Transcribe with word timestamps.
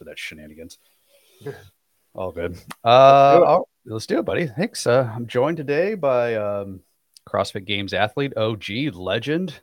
of 0.00 0.06
that 0.06 0.18
shenanigans. 0.18 0.78
All 2.14 2.32
good. 2.32 2.56
Uh, 2.82 3.38
let's 3.40 3.64
do, 3.84 3.92
let's 3.92 4.06
do 4.06 4.18
it, 4.18 4.24
buddy. 4.24 4.46
Thanks. 4.46 4.86
Uh, 4.86 5.10
I'm 5.14 5.26
joined 5.26 5.58
today 5.58 5.94
by 5.94 6.34
um, 6.34 6.80
CrossFit 7.28 7.66
Games 7.66 7.92
athlete, 7.92 8.36
OG 8.36 8.94
legend, 8.94 9.60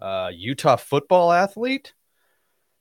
uh, 0.00 0.30
Utah 0.32 0.76
football 0.76 1.32
athlete, 1.32 1.92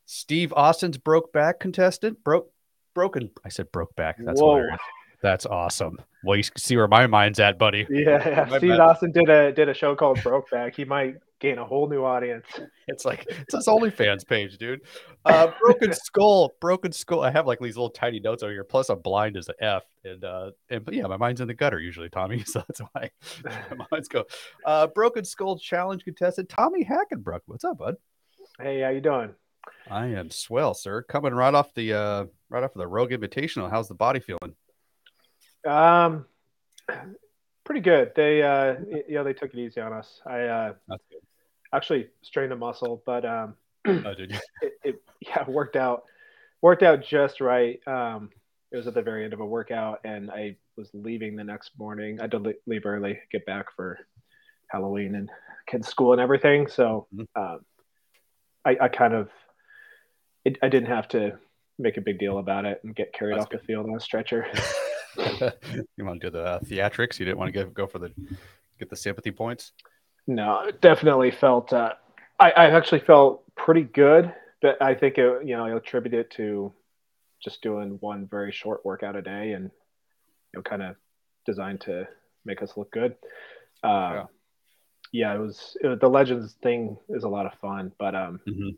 Steve 0.05 0.53
Austin's 0.53 0.97
broke 0.97 1.31
back 1.31 1.59
contestant, 1.59 2.23
broke 2.23 2.51
broken. 2.93 3.31
I 3.45 3.49
said 3.49 3.71
broke 3.71 3.95
back. 3.95 4.17
That's 4.19 4.41
Whoa. 4.41 4.55
hilarious. 4.55 4.79
That's 5.21 5.45
awesome. 5.45 5.99
Well, 6.23 6.35
you 6.35 6.43
see 6.57 6.75
where 6.75 6.87
my 6.87 7.07
mind's 7.07 7.39
at, 7.39 7.57
buddy. 7.57 7.87
Yeah, 7.89 8.27
yeah. 8.51 8.57
Steve 8.57 8.79
Austin 8.79 9.11
did 9.11 9.29
a 9.29 9.51
did 9.51 9.69
a 9.69 9.73
show 9.73 9.95
called 9.95 10.17
Brokeback. 10.19 10.75
He 10.75 10.83
might 10.83 11.15
gain 11.41 11.57
a 11.57 11.65
whole 11.65 11.89
new 11.89 12.05
audience. 12.05 12.45
It's 12.87 13.05
like 13.05 13.25
it's 13.29 13.53
his 13.53 13.67
OnlyFans 13.67 14.27
page, 14.27 14.57
dude. 14.57 14.81
Uh, 15.23 15.47
broken 15.61 15.93
skull, 15.93 16.51
broken 16.59 16.91
skull. 16.91 17.21
I 17.21 17.31
have 17.31 17.47
like 17.47 17.59
these 17.59 17.77
little 17.77 17.89
tiny 17.89 18.19
notes 18.19 18.43
over 18.43 18.51
here. 18.51 18.65
Plus, 18.65 18.89
I'm 18.89 18.99
blind 18.99 19.37
as 19.37 19.47
an 19.47 19.55
F, 19.61 19.83
and 20.03 20.25
uh, 20.25 20.51
and 20.69 20.83
but 20.83 20.93
yeah, 20.93 21.07
my 21.07 21.15
mind's 21.15 21.39
in 21.39 21.47
the 21.47 21.53
gutter 21.53 21.79
usually, 21.79 22.09
Tommy. 22.09 22.43
So 22.51 22.61
that's 22.67 22.81
why 22.91 23.11
my 23.45 23.85
mind's 23.91 24.09
go. 24.09 24.25
Uh, 24.65 24.87
broken 24.87 25.23
skull 25.23 25.57
challenge 25.57 26.03
contestant 26.03 26.49
Tommy 26.49 26.83
Hackenbruck. 26.83 27.41
What's 27.45 27.63
up, 27.63 27.77
bud? 27.77 27.95
Hey, 28.59 28.81
how 28.81 28.89
you 28.89 28.99
doing? 28.99 29.35
I 29.89 30.07
am 30.07 30.31
swell, 30.31 30.73
sir. 30.73 31.01
Coming 31.03 31.33
right 31.33 31.53
off 31.53 31.73
the 31.73 31.93
uh 31.93 32.25
right 32.49 32.63
off 32.63 32.75
of 32.75 32.79
the 32.79 32.87
Rogue 32.87 33.11
Invitational. 33.11 33.69
How's 33.69 33.87
the 33.87 33.95
body 33.95 34.19
feeling? 34.19 34.55
Um, 35.65 36.25
pretty 37.63 37.81
good. 37.81 38.11
They 38.15 38.43
uh, 38.43 38.75
you 39.07 39.15
know, 39.15 39.23
they 39.23 39.33
took 39.33 39.53
it 39.53 39.59
easy 39.59 39.79
on 39.79 39.93
us. 39.93 40.19
I 40.25 40.41
uh, 40.41 40.73
actually 41.73 42.07
strained 42.21 42.51
a 42.51 42.55
muscle, 42.55 43.01
but 43.05 43.25
um, 43.25 43.55
oh, 43.87 44.13
did 44.13 44.31
you? 44.31 44.39
It, 44.61 44.73
it, 44.83 45.03
yeah 45.21 45.47
worked 45.47 45.75
out 45.75 46.03
worked 46.61 46.83
out 46.83 47.03
just 47.03 47.41
right. 47.41 47.79
Um, 47.87 48.29
it 48.71 48.77
was 48.77 48.87
at 48.87 48.93
the 48.93 49.01
very 49.01 49.23
end 49.23 49.33
of 49.33 49.39
a 49.39 49.45
workout, 49.45 49.99
and 50.03 50.31
I 50.31 50.55
was 50.77 50.89
leaving 50.93 51.35
the 51.35 51.43
next 51.43 51.71
morning. 51.77 52.19
I 52.19 52.23
had 52.23 52.31
to 52.31 52.53
leave 52.65 52.85
early, 52.85 53.19
get 53.31 53.45
back 53.45 53.75
for 53.75 53.99
Halloween 54.67 55.15
and 55.15 55.29
kids' 55.67 55.87
school 55.87 56.13
and 56.13 56.21
everything. 56.21 56.67
So 56.67 57.07
mm-hmm. 57.13 57.41
um, 57.41 57.59
I, 58.63 58.77
I 58.81 58.87
kind 58.87 59.13
of 59.13 59.29
it, 60.45 60.57
I 60.61 60.69
didn't 60.69 60.89
have 60.89 61.07
to 61.09 61.37
make 61.77 61.97
a 61.97 62.01
big 62.01 62.19
deal 62.19 62.37
about 62.37 62.65
it 62.65 62.81
and 62.83 62.95
get 62.95 63.13
carried 63.13 63.35
That's 63.35 63.45
off 63.45 63.49
good. 63.49 63.61
the 63.61 63.65
field 63.65 63.87
on 63.87 63.95
a 63.95 63.99
stretcher. 63.99 64.47
you 65.17 66.05
want 66.05 66.21
to 66.21 66.27
do 66.27 66.29
the 66.29 66.43
uh, 66.43 66.59
theatrics? 66.59 67.19
You 67.19 67.25
didn't 67.25 67.37
want 67.37 67.53
to 67.53 67.65
go 67.65 67.87
for 67.87 67.99
the 67.99 68.11
get 68.79 68.89
the 68.89 68.95
sympathy 68.95 69.31
points? 69.31 69.73
No, 70.31 70.71
definitely 70.79 71.29
felt. 71.31 71.73
Uh, 71.73 71.93
I, 72.39 72.51
I 72.51 72.65
actually 72.69 73.01
felt 73.01 73.43
pretty 73.55 73.83
good, 73.83 74.33
but 74.61 74.81
I 74.81 74.95
think 74.95 75.17
it, 75.17 75.45
you 75.45 75.57
know 75.57 75.65
I 75.65 75.75
attribute 75.75 76.13
it 76.13 76.31
to 76.31 76.71
just 77.43 77.61
doing 77.61 77.97
one 77.99 78.27
very 78.27 78.53
short 78.53 78.85
workout 78.85 79.17
a 79.17 79.21
day 79.21 79.51
and 79.51 79.65
you 79.65 80.57
know 80.57 80.61
kind 80.61 80.83
of 80.83 80.95
designed 81.45 81.81
to 81.81 82.07
make 82.45 82.61
us 82.61 82.77
look 82.77 82.91
good. 82.91 83.15
Uh, 83.83 83.87
yeah. 84.13 84.25
yeah, 85.11 85.35
it 85.35 85.39
was, 85.39 85.75
it 85.81 85.99
the 85.99 86.09
legends 86.09 86.53
thing 86.63 86.97
is 87.09 87.25
a 87.25 87.29
lot 87.29 87.45
of 87.45 87.53
fun, 87.55 87.91
but 87.99 88.15
um, 88.15 88.39
mm-hmm. 88.47 88.69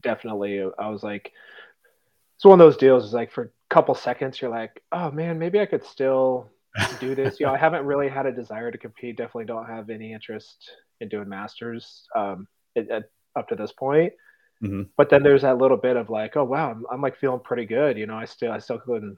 definitely 0.00 0.62
I 0.78 0.88
was 0.88 1.02
like, 1.02 1.30
it's 2.36 2.44
one 2.46 2.58
of 2.58 2.64
those 2.64 2.78
deals. 2.78 3.04
Is 3.04 3.12
like 3.12 3.30
for 3.30 3.44
a 3.44 3.74
couple 3.74 3.94
seconds 3.94 4.40
you're 4.40 4.50
like 4.50 4.82
oh 4.92 5.10
man 5.10 5.38
maybe 5.38 5.58
i 5.58 5.64
could 5.64 5.82
still 5.82 6.50
do 7.00 7.14
this 7.14 7.40
you 7.40 7.46
know 7.46 7.54
i 7.54 7.56
haven't 7.56 7.86
really 7.86 8.06
had 8.06 8.26
a 8.26 8.32
desire 8.32 8.70
to 8.70 8.76
compete 8.76 9.16
definitely 9.16 9.46
don't 9.46 9.64
have 9.64 9.88
any 9.88 10.12
interest 10.12 10.70
in 11.02 11.08
doing 11.08 11.28
masters 11.28 12.06
um, 12.16 12.46
it, 12.74 12.88
it, 12.90 13.04
up 13.36 13.48
to 13.48 13.54
this 13.54 13.72
point 13.72 14.12
mm-hmm. 14.62 14.82
but 14.96 15.10
then 15.10 15.22
there's 15.22 15.42
that 15.42 15.58
little 15.58 15.76
bit 15.76 15.96
of 15.96 16.08
like 16.10 16.36
oh 16.36 16.44
wow 16.44 16.70
I'm, 16.70 16.84
I'm, 16.90 17.02
like 17.02 17.16
feeling 17.16 17.40
pretty 17.40 17.66
good 17.66 17.98
you 17.98 18.06
know 18.06 18.16
i 18.16 18.24
still 18.24 18.52
i 18.52 18.58
still 18.58 18.78
can 18.78 19.16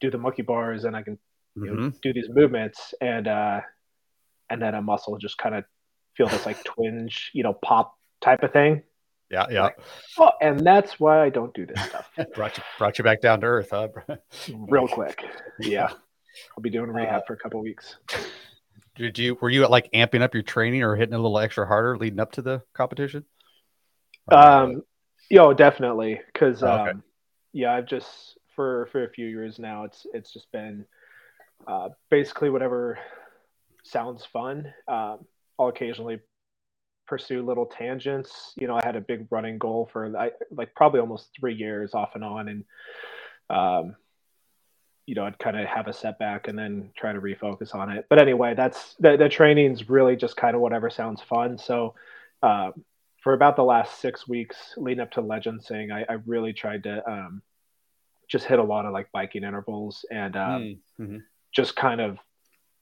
do 0.00 0.10
the 0.10 0.18
monkey 0.18 0.42
bars 0.42 0.84
and 0.84 0.96
i 0.96 1.02
can 1.02 1.18
you 1.54 1.62
mm-hmm. 1.62 1.82
know, 1.84 1.92
do 2.02 2.12
these 2.12 2.28
movements 2.28 2.94
and 3.00 3.28
uh 3.28 3.60
and 4.50 4.60
then 4.60 4.74
a 4.74 4.82
muscle 4.82 5.16
just 5.18 5.38
kind 5.38 5.54
of 5.54 5.64
feel 6.16 6.28
this 6.28 6.46
like 6.46 6.62
twinge 6.64 7.30
you 7.34 7.42
know 7.42 7.52
pop 7.52 7.96
type 8.20 8.42
of 8.42 8.52
thing 8.52 8.82
yeah, 9.30 9.46
yeah. 9.50 9.62
Like, 9.62 9.78
oh, 10.18 10.30
and 10.40 10.60
that's 10.60 11.00
why 11.00 11.24
I 11.24 11.30
don't 11.30 11.52
do 11.52 11.66
this 11.66 11.82
stuff. 11.82 12.08
brought 12.34 12.56
you 12.56 12.62
brought 12.78 12.98
you 12.98 13.04
back 13.04 13.20
down 13.20 13.40
to 13.40 13.46
earth, 13.46 13.70
huh? 13.72 13.88
Real 14.68 14.86
quick. 14.86 15.24
Yeah. 15.58 15.88
I'll 16.56 16.62
be 16.62 16.70
doing 16.70 16.90
rehab 16.90 17.22
uh, 17.22 17.24
for 17.26 17.32
a 17.32 17.36
couple 17.38 17.60
weeks. 17.62 17.96
Did 18.96 19.18
you 19.18 19.36
were 19.40 19.50
you 19.50 19.64
at 19.64 19.70
like 19.70 19.90
amping 19.92 20.22
up 20.22 20.34
your 20.34 20.42
training 20.42 20.82
or 20.82 20.96
hitting 20.96 21.14
a 21.14 21.18
little 21.18 21.38
extra 21.38 21.66
harder 21.66 21.96
leading 21.96 22.20
up 22.20 22.32
to 22.32 22.42
the 22.42 22.62
competition? 22.72 23.24
Um, 24.30 24.82
yo, 25.30 25.52
definitely, 25.52 26.20
because 26.32 26.62
oh, 26.62 26.68
okay. 26.68 26.90
um, 26.90 27.02
yeah, 27.52 27.74
I've 27.74 27.86
just 27.86 28.38
for 28.54 28.88
for 28.92 29.04
a 29.04 29.10
few 29.10 29.26
years 29.26 29.58
now, 29.58 29.84
it's 29.84 30.06
it's 30.12 30.32
just 30.32 30.50
been 30.50 30.86
uh, 31.66 31.90
basically 32.10 32.50
whatever 32.50 32.98
sounds 33.84 34.24
fun. 34.24 34.72
Um, 34.88 35.26
I'll 35.58 35.68
occasionally 35.68 36.20
pursue 37.06 37.44
little 37.44 37.66
tangents. 37.66 38.52
You 38.56 38.66
know, 38.66 38.76
I 38.76 38.84
had 38.84 38.96
a 38.96 39.00
big 39.00 39.26
running 39.30 39.58
goal 39.58 39.88
for 39.92 40.16
I, 40.16 40.32
like 40.50 40.74
probably 40.74 41.00
almost 41.00 41.30
three 41.38 41.54
years 41.54 41.94
off 41.94 42.10
and 42.14 42.24
on, 42.24 42.48
and 42.48 42.64
um, 43.48 43.96
you 45.06 45.14
know, 45.14 45.24
I'd 45.24 45.38
kind 45.38 45.56
of 45.56 45.66
have 45.66 45.86
a 45.86 45.92
setback 45.92 46.48
and 46.48 46.58
then 46.58 46.90
try 46.96 47.12
to 47.12 47.20
refocus 47.20 47.74
on 47.74 47.90
it. 47.90 48.06
But 48.10 48.18
anyway, 48.18 48.54
that's 48.54 48.94
the, 48.98 49.16
the 49.16 49.28
training's 49.28 49.88
really 49.88 50.16
just 50.16 50.36
kind 50.36 50.56
of 50.56 50.60
whatever 50.60 50.90
sounds 50.90 51.22
fun. 51.22 51.58
So 51.58 51.94
uh, 52.42 52.72
for 53.22 53.32
about 53.32 53.56
the 53.56 53.62
last 53.62 54.00
six 54.00 54.26
weeks 54.28 54.74
leading 54.76 55.00
up 55.00 55.12
to 55.12 55.20
Legend 55.20 55.62
Sing, 55.62 55.92
I, 55.92 56.04
I 56.08 56.18
really 56.26 56.52
tried 56.52 56.82
to 56.84 57.08
um, 57.08 57.42
just 58.28 58.46
hit 58.46 58.58
a 58.58 58.64
lot 58.64 58.84
of 58.84 58.92
like 58.92 59.10
biking 59.12 59.44
intervals 59.44 60.04
and 60.10 60.36
um, 60.36 60.62
mm, 60.62 60.78
mm-hmm. 61.00 61.18
just 61.54 61.76
kind 61.76 62.00
of 62.00 62.18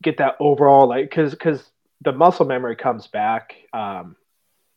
get 0.02 0.16
that 0.18 0.36
overall 0.40 0.88
like 0.88 1.08
because 1.08 1.32
because 1.32 1.70
the 2.02 2.12
muscle 2.12 2.46
memory 2.46 2.76
comes 2.76 3.06
back. 3.06 3.54
Um, 3.72 4.16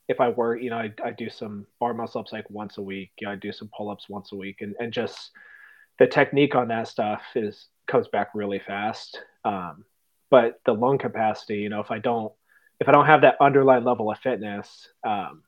if 0.10 0.22
I 0.22 0.30
were, 0.30 0.58
you 0.58 0.70
know, 0.70 0.78
I, 0.78 0.94
I 1.04 1.12
do 1.12 1.30
some 1.30 1.68
bar 1.80 1.94
muscle 1.94 2.22
ups 2.22 2.32
like 2.32 2.50
once 2.50 2.78
a 2.78 2.82
week. 2.82 3.12
You 3.20 3.28
know, 3.28 3.34
I 3.34 3.36
do 3.36 3.52
some 3.52 3.70
pull 3.76 3.90
ups 3.90 4.08
once 4.10 4.32
a 4.32 4.36
week, 4.36 4.62
and 4.62 4.76
and 4.80 4.92
just 4.92 5.32
the 6.00 6.08
technique 6.08 6.56
on 6.56 6.68
that 6.70 6.88
stuff 6.88 7.22
is 7.36 7.68
comes 7.88 8.08
back 8.08 8.30
really 8.34 8.60
fast. 8.60 9.22
Um, 9.44 9.86
but 10.30 10.60
the 10.66 10.74
lung 10.74 10.98
capacity, 10.98 11.58
you 11.58 11.70
know, 11.70 11.80
if 11.80 11.92
I 11.92 12.00
don't 12.00 12.32
if 12.80 12.88
I 12.88 12.92
don't 12.92 13.06
have 13.06 13.22
that 13.22 13.38
underlying 13.42 13.84
level 13.84 14.12
of 14.12 14.20
fitness, 14.20 14.90
um, 15.04 15.42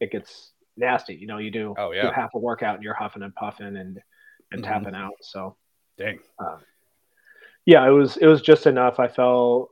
it 0.00 0.10
gets 0.10 0.50
nasty. 0.76 1.14
You 1.14 1.26
know, 1.26 1.38
you 1.38 1.50
do, 1.50 1.74
oh, 1.78 1.92
yeah. 1.92 2.02
do 2.02 2.10
half 2.12 2.34
a 2.34 2.38
workout 2.38 2.76
and 2.76 2.82
you're 2.82 2.94
huffing 2.94 3.22
and 3.22 3.34
puffing 3.34 3.76
and 3.76 4.00
and 4.52 4.62
mm-hmm. 4.62 4.62
tapping 4.62 4.94
out. 4.94 5.14
So, 5.20 5.56
dang. 5.96 6.18
Um, 6.38 6.58
yeah, 7.66 7.86
it 7.86 7.92
was 7.92 8.16
it 8.16 8.26
was 8.26 8.42
just 8.42 8.66
enough. 8.66 8.98
I 8.98 9.06
felt 9.06 9.70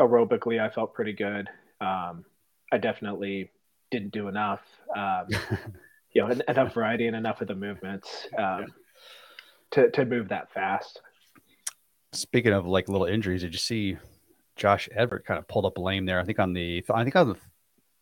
aerobically, 0.00 0.60
I 0.60 0.68
felt 0.68 0.92
pretty 0.92 1.12
good. 1.12 1.48
Um, 1.80 2.24
I 2.70 2.78
definitely 2.78 3.50
didn't 3.90 4.12
do 4.12 4.28
enough. 4.28 4.60
Um, 4.94 5.28
you 6.12 6.22
know, 6.22 6.34
enough 6.48 6.74
variety 6.74 7.06
and 7.06 7.16
enough 7.16 7.40
of 7.40 7.48
the 7.48 7.54
movements 7.54 8.26
um, 8.36 8.66
to 9.72 9.90
to 9.90 10.04
move 10.04 10.28
that 10.28 10.52
fast. 10.52 11.00
Speaking 12.12 12.52
of 12.52 12.66
like 12.66 12.88
little 12.88 13.06
injuries, 13.06 13.42
did 13.42 13.52
you 13.52 13.58
see 13.58 13.96
Josh 14.56 14.88
Everett 14.94 15.24
kind 15.24 15.38
of 15.38 15.48
pulled 15.48 15.66
up 15.66 15.78
lame 15.78 16.06
there? 16.06 16.20
I 16.20 16.24
think 16.24 16.38
on 16.38 16.52
the 16.52 16.84
I 16.92 17.04
think 17.04 17.16
on 17.16 17.30
the 17.30 17.36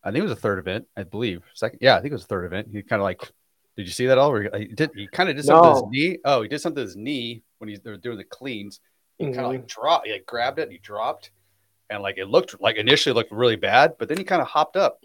I 0.03 0.11
think 0.11 0.19
it 0.19 0.23
was 0.23 0.31
a 0.31 0.35
third 0.35 0.59
event, 0.59 0.87
I 0.97 1.03
believe. 1.03 1.43
Second, 1.53 1.79
yeah, 1.81 1.95
I 1.95 2.01
think 2.01 2.11
it 2.11 2.15
was 2.15 2.23
a 2.23 2.27
third 2.27 2.45
event. 2.45 2.69
He 2.71 2.81
kind 2.81 3.01
of 3.01 3.03
like, 3.03 3.21
did 3.77 3.85
you 3.85 3.91
see 3.91 4.07
that 4.07 4.17
all? 4.17 4.35
He, 4.35 4.67
did 4.67 4.91
he 4.95 5.07
kind 5.07 5.29
of 5.29 5.35
did 5.35 5.45
something 5.45 5.69
no. 5.69 5.79
to 5.79 5.85
his 5.85 5.91
knee? 5.91 6.17
Oh, 6.25 6.41
he 6.41 6.47
did 6.47 6.59
something 6.59 6.81
to 6.81 6.81
his 6.81 6.95
knee 6.95 7.43
when 7.59 7.69
he's 7.69 7.79
they 7.81 7.91
were 7.91 7.97
doing 7.97 8.17
the 8.17 8.23
cleans. 8.23 8.79
He 9.17 9.25
mm-hmm. 9.25 9.33
kind 9.33 9.45
of 9.45 9.51
like 9.51 9.67
dropped, 9.67 10.07
he 10.07 10.13
like 10.13 10.25
grabbed 10.25 10.59
it 10.59 10.63
and 10.63 10.71
he 10.71 10.79
dropped 10.79 11.31
and 11.89 12.01
like 12.01 12.17
it 12.17 12.27
looked 12.27 12.59
like 12.59 12.77
initially 12.77 13.13
looked 13.13 13.31
really 13.31 13.57
bad, 13.57 13.93
but 13.99 14.07
then 14.07 14.17
he 14.17 14.23
kind 14.23 14.41
of 14.41 14.47
hopped 14.47 14.77
up 14.77 15.03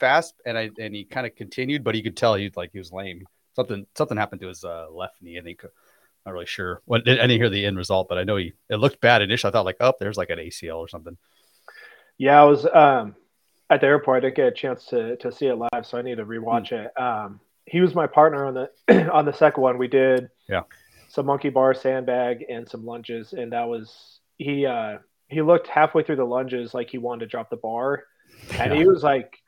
fast 0.00 0.34
and 0.46 0.56
I 0.56 0.70
and 0.78 0.94
he 0.94 1.04
kind 1.04 1.26
of 1.26 1.34
continued, 1.36 1.84
but 1.84 1.94
you 1.94 2.02
could 2.02 2.16
tell 2.16 2.34
he 2.34 2.50
like 2.56 2.70
he 2.72 2.78
was 2.78 2.92
lame. 2.92 3.26
Something 3.54 3.86
something 3.96 4.16
happened 4.16 4.40
to 4.40 4.48
his 4.48 4.64
uh, 4.64 4.86
left 4.90 5.20
knee. 5.20 5.38
I 5.38 5.42
think 5.42 5.64
not 6.24 6.32
really 6.32 6.46
sure. 6.46 6.82
What 6.84 7.02
I 7.02 7.14
didn't 7.14 7.30
hear 7.30 7.50
the 7.50 7.66
end 7.66 7.76
result, 7.76 8.08
but 8.08 8.18
I 8.18 8.24
know 8.24 8.36
he 8.36 8.52
it 8.68 8.76
looked 8.76 9.00
bad 9.00 9.22
initially. 9.22 9.50
I 9.50 9.52
thought 9.52 9.64
like, 9.64 9.76
oh, 9.80 9.92
there's 9.98 10.16
like 10.16 10.30
an 10.30 10.38
ACL 10.38 10.78
or 10.78 10.88
something. 10.88 11.16
Yeah, 12.18 12.40
I 12.40 12.44
was 12.44 12.66
um, 12.66 13.16
at 13.70 13.80
the 13.80 13.86
airport. 13.86 14.18
I 14.18 14.20
didn't 14.26 14.36
get 14.36 14.46
a 14.46 14.52
chance 14.52 14.86
to 14.86 15.16
to 15.16 15.32
see 15.32 15.46
it 15.46 15.56
live, 15.56 15.84
so 15.84 15.98
I 15.98 16.02
need 16.02 16.16
to 16.16 16.24
rewatch 16.24 16.68
hmm. 16.68 16.86
it. 16.86 17.00
Um, 17.00 17.40
he 17.66 17.80
was 17.80 17.94
my 17.94 18.06
partner 18.06 18.46
on 18.46 18.54
the 18.54 19.10
on 19.12 19.24
the 19.24 19.32
second 19.32 19.62
one. 19.62 19.78
We 19.78 19.88
did 19.88 20.28
yeah 20.48 20.62
some 21.08 21.26
monkey 21.26 21.50
bar, 21.50 21.74
sandbag, 21.74 22.44
and 22.48 22.68
some 22.68 22.86
lunges, 22.86 23.32
and 23.32 23.52
that 23.52 23.68
was 23.68 24.20
he. 24.38 24.66
uh 24.66 24.98
he 25.28 25.40
looked 25.40 25.66
halfway 25.66 26.02
through 26.02 26.16
the 26.16 26.24
lunges 26.24 26.74
like 26.74 26.90
he 26.90 26.98
wanted 26.98 27.20
to 27.20 27.26
drop 27.26 27.48
the 27.48 27.56
bar, 27.56 28.04
and 28.50 28.70
yeah. 28.70 28.78
he 28.78 28.86
was 28.86 29.02
like 29.02 29.38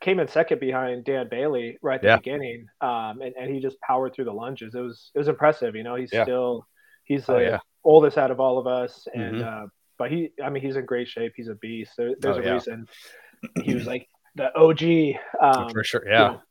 came 0.00 0.20
in 0.20 0.28
second 0.28 0.60
behind 0.60 1.04
Dan 1.04 1.28
Bailey 1.30 1.78
right 1.82 1.96
at 1.96 2.02
the 2.02 2.08
yeah. 2.08 2.16
beginning, 2.16 2.66
um, 2.80 3.20
and, 3.20 3.34
and 3.38 3.52
he 3.52 3.60
just 3.60 3.80
powered 3.80 4.14
through 4.14 4.26
the 4.26 4.32
lunges. 4.32 4.74
It 4.74 4.80
was 4.80 5.10
it 5.14 5.18
was 5.18 5.28
impressive. 5.28 5.74
You 5.74 5.82
know, 5.82 5.94
he's 5.94 6.12
yeah. 6.12 6.24
still 6.24 6.66
he's 7.04 7.26
the 7.26 7.56
oh, 7.56 7.58
oldest 7.84 8.18
out 8.18 8.30
of 8.30 8.40
all 8.40 8.58
of 8.58 8.66
us, 8.66 9.06
and 9.12 9.36
mm-hmm. 9.36 9.64
uh, 9.64 9.66
but 9.98 10.10
he 10.10 10.30
I 10.42 10.50
mean 10.50 10.62
he's 10.62 10.76
in 10.76 10.86
great 10.86 11.08
shape. 11.08 11.32
He's 11.36 11.48
a 11.48 11.54
beast. 11.56 11.92
There, 11.96 12.14
there's 12.18 12.38
oh, 12.38 12.42
a 12.42 12.52
reason 12.54 12.86
he 13.64 13.74
was 13.74 13.86
like 13.86 14.08
the 14.34 14.54
OG. 14.56 15.16
Um, 15.40 15.70
For 15.70 15.84
sure, 15.84 16.02
yeah. 16.06 16.12
You 16.12 16.32
know, 16.32 16.42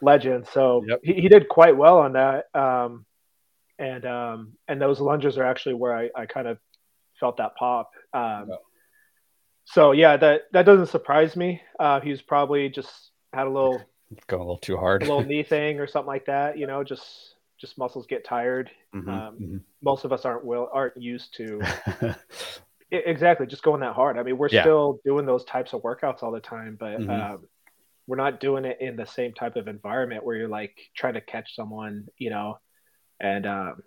legend. 0.00 0.46
So 0.52 0.84
yep. 0.86 1.00
he, 1.02 1.14
he 1.14 1.28
did 1.28 1.48
quite 1.48 1.76
well 1.76 1.98
on 1.98 2.12
that. 2.14 2.46
Um, 2.54 3.06
and 3.78 4.06
um, 4.06 4.52
and 4.68 4.80
those 4.80 5.00
lunges 5.00 5.38
are 5.38 5.44
actually 5.44 5.74
where 5.74 5.96
I, 5.96 6.10
I 6.16 6.26
kind 6.26 6.46
of 6.46 6.58
felt 7.18 7.38
that 7.38 7.56
pop. 7.56 7.90
Um, 8.12 8.48
oh. 8.52 8.58
So 9.64 9.92
yeah, 9.92 10.16
that 10.16 10.42
that 10.52 10.66
doesn't 10.66 10.86
surprise 10.86 11.36
me. 11.36 11.62
Uh, 11.78 12.00
he's 12.00 12.22
probably 12.22 12.68
just 12.68 13.10
had 13.32 13.46
a 13.46 13.50
little 13.50 13.82
going 14.26 14.42
a 14.42 14.44
little 14.44 14.58
too 14.58 14.76
hard, 14.76 15.02
a 15.02 15.06
little 15.06 15.24
knee 15.26 15.42
thing 15.42 15.80
or 15.80 15.86
something 15.86 16.08
like 16.08 16.26
that. 16.26 16.58
You 16.58 16.66
know, 16.66 16.84
just 16.84 17.34
just 17.60 17.78
muscles 17.78 18.06
get 18.06 18.24
tired. 18.24 18.70
Mm-hmm, 18.94 19.08
um, 19.08 19.34
mm-hmm. 19.34 19.56
Most 19.82 20.04
of 20.04 20.12
us 20.12 20.24
aren't 20.24 20.44
will 20.44 20.68
aren't 20.72 20.96
used 20.96 21.34
to 21.36 21.62
exactly 22.90 23.46
just 23.46 23.62
going 23.62 23.80
that 23.80 23.94
hard. 23.94 24.18
I 24.18 24.22
mean, 24.22 24.38
we're 24.38 24.48
yeah. 24.48 24.62
still 24.62 25.00
doing 25.04 25.26
those 25.26 25.44
types 25.44 25.72
of 25.72 25.82
workouts 25.82 26.22
all 26.22 26.32
the 26.32 26.40
time, 26.40 26.76
but 26.78 27.00
mm-hmm. 27.00 27.10
um, 27.10 27.48
we're 28.06 28.16
not 28.16 28.40
doing 28.40 28.64
it 28.64 28.78
in 28.80 28.96
the 28.96 29.06
same 29.06 29.32
type 29.32 29.56
of 29.56 29.68
environment 29.68 30.24
where 30.24 30.36
you're 30.36 30.48
like 30.48 30.76
trying 30.94 31.14
to 31.14 31.20
catch 31.20 31.54
someone, 31.54 32.06
you 32.18 32.30
know, 32.30 32.58
and 33.20 33.46
um, 33.46 33.82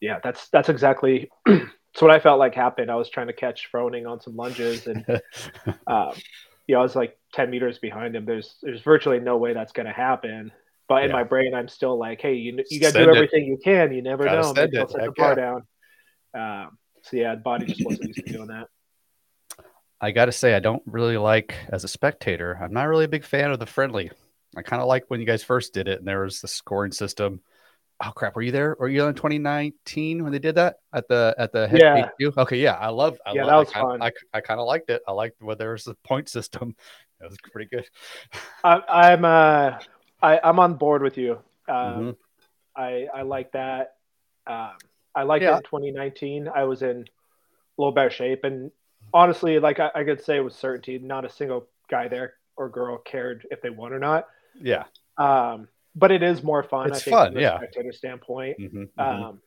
yeah, 0.00 0.18
that's 0.22 0.48
that's 0.50 0.68
exactly 0.68 1.30
that's 1.98 2.02
what 2.02 2.10
I 2.12 2.20
felt 2.20 2.38
like 2.38 2.54
happened. 2.54 2.92
I 2.92 2.94
was 2.94 3.10
trying 3.10 3.26
to 3.26 3.32
catch 3.32 3.72
Froning 3.72 4.08
on 4.08 4.20
some 4.20 4.36
lunges, 4.36 4.86
and 4.86 5.04
um, 5.88 6.12
you 6.68 6.76
know, 6.76 6.78
I 6.78 6.82
was 6.82 6.94
like 6.94 7.18
ten 7.34 7.50
meters 7.50 7.80
behind 7.80 8.14
him. 8.14 8.24
There's 8.24 8.54
there's 8.62 8.82
virtually 8.82 9.18
no 9.18 9.36
way 9.36 9.52
that's 9.52 9.72
going 9.72 9.86
to 9.86 9.92
happen. 9.92 10.52
But 10.88 11.02
in 11.02 11.10
yeah. 11.10 11.16
my 11.16 11.24
brain, 11.24 11.54
I'm 11.54 11.66
still 11.66 11.98
like, 11.98 12.20
hey, 12.20 12.34
you 12.34 12.62
you 12.70 12.80
got 12.80 12.92
to 12.92 13.04
do 13.04 13.10
everything 13.10 13.46
it. 13.46 13.48
you 13.48 13.58
can. 13.62 13.92
You 13.92 14.02
never 14.02 14.24
Gotta 14.24 14.42
know. 14.42 14.52
Maybe 14.54 14.76
set 14.76 14.90
the 14.90 15.12
bar 15.16 15.30
yeah. 15.30 15.34
down. 15.34 16.66
Um, 16.66 16.78
so 17.02 17.16
yeah, 17.16 17.34
body 17.34 17.66
just 17.66 17.84
wasn't 17.84 18.06
used 18.06 18.24
to 18.24 18.32
doing 18.32 18.46
that. 18.46 18.68
I 20.00 20.12
got 20.12 20.26
to 20.26 20.32
say, 20.32 20.54
I 20.54 20.60
don't 20.60 20.84
really 20.86 21.16
like 21.16 21.56
as 21.68 21.82
a 21.82 21.88
spectator. 21.88 22.60
I'm 22.62 22.72
not 22.72 22.84
really 22.84 23.06
a 23.06 23.08
big 23.08 23.24
fan 23.24 23.50
of 23.50 23.58
the 23.58 23.66
friendly. 23.66 24.12
I 24.56 24.62
kind 24.62 24.80
of 24.80 24.86
like 24.86 25.06
when 25.08 25.18
you 25.18 25.26
guys 25.26 25.42
first 25.42 25.74
did 25.74 25.88
it, 25.88 25.98
and 25.98 26.06
there 26.06 26.22
was 26.22 26.40
the 26.40 26.46
scoring 26.46 26.92
system 26.92 27.40
oh 28.04 28.10
crap. 28.12 28.36
Were 28.36 28.42
you 28.42 28.52
there? 28.52 28.76
Were 28.78 28.88
you 28.88 29.06
in 29.06 29.14
2019 29.14 30.22
when 30.22 30.32
they 30.32 30.38
did 30.38 30.54
that 30.56 30.76
at 30.92 31.08
the 31.08 31.34
at 31.38 31.52
the 31.52 31.68
yeah. 31.72 32.06
HQ? 32.06 32.38
okay 32.38 32.58
yeah 32.58 32.74
i 32.74 32.88
love 32.88 33.18
I 33.26 33.32
yeah 33.32 33.44
love, 33.44 33.50
that 33.50 33.56
was 33.56 33.68
I, 33.74 33.80
fun. 33.80 34.02
I, 34.02 34.12
I 34.38 34.40
kind 34.40 34.60
of 34.60 34.66
liked 34.66 34.90
it. 34.90 35.02
I 35.06 35.12
liked 35.12 35.42
where 35.42 35.56
there 35.56 35.72
was 35.72 35.86
a 35.86 35.94
point 36.06 36.28
system. 36.28 36.74
It 37.20 37.28
was 37.28 37.36
pretty 37.52 37.68
good. 37.68 37.84
I, 38.62 39.12
am 39.12 39.24
uh 39.24 39.78
I, 40.22 40.40
i'm 40.42 40.60
on 40.60 40.74
board 40.74 41.02
with 41.02 41.18
you. 41.18 41.40
Um 41.68 41.74
mm-hmm. 41.76 42.10
i 42.76 43.06
i 43.14 43.22
like 43.22 43.52
that. 43.52 43.94
Um 44.46 44.72
i 45.14 45.22
like 45.24 45.42
yeah. 45.42 45.54
it 45.54 45.58
in 45.58 45.62
2019 45.62 46.48
i 46.48 46.64
was 46.64 46.82
in 46.82 47.00
a 47.00 47.80
little 47.80 47.92
better 47.92 48.10
shape. 48.10 48.44
And 48.44 48.70
honestly 49.12 49.58
like 49.58 49.80
I, 49.80 49.90
I 49.94 50.04
could 50.04 50.22
say 50.22 50.40
with 50.40 50.54
certainty 50.54 50.98
not 50.98 51.24
a 51.24 51.30
single 51.30 51.66
guy 51.90 52.08
there 52.08 52.34
or 52.56 52.68
girl 52.68 52.98
cared 52.98 53.46
if 53.50 53.62
they 53.62 53.70
won 53.70 53.92
or 53.92 53.98
not. 53.98 54.26
Yeah. 54.60 54.84
Um 55.16 55.68
but 55.98 56.12
it 56.12 56.22
is 56.22 56.42
more 56.42 56.62
fun. 56.62 56.88
It's 56.88 56.98
I 56.98 57.00
think, 57.00 57.14
fun, 57.14 57.32
from 57.32 57.38
a 57.38 57.40
yeah. 57.42 57.56
Spectator 57.56 57.92
standpoint. 57.92 58.58
Mm-hmm, 58.58 58.82
mm-hmm. 58.82 59.00
Um, 59.00 59.40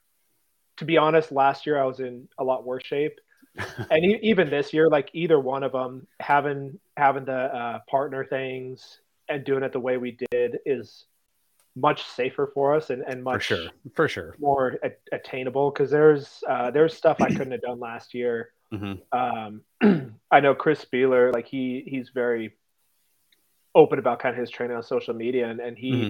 to 0.78 0.86
be 0.86 0.98
honest, 0.98 1.32
last 1.32 1.66
year 1.66 1.82
I 1.82 1.86
was 1.86 2.00
in 2.00 2.28
a 2.38 2.44
lot 2.44 2.66
worse 2.66 2.84
shape, 2.84 3.20
and 3.90 4.04
e- 4.04 4.20
even 4.22 4.50
this 4.50 4.74
year, 4.74 4.90
like 4.90 5.10
either 5.14 5.40
one 5.40 5.64
of 5.64 5.72
them, 5.72 6.08
having 6.20 6.80
having 6.98 7.26
the 7.26 7.34
uh, 7.34 7.80
partner 7.90 8.26
things 8.26 9.00
and 9.30 9.46
doing 9.46 9.64
it 9.64 9.72
the 9.72 9.80
way 9.80 9.98
we 9.98 10.18
did 10.32 10.60
is 10.66 11.06
much 11.74 12.04
safer 12.04 12.52
for 12.54 12.76
us 12.76 12.90
and, 12.90 13.02
and 13.08 13.24
much 13.24 13.48
for 13.48 13.56
sure 13.56 13.70
for 13.96 14.08
sure 14.10 14.36
more 14.40 14.78
a- 14.84 15.16
attainable 15.16 15.72
because 15.72 15.90
there's 15.90 16.44
uh, 16.50 16.70
there's 16.70 16.94
stuff 16.94 17.18
I 17.22 17.30
couldn't 17.30 17.52
have 17.52 17.62
done 17.62 17.80
last 17.80 18.14
year. 18.14 18.52
Mm-hmm. 18.74 19.18
Um, 19.82 20.18
I 20.32 20.42
know 20.42 20.54
Chris 20.54 20.84
Spealler, 20.84 21.32
like 21.34 21.48
he 21.48 21.84
he's 21.86 22.10
very 22.10 22.58
open 23.74 24.00
about 24.00 24.20
kind 24.20 24.36
of 24.36 24.40
his 24.40 24.50
training 24.50 24.76
on 24.76 24.84
social 24.84 25.14
media, 25.14 25.50
and, 25.50 25.62
and 25.62 25.78
he 25.78 25.92
mm-hmm 25.92 26.10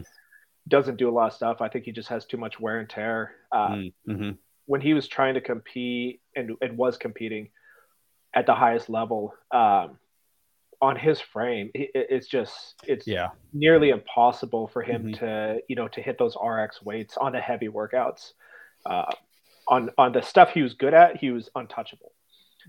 doesn't 0.67 0.97
do 0.97 1.09
a 1.09 1.11
lot 1.11 1.27
of 1.27 1.33
stuff. 1.33 1.61
I 1.61 1.69
think 1.69 1.85
he 1.85 1.91
just 1.91 2.09
has 2.09 2.25
too 2.25 2.37
much 2.37 2.59
wear 2.59 2.79
and 2.79 2.89
tear. 2.89 3.35
Uh, 3.51 3.69
mm, 3.69 3.93
mm-hmm. 4.07 4.31
When 4.65 4.81
he 4.81 4.93
was 4.93 5.07
trying 5.07 5.33
to 5.33 5.41
compete 5.41 6.21
and, 6.35 6.51
and 6.61 6.77
was 6.77 6.97
competing 6.97 7.49
at 8.33 8.45
the 8.45 8.55
highest 8.55 8.89
level 8.89 9.33
um, 9.51 9.97
on 10.81 10.95
his 10.95 11.19
frame, 11.19 11.71
it, 11.73 11.91
it's 11.93 12.27
just 12.27 12.75
it's 12.87 13.07
yeah 13.07 13.29
nearly 13.53 13.89
impossible 13.89 14.67
for 14.67 14.81
him 14.81 15.03
mm-hmm. 15.03 15.25
to 15.25 15.59
you 15.67 15.75
know 15.75 15.87
to 15.89 16.01
hit 16.01 16.17
those 16.17 16.35
RX 16.41 16.81
weights 16.81 17.17
on 17.17 17.31
the 17.31 17.41
heavy 17.41 17.67
workouts. 17.67 18.33
Uh, 18.85 19.11
on 19.67 19.89
on 19.97 20.11
the 20.11 20.21
stuff 20.21 20.51
he 20.51 20.61
was 20.61 20.73
good 20.73 20.93
at, 20.93 21.17
he 21.17 21.31
was 21.31 21.49
untouchable. 21.55 22.13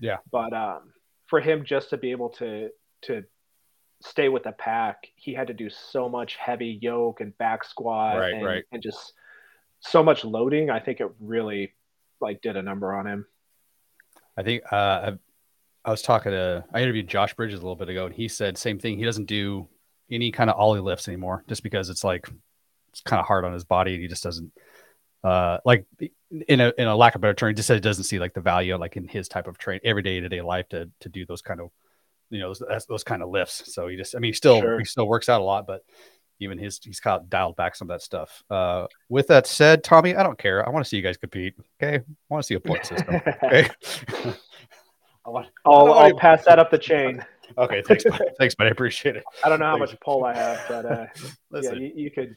Yeah, 0.01 0.17
but 0.31 0.53
um, 0.53 0.93
for 1.27 1.39
him 1.39 1.63
just 1.63 1.89
to 1.91 1.97
be 1.97 2.11
able 2.11 2.29
to 2.29 2.69
to 3.03 3.23
stay 4.03 4.29
with 4.29 4.43
the 4.43 4.51
pack, 4.51 5.07
he 5.15 5.33
had 5.33 5.47
to 5.47 5.53
do 5.53 5.69
so 5.69 6.09
much 6.09 6.35
heavy 6.35 6.79
yoke 6.81 7.21
and 7.21 7.37
back 7.37 7.63
squat 7.63 8.17
right, 8.17 8.33
and, 8.33 8.45
right. 8.45 8.63
and 8.71 8.81
just 8.81 9.13
so 9.79 10.03
much 10.03 10.25
loading. 10.25 10.69
I 10.69 10.79
think 10.79 10.99
it 10.99 11.09
really 11.19 11.73
like 12.19 12.41
did 12.41 12.57
a 12.57 12.61
number 12.61 12.93
on 12.93 13.07
him. 13.07 13.25
I 14.37 14.43
think 14.43 14.63
uh, 14.71 15.13
I 15.85 15.91
was 15.91 16.01
talking 16.01 16.31
to 16.31 16.65
I 16.73 16.81
interviewed 16.81 17.07
Josh 17.07 17.33
Bridges 17.33 17.59
a 17.59 17.63
little 17.63 17.75
bit 17.75 17.89
ago, 17.89 18.05
and 18.05 18.15
he 18.15 18.27
said 18.27 18.57
same 18.57 18.79
thing. 18.79 18.97
He 18.97 19.05
doesn't 19.05 19.25
do 19.25 19.67
any 20.11 20.31
kind 20.31 20.49
of 20.49 20.59
Oly 20.59 20.79
lifts 20.79 21.07
anymore, 21.07 21.43
just 21.47 21.63
because 21.63 21.89
it's 21.89 22.03
like 22.03 22.29
it's 22.89 23.01
kind 23.01 23.19
of 23.19 23.25
hard 23.25 23.45
on 23.45 23.53
his 23.53 23.63
body, 23.63 23.93
and 23.93 24.01
he 24.01 24.07
just 24.07 24.23
doesn't 24.23 24.51
uh 25.23 25.59
like 25.63 25.85
in 26.47 26.59
a 26.59 26.73
in 26.77 26.87
a 26.87 26.95
lack 26.95 27.15
of 27.15 27.21
better 27.21 27.33
term, 27.33 27.49
he 27.49 27.55
just 27.55 27.67
said 27.67 27.75
he 27.75 27.81
doesn't 27.81 28.03
see 28.03 28.19
like 28.19 28.33
the 28.33 28.41
value 28.41 28.75
like 28.75 28.97
in 28.97 29.07
his 29.07 29.29
type 29.29 29.47
of 29.47 29.57
train 29.57 29.79
everyday 29.83 30.19
to 30.19 30.27
day 30.27 30.41
life 30.41 30.67
to 30.69 30.89
to 30.99 31.09
do 31.09 31.25
those 31.25 31.41
kind 31.41 31.61
of 31.61 31.69
you 32.29 32.39
know 32.39 32.53
those, 32.53 32.85
those 32.85 33.03
kind 33.03 33.21
of 33.21 33.29
lifts. 33.29 33.73
So 33.73 33.87
he 33.87 33.95
just, 33.95 34.15
I 34.15 34.19
mean, 34.19 34.29
he 34.29 34.33
still 34.33 34.59
sure. 34.59 34.79
he 34.79 34.85
still 34.85 35.07
works 35.07 35.29
out 35.29 35.41
a 35.41 35.43
lot, 35.43 35.67
but 35.67 35.81
even 36.39 36.57
his 36.57 36.79
he's 36.83 36.99
kind 36.99 37.21
of 37.21 37.29
dialed 37.29 37.55
back 37.55 37.75
some 37.75 37.89
of 37.89 37.95
that 37.95 38.01
stuff. 38.01 38.43
Uh, 38.49 38.87
with 39.09 39.27
that 39.27 39.47
said, 39.47 39.83
Tommy, 39.83 40.15
I 40.15 40.23
don't 40.23 40.37
care. 40.37 40.65
I 40.65 40.69
want 40.69 40.85
to 40.85 40.89
see 40.89 40.97
you 40.97 41.03
guys 41.03 41.17
compete. 41.17 41.55
Okay, 41.81 41.97
I 41.97 42.03
want 42.29 42.43
to 42.43 42.47
see 42.47 42.55
a 42.55 42.59
point 42.59 42.85
system. 42.85 43.21
Okay. 43.43 43.69
I 45.25 45.29
want, 45.29 45.47
I'll, 45.65 45.93
I 45.93 46.11
will 46.11 46.19
pass 46.19 46.43
that 46.43 46.59
up 46.59 46.69
the 46.69 46.77
chain. 46.77 47.23
Okay, 47.57 47.81
thanks, 47.81 48.03
buddy. 48.03 48.25
thanks, 48.37 48.55
but 48.55 48.67
I 48.67 48.71
appreciate 48.71 49.15
it. 49.15 49.23
I 49.43 49.49
don't 49.49 49.59
know 49.59 49.67
how 49.67 49.77
much 49.77 49.97
pull 50.01 50.25
I 50.25 50.33
have, 50.35 50.65
but 50.67 50.85
uh, 50.85 51.05
Listen, 51.51 51.75
yeah, 51.75 51.87
you, 51.87 51.93
you 51.95 52.11
could 52.11 52.35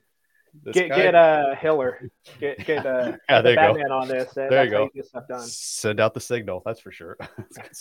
get 0.73 0.89
guy... 0.91 0.97
get 0.97 1.15
a 1.15 1.19
uh, 1.19 1.57
Hiller, 1.57 2.11
get 2.41 2.65
get 2.65 2.87
uh, 2.87 3.13
yeah, 3.29 3.43
there 3.43 3.57
Batman 3.57 3.89
go. 3.89 3.99
on 3.99 4.09
this. 4.09 4.33
there 4.35 4.65
you 4.65 4.71
go. 4.71 4.91
You 4.95 5.03
Send 5.41 6.01
out 6.01 6.15
the 6.15 6.21
signal. 6.21 6.63
That's 6.65 6.81
for 6.81 6.93
sure. 6.93 7.17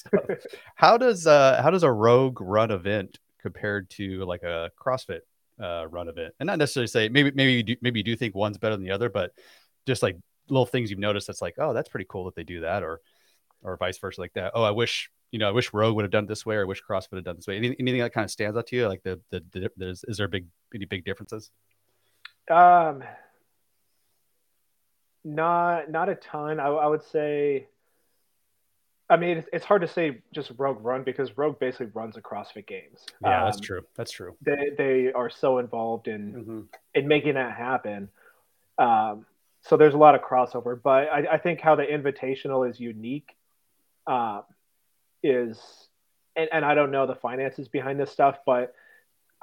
how 0.75 0.97
does 0.97 1.27
uh 1.27 1.61
how 1.61 1.69
does 1.69 1.83
a 1.83 1.91
rogue 1.91 2.41
run 2.41 2.71
event 2.71 3.19
compared 3.41 3.89
to 3.91 4.25
like 4.25 4.43
a 4.43 4.71
CrossFit 4.79 5.21
uh, 5.61 5.87
run 5.87 6.07
event? 6.07 6.33
And 6.39 6.47
not 6.47 6.59
necessarily 6.59 6.87
say 6.87 7.09
maybe 7.09 7.31
maybe 7.31 7.53
you 7.53 7.63
do, 7.63 7.75
maybe 7.81 7.99
you 7.99 8.03
do 8.03 8.15
think 8.15 8.35
one's 8.35 8.57
better 8.57 8.75
than 8.75 8.85
the 8.85 8.91
other, 8.91 9.09
but 9.09 9.31
just 9.85 10.03
like 10.03 10.17
little 10.49 10.65
things 10.65 10.89
you've 10.89 10.99
noticed 10.99 11.27
that's 11.27 11.41
like 11.41 11.55
oh 11.57 11.73
that's 11.73 11.89
pretty 11.89 12.05
cool 12.07 12.25
that 12.25 12.35
they 12.35 12.43
do 12.43 12.61
that 12.61 12.83
or 12.83 13.01
or 13.61 13.77
vice 13.77 13.97
versa 13.97 14.21
like 14.21 14.33
that. 14.33 14.51
Oh, 14.55 14.63
I 14.63 14.71
wish 14.71 15.09
you 15.31 15.39
know 15.39 15.49
I 15.49 15.51
wish 15.51 15.73
Rogue 15.73 15.95
would 15.95 16.05
have 16.05 16.11
done 16.11 16.27
this 16.27 16.45
way 16.45 16.55
or 16.55 16.61
I 16.61 16.65
wish 16.65 16.81
CrossFit 16.87 17.11
would 17.11 17.17
have 17.17 17.25
done 17.25 17.35
this 17.35 17.47
way. 17.47 17.57
Anything, 17.57 17.77
anything 17.79 18.01
that 18.01 18.13
kind 18.13 18.25
of 18.25 18.31
stands 18.31 18.57
out 18.57 18.67
to 18.67 18.75
you 18.75 18.87
like 18.87 19.03
the 19.03 19.19
the, 19.31 19.43
the 19.51 19.89
is, 19.89 20.03
is 20.07 20.17
there 20.17 20.27
big 20.27 20.47
any 20.73 20.85
big 20.85 21.03
differences? 21.03 21.49
Um, 22.49 23.03
not 25.23 25.89
not 25.89 26.09
a 26.09 26.15
ton. 26.15 26.59
I, 26.59 26.67
I 26.67 26.87
would 26.87 27.03
say. 27.03 27.67
I 29.07 29.17
mean, 29.17 29.37
it's, 29.37 29.49
it's 29.53 29.65
hard 29.65 29.83
to 29.83 29.87
say 29.87 30.23
just 30.33 30.51
Rogue 30.57 30.83
Run 30.83 31.03
because 31.03 31.37
Rogue 31.37 31.59
basically 31.59 31.87
runs 31.93 32.15
CrossFit 32.15 32.65
Games. 32.65 33.05
Yeah, 33.21 33.39
um, 33.39 33.45
that's 33.45 33.59
true. 33.59 33.81
That's 33.95 34.11
true. 34.11 34.35
They 34.41 34.71
they 34.77 35.13
are 35.13 35.29
so 35.29 35.59
involved 35.59 36.07
in 36.07 36.33
mm-hmm. 36.33 36.61
in 36.95 37.07
making 37.07 37.35
that 37.35 37.55
happen. 37.55 38.09
Um, 38.77 39.25
so 39.61 39.77
there's 39.77 39.95
a 39.95 39.97
lot 39.97 40.13
of 40.15 40.21
crossover, 40.21 40.79
but 40.81 41.09
I, 41.09 41.25
I 41.33 41.37
think 41.37 41.59
how 41.59 41.75
the 41.75 41.83
Invitational 41.83 42.69
is 42.69 42.79
unique, 42.79 43.35
uh, 44.05 44.41
is, 45.23 45.59
and, 46.35 46.47
and 46.51 46.63
I 46.63 46.75
don't 46.75 46.91
know 46.91 47.07
the 47.07 47.15
finances 47.15 47.67
behind 47.67 47.99
this 47.99 48.11
stuff, 48.11 48.37
but 48.45 48.75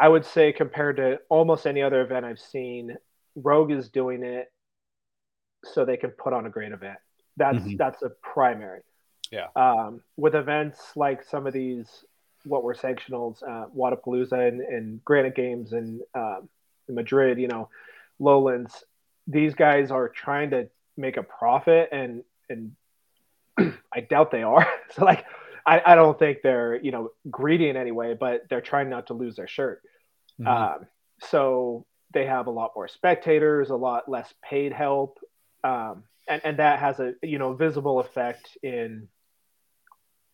I 0.02 0.08
would 0.08 0.26
say 0.26 0.52
compared 0.52 0.96
to 0.96 1.20
almost 1.28 1.64
any 1.64 1.80
other 1.80 2.00
event 2.00 2.26
I've 2.26 2.40
seen, 2.40 2.96
Rogue 3.36 3.70
is 3.70 3.88
doing 3.88 4.24
it 4.24 4.50
so 5.64 5.84
they 5.84 5.96
can 5.96 6.10
put 6.10 6.32
on 6.32 6.44
a 6.44 6.50
great 6.50 6.72
event. 6.72 6.98
That's 7.36 7.58
mm-hmm. 7.58 7.76
that's 7.76 8.02
a 8.02 8.10
primary. 8.20 8.80
Yeah. 9.30 9.46
Um, 9.54 10.00
with 10.16 10.34
events 10.34 10.80
like 10.96 11.22
some 11.22 11.46
of 11.46 11.52
these, 11.52 12.04
what 12.44 12.64
were 12.64 12.74
sanctionals, 12.74 13.44
uh, 13.44 13.66
Wodapalooza 13.76 14.48
and, 14.48 14.60
and 14.60 15.04
Granite 15.04 15.36
Games 15.36 15.72
and 15.72 16.00
um, 16.16 16.48
Madrid, 16.88 17.38
you 17.38 17.46
know, 17.46 17.68
Lowlands, 18.18 18.82
these 19.28 19.54
guys 19.54 19.92
are 19.92 20.08
trying 20.08 20.50
to 20.50 20.68
make 20.96 21.16
a 21.16 21.22
profit, 21.22 21.90
and 21.92 22.24
and 22.50 22.72
I 23.94 24.00
doubt 24.00 24.32
they 24.32 24.42
are. 24.42 24.66
so 24.90 25.04
like, 25.04 25.24
I, 25.64 25.80
I 25.86 25.94
don't 25.94 26.18
think 26.18 26.38
they're 26.42 26.74
you 26.74 26.90
know 26.90 27.12
greedy 27.30 27.68
in 27.68 27.76
any 27.76 27.92
way, 27.92 28.14
but 28.18 28.48
they're 28.50 28.60
trying 28.60 28.90
not 28.90 29.06
to 29.06 29.14
lose 29.14 29.36
their 29.36 29.46
shirt. 29.46 29.80
Mm-hmm. 30.42 30.82
Um, 30.82 30.86
so 31.20 31.86
they 32.12 32.26
have 32.26 32.46
a 32.46 32.50
lot 32.50 32.72
more 32.74 32.88
spectators, 32.88 33.70
a 33.70 33.76
lot 33.76 34.08
less 34.08 34.32
paid 34.42 34.72
help, 34.72 35.18
um, 35.64 36.04
and 36.28 36.40
and 36.44 36.58
that 36.58 36.78
has 36.78 37.00
a 37.00 37.14
you 37.22 37.38
know 37.38 37.54
visible 37.54 38.00
effect 38.00 38.56
in 38.62 39.08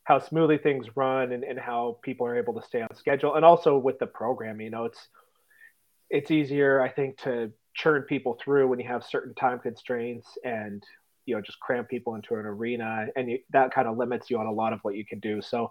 how 0.04 0.18
smoothly 0.18 0.56
things 0.56 0.96
run 0.96 1.32
and, 1.32 1.44
and 1.44 1.58
how 1.58 1.98
people 2.02 2.26
are 2.26 2.38
able 2.38 2.54
to 2.54 2.66
stay 2.66 2.80
on 2.80 2.94
schedule, 2.94 3.34
and 3.34 3.44
also 3.44 3.76
with 3.76 3.98
the 3.98 4.06
program. 4.06 4.60
You 4.60 4.70
know, 4.70 4.84
it's 4.84 5.08
it's 6.10 6.30
easier, 6.30 6.80
I 6.80 6.88
think, 6.88 7.18
to 7.18 7.52
churn 7.74 8.02
people 8.02 8.38
through 8.42 8.68
when 8.68 8.80
you 8.80 8.88
have 8.88 9.04
certain 9.04 9.34
time 9.34 9.58
constraints 9.60 10.26
and 10.42 10.82
you 11.26 11.34
know 11.34 11.42
just 11.42 11.60
cram 11.60 11.84
people 11.84 12.14
into 12.14 12.34
an 12.34 12.46
arena, 12.46 13.06
and 13.16 13.30
you, 13.30 13.38
that 13.50 13.72
kind 13.72 13.86
of 13.86 13.98
limits 13.98 14.30
you 14.30 14.38
on 14.38 14.46
a 14.46 14.52
lot 14.52 14.72
of 14.72 14.80
what 14.80 14.96
you 14.96 15.04
can 15.04 15.20
do. 15.20 15.42
So 15.42 15.70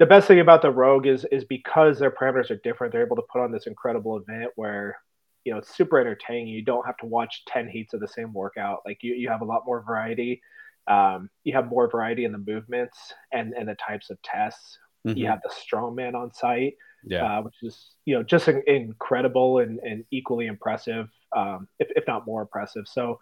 the 0.00 0.06
best 0.06 0.26
thing 0.26 0.40
about 0.40 0.62
the 0.62 0.70
Rogue 0.70 1.06
is 1.06 1.26
is 1.30 1.44
because 1.44 1.98
their 1.98 2.10
parameters 2.10 2.50
are 2.50 2.56
different, 2.64 2.92
they're 2.92 3.04
able 3.04 3.16
to 3.16 3.22
put 3.30 3.42
on 3.42 3.52
this 3.52 3.66
incredible 3.66 4.16
event 4.16 4.50
where 4.56 4.98
you 5.44 5.52
know 5.52 5.58
it's 5.58 5.76
super 5.76 6.00
entertaining. 6.00 6.48
You 6.48 6.64
don't 6.64 6.86
have 6.86 6.96
to 6.98 7.06
watch 7.06 7.44
ten 7.46 7.68
heats 7.68 7.92
of 7.92 8.00
the 8.00 8.08
same 8.08 8.32
workout. 8.32 8.80
Like 8.86 9.02
you 9.02 9.14
you 9.14 9.28
have 9.28 9.42
a 9.42 9.44
lot 9.44 9.66
more 9.66 9.82
variety. 9.82 10.40
Um, 10.88 11.28
you 11.44 11.52
have 11.52 11.68
more 11.68 11.88
variety 11.88 12.24
in 12.24 12.32
the 12.32 12.38
movements 12.38 12.96
and 13.30 13.52
and 13.52 13.68
the 13.68 13.74
types 13.74 14.08
of 14.08 14.20
tests. 14.22 14.78
Mm-hmm. 15.06 15.18
You 15.18 15.26
have 15.26 15.40
the 15.42 15.50
strongman 15.50 16.14
on 16.14 16.32
site, 16.32 16.76
yeah, 17.04 17.38
uh, 17.38 17.42
which 17.42 17.56
is 17.62 17.90
you 18.06 18.14
know 18.14 18.22
just 18.22 18.48
in, 18.48 18.62
incredible 18.66 19.58
and, 19.58 19.80
and 19.80 20.06
equally 20.10 20.46
impressive, 20.46 21.10
um, 21.36 21.68
if 21.78 21.88
if 21.94 22.04
not 22.08 22.26
more 22.26 22.42
impressive. 22.42 22.88
So. 22.88 23.20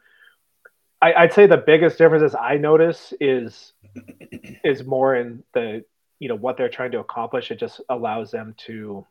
I, 1.00 1.22
would 1.22 1.32
say 1.32 1.46
the 1.46 1.56
biggest 1.56 1.96
differences 1.96 2.34
I 2.34 2.56
notice 2.56 3.14
is 3.20 3.72
is 4.64 4.84
more 4.84 5.14
in 5.14 5.44
the 5.54 5.84
you 6.18 6.28
know 6.28 6.36
what 6.36 6.56
they're 6.56 6.68
trying 6.68 6.92
to 6.92 7.00
accomplish. 7.00 7.50
It 7.50 7.58
just 7.58 7.80
allows 7.88 8.30
them 8.30 8.54
to 8.66 9.06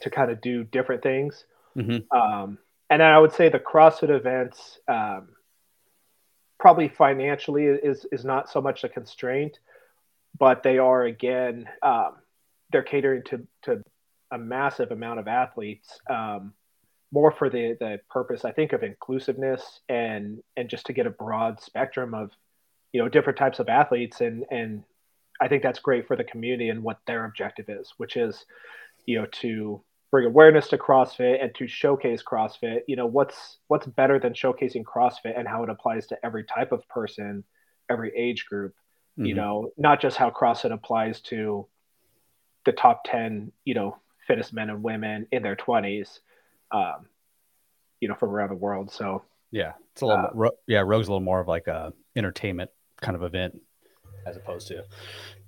to 0.00 0.10
kind 0.10 0.30
of 0.30 0.40
do 0.40 0.64
different 0.64 1.02
things. 1.02 1.44
Mm-hmm. 1.76 2.16
Um, 2.16 2.58
and 2.90 3.02
I 3.02 3.18
would 3.18 3.32
say 3.32 3.48
the 3.48 3.58
CrossFit 3.58 4.10
events 4.10 4.78
um, 4.88 5.28
probably 6.58 6.88
financially 6.88 7.64
is 7.64 8.06
is 8.10 8.24
not 8.24 8.50
so 8.50 8.60
much 8.60 8.84
a 8.84 8.88
constraint, 8.88 9.58
but 10.38 10.62
they 10.62 10.78
are 10.78 11.04
again 11.04 11.68
um, 11.82 12.16
they're 12.70 12.82
catering 12.82 13.22
to 13.24 13.46
to 13.62 13.82
a 14.30 14.38
massive 14.38 14.90
amount 14.90 15.20
of 15.20 15.28
athletes. 15.28 16.00
Um, 16.08 16.52
more 17.12 17.32
for 17.32 17.48
the 17.48 17.76
the 17.80 18.00
purpose, 18.10 18.44
I 18.44 18.52
think, 18.52 18.72
of 18.72 18.82
inclusiveness 18.82 19.80
and 19.88 20.42
and 20.56 20.68
just 20.68 20.86
to 20.86 20.92
get 20.92 21.06
a 21.06 21.10
broad 21.10 21.60
spectrum 21.60 22.14
of 22.14 22.30
you 22.92 23.02
know 23.02 23.08
different 23.08 23.38
types 23.38 23.58
of 23.58 23.68
athletes 23.68 24.20
and 24.20 24.44
and 24.50 24.84
I 25.40 25.48
think 25.48 25.62
that's 25.62 25.78
great 25.78 26.06
for 26.06 26.16
the 26.16 26.24
community 26.24 26.68
and 26.68 26.82
what 26.82 26.98
their 27.06 27.24
objective 27.24 27.66
is, 27.68 27.92
which 27.96 28.16
is, 28.16 28.44
you 29.06 29.18
know, 29.18 29.26
to 29.26 29.82
bring 30.10 30.26
awareness 30.26 30.68
to 30.68 30.78
CrossFit 30.78 31.42
and 31.42 31.54
to 31.56 31.68
showcase 31.68 32.22
CrossFit. 32.22 32.80
You 32.86 32.96
know, 32.96 33.06
what's 33.06 33.58
what's 33.68 33.86
better 33.86 34.18
than 34.18 34.32
showcasing 34.32 34.84
CrossFit 34.84 35.38
and 35.38 35.46
how 35.46 35.62
it 35.62 35.70
applies 35.70 36.06
to 36.08 36.18
every 36.24 36.44
type 36.44 36.72
of 36.72 36.86
person, 36.88 37.44
every 37.88 38.12
age 38.16 38.46
group. 38.46 38.74
Mm-hmm. 39.18 39.26
You 39.26 39.34
know, 39.34 39.70
not 39.76 40.00
just 40.00 40.16
how 40.16 40.30
CrossFit 40.30 40.72
applies 40.72 41.20
to 41.22 41.66
the 42.64 42.72
top 42.72 43.04
ten, 43.04 43.52
you 43.64 43.74
know, 43.74 43.98
fittest 44.26 44.52
men 44.52 44.70
and 44.70 44.82
women 44.82 45.26
in 45.30 45.42
their 45.42 45.56
twenties, 45.56 46.20
um, 46.70 47.06
you 48.00 48.08
know, 48.08 48.14
from 48.14 48.30
around 48.30 48.50
the 48.50 48.56
world. 48.56 48.90
So 48.90 49.22
yeah, 49.50 49.72
it's 49.92 50.02
a 50.02 50.06
little 50.06 50.26
uh, 50.26 50.30
ro- 50.34 50.58
yeah, 50.66 50.80
Rogue's 50.80 51.08
a 51.08 51.10
little 51.10 51.20
more 51.20 51.40
of 51.40 51.48
like 51.48 51.66
a 51.66 51.92
entertainment 52.16 52.70
kind 53.00 53.16
of 53.16 53.22
event 53.22 53.60
as 54.26 54.36
opposed 54.36 54.68
to 54.68 54.84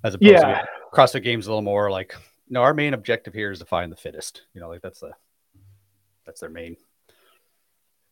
as 0.05 0.15
opposed 0.15 0.33
yeah. 0.33 0.63
to 0.63 0.69
CrossFit 0.93 1.23
Games 1.23 1.47
a 1.47 1.51
little 1.51 1.63
more 1.63 1.91
like 1.91 2.15
no, 2.51 2.63
our 2.63 2.75
main 2.75 2.95
objective 2.95 3.33
here 3.33 3.53
is 3.53 3.61
to 3.61 3.65
find 3.65 3.91
the 3.91 3.97
fittest. 3.97 4.43
You 4.55 4.61
know, 4.61 4.69
like 4.69 4.83
that's 4.83 5.01
the 5.01 5.13
that's 6.27 6.41
their 6.41 6.51
main. 6.51 6.77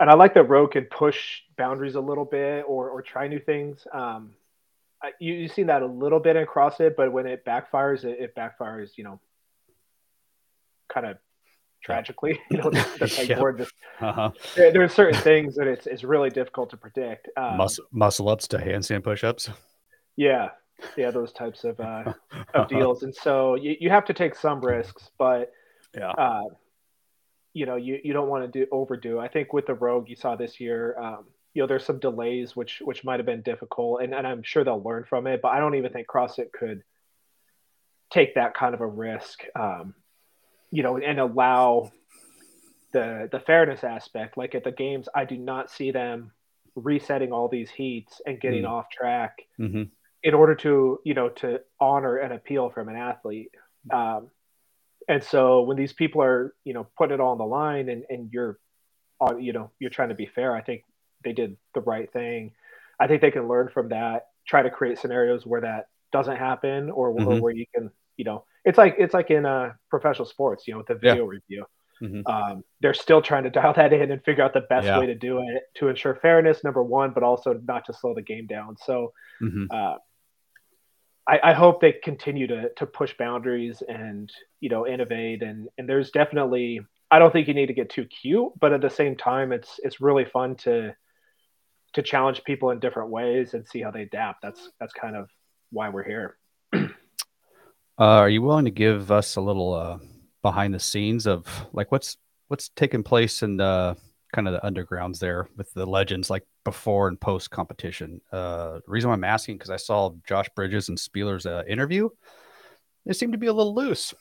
And 0.00 0.08
I 0.08 0.14
like 0.14 0.34
that 0.34 0.44
Rogue 0.44 0.72
can 0.72 0.84
push 0.84 1.40
boundaries 1.56 1.96
a 1.96 2.00
little 2.00 2.24
bit 2.24 2.64
or 2.66 2.88
or 2.90 3.02
try 3.02 3.26
new 3.26 3.40
things. 3.40 3.84
Um, 3.92 4.30
I, 5.02 5.10
you 5.18 5.34
you've 5.34 5.52
seen 5.52 5.66
that 5.66 5.82
a 5.82 5.86
little 5.86 6.20
bit 6.20 6.36
in 6.36 6.46
CrossFit, 6.46 6.94
but 6.96 7.12
when 7.12 7.26
it 7.26 7.44
backfires, 7.44 8.04
it, 8.04 8.18
it 8.20 8.36
backfires. 8.36 8.90
You 8.96 9.04
know, 9.04 9.20
kind 10.88 11.06
of 11.06 11.18
tragically. 11.82 12.40
You 12.50 12.58
know, 12.58 12.70
that's 12.70 13.18
like 13.18 13.28
yep. 13.28 13.40
uh-huh. 14.00 14.30
there, 14.54 14.72
there, 14.72 14.82
are 14.82 14.88
certain 14.88 15.20
things 15.20 15.56
that 15.56 15.66
it's 15.66 15.88
it's 15.88 16.04
really 16.04 16.30
difficult 16.30 16.70
to 16.70 16.76
predict. 16.76 17.28
Um, 17.36 17.56
muscle 17.56 17.84
muscle 17.90 18.28
ups 18.28 18.46
to 18.48 18.58
handstand 18.58 19.02
push 19.02 19.24
ups. 19.24 19.50
Yeah, 20.18 20.48
yeah, 20.96 21.12
those 21.12 21.32
types 21.32 21.62
of 21.62 21.78
uh, 21.78 22.12
of 22.54 22.68
deals, 22.68 23.04
and 23.04 23.14
so 23.14 23.54
you, 23.54 23.76
you 23.78 23.88
have 23.88 24.04
to 24.06 24.12
take 24.12 24.34
some 24.34 24.60
risks, 24.60 25.10
but 25.16 25.52
yeah, 25.96 26.10
uh, 26.10 26.42
you 27.54 27.66
know, 27.66 27.76
you, 27.76 28.00
you 28.02 28.12
don't 28.12 28.28
want 28.28 28.44
to 28.44 28.64
do 28.64 28.66
overdo. 28.72 29.20
I 29.20 29.28
think 29.28 29.52
with 29.52 29.66
the 29.66 29.74
Rogue, 29.74 30.08
you 30.08 30.16
saw 30.16 30.34
this 30.34 30.58
year, 30.58 30.98
um, 30.98 31.26
you 31.54 31.62
know, 31.62 31.68
there's 31.68 31.84
some 31.84 32.00
delays 32.00 32.56
which 32.56 32.82
which 32.84 33.04
might 33.04 33.20
have 33.20 33.26
been 33.26 33.42
difficult, 33.42 34.02
and, 34.02 34.12
and 34.12 34.26
I'm 34.26 34.42
sure 34.42 34.64
they'll 34.64 34.82
learn 34.82 35.04
from 35.04 35.28
it. 35.28 35.40
But 35.40 35.52
I 35.52 35.60
don't 35.60 35.76
even 35.76 35.92
think 35.92 36.08
CrossFit 36.08 36.50
could 36.50 36.82
take 38.10 38.34
that 38.34 38.54
kind 38.54 38.74
of 38.74 38.80
a 38.80 38.86
risk, 38.88 39.44
um, 39.54 39.94
you 40.72 40.82
know, 40.82 40.98
and 40.98 41.20
allow 41.20 41.92
the 42.92 43.28
the 43.30 43.38
fairness 43.38 43.84
aspect. 43.84 44.36
Like 44.36 44.56
at 44.56 44.64
the 44.64 44.72
games, 44.72 45.08
I 45.14 45.26
do 45.26 45.36
not 45.36 45.70
see 45.70 45.92
them 45.92 46.32
resetting 46.74 47.32
all 47.32 47.46
these 47.46 47.70
heats 47.70 48.20
and 48.26 48.40
getting 48.40 48.64
mm. 48.64 48.68
off 48.68 48.90
track. 48.90 49.46
Mm-hmm 49.60 49.84
in 50.22 50.34
order 50.34 50.54
to 50.54 50.98
you 51.04 51.14
know 51.14 51.28
to 51.28 51.60
honor 51.80 52.16
an 52.16 52.32
appeal 52.32 52.70
from 52.70 52.88
an 52.88 52.96
athlete 52.96 53.50
um, 53.92 54.30
and 55.08 55.22
so 55.24 55.62
when 55.62 55.76
these 55.76 55.92
people 55.92 56.22
are 56.22 56.54
you 56.64 56.74
know 56.74 56.86
putting 56.96 57.14
it 57.14 57.20
all 57.20 57.32
on 57.32 57.38
the 57.38 57.44
line 57.44 57.88
and, 57.88 58.04
and 58.08 58.30
you're 58.32 58.58
on 59.20 59.42
you 59.42 59.52
know 59.52 59.70
you're 59.78 59.90
trying 59.90 60.10
to 60.10 60.14
be 60.14 60.26
fair 60.26 60.54
i 60.54 60.60
think 60.60 60.82
they 61.24 61.32
did 61.32 61.56
the 61.74 61.80
right 61.80 62.12
thing 62.12 62.52
i 63.00 63.06
think 63.06 63.20
they 63.20 63.30
can 63.30 63.48
learn 63.48 63.68
from 63.68 63.88
that 63.88 64.26
try 64.46 64.62
to 64.62 64.70
create 64.70 64.98
scenarios 64.98 65.44
where 65.46 65.60
that 65.60 65.86
doesn't 66.12 66.36
happen 66.36 66.90
or, 66.90 67.12
mm-hmm. 67.12 67.28
or 67.28 67.40
where 67.40 67.52
you 67.52 67.66
can 67.74 67.90
you 68.16 68.24
know 68.24 68.44
it's 68.64 68.78
like 68.78 68.96
it's 68.98 69.14
like 69.14 69.30
in 69.30 69.46
uh, 69.46 69.72
professional 69.90 70.26
sports 70.26 70.66
you 70.66 70.72
know 70.72 70.78
with 70.78 70.86
the 70.86 70.94
video 70.94 71.24
yeah. 71.24 71.30
review 71.30 71.64
mm-hmm. 72.02 72.26
um, 72.26 72.64
they're 72.80 72.94
still 72.94 73.22
trying 73.22 73.44
to 73.44 73.50
dial 73.58 73.72
that 73.74 73.92
in 73.92 74.10
and 74.10 74.22
figure 74.24 74.44
out 74.44 74.52
the 74.52 74.60
best 74.62 74.86
yeah. 74.86 74.98
way 74.98 75.06
to 75.06 75.14
do 75.14 75.38
it 75.38 75.62
to 75.74 75.88
ensure 75.88 76.14
fairness 76.16 76.64
number 76.64 76.82
one 76.82 77.12
but 77.12 77.22
also 77.22 77.60
not 77.66 77.84
to 77.84 77.92
slow 77.92 78.14
the 78.14 78.22
game 78.22 78.46
down 78.46 78.76
so 78.84 79.12
mm-hmm. 79.42 79.64
uh, 79.70 79.94
I, 81.28 81.50
I, 81.50 81.52
hope 81.52 81.80
they 81.80 81.92
continue 81.92 82.46
to 82.46 82.70
to 82.76 82.86
push 82.86 83.14
boundaries 83.18 83.82
and 83.86 84.32
you 84.60 84.70
know 84.70 84.86
innovate 84.86 85.42
and 85.42 85.68
and 85.76 85.88
there's 85.88 86.10
definitely 86.10 86.80
I 87.10 87.18
don't 87.18 87.32
think 87.32 87.48
you 87.48 87.54
need 87.54 87.66
to 87.66 87.74
get 87.74 87.90
too 87.90 88.06
cute, 88.06 88.52
but 88.58 88.72
at 88.72 88.80
the 88.80 88.90
same 88.90 89.16
time 89.16 89.52
it's 89.52 89.78
it's 89.82 90.00
really 90.00 90.24
fun 90.24 90.56
to 90.56 90.94
to 91.94 92.02
challenge 92.02 92.44
people 92.44 92.70
in 92.70 92.80
different 92.80 93.10
ways 93.10 93.54
and 93.54 93.66
see 93.66 93.80
how 93.80 93.90
they 93.90 94.02
adapt. 94.02 94.42
That's 94.42 94.70
that's 94.80 94.92
kind 94.92 95.16
of 95.16 95.28
why 95.70 95.88
we're 95.88 96.04
here. 96.04 96.36
uh, 96.74 96.88
are 97.98 98.28
you 98.28 98.42
willing 98.42 98.66
to 98.66 98.70
give 98.70 99.10
us 99.10 99.36
a 99.36 99.40
little 99.40 99.74
uh, 99.74 99.98
behind 100.42 100.74
the 100.74 100.80
scenes 100.80 101.26
of 101.26 101.46
like 101.72 101.90
what's 101.92 102.16
what's 102.48 102.70
taking 102.70 103.02
place 103.02 103.42
in 103.42 103.56
the 103.56 103.96
kind 104.32 104.46
of 104.46 104.54
the 104.54 104.60
undergrounds 104.60 105.18
there 105.18 105.48
with 105.56 105.72
the 105.72 105.86
legends 105.86 106.28
like 106.28 106.44
before 106.64 107.08
and 107.08 107.20
post 107.20 107.50
competition. 107.50 108.20
Uh, 108.30 108.74
the 108.74 108.82
reason 108.86 109.08
why 109.08 109.14
I'm 109.14 109.24
asking 109.24 109.56
because 109.56 109.70
I 109.70 109.76
saw 109.76 110.12
Josh 110.26 110.48
Bridges 110.54 110.88
and 110.88 110.98
Spealler's 110.98 111.46
uh, 111.46 111.62
interview. 111.66 112.08
They 113.06 113.14
seemed 113.14 113.32
to 113.32 113.38
be 113.38 113.46
a 113.46 113.52
little 113.52 113.74
loose, 113.74 114.12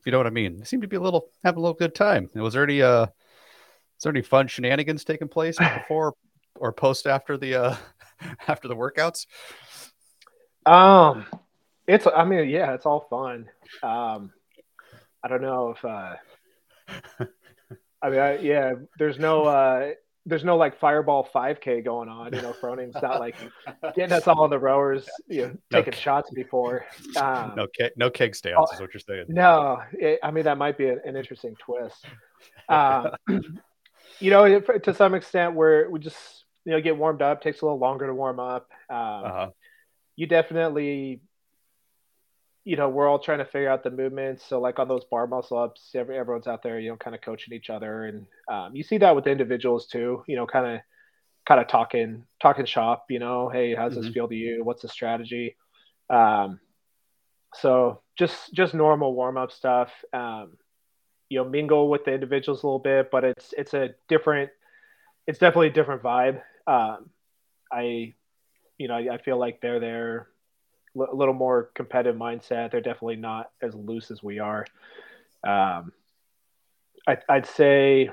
if 0.00 0.06
you 0.06 0.12
know 0.12 0.18
what 0.18 0.26
I 0.26 0.30
mean. 0.30 0.58
They 0.58 0.64
seemed 0.64 0.82
to 0.82 0.88
be 0.88 0.96
a 0.96 1.00
little 1.00 1.30
having 1.42 1.58
a 1.58 1.62
little 1.62 1.78
good 1.78 1.94
time. 1.94 2.28
was 2.34 2.52
there 2.52 2.64
any 2.64 2.82
uh, 2.82 3.04
is 3.04 4.02
there 4.02 4.12
any 4.12 4.22
fun 4.22 4.48
shenanigans 4.48 5.04
taking 5.04 5.28
place 5.28 5.56
before 5.76 6.14
or 6.56 6.72
post 6.72 7.06
after 7.06 7.38
the 7.38 7.54
uh, 7.54 7.76
after 8.48 8.68
the 8.68 8.76
workouts? 8.76 9.26
Um, 10.66 11.24
it's 11.86 12.06
I 12.06 12.24
mean 12.24 12.50
yeah, 12.50 12.74
it's 12.74 12.84
all 12.84 13.06
fun. 13.08 13.48
Um, 13.82 14.30
I 15.24 15.28
don't 15.28 15.42
know 15.42 15.70
if 15.70 15.84
uh 15.84 16.16
I 18.02 18.10
mean, 18.10 18.20
I, 18.20 18.38
yeah, 18.38 18.74
there's 18.98 19.18
no, 19.18 19.44
uh, 19.44 19.92
there's 20.28 20.44
no 20.44 20.56
like 20.56 20.78
fireball 20.78 21.28
5K 21.34 21.84
going 21.84 22.08
on. 22.08 22.34
You 22.34 22.42
know, 22.42 22.52
Froning's 22.52 22.94
not 23.02 23.18
like 23.18 23.34
getting 23.96 24.12
us 24.12 24.28
all 24.28 24.42
on 24.42 24.50
the 24.50 24.58
rowers, 24.58 25.08
you 25.26 25.42
know, 25.42 25.56
taking 25.72 25.92
no, 25.92 25.96
shots 25.96 26.30
before. 26.30 26.84
Um, 27.16 27.54
no, 27.56 27.66
keg, 27.66 27.92
no 27.96 28.10
keg 28.10 28.36
stands 28.36 28.70
is 28.72 28.80
what 28.80 28.92
you're 28.92 29.00
saying. 29.00 29.24
No, 29.28 29.78
it, 29.92 30.18
I 30.22 30.30
mean 30.30 30.44
that 30.44 30.58
might 30.58 30.76
be 30.76 30.88
an, 30.88 31.00
an 31.04 31.16
interesting 31.16 31.56
twist. 31.58 32.04
Um, 32.68 33.08
you 34.20 34.30
know, 34.30 34.60
to 34.60 34.94
some 34.94 35.14
extent, 35.14 35.54
where 35.54 35.90
we 35.90 35.98
just 35.98 36.44
you 36.64 36.72
know 36.72 36.80
get 36.80 36.96
warmed 36.96 37.22
up 37.22 37.40
takes 37.40 37.62
a 37.62 37.64
little 37.64 37.78
longer 37.78 38.06
to 38.06 38.14
warm 38.14 38.38
up. 38.38 38.68
Um, 38.90 38.98
uh-huh. 38.98 39.50
You 40.16 40.26
definitely 40.26 41.22
you 42.68 42.76
know, 42.76 42.90
we're 42.90 43.08
all 43.08 43.18
trying 43.18 43.38
to 43.38 43.46
figure 43.46 43.70
out 43.70 43.82
the 43.82 43.90
movements. 43.90 44.44
So 44.44 44.60
like 44.60 44.78
on 44.78 44.88
those 44.88 45.06
bar 45.06 45.26
muscle 45.26 45.56
ups, 45.56 45.92
every, 45.94 46.18
everyone's 46.18 46.46
out 46.46 46.62
there, 46.62 46.78
you 46.78 46.90
know, 46.90 46.96
kind 46.96 47.16
of 47.16 47.22
coaching 47.22 47.54
each 47.54 47.70
other. 47.70 48.04
And 48.04 48.26
um, 48.46 48.76
you 48.76 48.82
see 48.82 48.98
that 48.98 49.16
with 49.16 49.26
individuals 49.26 49.86
too, 49.86 50.22
you 50.28 50.36
know, 50.36 50.46
kind 50.46 50.66
of, 50.66 50.80
kind 51.46 51.62
of 51.62 51.66
talking, 51.66 52.24
talking 52.42 52.66
shop, 52.66 53.06
you 53.08 53.20
know, 53.20 53.48
Hey, 53.48 53.74
how's 53.74 53.92
mm-hmm. 53.92 54.02
this 54.02 54.12
feel 54.12 54.28
to 54.28 54.34
you? 54.34 54.64
What's 54.64 54.82
the 54.82 54.88
strategy? 54.88 55.56
Um, 56.10 56.60
so 57.54 58.02
just, 58.18 58.52
just 58.52 58.74
normal 58.74 59.14
warm 59.14 59.38
up 59.38 59.50
stuff. 59.50 59.90
Um, 60.12 60.58
you 61.30 61.38
know, 61.38 61.48
mingle 61.48 61.88
with 61.88 62.04
the 62.04 62.12
individuals 62.12 62.64
a 62.64 62.66
little 62.66 62.80
bit, 62.80 63.10
but 63.10 63.24
it's, 63.24 63.54
it's 63.56 63.72
a 63.72 63.94
different, 64.10 64.50
it's 65.26 65.38
definitely 65.38 65.68
a 65.68 65.72
different 65.72 66.02
vibe. 66.02 66.42
Um, 66.66 67.08
I, 67.72 68.12
you 68.76 68.88
know, 68.88 68.94
I, 68.94 69.14
I 69.14 69.18
feel 69.22 69.38
like 69.38 69.62
they're 69.62 69.80
there 69.80 70.28
a 71.00 71.14
little 71.14 71.34
more 71.34 71.70
competitive 71.74 72.18
mindset. 72.18 72.70
They're 72.70 72.80
definitely 72.80 73.16
not 73.16 73.50
as 73.62 73.74
loose 73.74 74.10
as 74.10 74.22
we 74.22 74.38
are. 74.38 74.66
Um, 75.46 75.92
I, 77.06 77.18
I'd 77.28 77.46
say 77.46 78.10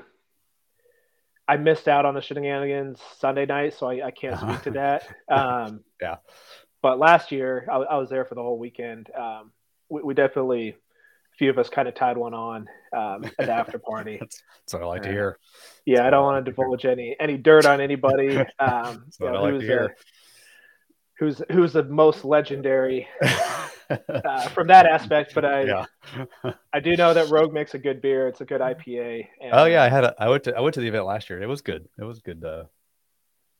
I 1.48 1.56
missed 1.56 1.88
out 1.88 2.04
on 2.04 2.14
the 2.14 2.20
shenanigans 2.20 3.00
Sunday 3.18 3.46
night, 3.46 3.74
so 3.74 3.88
I, 3.88 4.06
I 4.06 4.10
can't 4.10 4.38
speak 4.38 4.62
to 4.62 4.70
that. 4.72 5.06
Um, 5.28 5.80
yeah. 6.00 6.16
But 6.82 6.98
last 6.98 7.32
year, 7.32 7.66
I, 7.70 7.76
I, 7.76 7.96
was 7.96 8.10
there 8.10 8.24
for 8.24 8.34
the 8.34 8.42
whole 8.42 8.58
weekend. 8.58 9.10
Um, 9.16 9.52
we, 9.88 10.02
we, 10.02 10.14
definitely, 10.14 10.70
a 10.70 11.36
few 11.36 11.50
of 11.50 11.58
us 11.58 11.68
kind 11.68 11.88
of 11.88 11.94
tied 11.94 12.16
one 12.16 12.34
on 12.34 12.68
um, 12.96 13.24
at 13.38 13.46
the 13.46 13.52
after 13.52 13.78
party. 13.78 14.16
that's, 14.20 14.42
that's, 14.60 14.74
what 14.74 14.82
I 14.82 14.86
like 14.86 15.00
uh, 15.02 15.04
to 15.04 15.10
hear. 15.10 15.38
Yeah, 15.84 15.98
that's 15.98 16.06
I 16.06 16.10
don't 16.10 16.24
want 16.24 16.44
to 16.44 16.50
divulge 16.50 16.84
any 16.84 17.16
any 17.20 17.36
dirt 17.36 17.66
on 17.66 17.80
anybody. 17.80 18.36
Um, 18.58 19.02
that's 19.04 19.20
what 19.20 19.32
know, 19.32 19.38
I 19.44 19.50
like 19.50 19.60
to 19.60 19.66
hear. 19.66 19.96
Who's 21.18 21.42
who's 21.50 21.72
the 21.72 21.84
most 21.84 22.24
legendary 22.24 23.08
uh, 23.90 24.48
from 24.48 24.66
that 24.68 24.86
aspect. 24.86 25.34
But 25.34 25.44
I 25.44 25.62
yeah. 25.62 25.84
I 26.72 26.80
do 26.80 26.96
know 26.96 27.14
that 27.14 27.30
Rogue 27.30 27.52
makes 27.52 27.74
a 27.74 27.78
good 27.78 28.00
beer. 28.00 28.28
It's 28.28 28.40
a 28.40 28.44
good 28.44 28.60
IPA. 28.60 29.26
And, 29.40 29.50
oh 29.52 29.64
yeah, 29.64 29.82
I 29.82 29.88
had 29.88 30.04
a 30.04 30.14
I 30.18 30.28
went 30.28 30.44
to 30.44 30.56
I 30.56 30.60
went 30.60 30.74
to 30.74 30.80
the 30.80 30.88
event 30.88 31.06
last 31.06 31.30
year. 31.30 31.42
It 31.42 31.46
was 31.46 31.62
good. 31.62 31.88
It 31.98 32.04
was 32.04 32.20
good. 32.20 32.44
Uh, 32.44 32.64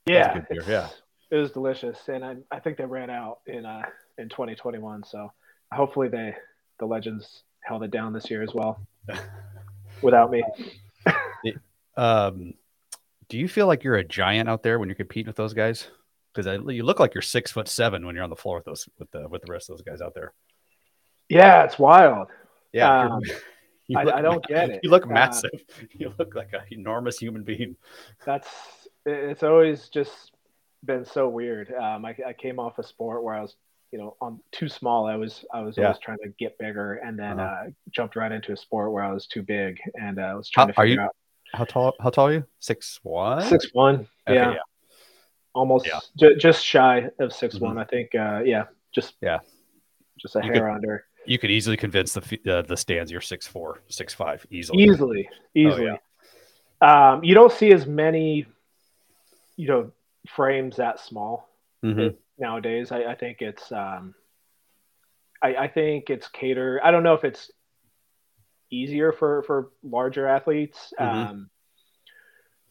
yeah, 0.06 0.34
good 0.34 0.48
beer. 0.48 0.62
yeah, 0.68 0.88
it 1.30 1.36
was 1.36 1.50
delicious, 1.50 1.98
and 2.08 2.24
I 2.24 2.36
I 2.50 2.60
think 2.60 2.76
they 2.76 2.84
ran 2.84 3.10
out 3.10 3.40
in 3.46 3.64
uh 3.66 3.82
in 4.18 4.28
2021. 4.28 5.04
So 5.04 5.32
hopefully 5.72 6.08
they 6.08 6.34
the 6.78 6.86
legends 6.86 7.42
held 7.64 7.82
it 7.82 7.90
down 7.90 8.12
this 8.12 8.30
year 8.30 8.42
as 8.42 8.54
well 8.54 8.80
without 10.02 10.30
me. 10.30 10.42
um, 11.96 12.54
do 13.28 13.38
you 13.38 13.48
feel 13.48 13.66
like 13.66 13.82
you're 13.82 13.96
a 13.96 14.04
giant 14.04 14.48
out 14.48 14.62
there 14.62 14.78
when 14.78 14.88
you're 14.88 14.96
competing 14.96 15.28
with 15.28 15.36
those 15.36 15.54
guys? 15.54 15.88
Because 16.36 16.74
you 16.74 16.82
look 16.82 17.00
like 17.00 17.14
you're 17.14 17.22
six 17.22 17.50
foot 17.50 17.68
seven 17.68 18.04
when 18.04 18.14
you're 18.14 18.24
on 18.24 18.30
the 18.30 18.36
floor 18.36 18.56
with 18.56 18.64
those 18.64 18.88
with 18.98 19.10
the 19.10 19.28
with 19.28 19.42
the 19.42 19.52
rest 19.52 19.70
of 19.70 19.76
those 19.76 19.82
guys 19.82 20.00
out 20.00 20.14
there. 20.14 20.32
Yeah, 21.28 21.64
it's 21.64 21.78
wild. 21.78 22.28
Yeah, 22.72 23.04
um, 23.04 23.20
I, 23.96 24.02
I, 24.02 24.22
don't 24.22 24.44
get 24.46 24.70
it. 24.70 24.80
You 24.82 24.90
look 24.90 25.06
uh, 25.06 25.10
massive. 25.10 25.50
Uh, 25.54 25.84
you 25.92 26.12
look 26.18 26.34
like 26.34 26.52
an 26.52 26.60
enormous 26.70 27.18
human 27.18 27.42
being. 27.42 27.76
That's 28.24 28.48
it's 29.04 29.42
always 29.42 29.88
just 29.88 30.32
been 30.84 31.04
so 31.04 31.28
weird. 31.28 31.72
Um, 31.72 32.04
I, 32.04 32.14
I 32.26 32.32
came 32.32 32.58
off 32.58 32.78
a 32.78 32.82
sport 32.82 33.22
where 33.22 33.34
I 33.34 33.42
was, 33.42 33.56
you 33.92 33.98
know, 33.98 34.16
on 34.20 34.40
too 34.52 34.68
small. 34.68 35.06
I 35.06 35.16
was 35.16 35.44
I 35.52 35.62
was 35.62 35.76
yeah. 35.76 35.84
always 35.84 35.98
trying 36.00 36.18
to 36.22 36.28
get 36.38 36.58
bigger, 36.58 36.94
and 36.94 37.18
then 37.18 37.40
uh-huh. 37.40 37.66
uh, 37.66 37.70
jumped 37.90 38.16
right 38.16 38.32
into 38.32 38.52
a 38.52 38.56
sport 38.56 38.92
where 38.92 39.04
I 39.04 39.12
was 39.12 39.26
too 39.26 39.42
big, 39.42 39.78
and 40.00 40.18
uh, 40.18 40.22
I 40.22 40.34
was 40.34 40.48
trying 40.48 40.68
how, 40.68 40.72
to 40.72 40.80
figure 40.82 40.82
are 40.82 40.86
you, 40.86 41.00
out. 41.00 41.16
How 41.54 41.64
tall? 41.64 41.94
How 42.00 42.10
tall 42.10 42.28
are 42.28 42.32
you? 42.34 42.44
Six 42.58 43.00
one. 43.02 43.42
Six 43.42 43.68
one. 43.72 44.08
Okay, 44.28 44.34
yeah. 44.34 44.52
yeah 44.52 44.58
almost 45.56 45.86
yeah. 45.86 45.98
j- 46.16 46.36
just 46.36 46.64
shy 46.64 47.08
of 47.18 47.32
6 47.32 47.54
mm-hmm. 47.54 47.64
one. 47.64 47.78
I 47.78 47.84
think. 47.84 48.14
Uh, 48.14 48.42
yeah, 48.44 48.64
just 48.94 49.14
yeah, 49.20 49.38
just 50.20 50.36
a 50.36 50.40
you 50.44 50.52
hair 50.52 50.68
could, 50.68 50.74
under. 50.74 51.04
You 51.24 51.38
could 51.38 51.50
easily 51.50 51.76
convince 51.76 52.12
the 52.12 52.40
uh, 52.48 52.62
the 52.62 52.76
stands 52.76 53.10
you're 53.10 53.20
six 53.20 53.46
four, 53.46 53.82
six 53.88 54.14
five 54.14 54.46
easily. 54.50 54.84
Easily, 54.84 55.28
easily. 55.54 55.88
Oh, 55.88 55.98
yeah. 56.82 57.12
um, 57.12 57.24
you 57.24 57.34
don't 57.34 57.52
see 57.52 57.72
as 57.72 57.86
many, 57.86 58.46
you 59.56 59.68
know, 59.68 59.90
frames 60.28 60.76
that 60.76 61.00
small 61.00 61.48
mm-hmm. 61.84 62.14
nowadays. 62.38 62.92
I, 62.92 63.04
I, 63.04 63.14
think 63.14 63.38
it's. 63.40 63.72
Um, 63.72 64.14
I, 65.42 65.54
I 65.56 65.68
think 65.68 66.10
it's 66.10 66.28
cater. 66.28 66.80
I 66.82 66.90
don't 66.90 67.02
know 67.02 67.14
if 67.14 67.24
it's 67.24 67.50
easier 68.70 69.12
for 69.12 69.42
for 69.44 69.70
larger 69.82 70.26
athletes. 70.26 70.92
Mm-hmm. 70.98 71.30
Um, 71.30 71.50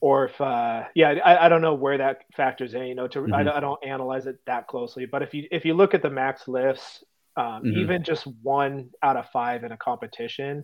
or 0.05 0.25
if 0.25 0.39
uh, 0.39 0.83
yeah 0.93 1.15
I, 1.25 1.47
I 1.47 1.49
don't 1.49 1.63
know 1.63 1.73
where 1.73 1.97
that 1.97 2.25
factors 2.37 2.75
in 2.75 2.83
you 2.83 2.93
know 2.93 3.07
to 3.07 3.21
mm-hmm. 3.21 3.33
I, 3.33 3.57
I, 3.57 3.59
don't 3.59 3.83
analyze 3.83 4.27
it 4.27 4.37
that 4.45 4.67
closely 4.67 5.07
but 5.07 5.23
if 5.23 5.33
you 5.33 5.47
if 5.49 5.65
you 5.65 5.73
look 5.73 5.95
at 5.95 6.03
the 6.03 6.11
max 6.11 6.47
lifts 6.47 7.03
um, 7.35 7.63
mm-hmm. 7.63 7.79
even 7.79 8.03
just 8.03 8.27
one 8.43 8.91
out 9.01 9.17
of 9.17 9.27
five 9.31 9.63
in 9.63 9.71
a 9.71 9.77
competition 9.77 10.63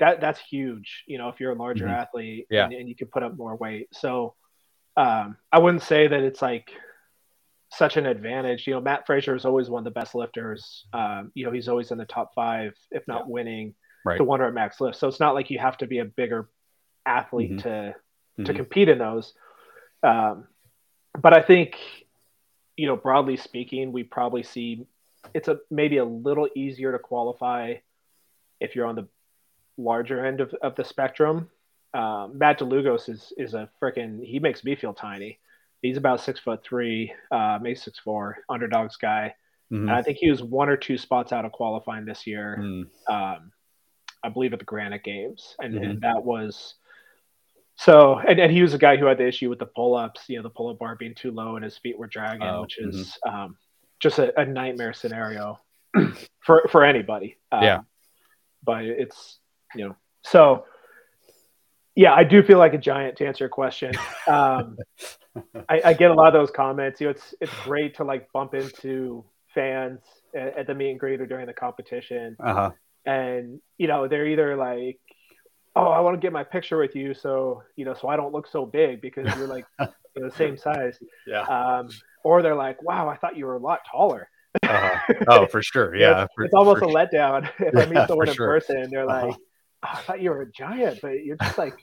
that 0.00 0.20
that's 0.20 0.38
huge 0.38 1.04
you 1.06 1.16
know 1.16 1.30
if 1.30 1.40
you're 1.40 1.52
a 1.52 1.54
larger 1.54 1.86
mm-hmm. 1.86 1.94
athlete 1.94 2.46
yeah. 2.50 2.64
and, 2.64 2.74
and, 2.74 2.88
you 2.90 2.94
can 2.94 3.06
put 3.06 3.22
up 3.22 3.38
more 3.38 3.56
weight 3.56 3.88
so 3.90 4.34
um, 4.98 5.38
i 5.50 5.58
wouldn't 5.58 5.82
say 5.82 6.06
that 6.06 6.20
it's 6.20 6.42
like 6.42 6.72
such 7.70 7.96
an 7.96 8.04
advantage 8.04 8.66
you 8.66 8.74
know 8.74 8.82
matt 8.82 9.06
fraser 9.06 9.34
is 9.34 9.46
always 9.46 9.70
one 9.70 9.80
of 9.80 9.84
the 9.84 9.98
best 9.98 10.14
lifters 10.14 10.84
um, 10.92 11.32
you 11.32 11.46
know 11.46 11.52
he's 11.52 11.68
always 11.68 11.90
in 11.90 11.96
the 11.96 12.04
top 12.04 12.34
five 12.34 12.74
if 12.90 13.02
not 13.08 13.20
yeah. 13.20 13.28
winning 13.28 13.74
right. 14.04 14.18
the 14.18 14.24
one 14.24 14.42
at 14.42 14.52
max 14.52 14.78
lift 14.78 14.98
so 14.98 15.08
it's 15.08 15.20
not 15.20 15.32
like 15.32 15.48
you 15.48 15.58
have 15.58 15.78
to 15.78 15.86
be 15.86 16.00
a 16.00 16.04
bigger 16.04 16.50
athlete 17.06 17.52
mm-hmm. 17.52 17.68
to 17.68 17.94
mm-hmm. 18.38 18.44
to 18.44 18.54
compete 18.54 18.88
in 18.88 18.98
those. 18.98 19.34
Um, 20.02 20.46
but 21.20 21.32
I 21.34 21.42
think, 21.42 21.76
you 22.76 22.86
know, 22.86 22.96
broadly 22.96 23.36
speaking, 23.36 23.92
we 23.92 24.02
probably 24.02 24.42
see 24.42 24.86
it's 25.34 25.48
a 25.48 25.58
maybe 25.70 25.98
a 25.98 26.04
little 26.04 26.48
easier 26.54 26.92
to 26.92 26.98
qualify 26.98 27.74
if 28.60 28.74
you're 28.74 28.86
on 28.86 28.96
the 28.96 29.08
larger 29.76 30.24
end 30.24 30.40
of, 30.40 30.54
of 30.62 30.74
the 30.74 30.84
spectrum. 30.84 31.50
Um, 31.94 32.38
Matt 32.38 32.58
DeLugos 32.58 33.08
is 33.08 33.32
is 33.36 33.54
a 33.54 33.68
freaking 33.80 34.24
he 34.24 34.38
makes 34.38 34.64
me 34.64 34.74
feel 34.74 34.94
tiny. 34.94 35.38
He's 35.82 35.96
about 35.96 36.20
six 36.20 36.40
foot 36.40 36.62
three, 36.64 37.12
uh, 37.30 37.58
maybe 37.60 37.74
six 37.74 37.98
four, 37.98 38.38
underdogs 38.48 38.96
guy. 38.96 39.34
Mm-hmm. 39.72 39.88
And 39.88 39.90
I 39.90 40.02
think 40.02 40.18
he 40.18 40.30
was 40.30 40.42
one 40.42 40.68
or 40.68 40.76
two 40.76 40.96
spots 40.96 41.32
out 41.32 41.44
of 41.44 41.52
qualifying 41.52 42.04
this 42.04 42.26
year. 42.26 42.58
Mm. 42.60 42.84
Um, 43.08 43.52
I 44.22 44.28
believe 44.28 44.52
at 44.52 44.60
the 44.60 44.64
Granite 44.64 45.02
Games, 45.02 45.56
and, 45.60 45.74
mm-hmm. 45.74 45.84
and 45.84 46.00
that 46.02 46.22
was 46.22 46.74
so, 47.84 48.18
and, 48.18 48.38
and 48.38 48.52
he 48.52 48.62
was 48.62 48.74
a 48.74 48.78
guy 48.78 48.96
who 48.96 49.06
had 49.06 49.18
the 49.18 49.26
issue 49.26 49.50
with 49.50 49.58
the 49.58 49.66
pull 49.66 49.96
ups, 49.96 50.22
you 50.28 50.36
know, 50.36 50.42
the 50.42 50.50
pull 50.50 50.68
up 50.68 50.78
bar 50.78 50.94
being 50.94 51.14
too 51.14 51.32
low 51.32 51.56
and 51.56 51.64
his 51.64 51.76
feet 51.78 51.98
were 51.98 52.06
dragging, 52.06 52.46
oh, 52.46 52.62
which 52.62 52.78
is 52.78 53.18
mm-hmm. 53.26 53.34
um, 53.34 53.56
just 53.98 54.20
a, 54.20 54.38
a, 54.40 54.44
nightmare 54.44 54.92
scenario 54.92 55.58
for 56.40 56.62
for 56.70 56.84
anybody. 56.84 57.38
Um, 57.50 57.62
yeah. 57.62 57.80
But 58.64 58.84
it's, 58.84 59.40
you 59.74 59.88
know, 59.88 59.96
so 60.22 60.64
yeah, 61.96 62.14
I 62.14 62.22
do 62.22 62.42
feel 62.44 62.58
like 62.58 62.72
a 62.74 62.78
giant 62.78 63.16
to 63.16 63.26
answer 63.26 63.44
your 63.44 63.48
question. 63.48 63.92
Um, 64.28 64.78
I, 65.68 65.80
I, 65.86 65.92
get 65.94 66.10
a 66.10 66.14
lot 66.14 66.28
of 66.28 66.34
those 66.34 66.50
comments. 66.50 67.00
You 67.00 67.08
know, 67.08 67.10
it's 67.10 67.34
it's 67.40 67.52
great 67.64 67.96
to 67.96 68.04
like 68.04 68.30
bump 68.32 68.54
into 68.54 69.24
fans 69.54 70.00
at, 70.36 70.58
at 70.58 70.66
the 70.68 70.74
meet 70.74 70.90
and 70.90 71.00
greet 71.00 71.20
or 71.20 71.26
during 71.26 71.46
the 71.46 71.52
competition. 71.52 72.36
Uh-huh. 72.38 72.70
And 73.04 73.60
you 73.76 73.88
know, 73.88 74.06
they're 74.06 74.26
either 74.26 74.56
like, 74.56 75.00
oh, 75.76 75.88
I 75.88 76.00
want 76.00 76.14
to 76.14 76.20
get 76.20 76.32
my 76.32 76.44
picture 76.44 76.78
with 76.78 76.94
you, 76.94 77.14
so 77.14 77.62
you 77.76 77.84
know, 77.84 77.94
so 77.94 78.08
I 78.08 78.16
don't 78.16 78.32
look 78.32 78.46
so 78.46 78.66
big 78.66 79.00
because 79.00 79.34
you're 79.36 79.46
like 79.46 79.64
you 79.80 80.22
know, 80.22 80.28
the 80.28 80.36
same 80.36 80.56
size. 80.56 80.98
Yeah. 81.26 81.42
Um, 81.42 81.88
or 82.24 82.42
they're 82.42 82.54
like, 82.54 82.82
wow, 82.82 83.08
I 83.08 83.16
thought 83.16 83.36
you 83.36 83.46
were 83.46 83.54
a 83.54 83.60
lot 83.60 83.80
taller. 83.90 84.28
uh-huh. 84.62 85.14
Oh, 85.28 85.46
for 85.46 85.62
sure. 85.62 85.94
Yeah. 85.96 86.24
it's, 86.24 86.34
for, 86.34 86.44
it's 86.44 86.54
almost 86.54 86.82
a 86.82 86.86
sure. 86.86 86.94
letdown 86.94 87.50
if 87.58 87.76
I 87.76 87.86
meet 87.86 88.06
someone 88.06 88.28
in 88.28 88.34
sure. 88.34 88.46
person. 88.46 88.90
They're 88.90 89.08
uh-huh. 89.08 89.28
like, 89.28 89.36
oh, 89.82 89.88
I 89.94 90.00
thought 90.02 90.20
you 90.20 90.30
were 90.30 90.42
a 90.42 90.52
giant, 90.52 91.00
but 91.00 91.24
you're 91.24 91.36
just 91.36 91.58
like 91.58 91.78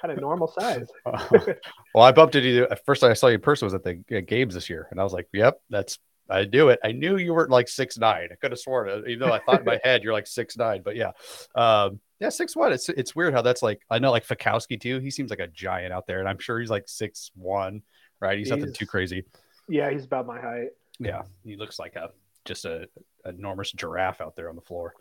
kind 0.00 0.12
of 0.12 0.20
normal 0.20 0.48
size. 0.48 0.88
uh-huh. 1.06 1.54
Well, 1.94 2.04
I 2.04 2.12
bumped 2.12 2.34
into 2.34 2.48
you. 2.48 2.68
First, 2.84 3.04
I 3.04 3.12
saw 3.14 3.28
you 3.28 3.34
in 3.34 3.40
person 3.40 3.66
was 3.66 3.74
at 3.74 3.84
the 3.84 3.94
games 4.22 4.54
this 4.54 4.68
year, 4.68 4.88
and 4.90 5.00
I 5.00 5.04
was 5.04 5.12
like, 5.12 5.28
"Yep, 5.32 5.60
that's 5.70 5.98
I 6.32 6.44
do 6.44 6.68
it. 6.70 6.80
I 6.82 6.92
knew 6.92 7.16
you 7.16 7.34
were 7.34 7.48
like 7.48 7.68
six 7.68 7.98
nine. 7.98 8.28
I 8.32 8.34
could 8.36 8.52
have 8.52 8.58
sworn 8.58 8.88
it, 8.88 9.08
even 9.08 9.28
though 9.28 9.34
I 9.34 9.40
thought 9.40 9.60
in 9.60 9.64
my 9.64 9.80
head 9.84 10.02
you're 10.02 10.12
like 10.12 10.26
six 10.26 10.56
nine. 10.56 10.82
But 10.84 10.96
yeah, 10.96 11.12
um, 11.54 12.00
yeah, 12.20 12.28
six 12.28 12.56
one. 12.56 12.72
It's 12.72 12.88
it's 12.88 13.14
weird 13.14 13.34
how 13.34 13.42
that's 13.42 13.62
like. 13.62 13.82
I 13.90 13.98
know 13.98 14.10
like 14.10 14.26
Fikowski 14.26 14.80
too. 14.80 14.98
He 14.98 15.10
seems 15.10 15.30
like 15.30 15.40
a 15.40 15.48
giant 15.48 15.92
out 15.92 16.06
there, 16.06 16.20
and 16.20 16.28
I'm 16.28 16.38
sure 16.38 16.58
he's 16.60 16.70
like 16.70 16.84
six 16.86 17.30
one. 17.34 17.82
Right? 18.20 18.38
He's, 18.38 18.48
he's 18.48 18.56
nothing 18.56 18.72
too 18.72 18.86
crazy. 18.86 19.24
Yeah, 19.68 19.90
he's 19.90 20.04
about 20.04 20.26
my 20.26 20.40
height. 20.40 20.68
Yeah, 20.98 21.22
he 21.44 21.56
looks 21.56 21.78
like 21.78 21.96
a 21.96 22.10
just 22.44 22.64
a, 22.64 22.88
enormous 23.24 23.70
giraffe 23.72 24.20
out 24.20 24.34
there 24.34 24.48
on 24.48 24.56
the 24.56 24.62
floor. 24.62 24.94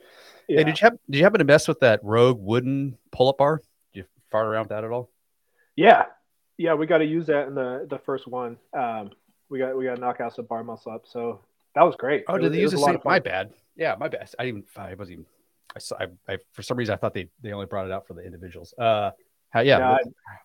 Yeah. 0.47 0.59
Hey, 0.59 0.63
did 0.65 0.79
you 0.79 0.85
have, 0.85 0.97
did 1.09 1.17
you 1.17 1.23
happen 1.23 1.39
to 1.39 1.45
mess 1.45 1.67
with 1.67 1.79
that 1.79 1.99
Rogue 2.03 2.39
wooden 2.39 2.97
pull 3.11 3.29
up 3.29 3.39
bar? 3.39 3.61
Did 3.93 4.01
you 4.01 4.05
fart 4.29 4.45
around 4.45 4.63
with 4.63 4.69
that 4.69 4.83
at 4.83 4.91
all? 4.91 5.09
Yeah, 5.75 6.05
yeah, 6.57 6.75
we 6.75 6.85
got 6.85 6.99
to 6.99 7.05
use 7.05 7.25
that 7.27 7.47
in 7.47 7.55
the 7.55 7.87
the 7.89 7.97
first 7.99 8.27
one. 8.27 8.57
Um, 8.73 9.11
we 9.51 9.59
got 9.59 9.77
we 9.77 9.85
got 9.85 9.95
to 9.95 10.01
knock 10.01 10.19
out 10.21 10.33
some 10.33 10.45
bar 10.45 10.63
muscle 10.63 10.93
up. 10.93 11.05
So 11.05 11.41
that 11.75 11.83
was 11.83 11.95
great. 11.95 12.23
Oh, 12.27 12.35
it 12.35 12.39
did 12.39 12.43
was, 12.45 12.51
they 12.53 12.61
use 12.61 12.71
the 12.71 12.77
same? 12.77 12.99
My 13.05 13.19
bad. 13.19 13.53
Yeah, 13.75 13.95
my 13.99 14.07
bad. 14.07 14.29
I 14.39 14.45
even 14.45 14.63
I 14.75 14.95
wasn't 14.95 15.13
even. 15.13 15.25
I 15.75 15.79
saw. 15.79 15.97
I, 15.99 16.07
I, 16.27 16.37
for 16.53 16.63
some 16.63 16.77
reason 16.77 16.93
I 16.93 16.97
thought 16.97 17.13
they 17.13 17.29
they 17.43 17.51
only 17.51 17.67
brought 17.67 17.85
it 17.85 17.91
out 17.91 18.07
for 18.07 18.13
the 18.13 18.21
individuals. 18.21 18.73
Uh, 18.77 19.11
how, 19.51 19.59
yeah, 19.59 19.97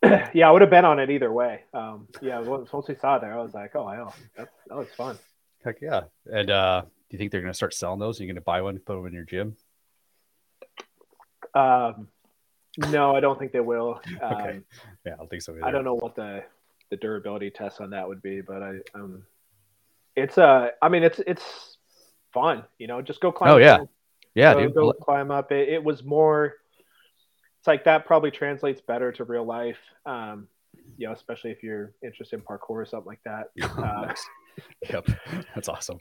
yeah, 0.03 0.31
yeah, 0.35 0.49
I 0.49 0.51
would 0.51 0.63
have 0.63 0.71
been 0.71 0.85
on 0.85 0.99
it 0.99 1.11
either 1.11 1.33
way. 1.33 1.63
Um, 1.73 2.09
yeah, 2.21 2.41
once 2.41 2.89
we 2.89 2.97
saw 2.97 3.17
it 3.17 3.21
there, 3.21 3.39
I 3.39 3.41
was 3.41 3.55
like, 3.55 3.77
oh, 3.77 3.85
wow, 3.85 4.13
that, 4.37 4.49
that 4.67 4.77
looks 4.77 4.95
fun. 4.97 5.17
Heck 5.65 5.81
yeah! 5.81 6.03
And 6.27 6.51
uh, 6.51 6.81
do 6.83 6.89
you 7.11 7.19
think 7.19 7.31
they're 7.31 7.41
going 7.41 7.53
to 7.53 7.57
start 7.57 7.73
selling 7.73 8.01
those? 8.01 8.19
Are 8.19 8.25
you 8.25 8.29
going 8.29 8.35
to 8.35 8.41
buy 8.41 8.63
one, 8.63 8.79
put 8.81 8.97
them 8.97 9.07
in 9.07 9.13
your 9.13 9.25
gym? 9.25 9.57
Um, 11.55 12.09
no, 12.79 13.15
I 13.15 13.21
don't 13.21 13.39
think 13.39 13.53
they 13.53 13.61
will. 13.61 14.01
Um, 14.21 14.33
okay. 14.33 14.61
Yeah, 15.05 15.13
I 15.15 15.17
don't 15.17 15.31
think 15.31 15.43
so. 15.43 15.53
Either. 15.53 15.65
I 15.65 15.71
don't 15.71 15.85
know 15.85 15.95
what 15.95 16.17
the 16.17 16.43
the 16.91 16.97
durability 16.97 17.51
test 17.51 17.81
on 17.81 17.91
that 17.91 18.07
would 18.07 18.23
be, 18.23 18.41
but 18.41 18.63
I 18.63 18.79
um, 18.95 19.23
it's 20.15 20.39
uh, 20.39 20.71
I 20.81 20.89
mean, 20.89 21.03
it's 21.03 21.21
it's 21.27 21.79
fun, 22.33 22.65
you 22.79 22.87
know, 22.87 23.03
just 23.03 23.21
go 23.21 23.33
climb. 23.33 23.53
Oh 23.53 23.57
yeah, 23.59 23.79
yeah, 24.35 24.55
go, 24.55 24.61
dude. 24.61 24.75
Go 24.75 24.93
climb 24.93 25.31
up. 25.31 25.53
It, 25.53 25.69
it 25.69 25.85
was 25.85 26.05
more. 26.05 26.55
It's 27.59 27.67
like 27.67 27.85
that 27.85 28.07
probably 28.07 28.31
translates 28.31 28.81
better 28.81 29.13
to 29.13 29.25
real 29.25 29.45
life. 29.45 29.79
Um, 30.05 30.49
you 30.97 31.07
know, 31.07 31.13
especially 31.13 31.51
if 31.51 31.63
you're 31.63 31.93
interested 32.03 32.39
in 32.39 32.43
parkour 32.43 32.71
or 32.71 32.87
something 32.87 33.09
like 33.09 33.23
that. 33.25 33.51
Uh, 33.77 34.15
yep, 34.89 35.07
that's 35.55 35.69
awesome. 35.69 36.01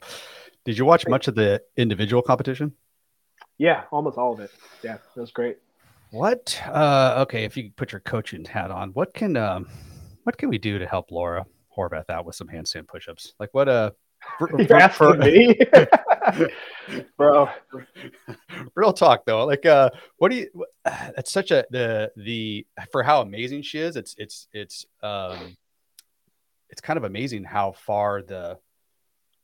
Did 0.64 0.78
you 0.78 0.86
watch 0.86 1.06
much 1.06 1.28
of 1.28 1.34
the 1.34 1.62
individual 1.76 2.22
competition? 2.22 2.72
Yeah, 3.58 3.84
almost 3.90 4.16
all 4.16 4.32
of 4.32 4.40
it. 4.40 4.50
Yeah, 4.82 4.94
it 4.94 5.20
was 5.20 5.30
great. 5.30 5.58
What? 6.10 6.58
Uh, 6.66 7.16
okay, 7.26 7.44
if 7.44 7.56
you 7.56 7.70
put 7.76 7.92
your 7.92 8.00
coaching 8.00 8.44
hat 8.44 8.70
on, 8.70 8.90
what 8.90 9.12
can 9.12 9.36
um, 9.36 9.68
what 10.26 10.36
can 10.36 10.48
we 10.48 10.58
do 10.58 10.76
to 10.76 10.86
help 10.86 11.12
Laura 11.12 11.46
Horvath 11.76 12.10
out 12.10 12.26
with 12.26 12.34
some 12.34 12.48
handstand 12.48 12.88
push-ups? 12.88 13.34
Like 13.38 13.50
what? 13.52 13.68
Uh, 13.68 13.92
for, 14.38 14.50
You're 14.60 14.76
asking 14.76 15.06
for, 15.06 15.14
me, 15.14 15.56
bro. 17.16 17.48
Real 18.74 18.92
talk 18.92 19.24
though. 19.24 19.44
Like, 19.44 19.64
uh, 19.64 19.90
what 20.16 20.32
do 20.32 20.38
you? 20.38 20.64
It's 21.16 21.30
such 21.38 21.52
a 21.52 21.64
the 21.70 22.10
the 22.16 22.66
for 22.90 23.04
how 23.04 23.20
amazing 23.20 23.62
she 23.62 23.78
is. 23.78 23.94
It's 23.94 24.16
it's 24.18 24.48
it's 24.52 24.84
um, 25.00 25.56
it's 26.70 26.80
kind 26.80 26.96
of 26.96 27.04
amazing 27.04 27.44
how 27.44 27.70
far 27.70 28.20
the 28.20 28.58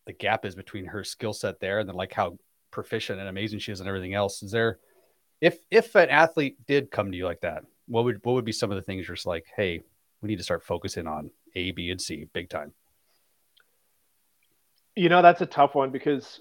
the 0.06 0.12
gap 0.12 0.44
is 0.44 0.56
between 0.56 0.86
her 0.86 1.04
skill 1.04 1.32
set 1.32 1.60
there 1.60 1.78
and 1.78 1.88
then 1.88 1.94
like 1.94 2.12
how 2.12 2.38
proficient 2.72 3.20
and 3.20 3.28
amazing 3.28 3.60
she 3.60 3.70
is 3.70 3.78
and 3.78 3.88
everything 3.88 4.14
else. 4.14 4.42
Is 4.42 4.50
there 4.50 4.80
if 5.40 5.58
if 5.70 5.94
an 5.94 6.08
athlete 6.08 6.56
did 6.66 6.90
come 6.90 7.12
to 7.12 7.16
you 7.16 7.24
like 7.24 7.42
that, 7.42 7.62
what 7.86 8.02
would 8.02 8.18
what 8.24 8.32
would 8.32 8.44
be 8.44 8.50
some 8.50 8.72
of 8.72 8.76
the 8.76 8.82
things 8.82 9.06
you're 9.06 9.14
just 9.14 9.26
like, 9.26 9.46
hey, 9.54 9.82
we 10.22 10.28
need 10.28 10.38
to 10.38 10.44
start 10.44 10.64
focusing 10.64 11.06
on 11.06 11.30
A, 11.54 11.72
B, 11.72 11.90
and 11.90 12.00
C 12.00 12.26
big 12.32 12.48
time? 12.48 12.72
You 14.94 15.08
know, 15.08 15.22
that's 15.22 15.40
a 15.40 15.46
tough 15.46 15.74
one 15.74 15.90
because 15.90 16.40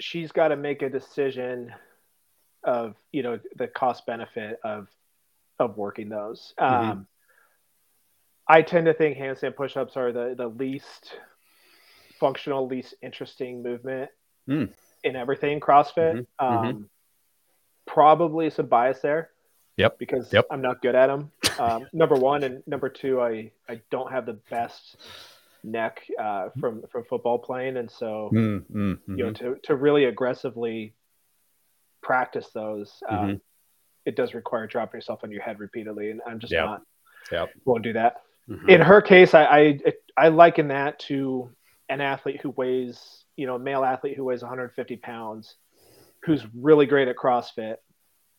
she's 0.00 0.32
got 0.32 0.48
to 0.48 0.56
make 0.56 0.82
a 0.82 0.88
decision 0.88 1.72
of 2.62 2.94
you 3.12 3.22
know 3.22 3.38
the 3.56 3.66
cost 3.66 4.06
benefit 4.06 4.58
of 4.64 4.88
of 5.58 5.76
working 5.76 6.08
those. 6.08 6.54
Mm-hmm. 6.58 6.90
Um, 6.90 7.06
I 8.48 8.62
tend 8.62 8.86
to 8.86 8.94
think 8.94 9.16
handstand 9.16 9.56
push-ups 9.56 9.96
are 9.96 10.12
the 10.12 10.34
the 10.36 10.48
least 10.48 11.16
functional, 12.18 12.66
least 12.66 12.94
interesting 13.02 13.62
movement 13.62 14.10
mm. 14.48 14.70
in 15.02 15.16
everything 15.16 15.60
CrossFit. 15.60 16.26
Mm-hmm. 16.40 16.46
Um, 16.46 16.64
mm-hmm. 16.64 16.82
Probably 17.86 18.50
some 18.50 18.66
bias 18.66 19.00
there. 19.00 19.30
Yep. 19.76 19.98
Because 19.98 20.32
yep. 20.32 20.46
I'm 20.50 20.62
not 20.62 20.80
good 20.80 20.94
at 20.94 21.08
them. 21.08 21.30
Um, 21.58 21.86
number 21.92 22.14
one 22.14 22.42
and 22.42 22.62
number 22.66 22.88
two, 22.88 23.20
I 23.20 23.52
I 23.68 23.80
don't 23.90 24.10
have 24.10 24.26
the 24.26 24.38
best 24.50 24.96
neck 25.62 26.02
uh, 26.20 26.48
from 26.60 26.82
from 26.90 27.04
football 27.04 27.38
playing, 27.38 27.76
and 27.76 27.90
so 27.90 28.30
mm, 28.32 28.62
mm, 28.70 28.98
you 29.06 29.16
know 29.16 29.30
mm-hmm. 29.30 29.54
to 29.54 29.60
to 29.64 29.74
really 29.74 30.04
aggressively 30.04 30.94
practice 32.02 32.48
those, 32.52 33.02
um, 33.08 33.18
mm-hmm. 33.18 33.36
it 34.04 34.14
does 34.14 34.34
require 34.34 34.66
dropping 34.66 34.98
yourself 34.98 35.20
on 35.24 35.30
your 35.30 35.42
head 35.42 35.58
repeatedly, 35.58 36.10
and 36.10 36.20
I'm 36.26 36.38
just 36.38 36.52
yep. 36.52 36.64
not 36.64 36.82
yep. 37.32 37.50
won't 37.64 37.82
do 37.82 37.94
that. 37.94 38.22
Mm-hmm. 38.48 38.68
In 38.68 38.80
her 38.82 39.00
case, 39.00 39.34
I, 39.34 39.44
I 39.44 39.78
I 40.16 40.28
liken 40.28 40.68
that 40.68 40.98
to 41.00 41.50
an 41.88 42.00
athlete 42.00 42.40
who 42.42 42.50
weighs, 42.50 43.24
you 43.36 43.46
know, 43.46 43.56
a 43.56 43.58
male 43.58 43.84
athlete 43.84 44.16
who 44.16 44.24
weighs 44.24 44.42
150 44.42 44.96
pounds, 44.96 45.56
who's 46.24 46.42
really 46.54 46.86
great 46.86 47.08
at 47.08 47.16
CrossFit, 47.16 47.76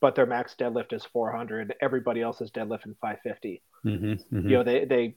but 0.01 0.15
their 0.15 0.25
max 0.25 0.55
deadlift 0.59 0.93
is 0.93 1.05
400. 1.05 1.75
Everybody 1.81 2.21
else 2.21 2.41
is 2.41 2.51
deadlifting 2.51 2.95
550. 3.01 3.61
Mm-hmm, 3.85 4.05
mm-hmm. 4.05 4.49
You 4.49 4.57
know, 4.57 4.63
they 4.63 4.85
they 4.85 5.15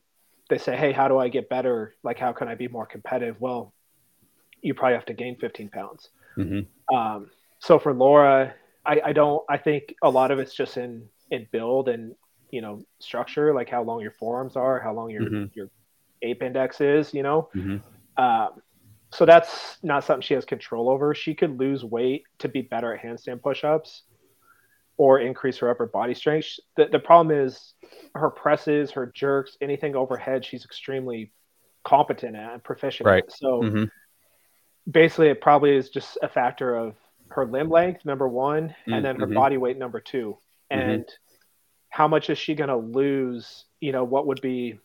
they 0.48 0.58
say, 0.58 0.76
hey, 0.76 0.92
how 0.92 1.08
do 1.08 1.18
I 1.18 1.28
get 1.28 1.48
better? 1.48 1.94
Like, 2.02 2.18
how 2.18 2.32
can 2.32 2.48
I 2.48 2.54
be 2.54 2.68
more 2.68 2.86
competitive? 2.86 3.36
Well, 3.40 3.74
you 4.62 4.74
probably 4.74 4.94
have 4.94 5.06
to 5.06 5.14
gain 5.14 5.36
15 5.36 5.68
pounds. 5.68 6.08
Mm-hmm. 6.36 6.94
Um, 6.94 7.30
so 7.58 7.78
for 7.78 7.92
Laura, 7.92 8.54
I, 8.86 9.00
I 9.06 9.12
don't. 9.12 9.42
I 9.48 9.58
think 9.58 9.94
a 10.02 10.08
lot 10.08 10.30
of 10.30 10.38
it's 10.38 10.54
just 10.54 10.76
in 10.76 11.08
in 11.30 11.46
build 11.52 11.88
and 11.88 12.14
you 12.50 12.60
know 12.62 12.80
structure, 13.00 13.54
like 13.54 13.68
how 13.68 13.82
long 13.82 14.00
your 14.00 14.12
forearms 14.12 14.56
are, 14.56 14.80
how 14.80 14.94
long 14.94 15.10
your 15.10 15.22
mm-hmm. 15.22 15.44
your 15.54 15.70
ape 16.22 16.42
index 16.42 16.80
is. 16.80 17.12
You 17.12 17.22
know, 17.22 17.48
mm-hmm. 17.54 17.78
Um, 18.22 18.62
so 19.12 19.24
that's 19.24 19.78
not 19.82 20.04
something 20.04 20.22
she 20.22 20.34
has 20.34 20.44
control 20.44 20.90
over. 20.90 21.14
She 21.14 21.34
could 21.34 21.58
lose 21.58 21.84
weight 21.84 22.24
to 22.38 22.48
be 22.48 22.62
better 22.62 22.94
at 22.94 23.02
handstand 23.02 23.42
push-ups 23.42 24.02
or 24.98 25.20
increase 25.20 25.56
her 25.58 25.70
upper 25.70 25.86
body 25.86 26.12
strength. 26.12 26.58
The, 26.76 26.86
the 26.86 26.98
problem 26.98 27.36
is 27.36 27.74
her 28.14 28.30
presses, 28.30 28.90
her 28.90 29.10
jerks, 29.14 29.56
anything 29.60 29.96
overhead, 29.96 30.44
she's 30.44 30.64
extremely 30.64 31.32
competent 31.84 32.36
at 32.36 32.52
and 32.52 32.62
proficient 32.62 33.06
right. 33.06 33.24
At. 33.24 33.32
So 33.32 33.62
mm-hmm. 33.62 33.84
basically, 34.90 35.28
it 35.28 35.40
probably 35.40 35.74
is 35.74 35.88
just 35.88 36.18
a 36.20 36.28
factor 36.28 36.74
of 36.74 36.96
her 37.30 37.46
limb 37.46 37.70
length, 37.70 38.04
number 38.04 38.28
one, 38.28 38.68
mm-hmm. 38.68 38.92
and 38.92 39.04
then 39.04 39.16
her 39.16 39.26
mm-hmm. 39.26 39.34
body 39.34 39.56
weight, 39.56 39.78
number 39.78 40.00
2 40.00 40.36
mm-hmm. 40.70 40.80
And 40.80 41.08
how 41.90 42.08
much 42.08 42.28
is 42.28 42.36
she 42.36 42.54
going 42.54 42.68
to 42.68 42.76
lose? 42.76 43.64
You 43.80 43.92
know, 43.92 44.04
what 44.04 44.26
would 44.26 44.40
be 44.40 44.78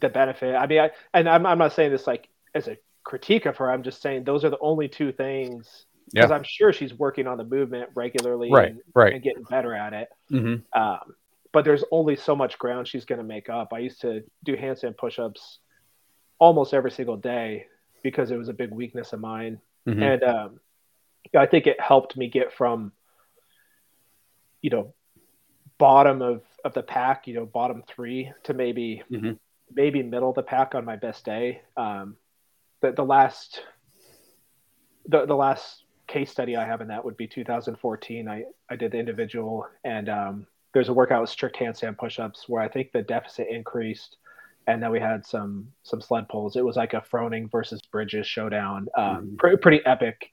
the 0.00 0.08
benefit? 0.08 0.56
I 0.56 0.66
mean, 0.66 0.80
I, 0.80 0.90
and 1.12 1.28
I'm, 1.28 1.44
I'm 1.46 1.58
not 1.58 1.74
saying 1.74 1.92
this 1.92 2.06
like 2.06 2.28
as 2.54 2.68
a 2.68 2.78
critique 3.04 3.44
of 3.44 3.58
her. 3.58 3.70
I'm 3.70 3.82
just 3.82 4.00
saying 4.00 4.24
those 4.24 4.44
are 4.44 4.50
the 4.50 4.58
only 4.60 4.88
two 4.88 5.12
things 5.12 5.84
because 6.10 6.30
yeah. 6.30 6.36
I'm 6.36 6.44
sure 6.44 6.72
she's 6.72 6.94
working 6.94 7.26
on 7.26 7.38
the 7.38 7.44
movement 7.44 7.90
regularly, 7.94 8.50
right, 8.50 8.70
and, 8.70 8.80
right, 8.94 9.14
and 9.14 9.22
getting 9.22 9.44
better 9.44 9.74
at 9.74 9.92
it. 9.92 10.08
Mm-hmm. 10.30 10.80
Um, 10.80 11.14
but 11.52 11.64
there's 11.64 11.84
only 11.90 12.16
so 12.16 12.34
much 12.34 12.58
ground 12.58 12.88
she's 12.88 13.04
going 13.04 13.18
to 13.18 13.24
make 13.24 13.48
up. 13.48 13.72
I 13.72 13.78
used 13.78 14.00
to 14.02 14.22
do 14.42 14.56
handstand 14.56 14.96
push-ups 14.96 15.58
almost 16.38 16.74
every 16.74 16.90
single 16.90 17.16
day 17.16 17.66
because 18.02 18.30
it 18.30 18.36
was 18.36 18.48
a 18.48 18.54
big 18.54 18.70
weakness 18.70 19.12
of 19.12 19.20
mine, 19.20 19.60
mm-hmm. 19.86 20.02
and 20.02 20.22
um, 20.22 20.60
I 21.36 21.46
think 21.46 21.66
it 21.66 21.80
helped 21.80 22.16
me 22.16 22.28
get 22.28 22.52
from, 22.52 22.92
you 24.60 24.70
know, 24.70 24.94
bottom 25.78 26.22
of 26.22 26.42
of 26.64 26.74
the 26.74 26.82
pack, 26.82 27.26
you 27.26 27.34
know, 27.34 27.46
bottom 27.46 27.82
three 27.88 28.32
to 28.44 28.54
maybe 28.54 29.02
mm-hmm. 29.10 29.32
maybe 29.74 30.02
middle 30.02 30.30
of 30.30 30.34
the 30.34 30.42
pack 30.42 30.74
on 30.74 30.84
my 30.84 30.96
best 30.96 31.24
day. 31.24 31.62
Um, 31.76 32.16
the, 32.80 32.92
the 32.92 33.04
last 33.04 33.62
the, 35.06 35.26
the 35.26 35.34
last 35.34 35.81
case 36.12 36.30
study 36.30 36.56
I 36.56 36.66
have 36.66 36.80
in 36.80 36.88
that 36.88 37.04
would 37.04 37.16
be 37.16 37.26
2014. 37.26 38.28
I, 38.28 38.44
I 38.70 38.76
did 38.76 38.92
the 38.92 38.98
individual 38.98 39.66
and 39.84 40.08
um, 40.08 40.46
there's 40.74 40.88
a 40.88 40.92
workout 40.92 41.22
with 41.22 41.30
strict 41.30 41.56
handstand 41.56 41.98
push-ups 41.98 42.48
where 42.48 42.62
I 42.62 42.68
think 42.68 42.92
the 42.92 43.02
deficit 43.02 43.48
increased 43.48 44.16
and 44.66 44.82
then 44.82 44.90
we 44.90 45.00
had 45.00 45.26
some 45.26 45.68
some 45.82 46.00
sled 46.00 46.28
pulls. 46.28 46.56
It 46.56 46.64
was 46.64 46.76
like 46.76 46.94
a 46.94 47.00
Froning 47.00 47.50
versus 47.50 47.80
Bridges 47.90 48.26
showdown. 48.26 48.88
Um, 48.96 49.04
mm-hmm. 49.04 49.36
pre- 49.36 49.56
pretty 49.56 49.80
epic, 49.84 50.30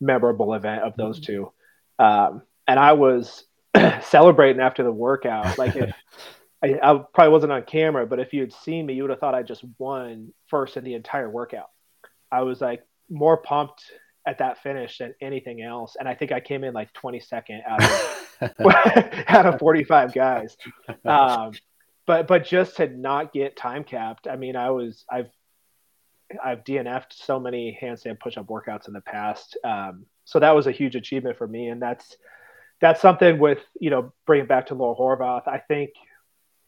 memorable 0.00 0.54
event 0.54 0.82
of 0.82 0.96
those 0.96 1.18
mm-hmm. 1.18 1.32
two. 1.32 1.52
Um, 1.98 2.42
and 2.68 2.78
I 2.78 2.92
was 2.92 3.44
celebrating 4.02 4.62
after 4.62 4.82
the 4.82 4.92
workout. 4.92 5.58
Like 5.58 5.76
if 5.76 5.92
I, 6.62 6.78
I, 6.82 7.04
probably 7.12 7.32
wasn't 7.32 7.52
on 7.52 7.62
camera, 7.64 8.06
but 8.06 8.20
if 8.20 8.32
you 8.32 8.42
had 8.42 8.52
seen 8.52 8.86
me, 8.86 8.94
you 8.94 9.02
would 9.02 9.10
have 9.10 9.18
thought 9.18 9.34
I 9.34 9.42
just 9.42 9.64
won 9.78 10.32
first 10.46 10.76
in 10.76 10.84
the 10.84 10.94
entire 10.94 11.28
workout. 11.28 11.70
I 12.30 12.42
was 12.42 12.60
like 12.60 12.84
more 13.08 13.38
pumped 13.38 13.82
at 14.26 14.38
that 14.38 14.62
finish 14.62 14.98
than 14.98 15.14
anything 15.20 15.62
else, 15.62 15.96
and 15.98 16.08
I 16.08 16.14
think 16.14 16.32
I 16.32 16.40
came 16.40 16.64
in 16.64 16.74
like 16.74 16.92
22nd 16.94 17.60
out 17.66 17.82
of 17.82 18.52
out 19.28 19.46
of 19.46 19.58
45 19.58 20.14
guys. 20.14 20.56
Um, 21.04 21.52
but 22.06 22.26
but 22.26 22.44
just 22.44 22.76
to 22.76 22.88
not 22.88 23.32
get 23.32 23.56
time 23.56 23.84
capped, 23.84 24.26
I 24.26 24.36
mean, 24.36 24.56
I 24.56 24.70
was 24.70 25.04
I've 25.10 25.30
I've 26.42 26.64
DNF'd 26.64 27.12
so 27.12 27.40
many 27.40 27.78
handstand 27.80 28.20
push-up 28.20 28.46
workouts 28.46 28.88
in 28.88 28.94
the 28.94 29.00
past, 29.00 29.56
um, 29.64 30.06
so 30.24 30.38
that 30.38 30.54
was 30.54 30.66
a 30.66 30.72
huge 30.72 30.96
achievement 30.96 31.38
for 31.38 31.46
me, 31.46 31.68
and 31.68 31.80
that's 31.80 32.16
that's 32.80 33.00
something 33.00 33.38
with 33.38 33.60
you 33.78 33.90
know 33.90 34.12
bringing 34.26 34.46
back 34.46 34.66
to 34.66 34.74
Laura 34.74 34.96
Horvath. 34.96 35.48
I 35.48 35.58
think 35.58 35.90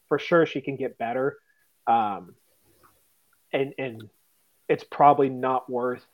for 0.09 0.19
sure 0.19 0.45
she 0.45 0.61
can 0.61 0.77
get 0.77 0.99
better. 0.99 1.39
Um, 1.87 2.35
and 3.53 3.75
and 3.79 4.09
it's 4.69 4.85
probably 4.85 5.29
not 5.29 5.71
worth 5.71 6.07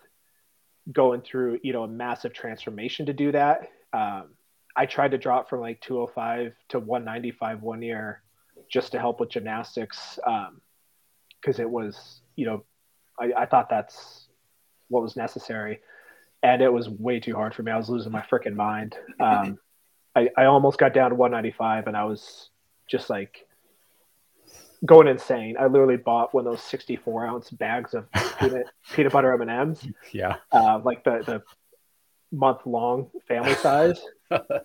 going 0.93 1.21
through 1.21 1.61
you 1.63 1.73
know 1.73 1.83
a 1.83 1.89
massive 1.89 2.33
transformation 2.33 3.07
to 3.07 3.13
do 3.13 3.33
that. 3.33 3.69
Um, 3.93 4.31
I 4.77 4.87
tried 4.87 5.11
to 5.11 5.19
drop 5.19 5.51
from 5.51 5.61
like 5.61 5.81
205 5.81 6.55
to 6.69 6.79
195 6.79 7.63
one 7.63 7.83
year 7.83 8.23
just 8.71 8.93
to 8.93 8.99
help 8.99 9.21
with 9.21 9.31
gymnastics 9.31 10.19
because 10.25 11.59
um, 11.59 11.63
it 11.63 11.69
was 11.69 12.21
you 12.37 12.47
know 12.47 12.65
I, 13.19 13.33
I 13.43 13.47
thought 13.47 13.69
that's 13.69 14.29
what 14.89 15.03
was 15.03 15.17
necessary 15.17 15.81
and 16.43 16.63
it 16.63 16.73
was 16.73 16.89
way 16.89 17.21
too 17.21 17.35
hard 17.35 17.55
for 17.55 17.63
me. 17.63 17.73
I 17.73 17.77
was 17.77 17.89
losing 17.89 18.13
my 18.13 18.23
freaking 18.23 18.55
mind. 18.55 18.97
Um, 19.21 19.59
I, 20.15 20.31
I 20.37 20.45
almost 20.45 20.79
got 20.79 20.95
down 20.95 21.11
to 21.11 21.17
195 21.17 21.87
and 21.87 21.97
I 21.97 22.05
was 22.05 22.51
just 22.89 23.11
like 23.11 23.48
going 24.85 25.09
insane. 25.09 25.57
I 25.59 25.67
literally 25.67 25.97
bought 25.97 26.35
one 26.35 26.47
of 26.47 26.53
those 26.53 26.63
64 26.63 27.27
ounce 27.27 27.51
bags 27.51 27.95
of 27.95 28.07
peanut, 28.39 28.67
peanut 28.93 29.13
butter 29.13 29.33
M 29.33 29.43
and 29.43 29.51
M's. 29.51 29.87
Yeah, 30.13 30.37
uh, 30.53 30.81
like 30.85 31.05
the 31.05 31.23
the 31.25 31.43
month 32.37 32.61
long 32.67 33.11
family 33.27 33.55
size. 33.55 34.01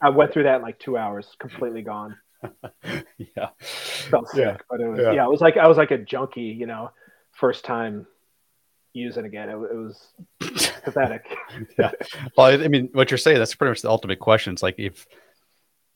I 0.01 0.09
went 0.09 0.33
through 0.33 0.43
that 0.43 0.57
in 0.57 0.61
like 0.61 0.79
two 0.79 0.97
hours, 0.97 1.35
completely 1.39 1.81
gone. 1.81 2.17
yeah, 3.17 3.49
felt 3.59 4.29
sick, 4.29 4.39
yeah. 4.39 4.57
but 4.69 4.81
it 4.81 4.87
was 4.87 4.99
yeah. 4.99 5.11
yeah. 5.13 5.25
it 5.25 5.29
was 5.29 5.41
like 5.41 5.57
I 5.57 5.67
was 5.67 5.77
like 5.77 5.91
a 5.91 5.97
junkie, 5.97 6.41
you 6.41 6.65
know, 6.65 6.91
first 7.31 7.63
time 7.63 8.05
using 8.93 9.25
again. 9.25 9.49
It, 9.49 9.53
it 9.53 9.75
was 9.75 10.13
pathetic. 10.39 11.25
yeah, 11.79 11.91
well, 12.37 12.47
I 12.47 12.67
mean, 12.67 12.89
what 12.91 13.09
you're 13.11 13.17
saying 13.17 13.39
that's 13.39 13.55
pretty 13.55 13.71
much 13.71 13.81
the 13.81 13.89
ultimate 13.89 14.19
question. 14.19 14.53
It's 14.53 14.63
like 14.63 14.75
if 14.77 15.07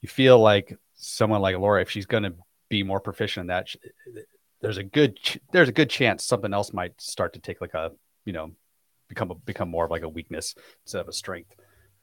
you 0.02 0.10
feel 0.10 0.40
like 0.40 0.78
someone 0.96 1.42
like 1.42 1.58
Laura, 1.58 1.82
if 1.82 1.90
she's 1.90 2.06
going 2.06 2.24
to 2.24 2.34
be 2.70 2.84
more 2.84 3.00
proficient 3.00 3.44
in 3.44 3.48
that, 3.48 3.68
there's 4.62 4.78
a 4.78 4.84
good 4.84 5.20
there's 5.52 5.70
a 5.70 5.74
good 5.74 5.90
chance 5.90 6.24
something 6.24 6.54
else 6.54 6.74
might 6.74 7.00
start 7.00 7.34
to 7.34 7.40
take 7.40 7.62
like 7.62 7.74
a 7.74 7.92
you 8.26 8.34
know 8.34 8.52
become 9.08 9.32
a, 9.32 9.36
become 9.36 9.70
more 9.70 9.86
of 9.86 9.92
like 9.92 10.02
a 10.02 10.10
weakness 10.10 10.56
instead 10.84 11.02
of 11.02 11.08
a 11.08 11.14
strength. 11.14 11.54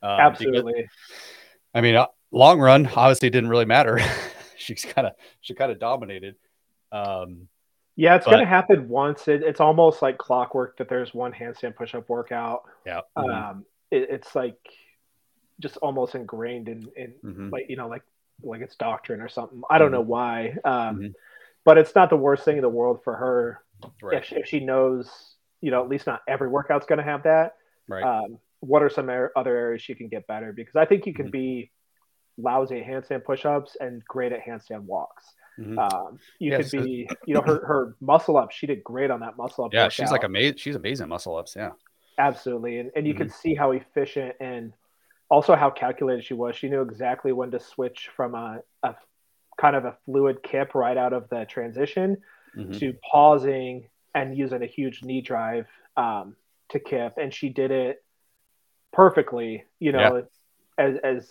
Um, 0.03 0.20
Absolutely. 0.20 0.72
Because, 0.74 0.90
I 1.74 1.81
mean, 1.81 1.96
uh, 1.96 2.07
long 2.31 2.61
run, 2.61 2.87
obviously, 2.87 3.31
didn't 3.31 3.50
really 3.50 3.64
matter. 3.64 4.00
She's 4.57 4.85
kind 4.85 5.07
of 5.07 5.14
she 5.40 5.55
kind 5.55 5.72
of 5.72 5.79
dominated. 5.79 6.37
Um, 6.92 7.48
yeah, 7.96 8.16
it's 8.16 8.27
going 8.27 8.40
to 8.40 8.46
happen 8.46 8.88
once. 8.88 9.29
It, 9.29 9.42
it's 9.42 9.61
almost 9.61 10.03
like 10.03 10.18
clockwork 10.18 10.79
that 10.79 10.88
there's 10.88 11.14
one 11.14 11.33
handstand 11.33 11.77
push-up 11.77 12.09
workout. 12.09 12.62
Yeah. 12.85 13.03
Mm-hmm. 13.16 13.31
Um, 13.31 13.64
it, 13.90 14.09
it's 14.11 14.35
like 14.35 14.59
just 15.61 15.77
almost 15.77 16.14
ingrained 16.14 16.68
in, 16.68 16.88
in 16.96 17.14
mm-hmm. 17.24 17.50
like 17.50 17.66
you 17.68 17.77
know 17.77 17.88
like 17.88 18.03
like 18.42 18.61
it's 18.61 18.77
doctrine 18.77 19.20
or 19.20 19.29
something. 19.29 19.62
I 19.70 19.79
don't 19.79 19.88
mm-hmm. 19.88 19.94
know 19.94 20.01
why, 20.01 20.57
um, 20.64 20.97
mm-hmm. 20.97 21.07
but 21.64 21.79
it's 21.79 21.94
not 21.94 22.11
the 22.11 22.16
worst 22.16 22.44
thing 22.44 22.57
in 22.57 22.62
the 22.62 22.68
world 22.68 23.01
for 23.05 23.14
her 23.14 23.61
right. 24.03 24.18
if, 24.18 24.25
she, 24.27 24.37
if, 24.37 24.47
she, 24.47 24.61
knows 24.61 25.37
you 25.61 25.70
know 25.70 25.83
at 25.83 25.88
least 25.88 26.07
not 26.07 26.23
every 26.29 26.49
workout's 26.49 26.87
going 26.87 26.99
to 26.99 27.05
have 27.05 27.25
that. 27.25 27.55
Right. 27.88 28.03
Um, 28.03 28.38
what 28.61 28.83
are 28.83 28.90
some 28.90 29.11
other 29.37 29.57
areas 29.57 29.83
she 29.83 29.94
can 29.94 30.09
get 30.09 30.27
better? 30.27 30.53
Because 30.53 30.77
I 30.77 30.87
think 30.87 31.07
you 31.07 31.14
can 31.14 31.27
mm-hmm. 31.27 31.33
be 31.33 31.70
lousy 32.38 32.81
at 32.81 32.87
handstand 32.87 33.25
push-ups 33.25 33.77
and 33.81 34.05
great 34.07 34.33
at 34.33 34.44
handstand 34.44 34.83
walks. 34.83 35.25
Mm-hmm. 35.59 35.79
Um, 35.79 36.18
you 36.38 36.51
yes. 36.51 36.70
could 36.70 36.83
be, 36.83 37.09
you 37.27 37.35
know, 37.35 37.42
her, 37.42 37.64
her 37.64 37.97
muscle 38.01 38.37
up. 38.37 38.51
She 38.51 38.66
did 38.66 38.83
great 38.83 39.11
on 39.11 39.20
that 39.20 39.37
muscle 39.37 39.64
up. 39.64 39.73
Yeah, 39.73 39.88
she's 39.88 40.11
like 40.11 40.25
amazing. 40.25 40.57
She's 40.57 40.75
amazing 40.75 41.09
muscle 41.09 41.37
ups. 41.37 41.55
Yeah, 41.57 41.73
absolutely. 42.18 42.79
And 42.79 42.90
and 42.97 43.07
you 43.07 43.14
mm-hmm. 43.14 43.25
could 43.25 43.33
see 43.33 43.55
how 43.55 43.70
efficient 43.73 44.35
and 44.40 44.73
also 45.35 45.57
how 45.57 45.68
calculated 45.68 46.25
she 46.25 46.33
was. 46.33 46.55
She 46.55 46.68
knew 46.68 46.81
exactly 46.81 47.33
when 47.33 47.51
to 47.51 47.59
switch 47.59 48.09
from 48.16 48.37
a, 48.37 48.61
a 48.85 48.94
kind 49.61 49.75
of 49.75 49.85
a 49.85 49.97
fluid 50.05 50.44
kip 50.44 50.77
right 50.77 50.97
out 50.97 51.12
of 51.12 51.29
the 51.29 51.44
transition 51.44 52.18
mm-hmm. 52.57 52.79
to 52.79 52.94
pausing 53.11 53.88
and 54.14 54.38
using 54.38 54.62
a 54.62 54.66
huge 54.66 55.03
knee 55.03 55.20
drive 55.20 55.66
um, 55.97 56.37
to 56.68 56.79
kip, 56.79 57.14
and 57.20 57.35
she 57.35 57.49
did 57.49 57.73
it 57.73 58.05
perfectly. 58.92 59.64
You 59.81 59.90
know, 59.90 60.23
yeah. 60.79 60.85
as 60.85 60.99
as 61.03 61.29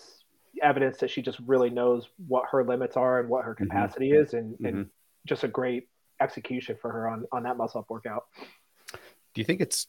evidence 0.61 0.97
that 0.97 1.09
she 1.09 1.21
just 1.21 1.39
really 1.47 1.69
knows 1.69 2.09
what 2.27 2.49
her 2.51 2.65
limits 2.65 2.97
are 2.97 3.21
and 3.21 3.29
what 3.29 3.45
her 3.45 3.55
mm-hmm. 3.55 3.63
capacity 3.63 4.09
mm-hmm. 4.09 4.21
is, 4.21 4.33
and, 4.33 4.53
mm-hmm. 4.55 4.65
and 4.65 4.89
just 5.25 5.45
a 5.45 5.47
great 5.47 5.87
execution 6.19 6.75
for 6.81 6.91
her 6.91 7.07
on 7.07 7.25
on 7.31 7.43
that 7.43 7.55
muscle 7.55 7.79
up 7.79 7.89
workout. 7.89 8.25
Do 8.91 9.39
you 9.39 9.45
think 9.45 9.61
it's 9.61 9.87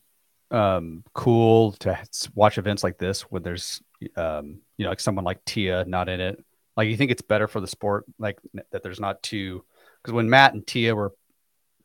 um, 0.51 1.05
cool 1.13 1.73
to 1.73 1.99
watch 2.35 2.59
events 2.59 2.83
like 2.83 2.99
this 2.99 3.23
when 3.23 3.43
there's 3.43 3.83
um, 4.17 4.61
you 4.77 4.85
know 4.85 4.91
like 4.91 5.01
someone 5.01 5.25
like 5.25 5.45
Tia 5.45 5.85
not 5.87 6.09
in 6.09 6.21
it? 6.21 6.43
Like 6.77 6.89
you 6.89 6.97
think 6.97 7.11
it's 7.11 7.23
better 7.23 7.49
for 7.49 7.61
the 7.61 7.67
sport 7.67 8.05
like 8.19 8.39
that 8.71 8.83
there's 8.83 9.01
not 9.01 9.23
two 9.23 9.65
because 10.03 10.13
when 10.13 10.29
Matt 10.29 10.55
and 10.55 10.67
Tia 10.67 10.95
were 10.95 11.13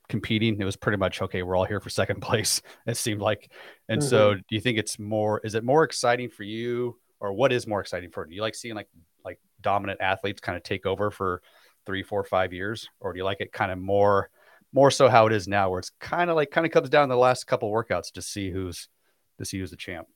competing, 0.08 0.60
it 0.60 0.66
was 0.66 0.76
pretty 0.76 0.98
much 0.98 1.22
okay. 1.22 1.44
We're 1.44 1.56
all 1.56 1.66
here 1.66 1.80
for 1.80 1.90
second 1.92 2.22
place. 2.22 2.62
It 2.88 2.98
seemed 2.98 3.22
like, 3.22 3.52
and 3.88 4.02
mm-hmm. 4.02 4.10
so 4.10 4.34
do 4.36 4.44
you 4.50 4.62
think 4.62 4.78
it's 4.78 5.00
more? 5.00 5.40
Is 5.44 5.56
it 5.56 5.64
more 5.64 5.84
exciting 5.84 6.30
for 6.30 6.44
you? 6.44 6.98
or 7.20 7.34
what 7.34 7.52
is 7.52 7.68
more 7.68 7.82
exciting 7.82 8.10
for 8.10 8.26
you? 8.26 8.30
Do 8.30 8.36
you 8.36 8.42
like 8.42 8.56
seeing 8.56 8.76
like 8.76 8.88
like 9.24 9.40
dominant 9.62 10.02
athletes 10.02 10.40
kind 10.40 10.58
of 10.58 10.64
take 10.64 10.86
over 10.86 11.12
for 11.12 11.42
three, 11.86 12.04
four, 12.04 12.24
five 12.24 12.54
years, 12.54 12.90
or 13.00 13.14
do 13.14 13.18
you 13.18 13.26
like 13.26 13.42
it 13.42 13.52
kind 13.52 13.72
of 13.72 13.78
more 13.78 14.30
more 14.74 14.92
so 14.92 15.10
how 15.10 15.28
it 15.28 15.34
is 15.34 15.48
now, 15.48 15.70
where 15.70 15.80
it's 15.80 15.92
kind 16.00 16.30
of 16.30 16.36
like 16.36 16.52
kind 16.52 16.66
of 16.66 16.72
comes 16.72 16.90
down 16.90 17.10
to 17.10 17.14
the 17.14 17.20
last 17.20 17.46
couple 17.48 17.72
workouts 17.72 18.12
to 18.14 18.22
see 18.22 18.52
who's 18.52 18.88
to 19.38 19.46
see 19.46 19.60
who's 19.60 19.72
the 19.72 19.78
champ? 19.78 20.08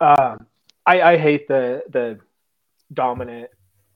Um, 0.00 0.46
I, 0.86 1.02
I 1.02 1.16
hate 1.16 1.48
the 1.48 1.82
the 1.88 2.18
dominant, 2.92 3.50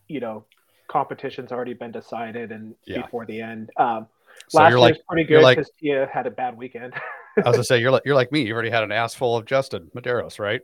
you 0.08 0.20
know, 0.20 0.44
competition's 0.88 1.52
already 1.52 1.74
been 1.74 1.92
decided 1.92 2.52
and 2.52 2.74
yeah. 2.86 3.02
before 3.02 3.26
the 3.26 3.40
end. 3.40 3.70
Um, 3.76 4.06
so 4.48 4.58
last 4.58 4.70
year's 4.70 4.80
like, 4.80 4.96
pretty 5.08 5.24
good 5.24 5.38
because 5.38 5.56
like, 5.56 5.80
Tia 5.80 6.08
had 6.12 6.26
a 6.26 6.30
bad 6.30 6.56
weekend. 6.56 6.94
I 6.94 7.48
was 7.48 7.56
gonna 7.56 7.64
say 7.64 7.80
you're 7.80 7.90
like 7.90 8.02
you're 8.04 8.14
like 8.14 8.32
me. 8.32 8.42
You 8.42 8.54
already 8.54 8.70
had 8.70 8.82
an 8.82 8.92
ass 8.92 9.14
full 9.14 9.36
of 9.36 9.46
Justin 9.46 9.90
Medeiros, 9.96 10.38
right? 10.38 10.60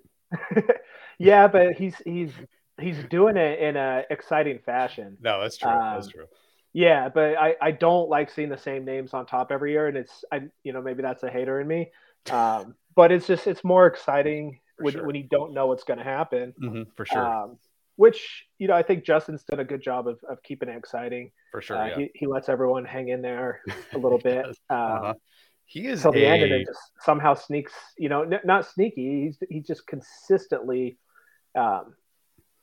yeah, 1.19 1.49
but 1.49 1.73
he's 1.73 1.97
he's 2.05 2.33
he's 2.81 2.97
doing 3.11 3.37
it 3.37 3.59
in 3.59 3.77
a 3.77 4.05
exciting 4.11 4.59
fashion. 4.59 5.17
No, 5.21 5.41
that's 5.41 5.57
true. 5.57 5.71
Um, 5.71 5.95
that's 5.95 6.09
true. 6.09 6.27
Yeah, 6.73 7.09
but 7.09 7.37
I, 7.37 7.57
I 7.61 7.71
don't 7.71 8.09
like 8.09 8.31
seeing 8.31 8.49
the 8.49 8.59
same 8.59 8.85
names 8.85 9.13
on 9.13 9.27
top 9.27 9.53
every 9.53 9.73
year, 9.73 9.89
and 9.89 9.97
it's 9.97 10.25
I 10.33 10.43
you 10.65 10.73
know 10.73 10.81
maybe 10.81 11.03
that's 11.03 11.23
a 11.23 11.31
hater 11.31 11.61
in 11.61 11.69
me, 11.69 11.91
um, 12.31 12.75
but 12.95 13.13
it's 13.13 13.27
just 13.27 13.47
it's 13.47 13.63
more 13.63 13.87
exciting 13.87 14.61
when, 14.79 14.95
sure. 14.95 15.07
when 15.07 15.15
you 15.15 15.25
don't 15.25 15.53
know 15.53 15.67
what's 15.67 15.85
going 15.85 15.99
to 15.99 16.05
happen. 16.05 16.55
Mm-hmm, 16.61 16.83
for 16.97 17.05
sure. 17.05 17.27
Um, 17.27 17.59
which 17.97 18.47
you 18.59 18.69
know 18.69 18.75
I 18.75 18.83
think 18.83 19.05
Justin's 19.05 19.45
done 19.45 19.61
a 19.61 19.65
good 19.65 19.83
job 19.83 20.09
of, 20.09 20.19
of 20.29 20.43
keeping 20.43 20.69
it 20.69 20.77
exciting. 20.77 21.31
For 21.51 21.61
sure, 21.61 21.77
uh, 21.77 21.87
yeah. 21.89 21.97
he, 21.97 22.11
he 22.15 22.27
lets 22.27 22.49
everyone 22.49 22.85
hang 22.85 23.09
in 23.09 23.21
there 23.21 23.61
a 23.93 23.99
little 23.99 24.19
bit. 24.19 24.47
uh-huh. 24.71 25.11
Um, 25.11 25.15
he 25.67 25.87
is 25.87 26.03
till 26.03 26.13
the 26.13 26.25
a... 26.25 26.29
end, 26.29 26.43
and 26.43 26.53
then 26.53 26.65
just 26.67 26.81
somehow 27.01 27.35
sneaks. 27.35 27.73
You 27.99 28.09
know, 28.09 28.23
n- 28.23 28.41
not 28.45 28.67
sneaky. 28.67 29.25
He's 29.25 29.37
he's 29.51 29.67
just 29.67 29.87
consistently 29.87 30.99
um, 31.55 31.95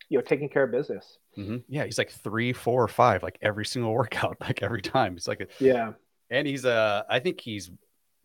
you 0.09 0.17
know, 0.17 0.23
taking 0.23 0.49
care 0.49 0.63
of 0.63 0.71
business. 0.71 1.17
Mm-hmm. 1.37 1.57
Yeah, 1.67 1.85
he's 1.85 1.97
like 1.97 2.11
three, 2.11 2.51
four, 2.51 2.83
or 2.83 2.87
five, 2.87 3.23
like 3.23 3.37
every 3.41 3.65
single 3.65 3.93
workout, 3.93 4.37
like 4.41 4.61
every 4.61 4.81
time. 4.81 5.13
He's 5.13 5.27
like, 5.27 5.41
a, 5.41 5.47
yeah, 5.63 5.93
and 6.29 6.47
he's 6.47 6.65
uh, 6.65 7.03
I 7.09 7.19
think 7.19 7.39
he's 7.39 7.71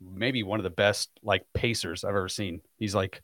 maybe 0.00 0.42
one 0.42 0.58
of 0.58 0.64
the 0.64 0.70
best 0.70 1.10
like 1.22 1.44
pacers 1.52 2.04
I've 2.04 2.10
ever 2.10 2.28
seen. 2.28 2.62
He's 2.78 2.94
like, 2.94 3.22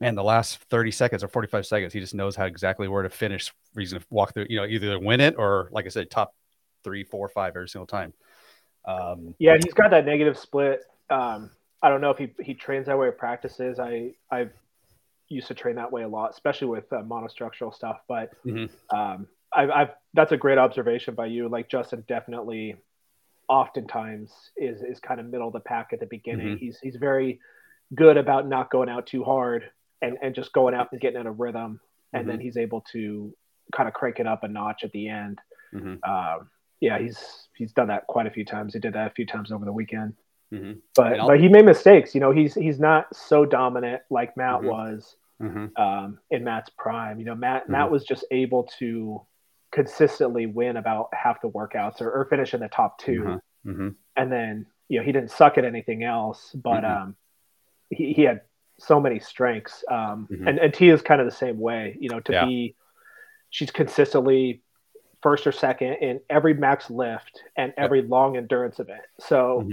man, 0.00 0.14
the 0.14 0.24
last 0.24 0.58
thirty 0.70 0.90
seconds 0.90 1.24
or 1.24 1.28
forty 1.28 1.48
five 1.48 1.64
seconds, 1.64 1.92
he 1.92 2.00
just 2.00 2.14
knows 2.14 2.36
how 2.36 2.44
exactly 2.44 2.88
where 2.88 3.02
to 3.02 3.10
finish. 3.10 3.52
He's 3.76 3.92
gonna 3.92 4.04
walk 4.10 4.34
through, 4.34 4.46
you 4.50 4.56
know, 4.58 4.66
either 4.66 4.98
win 4.98 5.20
it 5.20 5.36
or, 5.38 5.68
like 5.72 5.86
I 5.86 5.88
said, 5.88 6.10
top 6.10 6.34
three, 6.84 7.04
four, 7.04 7.28
five 7.28 7.54
every 7.56 7.68
single 7.68 7.86
time. 7.86 8.12
Um, 8.84 9.34
yeah, 9.38 9.56
he's 9.62 9.74
got 9.74 9.90
that 9.92 10.04
negative 10.04 10.36
split. 10.36 10.82
Um, 11.08 11.50
I 11.82 11.88
don't 11.88 12.00
know 12.00 12.10
if 12.10 12.18
he 12.18 12.30
he 12.42 12.54
trains 12.54 12.86
that 12.86 12.98
way 12.98 13.06
or 13.06 13.12
practices. 13.12 13.78
I 13.78 14.14
I've 14.30 14.52
used 15.28 15.48
to 15.48 15.54
train 15.54 15.76
that 15.76 15.92
way 15.92 16.02
a 16.02 16.08
lot, 16.08 16.30
especially 16.30 16.68
with 16.68 16.92
uh, 16.92 17.02
monostructural 17.02 17.74
stuff. 17.74 17.98
But 18.08 18.30
mm-hmm. 18.44 18.96
um, 18.96 19.26
I've, 19.54 19.70
I've, 19.70 19.88
that's 20.14 20.32
a 20.32 20.36
great 20.36 20.58
observation 20.58 21.14
by 21.14 21.26
you. 21.26 21.48
Like 21.48 21.68
Justin 21.68 22.04
definitely, 22.08 22.76
oftentimes 23.48 24.32
is 24.56 24.82
is 24.82 25.00
kind 25.00 25.20
of 25.20 25.26
middle 25.26 25.48
of 25.48 25.52
the 25.52 25.60
pack 25.60 25.90
at 25.92 26.00
the 26.00 26.06
beginning. 26.06 26.48
Mm-hmm. 26.48 26.64
He's 26.64 26.78
he's 26.82 26.96
very 26.96 27.40
good 27.94 28.16
about 28.16 28.48
not 28.48 28.70
going 28.70 28.88
out 28.88 29.06
too 29.06 29.24
hard 29.24 29.70
and 30.00 30.16
and 30.22 30.34
just 30.34 30.52
going 30.52 30.74
out 30.74 30.88
and 30.92 31.00
getting 31.00 31.20
in 31.20 31.26
a 31.26 31.32
rhythm, 31.32 31.80
and 32.12 32.22
mm-hmm. 32.22 32.30
then 32.30 32.40
he's 32.40 32.56
able 32.56 32.82
to 32.92 33.34
kind 33.74 33.88
of 33.88 33.94
crank 33.94 34.18
it 34.20 34.26
up 34.26 34.44
a 34.44 34.48
notch 34.48 34.84
at 34.84 34.92
the 34.92 35.08
end. 35.08 35.38
Mm-hmm. 35.74 36.10
Um, 36.10 36.48
yeah, 36.80 36.98
he's 36.98 37.48
he's 37.56 37.72
done 37.72 37.88
that 37.88 38.06
quite 38.06 38.26
a 38.26 38.30
few 38.30 38.44
times. 38.44 38.74
He 38.74 38.80
did 38.80 38.94
that 38.94 39.06
a 39.08 39.14
few 39.14 39.26
times 39.26 39.52
over 39.52 39.64
the 39.64 39.72
weekend. 39.72 40.14
Mm-hmm. 40.52 40.72
But 40.94 41.18
but 41.26 41.40
he 41.40 41.48
made 41.48 41.64
mistakes. 41.64 42.14
You 42.14 42.20
know, 42.20 42.30
he's 42.30 42.54
he's 42.54 42.78
not 42.78 43.14
so 43.14 43.44
dominant 43.44 44.02
like 44.10 44.36
Matt 44.36 44.56
mm-hmm. 44.56 44.66
was 44.66 45.16
mm-hmm. 45.40 45.82
um, 45.82 46.18
in 46.30 46.44
Matt's 46.44 46.70
prime. 46.76 47.18
You 47.18 47.24
know, 47.24 47.34
Matt 47.34 47.64
mm-hmm. 47.64 47.72
Matt 47.72 47.90
was 47.90 48.04
just 48.04 48.24
able 48.30 48.64
to 48.78 49.22
consistently 49.72 50.46
win 50.46 50.76
about 50.76 51.08
half 51.14 51.40
the 51.40 51.48
workouts 51.48 52.02
or, 52.02 52.10
or 52.10 52.26
finish 52.26 52.52
in 52.52 52.60
the 52.60 52.68
top 52.68 52.98
2 52.98 53.12
mm-hmm. 53.12 53.70
mm-hmm. 53.70 53.88
and 54.16 54.30
then 54.30 54.66
you 54.88 54.98
know 54.98 55.04
he 55.04 55.10
didn't 55.10 55.30
suck 55.30 55.56
at 55.56 55.64
anything 55.64 56.04
else, 56.04 56.50
but 56.54 56.82
mm-hmm. 56.82 57.02
um, 57.02 57.16
he 57.88 58.12
he 58.12 58.22
had 58.22 58.42
so 58.78 59.00
many 59.00 59.18
strengths. 59.18 59.84
Um, 59.90 60.28
mm-hmm. 60.30 60.48
and 60.48 60.58
and 60.58 60.74
Tia 60.74 60.92
is 60.92 61.00
kind 61.00 61.20
of 61.20 61.26
the 61.26 61.36
same 61.36 61.58
way. 61.58 61.96
You 61.98 62.10
know, 62.10 62.20
to 62.20 62.32
yeah. 62.32 62.44
be 62.44 62.76
she's 63.48 63.70
consistently 63.70 64.62
first 65.22 65.46
or 65.46 65.52
second 65.52 65.94
in 66.00 66.20
every 66.28 66.52
max 66.52 66.90
lift 66.90 67.42
and 67.56 67.72
every 67.76 68.00
yep. 68.00 68.10
long 68.10 68.36
endurance 68.36 68.80
event. 68.80 69.02
So 69.20 69.68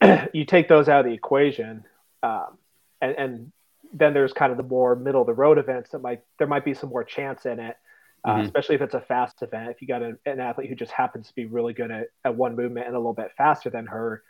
you 0.32 0.44
take 0.44 0.68
those 0.68 0.88
out 0.88 1.00
of 1.00 1.06
the 1.06 1.12
equation, 1.12 1.84
um, 2.22 2.58
and, 3.00 3.16
and 3.16 3.52
then 3.92 4.14
there's 4.14 4.32
kind 4.32 4.52
of 4.52 4.56
the 4.56 4.64
more 4.64 4.94
middle 4.94 5.20
of 5.20 5.26
the 5.26 5.34
road 5.34 5.58
events 5.58 5.90
that 5.90 6.00
might 6.00 6.22
there 6.38 6.46
might 6.46 6.64
be 6.64 6.74
some 6.74 6.90
more 6.90 7.04
chance 7.04 7.44
in 7.46 7.58
it, 7.58 7.76
uh, 8.24 8.30
mm-hmm. 8.30 8.42
especially 8.42 8.74
if 8.76 8.82
it's 8.82 8.94
a 8.94 9.00
fast 9.00 9.42
event. 9.42 9.70
If 9.70 9.82
you 9.82 9.88
got 9.88 10.02
a, 10.02 10.16
an 10.26 10.40
athlete 10.40 10.68
who 10.68 10.74
just 10.74 10.92
happens 10.92 11.28
to 11.28 11.34
be 11.34 11.46
really 11.46 11.72
good 11.72 11.90
at, 11.90 12.06
at 12.24 12.36
one 12.36 12.56
movement 12.56 12.86
and 12.86 12.94
a 12.94 12.98
little 12.98 13.14
bit 13.14 13.32
faster 13.36 13.70
than 13.70 13.86
her, 13.86 14.22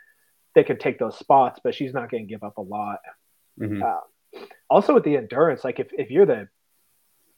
they 0.55 0.63
can 0.63 0.77
take 0.77 0.99
those 0.99 1.17
spots, 1.17 1.59
but 1.63 1.75
she's 1.75 1.93
not 1.93 2.09
going 2.09 2.27
to 2.27 2.29
give 2.29 2.43
up 2.43 2.57
a 2.57 2.61
lot. 2.61 2.99
Mm-hmm. 3.59 3.83
Uh, 3.83 4.41
also 4.69 4.93
with 4.93 5.03
the 5.03 5.17
endurance, 5.17 5.63
like 5.63 5.79
if, 5.79 5.87
if 5.93 6.09
you're 6.09 6.25
the 6.25 6.47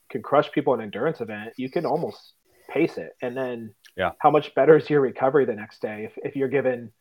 can 0.09 0.21
crush 0.21 0.51
people 0.51 0.73
in 0.73 0.79
an 0.79 0.85
endurance 0.85 1.21
event, 1.21 1.53
you 1.57 1.69
can 1.69 1.85
almost 1.85 2.33
pace 2.69 2.97
it. 2.97 3.13
And 3.21 3.35
then 3.35 3.73
yeah, 3.97 4.11
how 4.19 4.31
much 4.31 4.53
better 4.55 4.77
is 4.77 4.89
your 4.89 5.01
recovery 5.01 5.45
the 5.45 5.55
next 5.55 5.81
day 5.81 6.05
if, 6.05 6.13
if 6.23 6.35
you're 6.35 6.49
given 6.49 6.91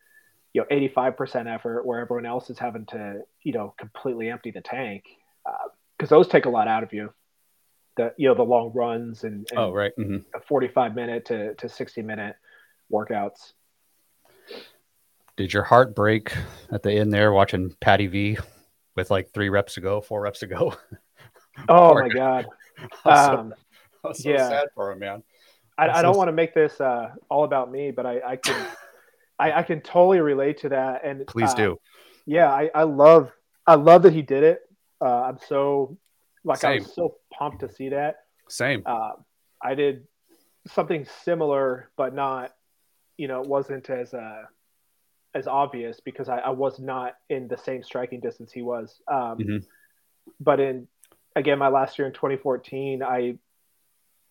you 0.52 0.60
know 0.60 0.76
85% 0.76 1.52
effort 1.52 1.86
where 1.86 2.00
everyone 2.00 2.26
else 2.26 2.50
is 2.50 2.58
having 2.58 2.86
to 2.86 3.20
you 3.42 3.52
know 3.52 3.74
completely 3.78 4.30
empty 4.30 4.50
the 4.50 4.60
tank 4.60 5.04
because 5.98 6.12
uh, 6.12 6.16
those 6.16 6.28
take 6.28 6.46
a 6.46 6.50
lot 6.50 6.68
out 6.68 6.82
of 6.82 6.92
you. 6.92 7.12
The 7.96 8.14
you 8.16 8.28
know 8.28 8.34
the 8.34 8.42
long 8.42 8.72
runs 8.74 9.24
and, 9.24 9.46
and 9.50 9.58
oh 9.58 9.72
right. 9.72 9.92
Mm-hmm. 9.98 10.38
45 10.46 10.94
minute 10.94 11.26
to, 11.26 11.54
to 11.54 11.68
60 11.68 12.02
minute 12.02 12.36
workouts. 12.90 13.52
Did 15.36 15.52
your 15.52 15.62
heart 15.62 15.94
break 15.94 16.32
at 16.70 16.82
the 16.82 16.92
end 16.92 17.12
there 17.12 17.32
watching 17.32 17.74
patty 17.80 18.06
v 18.06 18.38
with 18.96 19.10
like 19.10 19.32
three 19.32 19.48
reps 19.48 19.74
to 19.74 19.80
go 19.80 20.00
four 20.00 20.22
reps 20.22 20.40
to 20.40 20.46
go? 20.46 20.74
Oh 21.68 21.94
my 21.94 22.08
god. 22.08 22.46
Um, 23.04 23.54
so, 24.02 24.12
so 24.12 24.30
yeah. 24.30 24.48
sad 24.48 24.68
for 24.74 24.90
him 24.90 24.98
man. 24.98 25.22
I, 25.78 25.88
I, 25.88 26.02
don't 26.02 26.16
want 26.16 26.28
to 26.28 26.32
make 26.32 26.54
this 26.54 26.80
uh, 26.80 27.10
all 27.28 27.44
about 27.44 27.70
me, 27.70 27.92
but 27.92 28.06
I, 28.06 28.20
I 28.26 28.36
can 28.36 28.66
I, 29.42 29.58
I 29.58 29.62
can 29.64 29.80
totally 29.80 30.20
relate 30.20 30.58
to 30.58 30.68
that. 30.68 31.04
And 31.04 31.26
please 31.26 31.50
uh, 31.50 31.54
do. 31.54 31.80
Yeah, 32.26 32.48
I, 32.48 32.70
I 32.72 32.84
love 32.84 33.32
I 33.66 33.74
love 33.74 34.02
that 34.02 34.12
he 34.12 34.22
did 34.22 34.44
it. 34.44 34.60
Uh, 35.00 35.22
I'm 35.22 35.38
so 35.48 35.98
like 36.44 36.58
Same. 36.58 36.70
I 36.70 36.84
was 36.84 36.94
so 36.94 37.16
pumped 37.36 37.60
to 37.60 37.72
see 37.72 37.88
that. 37.88 38.20
Same. 38.48 38.82
Uh, 38.86 39.12
I 39.60 39.74
did 39.74 40.06
something 40.68 41.06
similar, 41.24 41.90
but 41.96 42.14
not, 42.14 42.54
you 43.16 43.26
know, 43.26 43.42
it 43.42 43.48
wasn't 43.48 43.90
as 43.90 44.14
uh, 44.14 44.44
as 45.34 45.48
obvious 45.48 45.98
because 45.98 46.28
I, 46.28 46.38
I 46.38 46.50
was 46.50 46.78
not 46.78 47.14
in 47.28 47.48
the 47.48 47.56
same 47.56 47.82
striking 47.82 48.20
distance 48.20 48.52
he 48.52 48.62
was. 48.62 49.00
Um, 49.08 49.38
mm-hmm. 49.38 49.56
But 50.38 50.60
in 50.60 50.86
again, 51.34 51.58
my 51.58 51.68
last 51.68 51.98
year 51.98 52.06
in 52.06 52.14
2014, 52.14 53.02
I 53.02 53.38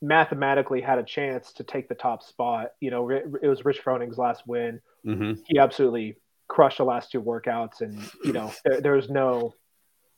mathematically 0.01 0.79
had 0.79 0.99
a 0.99 1.03
chance 1.03 1.51
to 1.53 1.63
take 1.63 1.89
the 1.89 1.95
top 1.95 2.23
spot. 2.23 2.71
You 2.79 2.91
know, 2.91 3.09
it 3.09 3.47
was 3.47 3.65
Rich 3.65 3.79
Froning's 3.79 4.17
last 4.17 4.47
win. 4.47 4.79
Mm-hmm. 5.05 5.41
He 5.47 5.59
absolutely 5.59 6.17
crushed 6.47 6.77
the 6.77 6.83
last 6.83 7.11
two 7.11 7.21
workouts, 7.21 7.81
and 7.81 7.99
you 8.23 8.33
know, 8.33 8.51
there, 8.65 8.81
there's 8.81 9.09
no, 9.09 9.53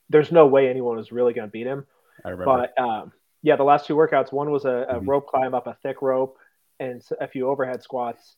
there's 0.10 0.32
no 0.32 0.48
way 0.48 0.70
anyone 0.70 0.98
was 0.98 1.12
really 1.12 1.34
going 1.34 1.48
to 1.48 1.52
beat 1.52 1.68
him. 1.68 1.86
I 2.26 2.30
remember. 2.30 2.70
But 2.76 2.82
um, 2.82 3.12
yeah, 3.42 3.56
the 3.56 3.64
last 3.64 3.86
two 3.86 3.96
workouts, 3.96 4.32
one 4.32 4.52
was 4.52 4.66
a, 4.66 4.70
a 4.70 4.96
mm-hmm. 4.96 5.10
rope 5.10 5.28
climb 5.28 5.54
up 5.54 5.68
a 5.68 5.78
thick 5.84 6.02
rope 6.02 6.38
and 6.80 7.02
a 7.22 7.28
few 7.28 7.48
overhead 7.48 7.84
squats, 7.84 8.36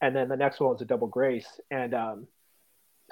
and 0.00 0.14
then 0.14 0.28
the 0.28 0.36
next 0.36 0.60
one 0.60 0.70
was 0.70 0.82
a 0.82 0.86
double 0.86 1.08
grace. 1.08 1.60
And 1.70 1.94
um, 1.94 2.26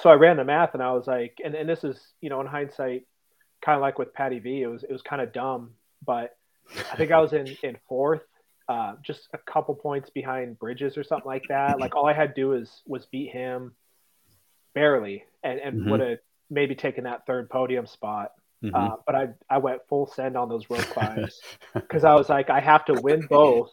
so 0.00 0.10
I 0.10 0.14
ran 0.14 0.36
the 0.36 0.44
math, 0.44 0.74
and 0.74 0.82
I 0.82 0.92
was 0.92 1.06
like, 1.06 1.38
and, 1.44 1.54
and 1.54 1.68
this 1.68 1.84
is, 1.84 2.00
you 2.20 2.30
know, 2.30 2.40
in 2.40 2.46
hindsight, 2.46 3.06
kind 3.64 3.76
of 3.76 3.82
like 3.82 3.98
with 3.98 4.14
Patty 4.14 4.38
V, 4.38 4.62
it 4.62 4.66
was 4.66 4.82
it 4.82 4.92
was 4.92 5.02
kind 5.02 5.22
of 5.22 5.32
dumb, 5.32 5.72
but 6.04 6.36
I 6.90 6.96
think 6.96 7.12
I 7.12 7.20
was 7.20 7.32
in 7.32 7.46
in 7.62 7.76
fourth, 7.88 8.22
uh, 8.68 8.94
just 9.02 9.28
a 9.32 9.38
couple 9.38 9.74
points 9.74 10.10
behind 10.10 10.58
Bridges 10.58 10.96
or 10.96 11.04
something 11.04 11.26
like 11.26 11.44
that. 11.48 11.80
Like 11.80 11.94
all 11.94 12.06
I 12.06 12.12
had 12.12 12.34
to 12.34 12.40
do 12.40 12.48
was 12.48 12.82
was 12.86 13.06
beat 13.06 13.30
him 13.30 13.72
barely, 14.74 15.24
and 15.42 15.58
and 15.58 15.80
mm-hmm. 15.80 15.90
would 15.90 16.00
have 16.00 16.18
maybe 16.50 16.74
taken 16.74 17.04
that 17.04 17.26
third 17.26 17.50
podium 17.50 17.86
spot. 17.86 18.32
Mm-hmm. 18.62 18.74
Uh, 18.74 18.96
but 19.04 19.14
I 19.14 19.28
I 19.50 19.58
went 19.58 19.82
full 19.88 20.06
send 20.06 20.36
on 20.36 20.48
those 20.48 20.68
rope 20.70 20.80
climbs 20.80 21.40
because 21.74 22.04
I 22.04 22.14
was 22.14 22.28
like 22.28 22.50
I 22.50 22.60
have 22.60 22.84
to 22.86 22.94
win 22.94 23.26
both, 23.28 23.70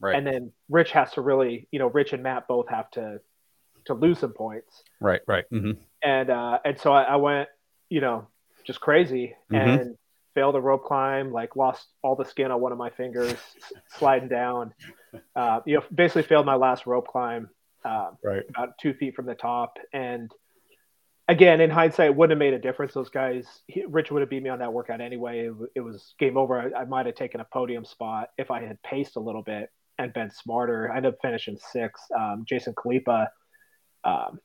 right. 0.00 0.16
and 0.16 0.26
then 0.26 0.52
Rich 0.68 0.92
has 0.92 1.12
to 1.12 1.20
really 1.20 1.68
you 1.70 1.78
know 1.78 1.88
Rich 1.88 2.12
and 2.12 2.22
Matt 2.22 2.48
both 2.48 2.68
have 2.68 2.90
to 2.92 3.20
to 3.84 3.94
lose 3.94 4.18
some 4.18 4.32
points. 4.32 4.82
Right, 5.00 5.20
right. 5.26 5.44
Mm-hmm. 5.52 5.80
And 6.02 6.30
uh, 6.30 6.58
and 6.64 6.78
so 6.78 6.92
I, 6.92 7.02
I, 7.02 7.16
went 7.16 7.48
you 7.88 8.00
know 8.00 8.28
just 8.64 8.80
crazy 8.80 9.34
mm-hmm. 9.50 9.68
and 9.68 9.96
failed 10.38 10.54
a 10.54 10.60
rope 10.60 10.84
climb, 10.84 11.32
like 11.32 11.56
lost 11.56 11.88
all 12.02 12.14
the 12.14 12.24
skin 12.24 12.50
on 12.52 12.60
one 12.60 12.70
of 12.70 12.78
my 12.78 12.90
fingers 12.90 13.34
sliding 13.98 14.28
down. 14.28 14.72
Uh, 15.34 15.60
you 15.66 15.74
know, 15.76 15.82
basically 15.92 16.22
failed 16.22 16.46
my 16.46 16.54
last 16.54 16.86
rope 16.86 17.08
climb. 17.08 17.48
Uh, 17.84 18.10
right. 18.22 18.42
About 18.50 18.78
two 18.78 18.92
feet 18.94 19.14
from 19.14 19.26
the 19.26 19.34
top 19.34 19.78
and 19.92 20.30
again, 21.28 21.60
in 21.60 21.70
hindsight, 21.70 22.06
it 22.06 22.16
wouldn't 22.16 22.32
have 22.32 22.38
made 22.38 22.54
a 22.54 22.58
difference. 22.58 22.94
Those 22.94 23.10
guys, 23.10 23.46
he, 23.66 23.84
Rich 23.86 24.10
would 24.10 24.20
have 24.20 24.30
beat 24.30 24.42
me 24.42 24.48
on 24.48 24.58
that 24.60 24.72
workout 24.72 25.00
anyway. 25.00 25.48
It, 25.48 25.54
it 25.76 25.80
was 25.80 26.14
game 26.18 26.36
over. 26.36 26.60
I, 26.60 26.80
I 26.80 26.84
might 26.84 27.06
have 27.06 27.14
taken 27.14 27.40
a 27.40 27.46
podium 27.52 27.84
spot 27.84 28.30
if 28.38 28.50
I 28.50 28.64
had 28.64 28.82
paced 28.82 29.16
a 29.16 29.20
little 29.20 29.42
bit 29.42 29.70
and 29.98 30.12
been 30.12 30.30
smarter. 30.30 30.90
I 30.90 30.96
ended 30.96 31.14
up 31.14 31.18
finishing 31.20 31.58
sixth. 31.72 32.04
Um, 32.18 32.44
Jason 32.48 32.74
Khalipa, 32.74 33.28
um, 34.04 34.40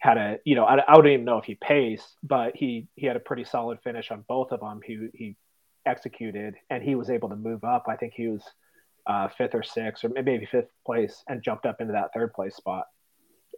had 0.00 0.16
a, 0.16 0.38
you 0.44 0.54
know, 0.54 0.64
I, 0.64 0.82
I 0.86 0.94
don't 0.94 1.06
even 1.06 1.24
know 1.24 1.38
if 1.38 1.44
he 1.44 1.54
paced, 1.54 2.16
but 2.22 2.56
he 2.56 2.88
he 2.96 3.06
had 3.06 3.16
a 3.16 3.20
pretty 3.20 3.44
solid 3.44 3.78
finish 3.84 4.10
on 4.10 4.24
both 4.26 4.50
of 4.50 4.60
them. 4.60 4.80
He 4.84 5.08
he 5.14 5.36
executed 5.86 6.54
and 6.68 6.82
he 6.82 6.94
was 6.94 7.10
able 7.10 7.28
to 7.28 7.36
move 7.36 7.64
up. 7.64 7.84
I 7.88 7.96
think 7.96 8.14
he 8.14 8.28
was 8.28 8.42
uh, 9.06 9.28
fifth 9.28 9.54
or 9.54 9.62
sixth 9.62 10.04
or 10.04 10.08
maybe 10.08 10.46
fifth 10.46 10.70
place 10.84 11.22
and 11.28 11.42
jumped 11.42 11.66
up 11.66 11.80
into 11.80 11.92
that 11.92 12.10
third 12.14 12.32
place 12.32 12.56
spot. 12.56 12.86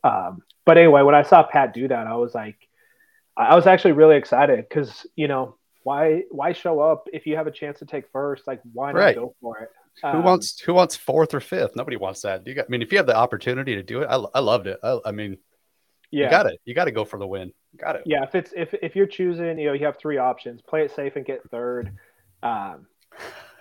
Um, 0.05 0.43
but 0.67 0.79
anyway, 0.79 1.03
when 1.03 1.15
I 1.15 1.23
saw 1.23 1.43
Pat 1.43 1.75
do 1.75 1.89
that, 1.89 2.07
I 2.07 2.15
was 2.15 2.35
like, 2.35 2.57
I 3.37 3.55
was 3.55 3.67
actually 3.67 3.93
really 3.93 4.17
excited 4.17 4.65
because 4.69 5.07
you 5.15 5.29
know 5.29 5.57
why 5.85 6.25
why 6.31 6.53
show 6.53 6.81
up 6.81 7.07
if 7.13 7.25
you 7.27 7.37
have 7.37 7.47
a 7.47 7.53
chance 7.53 7.79
to 7.79 7.87
take 7.87 8.05
first? 8.13 8.47
Like 8.47 8.61
why 8.73 8.93
not 8.93 8.99
right. 8.99 9.15
go 9.15 9.35
for 9.41 9.59
it? 9.59 9.71
Um, 10.03 10.17
who 10.17 10.23
wants 10.23 10.61
who 10.61 10.75
wants 10.75 10.97
fourth 10.97 11.35
or 11.35 11.41
fifth? 11.41 11.77
Nobody 11.77 11.97
wants 11.97 12.23
that. 12.23 12.47
You 12.47 12.55
got, 12.55 12.67
I 12.67 12.69
mean, 12.69 12.83
if 12.83 12.91
you 12.91 12.99
have 12.99 13.07
the 13.07 13.17
opportunity 13.17 13.77
to 13.77 13.83
do 13.83 14.03
it, 14.03 14.07
I, 14.07 14.17
I 14.35 14.41
loved 14.41 14.67
it. 14.67 14.79
I, 14.83 14.99
I 15.07 15.13
mean, 15.13 15.39
yeah, 16.13 16.25
you 16.25 16.31
got 16.31 16.47
it. 16.47 16.61
You 16.65 16.75
got 16.75 16.85
to 16.85 16.93
go 16.93 17.05
for 17.05 17.19
the 17.19 17.27
win. 17.27 17.53
Got 17.77 17.97
it. 17.97 18.03
Yeah, 18.07 18.23
if 18.23 18.35
it's 18.35 18.53
if 18.57 18.75
if 18.75 18.95
you're 18.95 19.07
choosing, 19.07 19.59
you 19.59 19.67
know, 19.67 19.73
you 19.73 19.85
have 19.87 19.99
three 19.99 20.19
options: 20.19 20.63
play 20.63 20.85
it 20.85 20.95
safe 20.95 21.17
and 21.17 21.25
get 21.25 21.43
third, 21.51 21.93
um, 22.43 22.87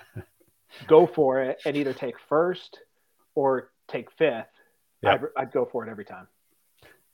go 0.88 1.08
for 1.08 1.42
it, 1.42 1.60
and 1.66 1.76
either 1.76 1.94
take 1.94 2.16
first 2.30 2.80
or 3.34 3.72
take 3.88 4.12
fifth 4.12 4.46
I'd, 5.06 5.22
I'd, 5.38 5.52
go 5.52 5.66
for 5.66 5.86
it 5.86 5.90
every 5.90 6.06
time. 6.06 6.28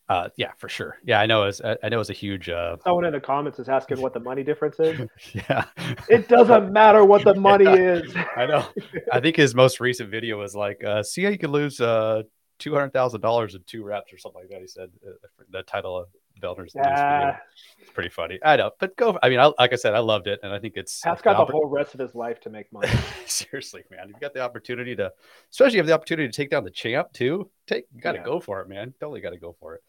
Uh, 0.09 0.29
yeah, 0.37 0.51
for 0.57 0.69
sure. 0.69 0.97
Yeah, 1.03 1.19
I 1.19 1.25
know. 1.25 1.43
It's 1.43 1.61
I 1.61 1.89
know 1.89 1.99
it's 1.99 2.09
a 2.09 2.13
huge. 2.13 2.47
Uh... 2.47 2.77
Someone 2.83 3.05
in 3.05 3.11
the 3.11 3.19
comments 3.19 3.59
is 3.59 3.67
asking 3.67 3.99
what 3.99 4.13
the 4.13 4.21
money 4.21 4.41
difference 4.43 4.79
is. 4.79 5.01
yeah, 5.33 5.65
it 6.09 6.29
doesn't 6.29 6.71
matter 6.71 7.03
what 7.03 7.25
the 7.25 7.35
money 7.39 7.65
yeah. 7.65 7.95
is. 7.95 8.15
I 8.35 8.45
know. 8.45 8.65
I 9.11 9.19
think 9.19 9.35
his 9.35 9.53
most 9.53 9.81
recent 9.81 10.09
video 10.09 10.39
was 10.39 10.55
like, 10.55 10.81
uh, 10.83 11.03
"See 11.03 11.23
how 11.23 11.29
you 11.29 11.37
can 11.37 11.51
lose 11.51 11.81
uh, 11.81 12.23
two 12.59 12.73
hundred 12.73 12.93
thousand 12.93 13.21
dollars 13.21 13.55
in 13.55 13.61
two 13.65 13.83
reps 13.83 14.13
or 14.13 14.17
something 14.17 14.41
like 14.41 14.49
that." 14.49 14.61
He 14.61 14.67
said 14.67 14.89
uh, 15.05 15.11
the 15.49 15.63
title 15.63 15.97
of 15.97 16.07
Vellner's 16.41 16.73
yeah. 16.75 17.37
It's 17.79 17.91
pretty 17.91 18.09
funny. 18.09 18.39
I 18.43 18.57
know, 18.57 18.71
but 18.79 18.95
go. 18.95 19.17
I 19.21 19.29
mean, 19.29 19.39
I, 19.39 19.51
like 19.59 19.73
I 19.73 19.75
said, 19.75 19.93
I 19.93 19.99
loved 19.99 20.27
it, 20.27 20.39
and 20.43 20.53
I 20.53 20.59
think 20.59 20.77
it's. 20.77 21.01
Pat's 21.01 21.21
got 21.21 21.37
the, 21.37 21.45
the 21.45 21.51
whole 21.51 21.65
rest 21.65 21.93
of 21.93 21.99
his 21.99 22.15
life 22.15 22.39
to 22.41 22.49
make 22.49 22.71
money. 22.71 22.89
Seriously, 23.25 23.83
man, 23.89 24.09
you've 24.09 24.19
got 24.19 24.33
the 24.33 24.41
opportunity 24.41 24.95
to, 24.95 25.11
especially 25.51 25.75
you 25.75 25.79
have 25.79 25.87
the 25.87 25.93
opportunity 25.93 26.27
to 26.27 26.35
take 26.35 26.49
down 26.49 26.63
the 26.63 26.71
champ 26.71 27.11
too. 27.13 27.49
Take, 27.65 27.85
you 27.93 28.01
got 28.01 28.13
to 28.13 28.19
yeah. 28.19 28.25
go 28.25 28.39
for 28.39 28.61
it, 28.61 28.69
man. 28.69 28.93
Totally 28.99 29.21
got 29.21 29.31
to 29.31 29.37
go 29.37 29.55
for 29.59 29.75
it. 29.75 29.83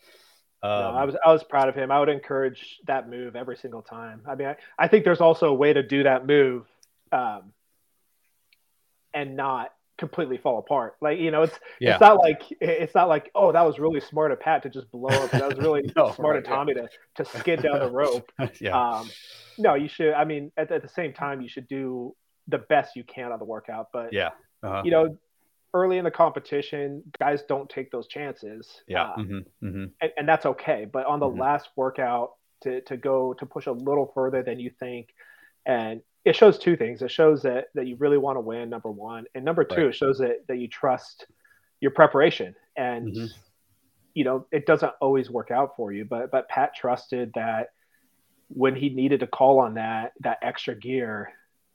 Um, 0.62 0.70
no, 0.70 0.90
I 0.90 1.04
was 1.04 1.16
I 1.24 1.32
was 1.32 1.44
proud 1.44 1.68
of 1.68 1.74
him. 1.74 1.90
I 1.90 2.00
would 2.00 2.08
encourage 2.08 2.80
that 2.86 3.08
move 3.08 3.36
every 3.36 3.56
single 3.56 3.82
time. 3.82 4.22
I 4.26 4.34
mean, 4.34 4.48
I, 4.48 4.56
I 4.78 4.88
think 4.88 5.04
there's 5.04 5.20
also 5.20 5.48
a 5.48 5.54
way 5.54 5.72
to 5.72 5.82
do 5.82 6.02
that 6.04 6.26
move, 6.26 6.66
um, 7.12 7.52
and 9.14 9.36
not 9.36 9.72
completely 9.98 10.38
fall 10.38 10.58
apart. 10.58 10.96
Like 11.00 11.18
you 11.18 11.30
know, 11.30 11.42
it's 11.42 11.58
yeah. 11.80 11.92
it's 11.92 12.00
not 12.00 12.18
like 12.18 12.42
it's 12.60 12.94
not 12.94 13.08
like 13.08 13.30
oh 13.34 13.52
that 13.52 13.62
was 13.62 13.78
really 13.78 14.00
smart 14.00 14.32
of 14.32 14.40
Pat 14.40 14.62
to 14.62 14.70
just 14.70 14.90
blow 14.90 15.08
up. 15.08 15.30
That 15.32 15.48
was 15.48 15.58
really 15.58 15.90
no, 15.96 16.12
smart 16.12 16.34
right, 16.34 16.38
of 16.38 16.44
Tommy 16.44 16.72
yeah. 16.74 16.86
to 17.16 17.24
to 17.24 17.38
skid 17.38 17.62
down 17.62 17.80
the 17.80 17.90
rope. 17.90 18.30
yeah. 18.60 18.80
Um, 18.80 19.10
no, 19.58 19.74
you 19.74 19.88
should. 19.88 20.14
I 20.14 20.24
mean, 20.24 20.52
at, 20.56 20.70
at, 20.70 20.82
the 20.82 20.88
same 20.88 21.12
time, 21.12 21.40
you 21.40 21.48
should 21.48 21.66
do 21.66 22.14
the 22.46 22.58
best 22.58 22.94
you 22.94 23.02
can 23.04 23.32
on 23.32 23.40
the 23.40 23.44
workout. 23.44 23.88
But 23.92 24.12
yeah, 24.12 24.30
uh-huh. 24.62 24.82
you 24.84 24.92
know, 24.92 25.18
early 25.74 25.98
in 25.98 26.04
the 26.04 26.10
competition, 26.10 27.02
guys 27.18 27.42
don't 27.42 27.68
take 27.68 27.90
those 27.90 28.06
chances. 28.06 28.82
Yeah, 28.86 29.02
uh, 29.02 29.16
mm-hmm. 29.16 29.66
Mm-hmm. 29.66 29.84
And, 30.00 30.12
and, 30.16 30.28
that's 30.28 30.46
okay. 30.46 30.86
But 30.90 31.06
on 31.06 31.18
the 31.18 31.26
mm-hmm. 31.26 31.40
last 31.40 31.68
workout, 31.74 32.34
to 32.62 32.80
to 32.82 32.96
go 32.96 33.34
to 33.34 33.46
push 33.46 33.66
a 33.66 33.72
little 33.72 34.10
further 34.14 34.42
than 34.42 34.60
you 34.60 34.70
think, 34.78 35.08
and 35.66 36.02
it 36.28 36.36
shows 36.36 36.58
two 36.58 36.76
things. 36.76 37.00
It 37.00 37.10
shows 37.10 37.42
that 37.42 37.68
that 37.74 37.86
you 37.86 37.96
really 37.96 38.18
want 38.18 38.36
to 38.36 38.40
win, 38.40 38.68
number 38.68 38.90
one, 38.90 39.24
and 39.34 39.44
number 39.44 39.64
two, 39.64 39.76
right. 39.76 39.86
it 39.86 39.94
shows 39.94 40.18
that 40.18 40.46
that 40.46 40.58
you 40.58 40.68
trust 40.68 41.26
your 41.80 41.90
preparation. 41.90 42.54
And 42.76 43.08
mm-hmm. 43.08 43.26
you 44.14 44.24
know, 44.24 44.46
it 44.52 44.66
doesn't 44.66 44.92
always 45.00 45.30
work 45.30 45.50
out 45.50 45.74
for 45.74 45.90
you, 45.90 46.04
but 46.04 46.30
but 46.30 46.46
Pat 46.48 46.74
trusted 46.76 47.32
that 47.34 47.70
when 48.48 48.76
he 48.76 48.90
needed 48.90 49.20
to 49.20 49.26
call 49.26 49.58
on 49.60 49.74
that 49.74 50.12
that 50.20 50.38
extra 50.42 50.74
gear, 50.74 51.32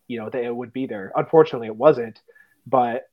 you 0.07 0.19
know, 0.19 0.29
that 0.29 0.43
it 0.43 0.55
would 0.55 0.71
be 0.71 0.85
there. 0.85 1.11
Unfortunately, 1.15 1.67
it 1.67 1.75
wasn't, 1.75 2.21
but 2.67 3.09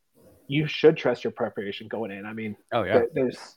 you 0.47 0.67
should 0.67 0.99
trust 0.99 1.25
your 1.25 1.31
preparation 1.31 1.89
going 1.89 2.11
in. 2.11 2.27
I 2.27 2.35
mean, 2.35 2.55
oh 2.73 2.83
yeah, 2.83 3.03
there's 3.15 3.57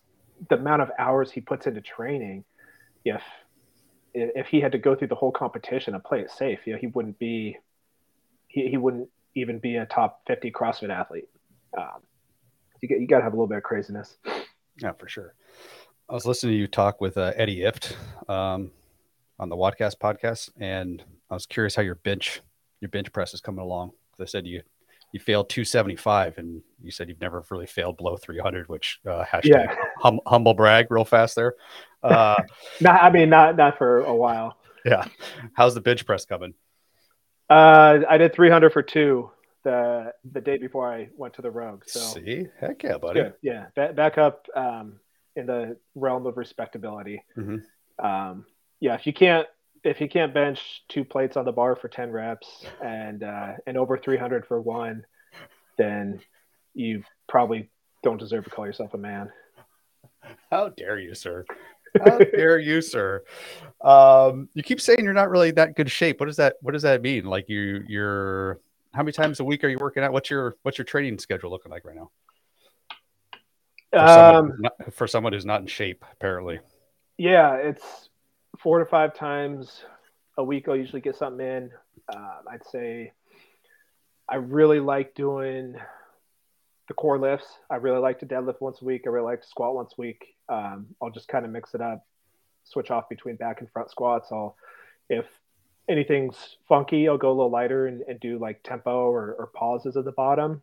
the 0.49 0.55
amount 0.55 0.83
of 0.83 0.91
hours 0.97 1.31
he 1.31 1.41
puts 1.41 1.67
into 1.67 1.81
training. 1.81 2.45
If 3.03 3.21
if 4.13 4.47
he 4.47 4.61
had 4.61 4.71
to 4.71 4.77
go 4.77 4.95
through 4.95 5.09
the 5.09 5.15
whole 5.15 5.31
competition 5.31 5.95
and 5.95 6.03
play 6.03 6.21
it 6.21 6.31
safe, 6.31 6.59
you 6.65 6.71
know, 6.71 6.79
he 6.79 6.87
wouldn't 6.87 7.19
be 7.19 7.57
he, 8.53 8.69
he 8.69 8.77
wouldn't 8.77 9.09
even 9.35 9.57
be 9.57 9.75
a 9.77 9.85
top 9.87 10.21
50 10.27 10.51
CrossFit 10.51 10.89
athlete. 10.89 11.27
Um, 11.75 12.01
you 12.81 12.87
get, 12.87 13.01
you 13.01 13.07
got 13.07 13.17
to 13.17 13.23
have 13.23 13.33
a 13.33 13.35
little 13.35 13.47
bit 13.47 13.57
of 13.57 13.63
craziness. 13.63 14.17
Yeah, 14.81 14.91
for 14.93 15.09
sure. 15.09 15.33
I 16.07 16.13
was 16.13 16.25
listening 16.25 16.53
to 16.53 16.57
you 16.57 16.67
talk 16.67 17.01
with 17.01 17.17
uh, 17.17 17.33
Eddie 17.35 17.61
Ifft 17.61 17.95
um, 18.29 18.69
on 19.39 19.49
the 19.49 19.55
WODcast 19.55 19.97
podcast, 19.97 20.51
and 20.59 21.03
I 21.31 21.33
was 21.33 21.45
curious 21.47 21.75
how 21.75 21.81
your 21.81 21.95
bench 21.95 22.41
your 22.79 22.89
bench 22.89 23.11
press 23.13 23.33
is 23.33 23.41
coming 23.41 23.61
along. 23.61 23.91
I 24.19 24.25
said 24.25 24.45
you 24.45 24.61
you 25.13 25.19
failed 25.19 25.49
275, 25.49 26.37
and 26.37 26.61
you 26.81 26.91
said 26.91 27.07
you've 27.07 27.21
never 27.21 27.43
really 27.49 27.65
failed 27.65 27.97
below 27.97 28.17
300, 28.17 28.67
which 28.67 28.99
uh, 29.07 29.23
hashtag 29.23 29.45
yeah. 29.45 29.75
hum, 29.99 30.19
humble 30.27 30.53
brag 30.53 30.91
real 30.91 31.05
fast 31.05 31.35
there. 31.35 31.55
Uh, 32.03 32.35
not, 32.81 33.01
I 33.01 33.09
mean, 33.09 33.29
not 33.29 33.55
not 33.55 33.77
for 33.77 33.99
a 33.99 34.13
while. 34.13 34.57
Yeah. 34.85 35.05
How's 35.53 35.73
the 35.73 35.81
bench 35.81 36.05
press 36.05 36.25
coming? 36.25 36.53
Uh, 37.49 37.99
I 38.09 38.17
did 38.17 38.33
300 38.33 38.71
for 38.71 38.81
two 38.81 39.31
the 39.63 40.13
the 40.31 40.41
day 40.41 40.57
before 40.57 40.91
I 40.91 41.09
went 41.15 41.33
to 41.35 41.41
the 41.41 41.51
Rogue. 41.51 41.83
So 41.87 41.99
see, 41.99 42.47
heck 42.59 42.83
yeah, 42.83 42.97
buddy. 42.97 43.21
Good. 43.21 43.33
Yeah, 43.41 43.65
back, 43.75 43.95
back 43.95 44.17
up 44.17 44.47
um, 44.55 44.99
in 45.35 45.45
the 45.45 45.77
realm 45.95 46.25
of 46.25 46.37
respectability. 46.37 47.23
Mm-hmm. 47.37 48.05
Um, 48.05 48.45
yeah, 48.79 48.95
if 48.95 49.07
you 49.07 49.13
can't 49.13 49.47
if 49.83 49.99
you 49.99 50.07
can't 50.07 50.33
bench 50.33 50.83
two 50.87 51.03
plates 51.03 51.35
on 51.35 51.45
the 51.45 51.51
bar 51.51 51.75
for 51.75 51.89
10 51.89 52.11
reps 52.11 52.65
and 52.83 53.23
uh, 53.23 53.53
and 53.67 53.77
over 53.77 53.97
300 53.97 54.45
for 54.45 54.61
one, 54.61 55.05
then 55.77 56.21
you 56.73 57.03
probably 57.27 57.69
don't 58.01 58.19
deserve 58.19 58.43
to 58.45 58.49
call 58.49 58.65
yourself 58.65 58.93
a 58.93 58.97
man. 58.97 59.31
How 60.51 60.69
dare 60.69 60.99
you, 60.99 61.15
sir? 61.15 61.45
How 61.99 62.17
dare 62.35 62.59
you, 62.59 62.81
sir? 62.81 63.23
Um, 63.81 64.49
you 64.53 64.63
keep 64.63 64.79
saying 64.79 64.99
you're 65.03 65.13
not 65.13 65.29
really 65.29 65.51
that 65.51 65.75
good 65.75 65.91
shape. 65.91 66.19
What 66.19 66.27
does 66.27 66.37
that 66.37 66.55
What 66.61 66.71
does 66.71 66.83
that 66.83 67.01
mean? 67.01 67.25
Like 67.25 67.49
you, 67.49 67.83
you're 67.87 68.59
how 68.93 69.01
many 69.01 69.11
times 69.11 69.39
a 69.39 69.43
week 69.43 69.63
are 69.63 69.67
you 69.67 69.77
working 69.79 70.03
out? 70.03 70.13
What's 70.13 70.29
your 70.29 70.55
what's 70.63 70.77
your 70.77 70.85
training 70.85 71.19
schedule 71.19 71.49
looking 71.49 71.71
like 71.71 71.85
right 71.85 71.95
now? 71.95 72.11
For, 73.91 73.99
Um, 73.99 74.07
someone, 74.07 74.57
not, 74.59 74.93
for 74.93 75.07
someone 75.07 75.33
who's 75.33 75.45
not 75.45 75.61
in 75.61 75.67
shape, 75.67 76.03
apparently. 76.13 76.59
yeah, 77.17 77.55
it's 77.55 78.09
four 78.59 78.79
to 78.79 78.85
five 78.85 79.13
times 79.13 79.83
a 80.37 80.43
week. 80.43 80.67
I'll 80.67 80.75
usually 80.75 81.01
get 81.01 81.15
something 81.15 81.45
in. 81.45 81.71
Uh, 82.07 82.37
I'd 82.49 82.65
say 82.71 83.13
I 84.27 84.35
really 84.37 84.79
like 84.79 85.13
doing 85.15 85.75
the 86.87 86.93
core 86.93 87.17
lifts. 87.19 87.47
I 87.69 87.75
really 87.75 87.99
like 87.99 88.19
to 88.19 88.25
deadlift 88.25 88.59
once 88.61 88.81
a 88.81 88.85
week. 88.85 89.03
I 89.05 89.09
really 89.09 89.25
like 89.31 89.41
to 89.41 89.47
squat 89.47 89.73
once 89.75 89.93
a 89.97 90.01
week. 90.01 90.23
Um, 90.49 90.87
I'll 91.01 91.09
just 91.11 91.27
kind 91.27 91.45
of 91.45 91.51
mix 91.51 91.73
it 91.73 91.81
up, 91.81 92.05
switch 92.63 92.91
off 92.91 93.07
between 93.09 93.35
back 93.37 93.61
and 93.61 93.69
front 93.71 93.89
squats. 93.89 94.29
I'll, 94.31 94.55
if 95.09 95.25
anything's 95.89 96.57
funky, 96.67 97.07
I'll 97.07 97.17
go 97.17 97.29
a 97.29 97.33
little 97.33 97.49
lighter 97.51 97.87
and, 97.87 98.01
and 98.07 98.19
do 98.19 98.37
like 98.37 98.61
tempo 98.63 99.07
or, 99.09 99.35
or 99.39 99.47
pauses 99.55 99.95
at 99.97 100.05
the 100.05 100.11
bottom. 100.11 100.61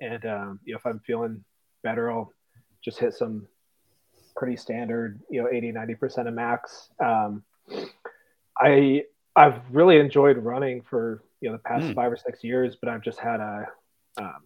And 0.00 0.24
um, 0.26 0.60
you 0.64 0.72
know, 0.74 0.78
if 0.78 0.86
I'm 0.86 1.00
feeling 1.00 1.44
better, 1.82 2.10
I'll 2.10 2.32
just 2.84 2.98
hit 2.98 3.14
some 3.14 3.46
pretty 4.36 4.56
standard, 4.56 5.20
you 5.30 5.42
know, 5.42 5.48
80, 5.50 5.72
90% 5.72 6.28
of 6.28 6.34
max. 6.34 6.90
Um, 7.02 7.42
I, 8.58 9.04
I've 9.34 9.60
really 9.70 9.98
enjoyed 9.98 10.38
running 10.38 10.82
for, 10.82 11.22
you 11.40 11.48
know, 11.48 11.56
the 11.56 11.62
past 11.62 11.86
Mm. 11.86 11.94
five 11.94 12.12
or 12.12 12.16
six 12.16 12.42
years, 12.44 12.76
but 12.76 12.88
I've 12.90 13.02
just 13.02 13.18
had 13.18 13.40
a, 13.40 13.66
um, 14.18 14.42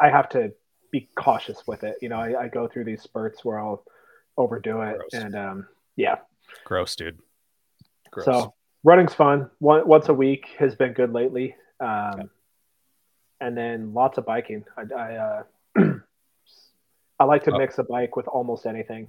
I, 0.00 0.08
have 0.10 0.28
to 0.30 0.52
be 0.90 1.08
cautious 1.16 1.62
with 1.66 1.84
it. 1.84 1.96
You 2.00 2.08
know, 2.08 2.16
I, 2.18 2.44
I 2.44 2.48
go 2.48 2.66
through 2.68 2.84
these 2.84 3.02
spurts 3.02 3.44
where 3.44 3.58
I'll 3.60 3.84
overdo 4.36 4.80
it. 4.82 4.96
Gross. 4.98 5.12
And 5.24 5.34
um, 5.36 5.66
yeah, 5.96 6.16
Gross, 6.64 6.96
dude. 6.96 7.18
Gross. 8.10 8.24
so 8.26 8.54
running's 8.84 9.14
fun. 9.14 9.50
One, 9.58 9.86
once 9.86 10.08
a 10.08 10.14
week 10.14 10.46
has 10.58 10.74
been 10.74 10.92
good 10.92 11.12
lately. 11.12 11.56
Um, 11.80 12.30
And 13.40 13.56
then 13.56 13.92
lots 13.92 14.16
of 14.18 14.24
biking. 14.24 14.64
I, 14.76 14.82
I, 14.94 15.16
uh, 15.16 15.42
I 17.20 17.24
like 17.24 17.44
to 17.44 17.52
Oh. 17.52 17.58
mix 17.58 17.78
a 17.78 17.84
bike 17.84 18.16
with 18.16 18.26
almost 18.28 18.66
anything. 18.66 19.08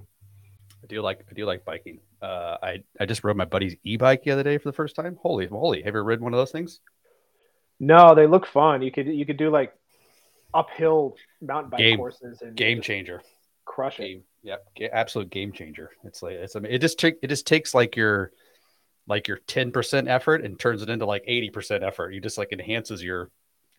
I 0.82 0.86
do 0.88 1.00
like 1.00 1.24
I 1.28 1.34
do 1.34 1.46
like 1.46 1.64
biking. 1.64 1.98
Uh, 2.22 2.56
I 2.62 2.82
I 3.00 3.06
just 3.06 3.24
rode 3.24 3.36
my 3.36 3.44
buddy's 3.46 3.74
e-bike 3.82 4.22
the 4.22 4.30
other 4.30 4.42
day 4.44 4.58
for 4.58 4.68
the 4.68 4.72
first 4.76 4.94
time. 4.94 5.16
Holy 5.20 5.48
moly! 5.48 5.78
Have 5.78 5.86
you 5.86 6.00
ever 6.00 6.04
ridden 6.04 6.22
one 6.22 6.32
of 6.34 6.38
those 6.38 6.52
things? 6.52 6.80
No, 7.80 8.14
they 8.14 8.26
look 8.26 8.46
fun. 8.46 8.82
You 8.82 8.92
could 8.92 9.06
you 9.06 9.26
could 9.26 9.36
do 9.36 9.50
like 9.50 9.72
uphill 10.56 11.16
mountain 11.40 11.70
bike 11.70 11.78
Game- 11.78 11.98
courses 11.98 12.42
and 12.42 12.56
Game 12.56 12.80
changer. 12.80 13.22
crush 13.64 14.00
it. 14.00 14.02
Game. 14.04 14.22
Yep. 14.42 14.66
Ga- 14.76 14.90
absolute 14.90 15.30
game 15.30 15.52
changer. 15.52 15.90
It's 16.04 16.22
like 16.22 16.34
it's. 16.34 16.56
I 16.56 16.60
mean, 16.60 16.72
it 16.72 16.78
just 16.80 16.98
take 16.98 17.16
it 17.22 17.28
just 17.28 17.46
takes 17.46 17.74
like 17.74 17.96
your 17.96 18.30
like 19.08 19.28
your 19.28 19.38
ten 19.46 19.72
percent 19.72 20.08
effort 20.08 20.44
and 20.44 20.58
turns 20.58 20.82
it 20.82 20.88
into 20.88 21.04
like 21.06 21.24
eighty 21.26 21.50
percent 21.50 21.82
effort. 21.82 22.14
You 22.14 22.20
just 22.20 22.38
like 22.38 22.52
enhances 22.52 23.02
your 23.02 23.30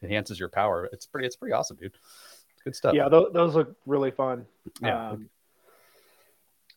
enhances 0.04 0.40
your 0.40 0.50
power. 0.50 0.90
It's 0.92 1.06
pretty. 1.06 1.26
It's 1.26 1.36
pretty 1.38 1.54
awesome, 1.54 1.78
dude. 1.78 1.94
It's 1.94 2.64
good 2.64 2.76
stuff. 2.76 2.96
Yeah, 2.96 3.08
those, 3.10 3.32
those 3.34 3.56
look 3.56 3.76
really 3.86 4.12
fun. 4.12 4.46
Yeah. 4.82 5.12
Um, 5.12 5.30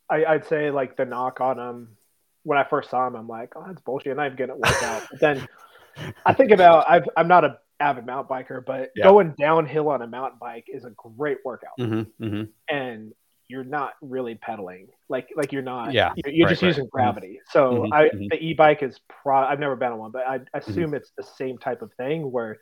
I, 0.09 0.25
I'd 0.25 0.47
say 0.47 0.71
like 0.71 0.97
the 0.97 1.05
knock 1.05 1.41
on 1.41 1.57
them 1.57 1.97
when 2.43 2.59
I 2.59 2.65
first 2.65 2.91
saw 2.91 3.05
them, 3.05 3.17
I'm 3.17 3.29
like, 3.29 3.53
oh, 3.57 3.65
that's 3.67 3.81
bullshit. 3.83 4.13
And 4.13 4.21
I'm 4.21 4.35
getting 4.35 4.55
it 4.55 4.61
worked 4.61 4.83
out. 4.83 5.03
But 5.11 5.21
then 5.21 5.49
I 6.27 6.33
think 6.33 6.51
about 6.53 6.89
I've, 6.89 7.09
I'm 7.17 7.29
not 7.29 7.45
a 7.45 7.59
avid 7.81 8.07
mountain 8.07 8.29
biker, 8.37 8.65
but 8.65 8.91
Yeah. 8.95 9.05
going 9.05 9.35
downhill 9.39 9.89
on 9.89 10.03
a 10.03 10.07
mountain 10.07 10.39
bike 10.41 10.67
is 10.69 10.85
a 10.85 10.91
great 10.91 11.39
workout, 11.45 11.79
Mm-hmm, 11.79 12.25
mm-hmm. 12.25 12.43
and 12.75 13.13
you're 13.49 13.65
not 13.65 13.95
really 14.01 14.37
pedaling. 14.37 14.89
Like 15.09 15.29
like 15.35 15.51
you're 15.53 15.63
not. 15.63 15.93
Yeah, 15.93 16.13
you're, 16.17 16.33
you're 16.33 16.47
right, 16.47 16.53
just 16.53 16.63
right. 16.63 16.69
using 16.69 16.87
gravity. 16.87 17.41
So 17.51 17.83
Mhm, 17.83 17.93
I 17.93 18.09
mhm. 18.11 18.29
the 18.31 18.37
e-bike 18.39 18.83
is 18.85 19.01
pro. 19.09 19.39
I've 19.39 19.59
never 19.59 19.75
been 19.75 19.91
on 19.93 19.99
one, 19.99 20.11
but 20.13 20.27
I 20.27 20.39
Mm-hmm. 20.39 20.59
assume 20.59 20.95
it's 20.95 21.11
the 21.17 21.25
same 21.25 21.59
type 21.59 21.83
of 21.83 21.93
thing 21.95 22.31
where 22.31 22.59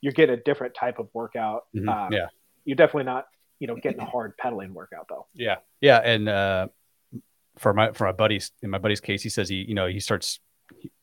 you're 0.00 0.12
getting 0.12 0.34
a 0.38 0.42
different 0.42 0.74
type 0.74 0.98
of 1.00 1.08
workout. 1.12 1.64
Um, 1.76 2.12
yeah. 2.12 2.28
you're 2.64 2.76
definitely 2.76 3.04
not 3.04 3.26
you 3.58 3.66
know 3.66 3.74
getting 3.74 4.00
a 4.00 4.04
hard 4.04 4.36
pedaling 4.38 4.72
workout 4.72 5.06
though. 5.08 5.26
Yeah, 5.34 5.56
yeah, 5.80 5.98
and 5.98 6.28
uh, 6.28 6.68
for 7.58 7.74
my 7.74 7.90
for 7.92 8.04
my 8.04 8.12
buddies 8.12 8.52
in 8.62 8.70
my 8.70 8.78
buddy's 8.78 9.00
case, 9.00 9.22
he 9.22 9.28
says 9.30 9.48
he 9.48 9.56
you 9.56 9.74
know 9.74 9.86
he 9.88 9.98
starts 10.00 10.38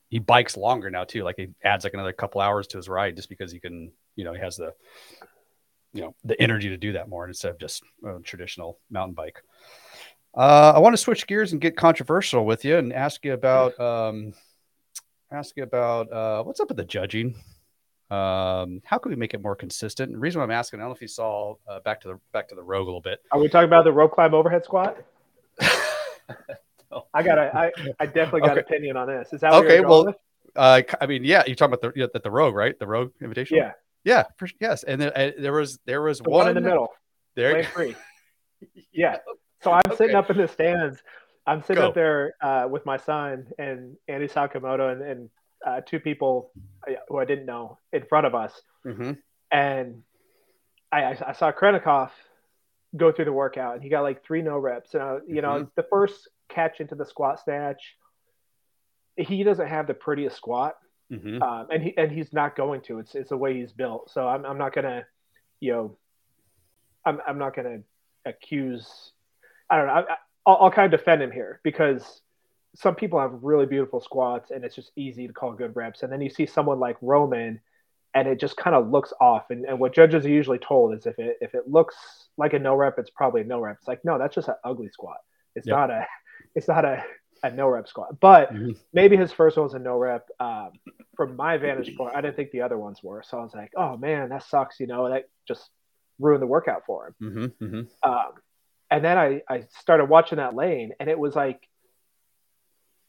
he, 0.09 0.19
bikes 0.19 0.57
longer 0.57 0.89
now 0.89 1.03
too. 1.03 1.23
Like 1.23 1.35
he 1.37 1.49
adds 1.63 1.83
like 1.83 1.93
another 1.93 2.13
couple 2.13 2.41
hours 2.41 2.67
to 2.67 2.77
his 2.77 2.89
ride 2.89 3.15
just 3.15 3.29
because 3.29 3.51
he 3.51 3.59
can 3.59 3.91
you 4.15 4.23
know 4.23 4.33
he 4.33 4.39
has 4.39 4.57
the 4.57 4.73
you 5.93 6.01
know 6.01 6.15
the 6.23 6.39
energy 6.41 6.69
to 6.69 6.77
do 6.77 6.93
that 6.93 7.09
more 7.09 7.27
instead 7.27 7.51
of 7.51 7.59
just 7.59 7.83
a 8.05 8.19
traditional 8.19 8.79
mountain 8.89 9.13
bike. 9.13 9.41
Uh, 10.35 10.73
I 10.75 10.79
want 10.79 10.93
to 10.93 10.97
switch 10.97 11.25
gears 11.25 11.51
and 11.51 11.61
get 11.61 11.75
controversial 11.75 12.45
with 12.45 12.63
you 12.63 12.77
and 12.77 12.93
ask 12.93 13.25
you 13.25 13.33
about 13.33 13.79
um, 13.79 14.33
ask 15.31 15.55
you 15.57 15.63
about 15.63 16.11
uh, 16.11 16.43
what's 16.43 16.59
up 16.59 16.67
with 16.67 16.77
the 16.77 16.85
judging. 16.85 17.35
Um, 18.09 18.81
how 18.85 18.97
can 18.99 19.09
we 19.09 19.15
make 19.17 19.33
it 19.33 19.41
more 19.41 19.55
consistent? 19.55 20.09
And 20.09 20.15
the 20.15 20.19
reason 20.19 20.39
why 20.39 20.45
I'm 20.45 20.51
asking, 20.51 20.79
I 20.79 20.83
don't 20.83 20.91
know 20.91 20.95
if 20.95 21.01
you 21.01 21.09
saw 21.09 21.55
uh, 21.67 21.81
back 21.81 21.99
to 22.01 22.07
the 22.09 22.19
back 22.31 22.47
to 22.49 22.55
the 22.55 22.63
rogue 22.63 22.83
a 22.83 22.85
little 22.85 23.01
bit. 23.01 23.19
Are 23.31 23.39
we 23.39 23.49
talking 23.49 23.67
about 23.67 23.83
the 23.83 23.91
rope 23.91 24.13
climb 24.13 24.33
overhead 24.33 24.63
squat? 24.63 24.97
I 27.13 27.23
got 27.23 27.37
a, 27.37 27.51
I, 27.55 27.71
I 27.99 28.05
definitely 28.05 28.41
got 28.41 28.51
Okay. 28.51 28.59
an 28.59 28.65
opinion 28.65 28.97
on 28.97 29.07
this. 29.07 29.33
Is 29.33 29.41
that 29.41 29.51
what 29.51 29.65
Okay, 29.65 29.75
you're 29.75 29.87
well? 29.87 30.15
Uh, 30.55 30.81
I 30.99 31.05
mean, 31.05 31.23
yeah, 31.23 31.43
you're 31.45 31.55
talking 31.55 31.73
about 31.73 31.93
the 31.93 32.19
the, 32.23 32.31
Rogue, 32.31 32.55
right? 32.55 32.77
The 32.79 32.87
Rogue 32.87 33.11
invitation. 33.21 33.57
Yeah, 33.57 33.71
yeah, 34.03 34.23
for, 34.37 34.47
yes. 34.59 34.83
And 34.83 34.99
then 35.01 35.11
uh, 35.15 35.31
there 35.37 35.53
was 35.53 35.77
there 35.85 36.01
was 36.01 36.19
the 36.19 36.29
one, 36.29 36.45
one 36.45 36.49
in 36.49 36.55
the 36.55 36.61
middle, 36.61 36.89
There, 37.35 37.63
three. 37.65 37.95
Yeah. 38.91 39.17
So 39.63 39.71
I'm 39.71 39.95
sitting 39.97 40.15
up 40.15 40.29
in 40.29 40.37
the 40.37 40.47
stands. 40.47 41.01
I'm 41.47 41.63
sitting 41.63 41.81
Go. 41.81 41.87
up 41.87 41.95
there 41.95 42.35
uh, 42.41 42.67
with 42.69 42.85
my 42.85 42.97
son 42.97 43.47
and 43.57 43.97
Andy 44.07 44.27
Sakamoto 44.27 44.91
and, 44.91 45.01
and 45.01 45.29
uh, 45.65 45.81
two 45.81 45.99
people 45.99 46.51
uh, 46.87 46.93
who 47.07 47.17
I 47.17 47.25
didn't 47.25 47.47
know 47.47 47.79
in 47.91 48.05
front 48.05 48.27
of 48.27 48.35
us. 48.35 48.53
hmm 48.83 49.13
and 49.51 50.03
I, 50.91 51.03
I, 51.05 51.29
I 51.29 51.33
saw 51.33 51.51
Khrennikov 51.51 52.11
go 52.95 53.11
through 53.11 53.25
the 53.25 53.33
workout, 53.33 53.73
and 53.73 53.83
he 53.83 53.89
got 53.89 54.01
like 54.03 54.23
three 54.23 54.43
no 54.43 54.59
reps. 54.59 54.93
And 54.93 55.01
uh, 55.03 55.19
you 55.27 55.41
know, 55.41 55.63
Mhm. 55.63 55.71
the 55.75 55.83
first 55.89 56.29
catch 56.49 56.79
into 56.79 56.95
the 56.95 57.05
squat 57.05 57.39
snatch, 57.43 57.95
he 59.17 59.43
doesn't 59.43 59.67
have 59.67 59.87
the 59.87 59.93
prettiest 59.93 60.35
squat, 60.37 60.75
hmm 61.09 61.39
um, 61.41 61.67
and 61.71 61.83
he 61.83 61.97
and 61.97 62.11
he's 62.11 62.33
not 62.33 62.55
going 62.55 62.81
to. 62.81 62.99
It's 62.99 63.15
it's 63.15 63.29
the 63.29 63.37
way 63.37 63.55
he's 63.59 63.71
built. 63.71 64.11
So 64.11 64.27
I'm 64.27 64.45
I'm 64.45 64.57
not 64.57 64.73
gonna, 64.73 65.05
you 65.59 65.71
know, 65.71 65.97
I'm 67.05 67.19
I'm 67.27 67.37
not 67.37 67.55
gonna 67.55 67.79
accuse. 68.25 69.11
I 69.69 69.77
don't 69.77 69.87
know. 69.87 69.93
I, 69.93 69.99
I, 69.99 70.15
I'll, 70.45 70.57
I'll 70.61 70.71
kind 70.71 70.91
of 70.93 70.99
defend 70.99 71.21
him 71.21 71.31
here 71.31 71.59
because 71.63 72.21
some 72.75 72.95
people 72.95 73.19
have 73.19 73.31
really 73.41 73.65
beautiful 73.65 73.99
squats, 73.99 74.51
and 74.51 74.63
it's 74.63 74.75
just 74.75 74.91
easy 74.95 75.27
to 75.27 75.33
call 75.33 75.53
good 75.53 75.75
reps. 75.75 76.03
And 76.03 76.11
then 76.11 76.21
you 76.21 76.29
see 76.29 76.45
someone 76.45 76.79
like 76.79 76.97
Roman, 77.01 77.59
and 78.13 78.27
it 78.27 78.39
just 78.39 78.55
kind 78.57 78.75
of 78.75 78.89
looks 78.89 79.13
off. 79.19 79.45
And, 79.49 79.65
and 79.65 79.79
what 79.79 79.93
judges 79.93 80.25
are 80.25 80.29
usually 80.29 80.59
told 80.59 80.95
is 80.95 81.05
if 81.05 81.17
it 81.19 81.37
if 81.41 81.55
it 81.55 81.67
looks 81.67 81.95
like 82.37 82.53
a 82.53 82.59
no 82.59 82.75
rep, 82.75 82.99
it's 82.99 83.09
probably 83.09 83.41
a 83.41 83.45
no 83.45 83.59
rep. 83.59 83.77
It's 83.79 83.87
like 83.87 84.05
no, 84.05 84.17
that's 84.17 84.35
just 84.35 84.47
an 84.47 84.55
ugly 84.63 84.89
squat. 84.89 85.17
It's 85.55 85.67
Yep. 85.67 85.75
not 85.75 85.89
a 85.91 86.05
it's 86.57 86.67
not 86.67 86.83
a, 86.85 87.03
a 87.43 87.51
no 87.51 87.67
rep 87.69 87.87
squat. 87.87 88.19
But 88.19 88.51
Mhm. 88.53 88.75
maybe 88.91 89.15
his 89.15 89.31
first 89.31 89.57
one 89.57 89.63
was 89.65 89.73
a 89.75 89.79
no 89.79 89.97
rep. 89.97 90.27
Um, 90.39 90.71
from 91.15 91.35
my 91.35 91.57
vantage 91.57 91.95
point, 91.95 92.15
I 92.15 92.21
didn't 92.21 92.35
think 92.35 92.51
the 92.51 92.61
other 92.61 92.77
ones 92.77 93.01
were. 93.03 93.23
So 93.23 93.39
I 93.39 93.43
was 93.43 93.53
like, 93.53 93.71
oh 93.77 93.95
man, 93.97 94.29
that 94.29 94.43
sucks. 94.43 94.79
You 94.79 94.87
know, 94.87 95.09
that 95.09 95.29
just 95.47 95.69
ruined 96.19 96.41
the 96.41 96.47
workout 96.47 96.83
for 96.85 97.07
him. 97.19 97.53
hmm 97.59 97.65
hmm 97.65 97.81
Um, 98.03 98.31
and 98.89 99.03
then 99.05 99.17
I, 99.17 99.41
I 99.49 99.65
started 99.79 100.05
watching 100.05 100.37
that 100.37 100.55
lane, 100.55 100.93
and 100.99 101.09
it 101.09 101.19
was 101.19 101.35
like 101.35 101.67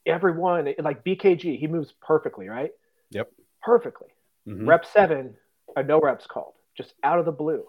everyone, 0.05 0.73
like 0.79 1.03
BKG, 1.03 1.57
he 1.59 1.67
moves 1.67 1.93
perfectly, 2.01 2.47
right? 2.47 2.71
Yep. 3.11 3.31
Perfectly. 3.61 4.09
hmm 4.45 4.67
Rep 4.67 4.85
seven, 4.85 5.35
a 5.75 5.83
no 5.83 5.99
reps 5.99 6.27
called, 6.27 6.53
just 6.77 6.93
out 7.03 7.19
of 7.19 7.25
the 7.25 7.31
blue. 7.31 7.65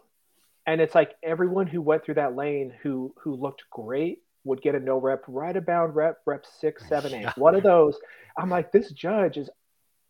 And 0.66 0.80
it's 0.80 0.94
like 0.94 1.16
everyone 1.22 1.66
who 1.66 1.80
went 1.82 2.04
through 2.04 2.14
that 2.14 2.36
lane 2.36 2.72
who 2.82 3.14
who 3.22 3.34
looked 3.34 3.64
great 3.70 4.22
would 4.44 4.62
get 4.62 4.74
a 4.74 4.80
no 4.80 4.98
rep, 4.98 5.22
right 5.26 5.56
about 5.56 5.94
rep, 5.94 6.18
rep 6.26 6.44
six, 6.60 6.86
seven, 6.88 7.14
eight. 7.14 7.32
One 7.36 7.54
of 7.54 7.62
those. 7.62 7.98
I'm 8.38 8.50
like, 8.50 8.72
this 8.72 8.90
judge 8.92 9.36
is 9.36 9.50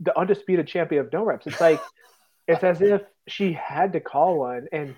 the 0.00 0.18
undisputed 0.18 0.66
champion 0.66 1.04
of 1.04 1.12
no 1.12 1.24
reps. 1.24 1.46
It's 1.46 1.60
like 1.60 1.82
it's 2.46 2.64
as 2.64 2.80
if 2.80 3.02
she 3.28 3.52
had 3.52 3.92
to 3.92 4.00
call 4.00 4.38
one. 4.38 4.66
And 4.72 4.94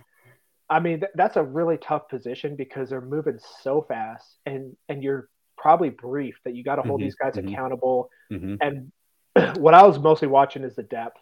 I 0.69 0.81
mean, 0.81 1.01
th- 1.01 1.13
that's 1.15 1.37
a 1.37 1.43
really 1.43 1.79
tough 1.79 2.09
position 2.09 2.57
because 2.57 2.91
they're 2.91 3.01
moving 3.01 3.39
so 3.63 3.83
fast 3.83 4.39
and 4.47 4.77
and 4.89 5.03
you're 5.03 5.29
probably 5.57 5.91
brief 5.91 6.37
that 6.45 6.55
you 6.55 6.65
got 6.65 6.77
to 6.77 6.83
hold 6.83 7.01
Mhm, 7.01 7.05
these 7.05 7.15
guys 7.15 7.37
mhm. 7.37 7.39
accountable 7.39 8.11
hmm 8.31 8.55
and 8.61 8.93
what 9.57 9.75
I 9.75 9.83
was 9.85 9.99
mostly 9.99 10.29
watching 10.29 10.65
is 10.65 10.77
the 10.77 10.83
depth, 10.83 11.21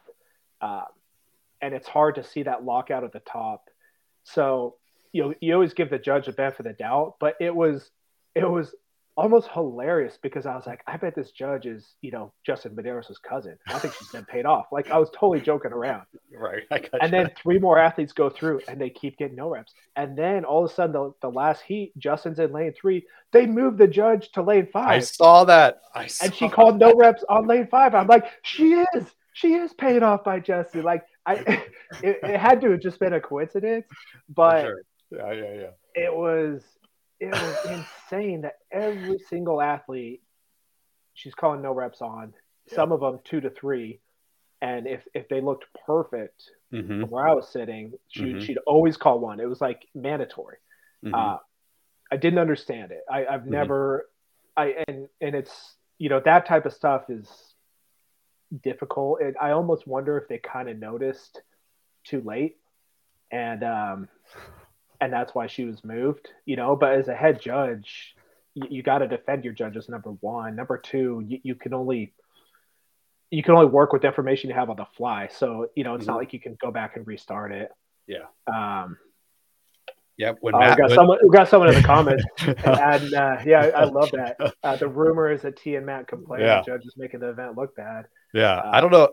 um, 0.60 0.84
and 1.60 1.74
it's 1.74 1.86
hard 1.88 2.16
to 2.16 2.24
see 2.24 2.42
that 2.44 2.64
lockout 2.64 3.04
at 3.04 3.12
the 3.12 3.20
top. 3.20 3.64
So 4.24 4.76
you 5.12 5.22
know, 5.22 5.34
you 5.40 5.54
always 5.54 5.74
give 5.74 5.90
the 5.90 5.98
judge 5.98 6.26
the 6.26 6.32
benefit 6.32 6.66
of 6.66 6.76
the 6.76 6.82
doubt, 6.82 7.16
but 7.20 7.34
it 7.40 7.54
was 7.54 7.90
it 8.34 8.48
was 8.48 8.74
almost 9.16 9.48
hilarious 9.52 10.18
because 10.22 10.46
I 10.46 10.54
was 10.54 10.66
like, 10.66 10.82
I 10.86 10.96
bet 10.96 11.14
this 11.14 11.30
judge 11.30 11.66
is 11.66 11.94
you 12.00 12.10
know 12.10 12.32
Justin 12.44 12.74
Medeiros' 12.74 13.20
cousin. 13.22 13.58
I 13.66 13.78
think 13.78 13.94
she's 13.94 14.08
been 14.08 14.24
paid 14.24 14.46
off. 14.46 14.66
Like 14.72 14.90
I 14.90 14.98
was 14.98 15.10
totally 15.10 15.40
joking 15.40 15.72
around. 15.72 16.04
Right. 16.32 16.62
I 16.70 16.78
got 16.78 17.02
And 17.02 17.12
then 17.12 17.30
three 17.40 17.58
more 17.58 17.78
athletes 17.78 18.12
go 18.12 18.30
through 18.30 18.60
and 18.68 18.80
they 18.80 18.90
keep 18.90 19.18
getting 19.18 19.36
no 19.36 19.50
reps. 19.50 19.74
And 19.96 20.16
then 20.16 20.44
all 20.44 20.64
of 20.64 20.70
a 20.70 20.74
sudden, 20.74 20.92
the, 20.92 21.12
the 21.20 21.30
last 21.30 21.62
heat, 21.62 21.92
Justin's 21.98 22.38
in 22.38 22.52
lane 22.52 22.72
three. 22.72 23.04
They 23.32 23.46
move 23.46 23.76
the 23.76 23.88
judge 23.88 24.30
to 24.32 24.42
lane 24.42 24.68
five. 24.72 24.88
I 24.88 25.00
saw 25.00 25.44
that. 25.44 25.82
I 25.94 26.06
saw 26.06 26.24
that 26.24 26.30
and 26.30 26.38
she 26.38 26.48
called 26.48 26.78
no 26.78 26.94
reps 26.94 27.24
on 27.28 27.46
lane 27.46 27.68
five. 27.70 27.94
I'm 27.94 28.06
like, 28.06 28.24
she 28.42 28.72
is. 28.72 29.04
she 29.32 29.54
is 29.54 29.72
paid 29.74 30.02
off 30.02 30.24
by 30.24 30.40
Jesse. 30.40 30.82
Like 30.82 31.04
I, 31.26 31.34
it, 32.02 32.20
it 32.22 32.40
had 32.40 32.60
to 32.62 32.70
have 32.70 32.80
just 32.80 32.98
been 32.98 33.12
a 33.12 33.20
coincidence, 33.20 33.86
but 34.28 34.62
sure. 34.62 34.82
yeah, 35.10 35.32
yeah, 35.32 35.54
yeah. 35.54 35.70
It 35.94 36.14
was 36.14 36.62
it 37.20 37.30
was 37.30 37.84
insane 38.10 38.42
that 38.42 38.56
every 38.72 39.18
single 39.28 39.60
athlete 39.60 40.22
she's 41.14 41.34
calling 41.34 41.62
no 41.62 41.72
reps 41.72 42.00
on. 42.00 42.32
Yeah. 42.66 42.76
Some 42.76 42.92
of 42.92 43.00
them 43.00 43.20
two 43.24 43.40
to 43.40 43.50
three, 43.50 44.00
and 44.62 44.86
if 44.86 45.06
if 45.14 45.28
they 45.28 45.40
looked 45.40 45.66
perfect 45.86 46.42
mm-hmm. 46.72 47.02
where 47.02 47.26
I 47.26 47.34
was 47.34 47.48
sitting, 47.48 47.92
she, 48.08 48.22
mm-hmm. 48.22 48.40
she'd 48.40 48.58
always 48.66 48.96
call 48.96 49.20
one. 49.20 49.40
It 49.40 49.48
was 49.48 49.60
like 49.60 49.86
mandatory. 49.94 50.56
Mm-hmm. 51.04 51.14
Uh, 51.14 51.36
I 52.10 52.16
didn't 52.16 52.38
understand 52.38 52.90
it. 52.90 53.02
I, 53.10 53.26
I've 53.26 53.42
mm-hmm. 53.42 53.50
never, 53.50 54.06
I 54.56 54.84
and 54.88 55.08
and 55.20 55.34
it's 55.34 55.74
you 55.98 56.08
know 56.08 56.20
that 56.24 56.46
type 56.46 56.66
of 56.66 56.72
stuff 56.72 57.10
is 57.10 57.28
difficult. 58.62 59.20
And 59.20 59.36
I 59.40 59.50
almost 59.50 59.86
wonder 59.86 60.18
if 60.18 60.28
they 60.28 60.38
kind 60.38 60.68
of 60.68 60.78
noticed 60.78 61.42
too 62.04 62.22
late, 62.22 62.56
and 63.30 63.62
um, 63.62 64.08
and 65.00 65.12
that's 65.12 65.34
why 65.34 65.46
she 65.46 65.64
was 65.64 65.84
moved. 65.84 66.28
You 66.44 66.56
know, 66.56 66.76
but 66.76 66.94
as 66.94 67.08
a 67.08 67.14
head 67.14 67.40
judge, 67.40 68.14
you, 68.54 68.62
you 68.70 68.82
got 68.82 68.98
to 68.98 69.08
defend 69.08 69.44
your 69.44 69.54
judges. 69.54 69.88
Number 69.88 70.10
one, 70.20 70.56
number 70.56 70.78
two, 70.78 71.24
you, 71.26 71.40
you 71.42 71.54
can 71.54 71.74
only 71.74 72.12
you 73.30 73.42
can 73.42 73.54
only 73.54 73.66
work 73.66 73.92
with 73.92 74.04
information 74.04 74.50
you 74.50 74.56
have 74.56 74.70
on 74.70 74.76
the 74.76 74.86
fly. 74.96 75.28
So 75.30 75.68
you 75.74 75.84
know, 75.84 75.94
it's 75.94 76.02
mm-hmm. 76.02 76.12
not 76.12 76.18
like 76.18 76.32
you 76.32 76.40
can 76.40 76.56
go 76.60 76.70
back 76.70 76.96
and 76.96 77.06
restart 77.06 77.52
it. 77.52 77.70
Yeah. 78.06 78.26
Um, 78.46 78.96
yeah, 80.16 80.32
when 80.42 80.54
uh, 80.54 80.58
Matt, 80.58 80.76
we 80.76 80.82
got 80.82 80.94
someone 80.94 81.18
we 81.22 81.30
got 81.30 81.48
someone 81.48 81.68
in 81.70 81.76
the 81.76 81.82
comments, 81.82 82.24
and 82.46 83.14
uh, 83.14 83.38
yeah, 83.46 83.70
I 83.74 83.84
love 83.84 84.10
that. 84.10 84.36
Uh, 84.62 84.76
the 84.76 84.86
rumor 84.86 85.32
is 85.32 85.40
that 85.42 85.56
T 85.56 85.76
and 85.76 85.86
Matt 85.86 86.08
complain 86.08 86.42
yeah. 86.42 86.60
the 86.60 86.72
judge 86.72 86.84
is 86.84 86.92
making 86.98 87.20
the 87.20 87.30
event 87.30 87.56
look 87.56 87.74
bad. 87.74 88.04
Yeah, 88.34 88.56
uh, 88.56 88.70
I 88.70 88.82
don't 88.82 88.90
know. 88.90 89.08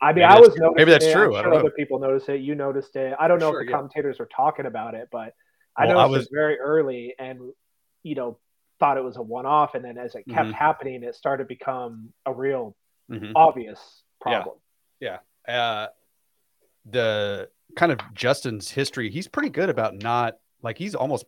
I 0.00 0.12
mean, 0.12 0.24
I 0.24 0.38
was 0.38 0.56
maybe 0.76 0.90
that's 0.90 1.04
it. 1.04 1.12
true. 1.12 1.32
Sure 1.32 1.54
other 1.54 1.70
people 1.70 1.98
noticed 1.98 2.28
it. 2.28 2.40
You 2.40 2.54
noticed 2.54 2.94
it. 2.96 3.14
I 3.18 3.26
don't 3.26 3.40
know 3.40 3.50
sure, 3.50 3.62
if 3.62 3.66
the 3.66 3.70
yeah. 3.72 3.76
commentators 3.76 4.18
were 4.18 4.28
talking 4.34 4.66
about 4.66 4.94
it, 4.94 5.08
but 5.10 5.34
I 5.76 5.86
well, 5.86 5.96
noticed 5.96 5.98
I 5.98 6.06
was... 6.06 6.24
it 6.26 6.30
very 6.32 6.58
early, 6.58 7.14
and 7.18 7.40
you 8.02 8.14
know, 8.14 8.38
thought 8.78 8.96
it 8.96 9.04
was 9.04 9.16
a 9.16 9.22
one-off, 9.22 9.74
and 9.74 9.84
then 9.84 9.98
as 9.98 10.14
it 10.14 10.24
kept 10.28 10.46
mm-hmm. 10.46 10.50
happening, 10.52 11.02
it 11.02 11.14
started 11.14 11.44
to 11.44 11.48
become 11.48 12.12
a 12.26 12.32
real 12.32 12.76
mm-hmm. 13.10 13.32
obvious 13.34 14.02
problem. 14.20 14.56
Yeah. 15.00 15.18
yeah. 15.48 15.60
Uh, 15.62 15.86
the 16.90 17.48
kind 17.76 17.92
of 17.92 17.98
Justin's 18.14 18.70
history, 18.70 19.10
he's 19.10 19.28
pretty 19.28 19.50
good 19.50 19.68
about 19.68 19.94
not 19.96 20.34
like 20.62 20.78
he's 20.78 20.94
almost 20.94 21.24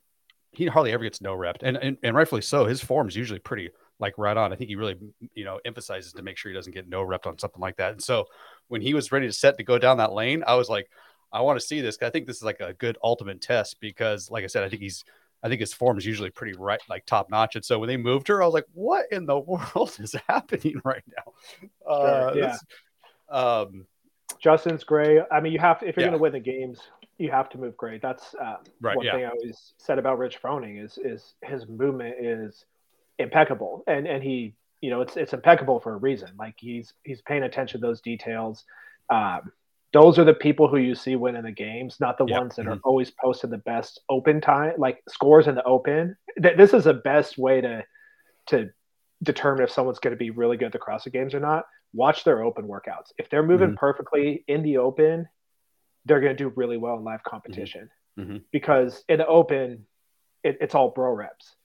he 0.53 0.67
hardly 0.67 0.93
ever 0.93 1.05
gets 1.05 1.21
no 1.21 1.35
rep, 1.35 1.59
and, 1.63 1.77
and 1.77 1.97
and 2.03 2.17
rightfully 2.17 2.43
so. 2.43 2.67
His 2.67 2.81
form 2.81 3.09
is 3.09 3.17
usually 3.17 3.39
pretty 3.39 3.71
like 4.01 4.19
right 4.19 4.37
on. 4.37 4.53
I 4.53 4.57
think 4.57 4.69
he 4.69 4.77
really 4.77 4.97
you 5.35 5.45
know 5.45 5.61
emphasizes 5.65 6.13
to 6.15 6.23
make 6.23 6.37
sure 6.37 6.51
he 6.51 6.57
doesn't 6.57 6.75
get 6.75 6.89
no 6.89 7.03
rep 7.03 7.27
on 7.27 7.39
something 7.39 7.61
like 7.61 7.77
that. 7.77 7.93
And 7.93 8.03
so 8.03 8.27
when 8.69 8.81
he 8.81 8.95
was 8.95 9.13
ready 9.13 9.27
to 9.27 9.33
set 9.33 9.59
to 9.59 9.65
go 9.65 9.79
down 9.79 9.99
that 9.99 10.13
lane, 10.13 10.43
I 10.47 10.55
was 10.55 10.69
like, 10.69 10.89
I 11.33 11.43
want 11.43 11.61
to 11.61 11.67
see 11.67 11.81
this. 11.81 11.99
I 12.03 12.11
think 12.11 12.27
this 12.27 12.37
is 12.37 12.43
like 12.43 12.61
a 12.61 12.73
good 12.73 12.99
ultimate 13.03 13.41
test 13.41 13.77
because, 13.81 14.31
like 14.31 14.45
I 14.45 14.49
said, 14.49 14.65
I 14.65 14.69
think 14.69 14.83
he's 14.83 15.05
I 15.43 15.49
think 15.49 15.61
his 15.61 15.73
form 15.73 15.97
is 15.97 16.05
usually 16.05 16.31
pretty 16.31 16.57
right, 16.59 16.81
like 16.89 17.07
top 17.07 17.31
notch. 17.31 17.57
And 17.57 17.65
so 17.65 17.79
when 17.79 17.89
they 17.89 17.97
moved 17.97 18.29
her, 18.29 18.43
I 18.43 18.47
was 18.47 18.55
like, 18.55 18.67
what 18.75 19.07
in 19.11 19.27
the 19.27 19.39
world 19.39 19.97
is 19.99 20.15
happening 20.29 20.81
right 20.85 21.05
now? 21.17 21.91
Uh, 21.91 22.33
yeah. 22.35 22.57
Um, 23.29 23.87
Justin's 24.39 24.85
great. 24.85 25.23
I 25.31 25.41
mean, 25.41 25.53
you 25.53 25.59
have 25.59 25.81
to, 25.81 25.89
if 25.89 25.97
you're 25.97 26.05
yeah. 26.05 26.11
going 26.11 26.19
to 26.19 26.23
win 26.23 26.33
the 26.33 26.41
games, 26.41 26.81
you 27.19 27.31
have 27.31 27.49
to 27.51 27.59
move 27.59 27.77
great. 27.77 28.01
That's 28.01 28.35
uh, 28.35 28.57
right, 28.81 28.97
one 28.97 29.05
yeah. 29.05 29.13
thing 29.13 29.25
I 29.25 29.29
always 29.29 29.75
said 29.77 29.99
about 29.99 30.19
Rich 30.19 30.41
Froning 30.43 30.83
is 30.83 30.99
is 30.99 31.35
his 31.43 31.69
movement 31.69 32.17
is 32.19 32.65
impeccable, 33.21 33.85
and 33.87 34.07
and 34.07 34.23
he, 34.23 34.55
you 34.81 34.91
know, 34.91 35.01
it's 35.01 35.17
it's 35.17 35.33
impeccable 35.33 35.81
for 35.81 35.95
a 35.95 35.97
reason. 35.97 36.31
Like 36.39 36.55
he's 36.59 36.93
he's 37.05 37.23
paying 37.23 37.43
attention 37.43 37.81
to 37.81 37.87
those 37.87 38.01
details. 38.01 38.65
Um, 39.09 39.53
those 39.93 40.19
are 40.19 40.25
the 40.25 40.35
people 40.35 40.69
who 40.69 40.77
you 40.79 40.95
see 40.95 41.17
winning 41.17 41.43
the 41.43 41.51
games, 41.51 41.99
not 41.99 42.17
the 42.17 42.27
yep. 42.27 42.41
ones 42.41 42.57
that 42.57 42.63
mm-hmm. 42.63 42.75
are 42.75 42.81
always 42.85 43.11
posting 43.11 43.51
the 43.51 43.59
best 43.59 44.01
open 44.09 44.41
time, 44.41 44.75
like 44.79 45.03
scores 45.09 45.49
in 45.49 45.57
the 45.57 45.65
open. 45.65 46.17
This 46.37 46.73
is 46.73 46.85
the 46.85 46.95
best 46.95 47.39
way 47.39 47.61
to 47.61 47.85
to 48.49 48.71
determine 49.23 49.63
if 49.63 49.71
someone's 49.71 49.99
going 49.99 50.13
to 50.13 50.19
be 50.19 50.31
really 50.31 50.57
good 50.57 50.67
at 50.67 50.73
the 50.73 50.79
CrossFit 50.79 51.13
Games 51.13 51.35
or 51.35 51.41
not. 51.41 51.65
Watch 51.93 52.25
their 52.25 52.43
open 52.43 52.67
workouts. 52.67 53.13
If 53.19 53.29
they're 53.31 53.43
moving 53.43 53.69
mm-hmm. 53.69 53.77
perfectly 53.77 54.45
in 54.47 54.63
the 54.63 54.79
open, 54.79 55.29
they're 56.05 56.21
going 56.21 56.37
to 56.37 56.45
do 56.45 56.53
really 56.55 56.77
well 56.77 56.97
in 56.97 57.05
live 57.05 57.23
competition 57.25 57.91
mm-hmm. 58.19 58.39
because 58.53 59.05
in 59.09 59.19
the 59.19 59.27
open, 59.27 59.87
it, 60.43 60.59
it's 60.61 60.75
all 60.75 60.91
bro 60.91 61.13
reps, 61.13 61.57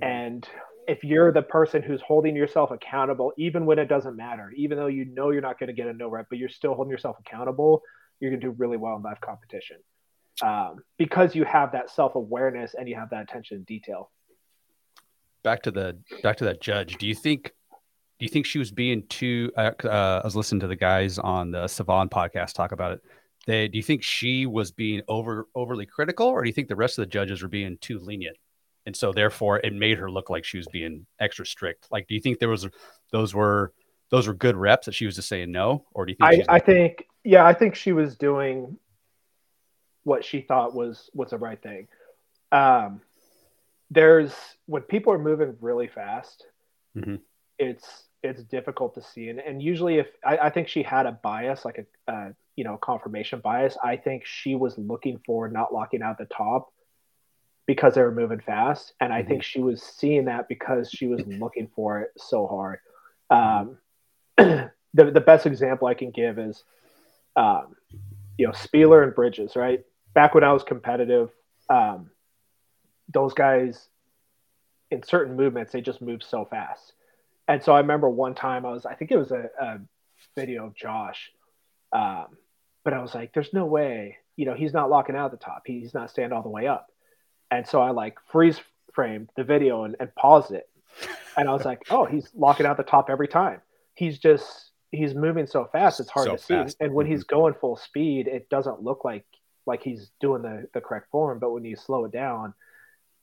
mm-hmm. 0.00 0.10
and 0.10 0.48
if 0.88 1.02
you're 1.04 1.32
the 1.32 1.42
person 1.42 1.82
who's 1.82 2.00
holding 2.02 2.36
yourself 2.36 2.70
accountable, 2.70 3.32
even 3.36 3.66
when 3.66 3.78
it 3.78 3.86
doesn't 3.86 4.16
matter, 4.16 4.52
even 4.56 4.78
though 4.78 4.86
you 4.86 5.04
know 5.04 5.30
you're 5.30 5.42
not 5.42 5.58
going 5.58 5.68
to 5.68 5.72
get 5.72 5.86
a 5.86 5.92
no 5.92 6.08
rep, 6.08 6.26
but 6.28 6.38
you're 6.38 6.48
still 6.48 6.74
holding 6.74 6.90
yourself 6.90 7.16
accountable, 7.20 7.82
you're 8.20 8.30
going 8.30 8.40
to 8.40 8.46
do 8.46 8.54
really 8.58 8.76
well 8.76 8.96
in 8.96 9.02
live 9.02 9.20
competition 9.20 9.76
um, 10.42 10.76
because 10.98 11.34
you 11.34 11.44
have 11.44 11.72
that 11.72 11.90
self 11.90 12.14
awareness 12.14 12.74
and 12.74 12.88
you 12.88 12.94
have 12.94 13.10
that 13.10 13.22
attention 13.22 13.58
to 13.58 13.64
detail. 13.64 14.10
Back 15.42 15.62
to 15.62 15.70
the 15.70 15.98
back 16.22 16.36
to 16.38 16.44
that 16.44 16.60
judge. 16.60 16.96
Do 16.98 17.06
you 17.06 17.14
think? 17.14 17.52
Do 18.18 18.24
you 18.24 18.30
think 18.30 18.46
she 18.46 18.58
was 18.58 18.70
being 18.70 19.06
too? 19.08 19.52
Uh, 19.56 19.72
uh, 19.84 20.20
I 20.22 20.26
was 20.26 20.34
listening 20.34 20.60
to 20.60 20.66
the 20.66 20.76
guys 20.76 21.18
on 21.18 21.50
the 21.50 21.64
Sevan 21.64 22.08
podcast 22.08 22.54
talk 22.54 22.72
about 22.72 22.92
it. 22.92 23.00
They, 23.46 23.68
do 23.68 23.76
you 23.76 23.82
think 23.82 24.02
she 24.02 24.46
was 24.46 24.72
being 24.72 25.02
over 25.06 25.46
overly 25.54 25.86
critical, 25.86 26.26
or 26.26 26.42
do 26.42 26.48
you 26.48 26.54
think 26.54 26.68
the 26.68 26.76
rest 26.76 26.98
of 26.98 27.02
the 27.02 27.10
judges 27.10 27.42
were 27.42 27.48
being 27.48 27.78
too 27.80 27.98
lenient? 27.98 28.36
And 28.86 28.96
so 28.96 29.12
therefore 29.12 29.58
it 29.58 29.74
made 29.74 29.98
her 29.98 30.10
look 30.10 30.30
like 30.30 30.44
she 30.44 30.56
was 30.56 30.68
being 30.68 31.06
extra 31.20 31.44
strict. 31.44 31.88
Like, 31.90 32.06
do 32.06 32.14
you 32.14 32.20
think 32.20 32.38
there 32.38 32.48
was 32.48 32.66
those 33.10 33.34
were 33.34 33.72
those 34.10 34.28
were 34.28 34.34
good 34.34 34.56
reps 34.56 34.86
that 34.86 34.94
she 34.94 35.04
was 35.04 35.16
just 35.16 35.28
saying 35.28 35.50
no, 35.50 35.84
or 35.92 36.06
do 36.06 36.12
you 36.12 36.28
think? 36.30 36.48
I, 36.48 36.54
I 36.56 36.58
think 36.60 37.06
yeah, 37.24 37.44
I 37.44 37.52
think 37.52 37.74
she 37.74 37.92
was 37.92 38.16
doing 38.16 38.78
what 40.04 40.24
she 40.24 40.40
thought 40.40 40.74
was 40.74 41.10
was 41.12 41.30
the 41.30 41.38
right 41.38 41.60
thing. 41.60 41.88
Um, 42.52 43.00
there's 43.90 44.32
when 44.66 44.82
people 44.82 45.12
are 45.12 45.18
moving 45.18 45.56
really 45.60 45.88
fast, 45.88 46.46
mm-hmm. 46.96 47.16
it's 47.58 48.04
it's 48.22 48.42
difficult 48.44 48.94
to 48.94 49.02
see, 49.02 49.28
and, 49.28 49.40
and 49.40 49.60
usually 49.60 49.98
if 49.98 50.06
I, 50.24 50.38
I 50.38 50.50
think 50.50 50.68
she 50.68 50.84
had 50.84 51.06
a 51.06 51.12
bias, 51.12 51.64
like 51.64 51.84
a 52.08 52.12
uh, 52.12 52.28
you 52.54 52.62
know 52.62 52.76
confirmation 52.76 53.40
bias, 53.40 53.76
I 53.82 53.96
think 53.96 54.24
she 54.24 54.54
was 54.54 54.78
looking 54.78 55.20
for 55.26 55.48
not 55.48 55.74
locking 55.74 56.02
out 56.02 56.18
the 56.18 56.26
top 56.26 56.72
because 57.66 57.94
they 57.94 58.02
were 58.02 58.12
moving 58.12 58.40
fast. 58.40 58.92
And 59.00 59.12
I 59.12 59.20
mm-hmm. 59.20 59.28
think 59.28 59.42
she 59.42 59.60
was 59.60 59.82
seeing 59.82 60.26
that 60.26 60.48
because 60.48 60.90
she 60.90 61.06
was 61.06 61.22
looking 61.26 61.68
for 61.74 62.00
it 62.00 62.12
so 62.16 62.46
hard. 62.46 62.78
Um, 63.30 63.78
the, 64.36 64.70
the 64.94 65.20
best 65.20 65.46
example 65.46 65.88
I 65.88 65.94
can 65.94 66.10
give 66.10 66.38
is, 66.38 66.62
um, 67.34 67.76
you 68.38 68.46
know, 68.46 68.52
Spealler 68.52 69.02
and 69.02 69.14
Bridges, 69.14 69.56
right? 69.56 69.84
Back 70.14 70.34
when 70.34 70.44
I 70.44 70.52
was 70.52 70.62
competitive, 70.62 71.30
um, 71.68 72.10
those 73.12 73.34
guys 73.34 73.88
in 74.90 75.02
certain 75.02 75.36
movements, 75.36 75.72
they 75.72 75.80
just 75.80 76.00
move 76.00 76.22
so 76.22 76.44
fast. 76.44 76.92
And 77.48 77.62
so 77.62 77.72
I 77.72 77.80
remember 77.80 78.08
one 78.08 78.34
time 78.34 78.64
I 78.66 78.70
was, 78.70 78.86
I 78.86 78.94
think 78.94 79.10
it 79.10 79.16
was 79.16 79.30
a, 79.30 79.48
a 79.60 79.78
video 80.34 80.66
of 80.66 80.74
Josh. 80.74 81.30
Um, 81.92 82.36
but 82.84 82.92
I 82.92 83.00
was 83.00 83.14
like, 83.14 83.32
there's 83.32 83.52
no 83.52 83.66
way, 83.66 84.18
you 84.36 84.46
know, 84.46 84.54
he's 84.54 84.72
not 84.72 84.90
locking 84.90 85.16
out 85.16 85.30
the 85.30 85.36
top. 85.36 85.62
He's 85.66 85.94
not 85.94 86.10
staying 86.10 86.32
all 86.32 86.42
the 86.42 86.48
way 86.48 86.66
up. 86.66 86.88
And 87.50 87.66
so 87.66 87.80
I 87.80 87.90
like 87.90 88.18
freeze 88.30 88.60
framed 88.94 89.30
the 89.36 89.44
video 89.44 89.84
and, 89.84 89.96
and 90.00 90.14
paused 90.14 90.52
it. 90.52 90.68
And 91.36 91.48
I 91.48 91.52
was 91.52 91.64
like, 91.64 91.82
oh, 91.90 92.06
he's 92.06 92.28
locking 92.34 92.66
out 92.66 92.76
the 92.76 92.82
top 92.82 93.10
every 93.10 93.28
time. 93.28 93.60
He's 93.94 94.18
just 94.18 94.70
he's 94.90 95.14
moving 95.14 95.46
so 95.46 95.68
fast 95.70 96.00
it's 96.00 96.10
hard 96.10 96.26
so 96.26 96.36
to 96.36 96.38
fast. 96.38 96.78
see. 96.78 96.84
And 96.84 96.94
when 96.94 97.06
mm-hmm. 97.06 97.12
he's 97.14 97.24
going 97.24 97.54
full 97.54 97.76
speed, 97.76 98.26
it 98.26 98.48
doesn't 98.48 98.82
look 98.82 99.04
like 99.04 99.24
like 99.66 99.82
he's 99.82 100.10
doing 100.20 100.42
the, 100.42 100.68
the 100.72 100.80
correct 100.80 101.10
form. 101.10 101.38
But 101.38 101.50
when 101.50 101.64
you 101.64 101.76
slow 101.76 102.04
it 102.04 102.12
down, 102.12 102.54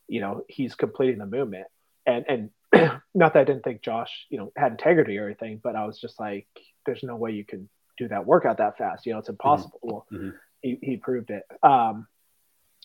you 0.07 0.21
know, 0.21 0.43
he's 0.47 0.75
completing 0.75 1.17
the 1.17 1.25
movement. 1.25 1.67
And 2.05 2.25
and 2.73 2.91
not 3.15 3.33
that 3.33 3.39
I 3.39 3.43
didn't 3.43 3.63
think 3.63 3.81
Josh, 3.81 4.27
you 4.29 4.37
know, 4.37 4.51
had 4.55 4.73
integrity 4.73 5.17
or 5.17 5.25
anything, 5.25 5.59
but 5.63 5.75
I 5.75 5.85
was 5.85 5.99
just 5.99 6.19
like, 6.19 6.47
there's 6.85 7.03
no 7.03 7.15
way 7.15 7.31
you 7.31 7.45
can 7.45 7.69
do 7.97 8.07
that 8.09 8.25
workout 8.25 8.57
that 8.57 8.77
fast. 8.77 9.05
You 9.05 9.13
know, 9.13 9.19
it's 9.19 9.27
mm-hmm. 9.27 9.33
impossible. 9.33 9.79
Mm-hmm. 9.83 9.93
Well, 9.93 10.05
mm-hmm. 10.11 10.29
he, 10.61 10.79
he 10.81 10.97
proved 10.97 11.29
it. 11.29 11.43
Um, 11.63 12.07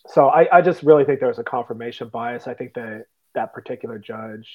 so 0.08 0.28
I, 0.28 0.58
I 0.58 0.62
just 0.62 0.82
really 0.82 1.04
think 1.04 1.20
there 1.20 1.28
was 1.28 1.38
a 1.38 1.44
confirmation 1.44 2.08
bias. 2.08 2.46
I 2.46 2.54
think 2.54 2.74
that 2.74 3.06
that 3.34 3.52
particular 3.52 3.98
judge, 3.98 4.48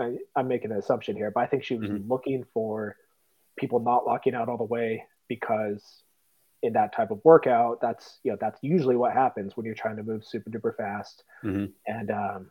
I, 0.00 0.16
am 0.36 0.48
making 0.48 0.70
an 0.70 0.78
assumption 0.78 1.16
here, 1.16 1.30
but 1.30 1.40
I 1.40 1.46
think 1.46 1.64
she 1.64 1.76
was 1.76 1.90
mm-hmm. 1.90 2.10
looking 2.10 2.44
for 2.54 2.96
people 3.56 3.80
not 3.80 4.06
locking 4.06 4.34
out 4.34 4.48
all 4.48 4.56
the 4.56 4.64
way 4.64 5.04
because 5.28 6.02
in 6.62 6.74
that 6.74 6.94
type 6.94 7.10
of 7.10 7.20
workout, 7.24 7.80
that's 7.80 8.18
you 8.22 8.30
know 8.30 8.38
that's 8.40 8.58
usually 8.62 8.96
what 8.96 9.12
happens 9.12 9.56
when 9.56 9.66
you're 9.66 9.74
trying 9.74 9.96
to 9.96 10.02
move 10.04 10.24
super 10.24 10.50
duper 10.50 10.76
fast. 10.76 11.24
Mm-hmm. 11.44 11.66
And 11.86 12.10
um, 12.10 12.50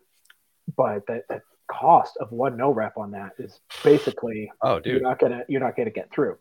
but 0.76 1.06
the, 1.08 1.24
the 1.30 1.41
cost 1.72 2.18
of 2.20 2.32
one 2.32 2.58
no 2.58 2.70
rep 2.72 2.97
on 2.97 3.12
that 3.12 3.32
is 3.39 3.62
basically 3.82 4.52
oh 4.62 4.78
dude 4.78 4.93
you're 4.93 5.02
not 5.02 5.20
gonna 5.20 5.43
you're 5.47 5.62
not 5.62 5.78
gonna 5.78 5.89
get 5.89 6.12
through 6.12 6.38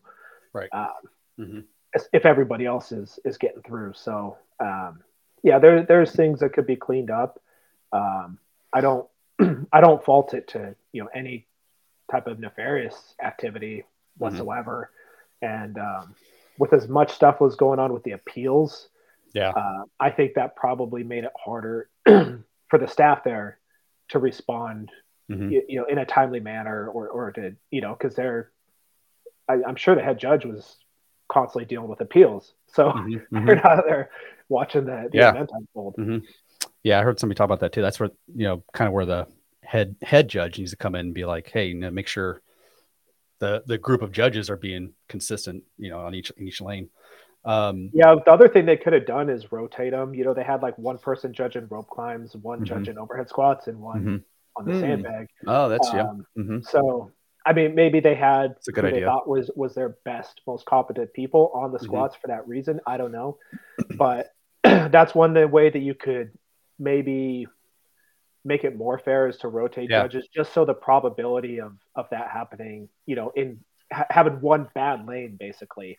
right 0.51 0.67
um, 0.73 0.89
mm-hmm. 1.39 1.59
if 2.11 2.25
everybody 2.25 2.65
else 2.65 2.91
is 2.91 3.17
is 3.23 3.37
getting 3.37 3.61
through 3.61 3.93
so 3.93 4.37
um, 4.59 4.99
yeah, 5.43 5.59
there 5.59 5.83
there's 5.83 6.11
things 6.11 6.39
that 6.39 6.53
could 6.53 6.67
be 6.67 6.75
cleaned 6.75 7.09
up. 7.09 7.41
Um, 7.91 8.37
I 8.73 8.81
don't 8.81 9.07
I 9.73 9.81
don't 9.81 10.03
fault 10.03 10.33
it 10.33 10.49
to 10.49 10.75
you 10.91 11.03
know 11.03 11.09
any 11.13 11.47
type 12.11 12.27
of 12.27 12.39
nefarious 12.39 13.15
activity 13.23 13.77
mm-hmm. 13.77 14.23
whatsoever. 14.23 14.91
and 15.41 15.77
um, 15.77 16.15
with 16.57 16.73
as 16.73 16.87
much 16.87 17.13
stuff 17.13 17.41
was 17.41 17.55
going 17.55 17.79
on 17.79 17.93
with 17.93 18.03
the 18.03 18.11
appeals, 18.11 18.89
yeah, 19.33 19.49
uh, 19.49 19.83
I 19.99 20.11
think 20.11 20.35
that 20.35 20.55
probably 20.55 21.03
made 21.03 21.23
it 21.23 21.31
harder 21.35 21.89
for 22.05 22.77
the 22.77 22.87
staff 22.87 23.23
there 23.23 23.57
to 24.09 24.19
respond, 24.19 24.91
mm-hmm. 25.29 25.49
you, 25.49 25.63
you, 25.67 25.79
know, 25.79 25.85
in 25.85 25.97
a 25.97 26.05
timely 26.05 26.39
manner 26.39 26.87
or 26.87 27.07
or 27.07 27.31
to 27.31 27.55
you 27.71 27.81
know 27.81 27.93
because 27.93 28.15
they're, 28.15 28.51
I, 29.47 29.55
am 29.67 29.75
sure 29.75 29.95
the 29.95 30.03
head 30.03 30.19
judge 30.19 30.45
was 30.45 30.77
constantly 31.31 31.65
dealing 31.65 31.87
with 31.87 32.01
appeals, 32.01 32.53
so 32.67 32.91
mm-hmm. 32.91 33.45
they're 33.45 33.55
not 33.55 33.83
there 33.87 34.09
watching 34.49 34.85
the, 34.85 35.09
the 35.11 35.17
yeah. 35.17 35.31
event 35.31 35.49
unfold. 35.53 35.95
Mm-hmm. 35.97 36.25
Yeah, 36.83 36.99
I 36.99 37.03
heard 37.03 37.19
somebody 37.19 37.37
talk 37.37 37.45
about 37.45 37.61
that 37.61 37.71
too. 37.71 37.81
That's 37.81 37.99
where 37.99 38.09
you 38.35 38.45
know, 38.45 38.63
kind 38.73 38.87
of 38.87 38.93
where 38.93 39.05
the 39.05 39.27
head 39.63 39.95
head 40.01 40.27
judge 40.27 40.59
needs 40.59 40.71
to 40.71 40.77
come 40.77 40.95
in 40.95 41.07
and 41.07 41.13
be 41.13 41.25
like, 41.25 41.49
hey, 41.49 41.67
you 41.67 41.75
know, 41.75 41.91
make 41.91 42.07
sure 42.07 42.41
the 43.39 43.63
the 43.65 43.77
group 43.77 44.01
of 44.01 44.11
judges 44.11 44.49
are 44.49 44.57
being 44.57 44.93
consistent, 45.07 45.63
you 45.77 45.89
know, 45.89 45.99
on 45.99 46.13
each 46.13 46.31
each 46.37 46.61
lane. 46.61 46.89
Um, 47.43 47.89
yeah, 47.93 48.15
the 48.23 48.31
other 48.31 48.47
thing 48.47 48.65
they 48.65 48.77
could 48.77 48.93
have 48.93 49.07
done 49.07 49.29
is 49.29 49.51
rotate 49.51 49.91
them. 49.91 50.13
You 50.13 50.23
know, 50.23 50.33
they 50.33 50.43
had 50.43 50.61
like 50.61 50.77
one 50.77 50.97
person 50.97 51.33
judging 51.33 51.67
rope 51.69 51.89
climbs, 51.89 52.35
one 52.35 52.59
mm-hmm. 52.59 52.65
judging 52.65 52.97
overhead 52.97 53.29
squats, 53.29 53.67
and 53.67 53.79
one 53.79 53.99
mm-hmm. 53.99 54.17
on 54.57 54.65
the 54.65 54.73
mm. 54.73 54.79
sandbag. 54.79 55.27
Oh, 55.47 55.67
that's 55.67 55.89
um, 55.89 55.95
yeah. 55.95 56.43
Mm-hmm. 56.43 56.59
So, 56.61 57.11
I 57.45 57.53
mean, 57.53 57.73
maybe 57.73 57.99
they 57.99 58.15
had 58.15 58.51
it's 58.57 58.67
a 58.67 58.71
good 58.71 58.85
idea. 58.85 59.01
They 59.01 59.05
thought 59.05 59.27
was 59.27 59.49
was 59.55 59.73
their 59.73 59.97
best, 60.05 60.41
most 60.45 60.65
competent 60.65 61.13
people 61.13 61.51
on 61.53 61.71
the 61.71 61.77
mm-hmm. 61.77 61.85
squats 61.85 62.15
for 62.15 62.27
that 62.27 62.47
reason. 62.47 62.79
I 62.85 62.97
don't 62.97 63.11
know, 63.11 63.37
but 63.97 64.33
that's 64.63 65.15
one 65.15 65.33
the 65.33 65.47
way 65.47 65.69
that 65.69 65.79
you 65.79 65.95
could 65.95 66.31
maybe 66.77 67.47
make 68.43 68.63
it 68.63 68.75
more 68.75 68.97
fair 68.97 69.27
is 69.27 69.37
to 69.37 69.47
rotate 69.47 69.89
yeah. 69.89 70.01
judges 70.01 70.27
just 70.33 70.53
so 70.53 70.65
the 70.65 70.73
probability 70.73 71.59
of 71.59 71.73
of 71.95 72.07
that 72.09 72.29
happening 72.31 72.89
you 73.05 73.15
know 73.15 73.31
in 73.35 73.59
ha- 73.93 74.07
having 74.09 74.33
one 74.41 74.67
bad 74.73 75.07
lane 75.07 75.37
basically 75.39 75.97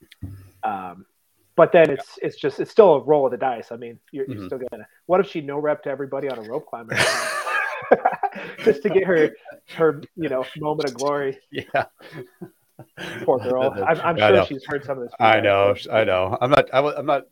um 0.64 1.06
but 1.54 1.70
then 1.70 1.90
it's 1.90 2.18
it's 2.20 2.36
just 2.36 2.58
it's 2.58 2.70
still 2.70 2.94
a 2.94 3.02
roll 3.04 3.26
of 3.26 3.30
the 3.30 3.38
dice 3.38 3.70
i 3.70 3.76
mean 3.76 3.98
you're, 4.10 4.24
mm-hmm. 4.24 4.40
you're 4.40 4.46
still 4.46 4.58
gonna 4.58 4.86
what 5.06 5.20
if 5.20 5.28
she 5.28 5.40
no 5.40 5.56
rep 5.58 5.84
to 5.84 5.88
everybody 5.90 6.28
on 6.28 6.38
a 6.38 6.42
rope 6.42 6.66
climber 6.66 6.96
just 8.64 8.82
to 8.82 8.88
get 8.88 9.04
her 9.04 9.30
her 9.74 10.02
you 10.16 10.28
know 10.28 10.44
moment 10.58 10.88
of 10.88 10.94
glory. 10.94 11.38
Yeah. 11.50 11.84
Poor 13.24 13.38
girl. 13.38 13.72
I'm, 13.86 14.00
I'm 14.00 14.16
sure 14.16 14.46
she's 14.46 14.64
heard 14.64 14.84
some 14.84 14.98
of 14.98 15.04
this 15.04 15.12
i 15.20 15.40
know 15.40 15.74
i 15.92 16.02
know. 16.02 16.36
I'm 16.40 16.50
not 16.50 16.68
I, 16.72 16.80
i'm 16.80 17.06
not 17.06 17.24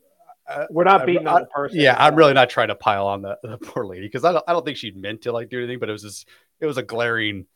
we're 0.70 0.84
not 0.84 1.06
beating 1.06 1.26
on 1.26 1.42
the 1.42 1.46
person. 1.46 1.80
Yeah, 1.80 1.96
I'm 1.98 2.14
really 2.14 2.32
not 2.32 2.50
trying 2.50 2.68
to 2.68 2.74
pile 2.74 3.06
on 3.06 3.22
the, 3.22 3.38
the 3.42 3.58
poor 3.58 3.86
lady 3.86 4.06
because 4.06 4.24
I 4.24 4.32
don't 4.32 4.44
I 4.48 4.52
don't 4.52 4.64
think 4.64 4.76
she 4.76 4.90
meant 4.90 5.22
to 5.22 5.32
like 5.32 5.48
do 5.48 5.58
anything, 5.58 5.78
but 5.78 5.88
it 5.88 5.92
was 5.92 6.02
just 6.02 6.28
it 6.60 6.66
was 6.66 6.76
a 6.76 6.82
glaring 6.82 7.46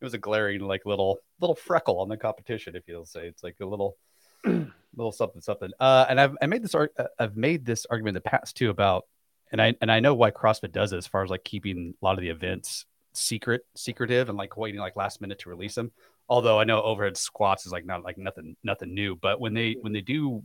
it 0.00 0.04
was 0.04 0.14
a 0.14 0.18
glaring 0.18 0.60
like 0.60 0.86
little 0.86 1.18
little 1.40 1.56
freckle 1.56 2.00
on 2.00 2.08
the 2.08 2.16
competition, 2.16 2.76
if 2.76 2.84
you'll 2.86 3.04
say. 3.04 3.26
It's 3.26 3.42
like 3.42 3.56
a 3.60 3.66
little 3.66 3.96
little 4.44 5.12
something 5.12 5.40
something. 5.40 5.70
Uh, 5.78 6.06
and 6.08 6.20
I've 6.20 6.36
I 6.40 6.46
made 6.46 6.62
this 6.62 6.74
uh, 6.74 6.86
I've 7.18 7.36
made 7.36 7.64
this 7.64 7.86
argument 7.90 8.16
in 8.16 8.22
the 8.22 8.30
past 8.30 8.56
too 8.56 8.70
about 8.70 9.06
and 9.52 9.60
I 9.60 9.74
and 9.80 9.90
I 9.90 10.00
know 10.00 10.14
why 10.14 10.30
CrossFit 10.30 10.72
does 10.72 10.92
it 10.92 10.98
as 10.98 11.06
far 11.06 11.22
as 11.22 11.30
like 11.30 11.44
keeping 11.44 11.94
a 12.00 12.04
lot 12.04 12.14
of 12.14 12.20
the 12.20 12.28
events 12.28 12.86
secret 13.12 13.62
secretive 13.74 14.28
and 14.28 14.38
like 14.38 14.56
waiting 14.56 14.80
like 14.80 14.96
last 14.96 15.20
minute 15.20 15.38
to 15.40 15.48
release 15.48 15.74
them. 15.74 15.92
Although 16.28 16.60
I 16.60 16.64
know 16.64 16.82
overhead 16.82 17.16
squats 17.16 17.66
is 17.66 17.72
like 17.72 17.86
not 17.86 18.04
like 18.04 18.18
nothing 18.18 18.56
nothing 18.62 18.94
new, 18.94 19.16
but 19.16 19.40
when 19.40 19.54
they 19.54 19.76
when 19.80 19.92
they 19.92 20.02
do 20.02 20.44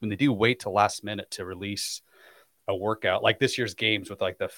when 0.00 0.08
they 0.08 0.16
do 0.16 0.32
wait 0.32 0.60
to 0.60 0.70
last 0.70 1.04
minute 1.04 1.30
to 1.32 1.44
release 1.44 2.02
a 2.68 2.74
workout 2.76 3.22
like 3.22 3.38
this 3.38 3.58
year's 3.58 3.74
games 3.74 4.10
with 4.10 4.20
like 4.20 4.38
the 4.38 4.48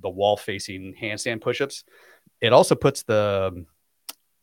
the 0.00 0.08
wall 0.08 0.36
facing 0.36 0.94
handstand 1.00 1.40
push-ups 1.40 1.84
it 2.40 2.52
also 2.52 2.74
puts 2.74 3.02
the 3.04 3.52
um, 3.52 3.66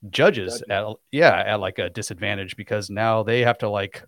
judges 0.10 0.64
at 0.70 0.86
yeah 1.12 1.44
at 1.46 1.60
like 1.60 1.80
a 1.80 1.90
disadvantage 1.90 2.56
because 2.56 2.90
now 2.90 3.22
they 3.24 3.42
have 3.42 3.58
to 3.58 3.70
like 3.70 4.04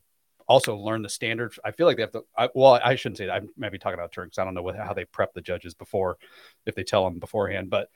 also 0.47 0.75
learn 0.75 1.01
the 1.01 1.09
standards. 1.09 1.59
i 1.63 1.71
feel 1.71 1.87
like 1.87 1.97
they 1.97 2.03
have 2.03 2.11
to 2.11 2.23
I, 2.37 2.49
well 2.53 2.79
i 2.83 2.95
shouldn't 2.95 3.17
say 3.17 3.27
that. 3.27 3.41
I 3.43 3.45
might 3.57 3.71
be 3.71 3.79
talking 3.79 3.99
about 3.99 4.11
terms 4.11 4.37
i 4.37 4.43
don't 4.43 4.53
know 4.53 4.63
what, 4.63 4.75
how 4.75 4.93
they 4.93 5.05
prep 5.05 5.33
the 5.33 5.41
judges 5.41 5.73
before 5.73 6.17
if 6.65 6.75
they 6.75 6.83
tell 6.83 7.03
them 7.05 7.19
beforehand 7.19 7.69
but 7.69 7.89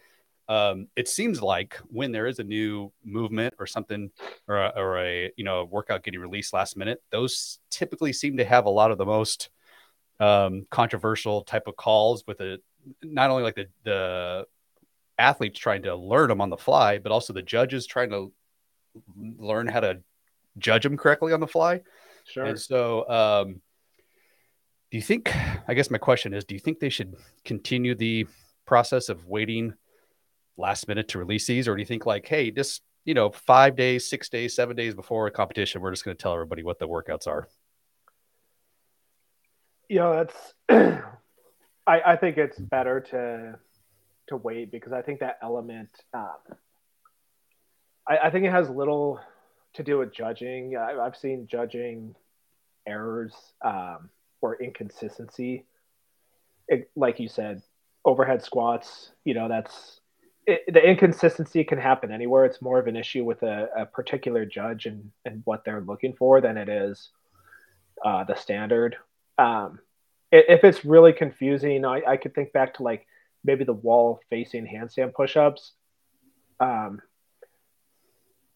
um, 0.48 0.88
it 0.96 1.08
seems 1.08 1.42
like 1.42 1.76
when 1.88 2.12
there 2.12 2.28
is 2.28 2.38
a 2.38 2.44
new 2.44 2.92
movement 3.04 3.56
or 3.58 3.66
something 3.66 4.12
or 4.48 4.58
a, 4.58 4.74
or 4.76 5.00
a 5.00 5.32
you 5.38 5.44
know 5.44 5.66
workout 5.66 6.04
getting 6.04 6.20
released 6.20 6.54
last 6.54 6.78
minute 6.78 7.02
those 7.10 7.60
typically 7.72 8.14
seem 8.14 8.38
to 8.38 8.46
have 8.46 8.66
a 8.66 8.70
lot 8.70 8.92
of 8.92 8.98
the 8.98 9.06
most 9.06 9.50
um, 10.20 10.66
controversial 10.70 11.42
type 11.42 11.68
of 11.68 11.76
calls 11.76 12.24
with 12.28 12.40
a 12.42 12.60
not 13.02 13.32
only 13.32 13.44
like 13.44 13.56
the 13.56 13.66
the 13.84 14.46
athletes 15.18 15.58
trying 15.58 15.82
to 15.82 15.96
learn 15.96 16.30
them 16.30 16.42
on 16.42 16.50
the 16.50 16.58
fly 16.58 17.00
but 17.00 17.12
also 17.12 17.34
the 17.34 17.42
judges 17.42 17.88
trying 17.88 18.10
to 18.10 18.32
learn 19.18 19.68
how 19.68 19.80
to 19.80 20.00
judge 20.58 20.84
them 20.84 20.98
correctly 20.98 21.34
on 21.34 21.40
the 21.40 21.48
fly 21.48 21.82
sure 22.26 22.46
and 22.46 22.60
so 22.60 23.08
um, 23.10 23.62
do 24.92 24.98
you 24.98 25.02
think 25.02 25.34
i 25.68 25.74
guess 25.74 25.90
my 25.90 25.98
question 25.98 26.34
is 26.34 26.44
do 26.44 26.56
you 26.56 26.60
think 26.60 26.80
they 26.80 26.90
should 26.90 27.16
continue 27.44 27.96
the 27.96 28.28
process 28.66 29.10
of 29.10 29.26
waiting 29.28 29.74
last 30.58 30.88
minute 30.88 31.08
to 31.10 31.20
release 31.20 31.48
these, 31.48 31.68
or 31.68 31.76
do 31.76 31.82
you 31.82 31.86
think 31.86 32.06
like, 32.06 32.28
hey, 32.28 32.52
just 32.52 32.82
you 33.04 33.14
know, 33.14 33.30
five 33.30 33.76
days, 33.76 34.10
six 34.10 34.30
days, 34.30 34.56
seven 34.56 34.76
days 34.76 34.96
before 34.96 35.28
a 35.28 35.32
competition, 35.32 35.80
we're 35.80 35.92
just 35.92 36.04
going 36.04 36.18
to 36.18 36.22
tell 36.22 36.34
everybody 36.34 36.64
what 36.64 36.80
the 36.80 36.88
workouts 36.88 37.28
are? 37.28 37.48
You 39.90 40.00
know, 40.00 40.14
that's. 40.14 40.54
I, 41.88 42.02
I 42.14 42.16
think 42.16 42.38
it's 42.38 42.58
better 42.58 43.00
to 43.12 43.60
to 44.30 44.38
wait 44.38 44.72
because 44.72 44.92
I 44.92 45.04
think 45.04 45.20
that 45.20 45.38
element. 45.44 45.90
Um, 46.14 46.58
I, 48.08 48.18
I 48.18 48.30
think 48.32 48.46
it 48.46 48.52
has 48.52 48.70
little 48.70 49.20
to 49.76 49.84
do 49.84 49.98
with 50.00 50.14
judging. 50.14 50.76
I, 50.78 51.04
have 51.04 51.16
seen 51.16 51.48
judging 51.48 52.16
errors 52.88 53.34
um, 53.64 54.10
or 54.42 54.62
inconsistency. 54.62 55.66
It, 56.68 56.90
like 56.96 57.20
you 57.20 57.30
said, 57.30 57.62
overhead 58.04 58.44
squats. 58.44 59.12
You 59.24 59.34
know, 59.34 59.48
that's 59.48 60.00
it, 60.48 60.62
the 60.72 60.82
inconsistency 60.82 61.64
can 61.64 61.78
happen 61.78 62.12
anywhere. 62.12 62.46
It's 62.46 62.62
more 62.62 62.80
of 62.80 62.88
an 62.88 62.96
issue 62.96 63.24
with 63.24 63.44
a, 63.44 63.70
a 63.78 63.86
particular 63.86 64.46
judge 64.46 64.86
and, 64.86 65.12
and 65.26 65.42
what 65.46 65.64
they're 65.66 65.82
looking 65.82 66.14
for 66.14 66.42
than 66.42 66.58
it 66.58 66.70
is 66.70 67.10
uh, 68.04 68.24
the 68.24 68.36
standard. 68.36 68.96
Um, 69.38 69.80
if 70.32 70.64
it's 70.64 70.86
really 70.86 71.14
confusing, 71.14 71.86
I, 71.86 72.02
I 72.08 72.18
could 72.18 72.36
think 72.36 72.52
back 72.52 72.76
to 72.76 72.84
like 72.84 73.08
maybe 73.44 73.64
the 73.64 73.74
wall 73.74 74.20
facing 74.30 74.66
handstand 74.66 75.14
push-ups. 75.14 75.74
Um, 76.60 77.02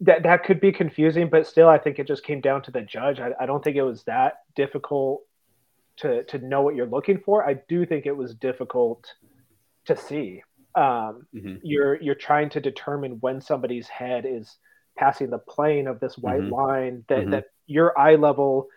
that 0.02 0.24
that 0.24 0.44
could 0.44 0.60
be 0.60 0.72
confusing, 0.72 1.30
but 1.30 1.48
still, 1.48 1.68
I 1.68 1.78
think 1.78 2.00
it 2.00 2.08
just 2.08 2.24
came 2.24 2.42
down 2.42 2.62
to 2.64 2.72
the 2.72 2.82
judge. 2.82 3.20
I, 3.20 3.32
I 3.40 3.46
don't 3.46 3.64
think 3.64 3.76
it 3.76 3.84
was 3.84 4.04
that 4.04 4.40
difficult 4.56 5.22
to 5.98 6.24
to 6.24 6.38
know 6.40 6.62
what 6.62 6.76
you're 6.76 6.88
looking 6.88 7.20
for. 7.20 7.48
I 7.48 7.56
do 7.68 7.86
think 7.86 8.06
it 8.06 8.16
was 8.16 8.34
difficult 8.34 9.14
to 9.86 9.98
see 9.98 10.44
um, 10.76 11.26
mm-hmm. 11.36 11.56
you're 11.64 12.02
you're 12.02 12.16
trying 12.16 12.50
to 12.52 12.62
determine 12.62 13.14
when 13.20 13.42
somebody's 13.42 13.88
head 13.88 14.26
is 14.28 14.58
passing 14.98 15.30
the 15.30 15.38
plane 15.38 15.88
of 15.88 16.00
this 16.00 16.18
white 16.18 16.42
mm-hmm. 16.42 16.54
line 16.54 17.06
that, 17.08 17.20
mm-hmm. 17.20 17.32
that 17.32 17.46
your 17.68 17.98
eye 17.98 18.16
level 18.16 18.68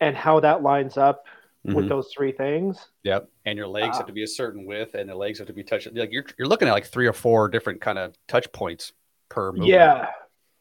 and 0.00 0.16
how 0.16 0.40
that 0.40 0.62
lines 0.62 0.96
up 0.96 1.24
with 1.64 1.76
mm-hmm. 1.76 1.88
those 1.88 2.10
three 2.14 2.32
things. 2.32 2.88
Yep. 3.04 3.30
And 3.46 3.56
your 3.56 3.68
legs 3.68 3.94
uh, 3.94 3.98
have 3.98 4.06
to 4.06 4.12
be 4.12 4.22
a 4.22 4.26
certain 4.26 4.66
width 4.66 4.94
and 4.94 5.08
the 5.08 5.14
legs 5.14 5.38
have 5.38 5.46
to 5.46 5.54
be 5.54 5.62
touched. 5.62 5.88
Like 5.94 6.12
you're, 6.12 6.24
you're 6.38 6.48
looking 6.48 6.68
at 6.68 6.72
like 6.72 6.86
three 6.86 7.06
or 7.06 7.12
four 7.12 7.48
different 7.48 7.80
kind 7.80 7.98
of 7.98 8.14
touch 8.28 8.50
points 8.52 8.92
per 9.28 9.52
movement. 9.52 9.68
Yeah. 9.68 10.10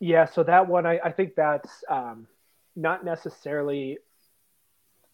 Yeah. 0.04 0.26
So 0.26 0.44
that 0.44 0.68
one, 0.68 0.86
I, 0.86 1.00
I 1.02 1.12
think 1.14 1.36
that's 1.36 1.72
um, 1.90 2.28
not 2.76 3.06
necessarily 3.06 4.00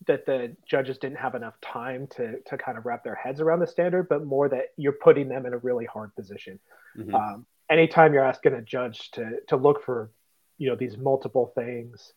that 0.07 0.25
the 0.25 0.55
judges 0.67 0.97
didn't 0.97 1.17
have 1.17 1.35
enough 1.35 1.53
time 1.61 2.07
to 2.07 2.39
to 2.47 2.57
kind 2.57 2.75
of 2.75 2.87
wrap 2.87 3.03
their 3.03 3.13
heads 3.13 3.39
around 3.39 3.59
the 3.59 3.67
standard, 3.67 4.09
but 4.09 4.25
more 4.25 4.49
that 4.49 4.69
you're 4.77 4.93
putting 4.93 5.29
them 5.29 5.45
in 5.45 5.53
a 5.53 5.59
really 5.59 5.85
hard 5.85 6.15
position. 6.15 6.57
Mm-hmm. 6.97 7.13
Um, 7.13 7.45
anytime 7.69 8.15
you're 8.15 8.25
asking 8.25 8.53
a 8.53 8.63
judge 8.63 9.11
to 9.11 9.41
to 9.49 9.57
look 9.57 9.83
for, 9.85 10.09
you 10.57 10.69
know, 10.69 10.75
these 10.75 10.97
multiple 10.97 11.51
things, 11.53 12.13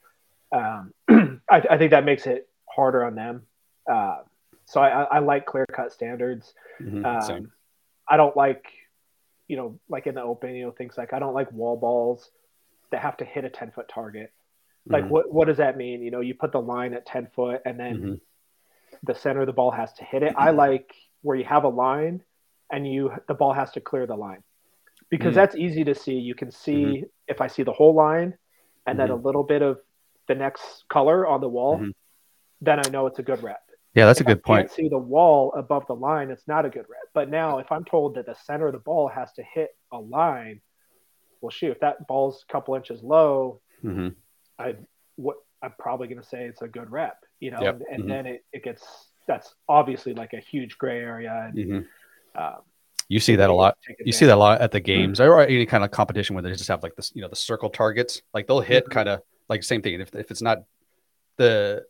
um, 0.50 0.94
I, 1.10 1.62
I, 1.70 1.76
think 1.76 1.90
that 1.90 2.06
makes 2.06 2.26
it 2.26 2.48
harder 2.74 3.04
on 3.04 3.14
them. 3.14 3.42
Uh, 3.90 4.20
so 4.64 4.80
I, 4.80 5.02
I, 5.02 5.18
like 5.18 5.44
clear 5.44 5.66
cut 5.70 5.92
standards. 5.92 6.54
Mm-hmm. 6.80 7.04
Um, 7.04 7.52
I 8.08 8.16
don't 8.16 8.34
like, 8.34 8.64
you 9.46 9.58
know, 9.58 9.78
like 9.90 10.06
in 10.06 10.14
the 10.14 10.22
open, 10.22 10.54
you 10.54 10.64
know, 10.64 10.70
things 10.70 10.94
like 10.96 11.12
I 11.12 11.18
don't 11.18 11.34
like 11.34 11.52
wall 11.52 11.76
balls 11.76 12.30
that 12.92 13.00
have 13.00 13.16
to 13.18 13.24
hit 13.24 13.44
a 13.44 13.50
ten 13.50 13.72
foot 13.72 13.88
target. 13.88 14.32
Like, 14.86 15.04
mm-hmm. 15.04 15.12
what 15.12 15.32
what 15.32 15.48
does 15.48 15.58
that 15.58 15.76
mean? 15.76 16.02
You 16.02 16.10
know, 16.10 16.20
you 16.20 16.34
put 16.34 16.52
the 16.52 16.60
line 16.60 16.94
at 16.94 17.06
ten 17.06 17.28
foot, 17.34 17.60
and 17.64 17.78
then 17.78 17.96
mm-hmm. 17.96 18.14
the 19.02 19.14
center 19.14 19.40
of 19.40 19.46
the 19.46 19.52
ball 19.52 19.70
has 19.70 19.92
to 19.94 20.04
hit 20.04 20.22
it. 20.22 20.34
I 20.36 20.50
like 20.50 20.94
where 21.22 21.36
you 21.36 21.44
have 21.44 21.64
a 21.64 21.68
line, 21.68 22.22
and 22.70 22.86
you 22.86 23.12
the 23.28 23.34
ball 23.34 23.52
has 23.52 23.70
to 23.72 23.80
clear 23.80 24.06
the 24.06 24.16
line, 24.16 24.42
because 25.08 25.28
mm-hmm. 25.28 25.34
that's 25.36 25.56
easy 25.56 25.84
to 25.84 25.94
see. 25.94 26.14
You 26.14 26.34
can 26.34 26.50
see 26.50 26.84
mm-hmm. 26.84 27.04
if 27.28 27.40
I 27.40 27.46
see 27.46 27.62
the 27.62 27.72
whole 27.72 27.94
line, 27.94 28.34
and 28.86 28.98
then 28.98 29.10
a 29.10 29.14
mm-hmm. 29.14 29.26
little 29.26 29.44
bit 29.44 29.62
of 29.62 29.78
the 30.28 30.34
next 30.34 30.84
color 30.88 31.26
on 31.26 31.40
the 31.40 31.48
wall, 31.48 31.76
mm-hmm. 31.76 31.90
then 32.60 32.80
I 32.84 32.88
know 32.90 33.06
it's 33.06 33.18
a 33.18 33.22
good 33.22 33.42
rep. 33.42 33.60
Yeah, 33.94 34.06
that's 34.06 34.20
if 34.20 34.26
a 34.26 34.30
good 34.34 34.40
I 34.44 34.46
point. 34.46 34.70
see 34.70 34.88
the 34.88 34.98
wall 34.98 35.52
above 35.54 35.86
the 35.86 35.94
line, 35.94 36.30
it's 36.30 36.48
not 36.48 36.64
a 36.64 36.70
good 36.70 36.86
rep. 36.88 37.02
But 37.14 37.28
now, 37.28 37.58
if 37.58 37.70
I'm 37.70 37.84
told 37.84 38.14
that 38.14 38.26
the 38.26 38.34
center 38.34 38.66
of 38.66 38.72
the 38.72 38.78
ball 38.78 39.06
has 39.08 39.30
to 39.34 39.42
hit 39.42 39.76
a 39.92 39.98
line, 39.98 40.60
well, 41.42 41.50
shoot, 41.50 41.72
if 41.72 41.80
that 41.80 42.06
ball's 42.06 42.44
a 42.48 42.52
couple 42.52 42.74
inches 42.74 43.02
low, 43.02 43.60
mm-hmm. 43.84 44.08
I 44.58 44.76
what 45.16 45.36
I'm 45.60 45.74
probably 45.78 46.08
going 46.08 46.20
to 46.20 46.26
say 46.26 46.44
it's 46.46 46.62
a 46.62 46.68
good 46.68 46.90
rep, 46.90 47.18
you 47.40 47.50
know, 47.50 47.60
Yep. 47.60 47.74
and, 47.74 47.82
and 47.90 48.04
Mhm. 48.04 48.08
then 48.08 48.26
it, 48.26 48.44
it 48.52 48.64
gets 48.64 49.08
that's 49.26 49.54
obviously 49.68 50.14
like 50.14 50.32
a 50.32 50.40
huge 50.40 50.78
gray 50.78 50.98
area. 50.98 51.44
And, 51.48 51.56
Mhm. 51.56 51.86
um, 52.34 52.62
You 53.08 53.20
see 53.20 53.36
that 53.36 53.50
a 53.50 53.52
lot. 53.52 53.76
You 54.04 54.12
see 54.12 54.26
that 54.26 54.34
a 54.34 54.36
lot 54.36 54.60
at 54.60 54.72
the 54.72 54.80
games 54.80 55.20
or 55.20 55.40
any 55.42 55.66
kind 55.66 55.84
of 55.84 55.90
competition 55.90 56.34
where 56.34 56.42
they 56.42 56.50
just 56.52 56.68
have 56.68 56.82
like 56.82 56.96
this, 56.96 57.12
you 57.14 57.20
know, 57.22 57.28
the 57.28 57.36
circle 57.36 57.70
targets. 57.70 58.22
Like 58.32 58.46
they'll 58.46 58.60
hit 58.60 58.86
Mhm. 58.86 58.90
kind 58.90 59.08
of 59.08 59.22
like 59.48 59.62
same 59.62 59.82
thing. 59.82 60.00
If, 60.00 60.14
if 60.14 60.30
it's 60.30 60.42
not 60.42 60.64
the 61.36 61.84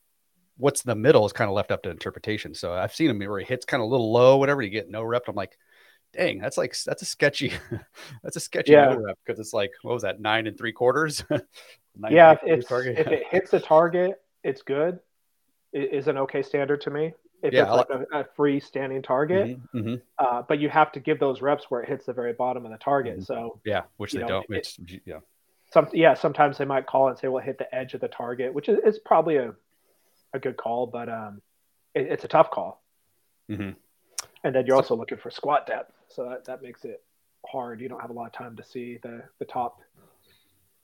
what's 0.58 0.82
the 0.82 0.94
middle 0.94 1.24
is 1.24 1.32
kind 1.32 1.48
of 1.48 1.54
left 1.54 1.70
up 1.70 1.82
to 1.84 1.90
interpretation. 1.90 2.54
So 2.54 2.72
I've 2.74 2.94
seen 2.94 3.08
him 3.08 3.18
where 3.18 3.38
he 3.38 3.46
hits 3.46 3.64
kind 3.64 3.82
of 3.82 3.86
a 3.86 3.90
little 3.90 4.12
low, 4.12 4.36
whatever. 4.36 4.60
You 4.62 4.70
get 4.70 4.90
no 4.90 5.02
rep. 5.02 5.28
I'm 5.28 5.34
like, 5.34 5.56
dang, 6.12 6.38
that's 6.38 6.56
like 6.58 6.76
that's 6.84 7.02
a 7.02 7.04
sketchy, 7.06 7.52
that's 8.22 8.36
a 8.36 8.40
sketchy 8.40 8.72
Yeah. 8.72 8.94
rep 8.94 9.18
because 9.24 9.40
it's 9.40 9.52
like 9.52 9.70
what 9.82 9.94
was 9.94 10.02
that 10.02 10.20
nine 10.20 10.46
and 10.46 10.56
three 10.56 10.72
quarters? 10.72 11.24
Yeah, 12.08 12.34
three 12.36 12.52
if 12.52 12.66
quarters 12.66 12.96
if 12.98 13.06
it 13.08 13.24
hits 13.30 13.50
the 13.50 13.60
target, 13.60 14.22
it's 14.42 14.62
good. 14.62 14.98
It 15.74 15.92
is 15.92 16.08
an 16.08 16.16
okay 16.16 16.42
standard 16.42 16.80
to 16.82 16.90
me. 16.90 17.12
If 17.42 17.52
Yeah, 17.52 17.64
it's 17.64 17.90
like 17.90 18.06
a, 18.14 18.20
a 18.20 18.24
free 18.34 18.60
standing 18.60 19.02
target, 19.02 19.58
Mhm, 19.74 19.84
mhm. 19.84 20.02
uh, 20.18 20.40
but 20.48 20.58
you 20.58 20.70
have 20.70 20.90
to 20.92 21.00
give 21.00 21.18
those 21.20 21.42
reps 21.42 21.66
where 21.70 21.82
it 21.82 21.88
hits 21.90 22.06
the 22.06 22.14
very 22.14 22.32
bottom 22.32 22.64
of 22.64 22.72
the 22.72 22.78
target. 22.78 23.18
Mhm. 23.18 23.26
So 23.26 23.60
Yeah, 23.66 23.82
which 23.98 24.12
they 24.12 24.20
know, 24.20 24.26
don't. 24.28 24.46
it- 24.50 25.02
yeah. 25.04 25.18
some 25.70 25.86
yeah, 25.92 26.14
sometimes 26.14 26.56
they 26.56 26.64
might 26.64 26.86
call 26.86 27.08
and 27.08 27.18
say, 27.18 27.28
"Well, 27.28 27.44
hit 27.44 27.58
the 27.58 27.72
edge 27.74 27.92
of 27.92 28.00
the 28.00 28.08
target," 28.08 28.54
which 28.54 28.70
is, 28.70 28.78
is 28.86 28.98
probably 28.98 29.36
a 29.36 29.54
a 30.32 30.38
good 30.38 30.56
call, 30.56 30.86
but 30.86 31.10
um, 31.10 31.42
it, 31.94 32.06
it's 32.06 32.24
a 32.24 32.28
tough 32.28 32.50
call. 32.50 32.82
Mhm. 33.50 33.76
And 34.44 34.54
then 34.54 34.64
you're 34.64 34.76
So- 34.76 34.82
also 34.82 34.96
looking 34.96 35.18
for 35.18 35.30
squat 35.30 35.66
depth, 35.66 35.92
so 36.14 36.28
that, 36.28 36.44
that 36.44 36.62
makes 36.62 36.84
it 36.84 37.02
hard. 37.46 37.80
You 37.80 37.88
don't 37.88 38.00
have 38.00 38.10
a 38.10 38.14
lot 38.14 38.26
of 38.26 38.32
time 38.32 38.56
to 38.56 38.64
see 38.64 38.98
the 39.02 39.22
the 39.38 39.44
top. 39.44 39.80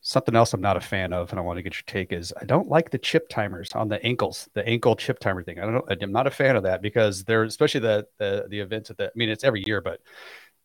Something 0.01 0.37
else 0.37 0.55
I'm 0.55 0.61
not 0.61 0.77
a 0.77 0.81
fan 0.81 1.13
of, 1.13 1.31
and 1.31 1.41
I 1.41 1.43
want 1.43 1.59
to 1.59 1.63
get 1.63 1.75
your 1.75 1.83
take 1.87 2.13
is 2.13 2.33
I 2.41 2.45
don't 2.45 2.69
like 2.69 2.91
the 2.91 2.99
chip 2.99 3.29
timers 3.29 3.73
on 3.73 3.89
the 3.89 4.03
ankles, 4.05 4.49
the 4.55 4.67
ankle 4.67 4.95
chip 4.95 5.19
timer 5.19 5.43
thing. 5.43 5.59
I 5.59 5.63
don't 5.63 5.75
know. 5.75 5.85
I'm 6.01 6.13
not 6.13 6.29
a 6.29 6.31
fan 6.31 6.55
of 6.55 6.63
that 6.63 6.83
because 6.83 7.25
they're 7.25 7.43
especially 7.45 7.81
the 7.81 8.07
the 8.19 8.47
the 8.49 8.61
events 8.61 8.91
at 8.91 8.97
the. 8.97 9.07
I 9.07 9.11
mean, 9.17 9.29
it's 9.29 9.45
every 9.45 9.65
year, 9.67 9.81
but 9.81 10.01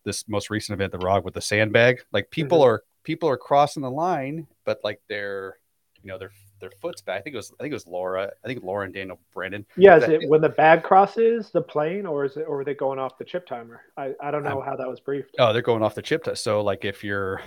this 0.06 0.28
most 0.28 0.50
recent 0.50 0.76
event, 0.76 0.92
the 0.92 1.00
Rogue 1.00 1.26
with 1.26 1.34
the 1.34 1.42
sandbag, 1.42 2.02
like 2.12 2.30
people 2.30 2.60
Mhm. 2.60 2.66
are 2.66 2.84
people 3.04 3.28
are 3.28 3.38
crossing 3.38 3.82
the 3.82 3.92
line, 3.92 4.48
but 4.66 4.80
like 4.84 5.02
they're, 5.10 5.58
you 6.02 6.08
know 6.10 6.18
their 6.18 6.32
their 6.64 6.72
foot's 6.82 7.02
back. 7.02 7.20
I 7.20 7.22
think 7.22 7.34
it 7.34 7.38
was 7.38 7.54
I 7.60 7.64
think 7.64 7.72
it 7.72 7.76
was 7.76 7.88
Laura. 7.88 8.32
I 8.44 8.48
think 8.48 8.64
Laura 8.64 8.86
and 8.86 8.94
Danielle 8.94 9.20
Brandon. 9.34 9.66
Yeah, 9.76 9.98
is 9.98 10.08
it 10.08 10.30
when 10.30 10.42
the 10.42 10.50
bag 10.50 10.82
crosses 10.82 11.52
the 11.52 11.62
plane, 11.62 12.06
or 12.06 12.24
is 12.24 12.38
it, 12.38 12.46
or 12.48 12.62
are 12.62 12.64
they 12.64 12.74
going 12.74 13.00
off 13.00 13.18
the 13.18 13.26
chip 13.26 13.46
timer? 13.46 13.82
I, 13.98 14.14
I 14.22 14.32
don't 14.32 14.44
know 14.44 14.62
how 14.62 14.76
that 14.78 14.88
was 14.88 15.00
briefed. 15.02 15.36
Oh, 15.38 15.52
they're 15.52 15.62
going 15.62 15.84
off 15.84 15.94
the 15.94 16.02
chip 16.02 16.24
test. 16.24 16.44
So 16.44 16.62
like 16.62 16.86
if 16.86 17.04
you're, 17.04 17.42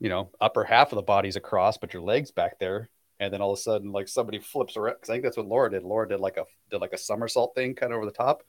you 0.00 0.08
know, 0.08 0.30
upper 0.40 0.64
half 0.64 0.90
of 0.92 0.96
the 0.96 1.02
body's 1.02 1.36
across, 1.36 1.78
but 1.78 1.94
your 1.94 2.02
legs 2.02 2.30
back 2.32 2.58
there, 2.58 2.90
and 3.20 3.32
then 3.32 3.40
all 3.40 3.52
of 3.52 3.58
a 3.58 3.62
sudden 3.62 3.92
like 3.92 4.08
somebody 4.08 4.40
flips 4.40 4.76
around. 4.76 4.96
Because 4.96 5.10
I 5.10 5.14
think 5.14 5.24
that's 5.24 5.36
what 5.36 5.46
Laura 5.46 5.70
did. 5.70 5.84
Laura 5.84 6.08
did 6.08 6.18
like 6.18 6.36
a 6.36 6.44
did 6.70 6.80
like 6.80 6.92
a 6.92 6.98
somersault 6.98 7.54
thing 7.54 7.74
kind 7.74 7.92
of 7.92 7.98
over 7.98 8.06
the 8.06 8.12
top, 8.12 8.42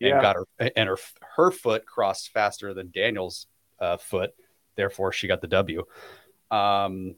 and 0.00 0.10
Yeah. 0.10 0.20
got 0.20 0.36
her 0.36 0.70
and 0.76 0.88
her 0.88 0.98
her 1.36 1.52
foot 1.52 1.86
crossed 1.86 2.32
faster 2.32 2.74
than 2.74 2.90
Danielle's 2.92 3.46
uh, 3.78 3.96
foot. 3.96 4.34
Therefore, 4.74 5.12
she 5.12 5.28
got 5.28 5.40
the 5.40 5.46
W. 5.46 5.84
Um, 6.50 7.14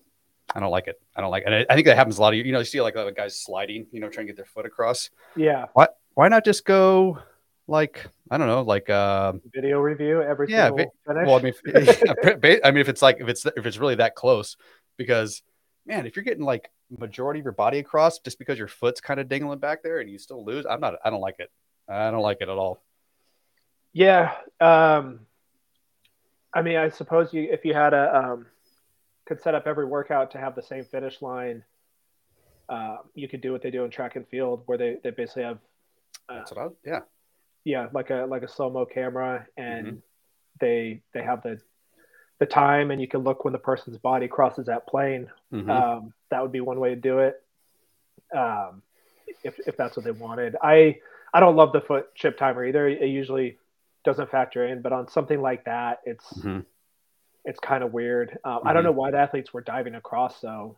I 0.55 0.61
don't 0.61 0.71
like 0.71 0.87
it. 0.87 1.01
I 1.17 1.21
don't 1.21 1.31
like, 1.31 1.43
it. 1.43 1.47
and 1.47 1.55
I, 1.55 1.67
I 1.71 1.75
think 1.75 1.87
that 1.87 1.97
happens 1.97 2.19
a 2.19 2.21
lot 2.21 2.33
of 2.33 2.39
you 2.39 2.45
You 2.45 2.53
know 2.53 2.59
you 2.59 2.65
see 2.65 2.81
like 2.81 2.97
a 2.97 3.13
guys 3.13 3.41
sliding, 3.41 3.87
you 3.93 4.01
know, 4.01 4.09
trying 4.09 4.27
to 4.27 4.33
get 4.33 4.37
their 4.37 4.45
foot 4.45 4.67
across. 4.67 5.11
Yeah, 5.37 5.67
Why 6.15 6.29
not 6.29 6.45
just 6.45 6.65
go 6.65 7.19
like 7.67 8.07
I 8.31 8.37
don't 8.37 8.47
know, 8.47 8.63
like 8.63 8.91
um, 8.91 9.41
video 9.53 9.81
review 9.81 10.23
every 10.23 10.49
Yeah, 10.51 10.71
finish. 10.71 10.89
Well, 11.07 11.37
I 11.37 11.43
mean, 11.43 11.55
if, 11.65 12.03
yeah, 12.43 12.57
I 12.65 12.71
mean, 12.71 12.81
if 12.81 12.89
it's 12.89 13.03
like 13.03 13.19
if 13.21 13.29
it's 13.29 13.47
if 13.47 13.67
it's 13.67 13.79
really 13.79 13.97
that 13.97 14.15
close, 14.15 14.57
because 14.97 15.43
man, 15.87 16.07
if 16.07 16.17
you're 16.17 16.25
getting 16.25 16.45
like 16.45 16.71
majority 16.99 17.41
of 17.41 17.45
your 17.45 17.53
body 17.53 17.79
across 17.79 18.19
just 18.19 18.39
because 18.39 18.59
your 18.59 18.69
foot's 18.69 19.01
kind 19.01 19.19
of 19.19 19.29
dingling 19.29 19.61
back 19.61 19.83
there 19.83 20.01
and 20.01 20.11
you 20.11 20.19
still 20.19 20.45
lose, 20.45 20.67
I'm 20.67 20.81
not. 20.81 20.95
I 21.05 21.11
don't 21.11 21.21
like 21.21 21.37
it. 21.39 21.51
I 21.89 22.11
don't 22.11 22.23
like 22.23 22.39
it 22.41 22.49
at 22.49 22.57
all. 22.57 22.83
Yeah. 23.93 24.33
Um, 24.61 25.21
I 26.53 26.63
mean, 26.63 26.77
I 26.77 26.89
suppose 26.91 27.33
you 27.33 27.49
if 27.51 27.65
you 27.65 27.75
had 27.75 27.95
a 27.95 28.17
um, 28.17 28.47
could 29.27 29.41
set 29.43 29.55
up 29.55 29.66
every 29.66 29.87
workout 29.87 30.31
to 30.33 30.39
have 30.39 30.55
the 30.55 30.62
same 30.62 30.85
finish 30.85 31.22
line. 31.22 31.64
Uh, 32.68 32.99
you 33.14 33.29
could 33.29 33.41
do 33.41 33.53
what 33.53 33.62
they 33.62 33.70
do 33.70 33.85
in 33.85 33.91
track 33.91 34.16
and 34.16 34.27
field, 34.29 34.62
where 34.66 34.79
they, 34.79 34.97
they 35.03 35.11
basically 35.11 35.43
have 35.43 35.59
That's 36.29 36.51
what 36.53 36.66
I. 36.66 36.68
Yeah. 36.85 37.01
yeah 37.64 37.89
like 37.93 38.11
a 38.11 38.27
like 38.29 38.43
a 38.43 38.49
slow 38.49 38.70
mo 38.70 38.85
camera, 38.87 39.47
and 39.57 39.87
Mm-hmm. 39.87 39.97
they 40.61 41.03
they 41.12 41.22
have 41.22 41.43
the 41.43 41.61
the 42.39 42.47
time, 42.47 42.91
and 42.91 43.01
you 43.01 43.07
can 43.09 43.20
look 43.20 43.45
when 43.45 43.53
the 43.53 43.59
person's 43.59 43.97
body 43.99 44.29
crosses 44.29 44.66
that 44.66 44.87
plane. 44.87 45.31
Mhm. 45.53 45.68
Um, 45.70 46.12
that 46.31 46.43
would 46.43 46.53
be 46.53 46.61
one 46.61 46.81
way 46.81 46.91
to 46.91 46.97
do 46.97 47.18
it. 47.20 47.43
Um, 48.35 48.83
if 49.43 49.59
if 49.66 49.77
that's 49.77 49.97
what 49.97 50.05
they 50.05 50.11
wanted, 50.11 50.57
I 50.62 51.01
I 51.33 51.41
don't 51.41 51.57
love 51.57 51.72
the 51.72 51.81
foot 51.81 52.14
chip 52.14 52.37
timer 52.39 52.64
either. 52.64 52.89
It 52.89 53.07
usually 53.09 53.59
doesn't 54.05 54.31
factor 54.31 54.64
in, 54.66 54.83
but 54.83 54.93
on 54.93 55.09
something 55.09 55.41
like 55.41 55.64
that, 55.64 56.01
it's 56.05 56.33
Mhm. 56.43 56.64
It's 57.45 57.61
kind 57.61 57.85
of 57.85 57.93
weird. 57.93 58.39
Um, 58.45 58.61
I 58.65 58.73
don't 58.73 58.83
Mhm. 58.83 58.87
know 58.87 58.93
why 58.93 59.11
the 59.11 59.19
athletes 59.19 59.53
were 59.53 59.61
diving 59.61 59.95
across 59.95 60.41
though. 60.41 60.77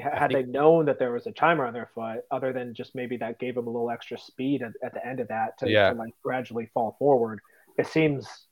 Ha- 0.00 0.10
Had 0.16 0.30
think- 0.30 0.46
they 0.46 0.52
known 0.52 0.86
that 0.86 0.98
there 0.98 1.12
was 1.12 1.26
a 1.26 1.32
timer 1.32 1.64
on 1.66 1.72
their 1.72 1.86
foot, 1.94 2.24
other 2.30 2.52
than 2.52 2.74
just 2.74 2.94
maybe 2.94 3.16
that 3.18 3.38
gave 3.38 3.54
them 3.54 3.66
a 3.66 3.70
little 3.70 3.90
extra 3.90 4.18
speed 4.18 4.62
at, 4.62 4.72
at 4.82 4.94
the 4.94 5.04
end 5.06 5.20
of 5.20 5.28
that 5.28 5.58
to, 5.58 5.68
Yeah. 5.70 5.90
to 5.90 5.96
like 5.98 6.12
gradually 6.22 6.66
fall 6.74 6.96
forward, 6.98 7.40
it 7.78 7.86
seems 7.86 8.46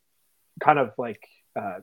kind 0.61 0.79
of 0.79 0.93
like 0.99 1.23
uh, 1.57 1.81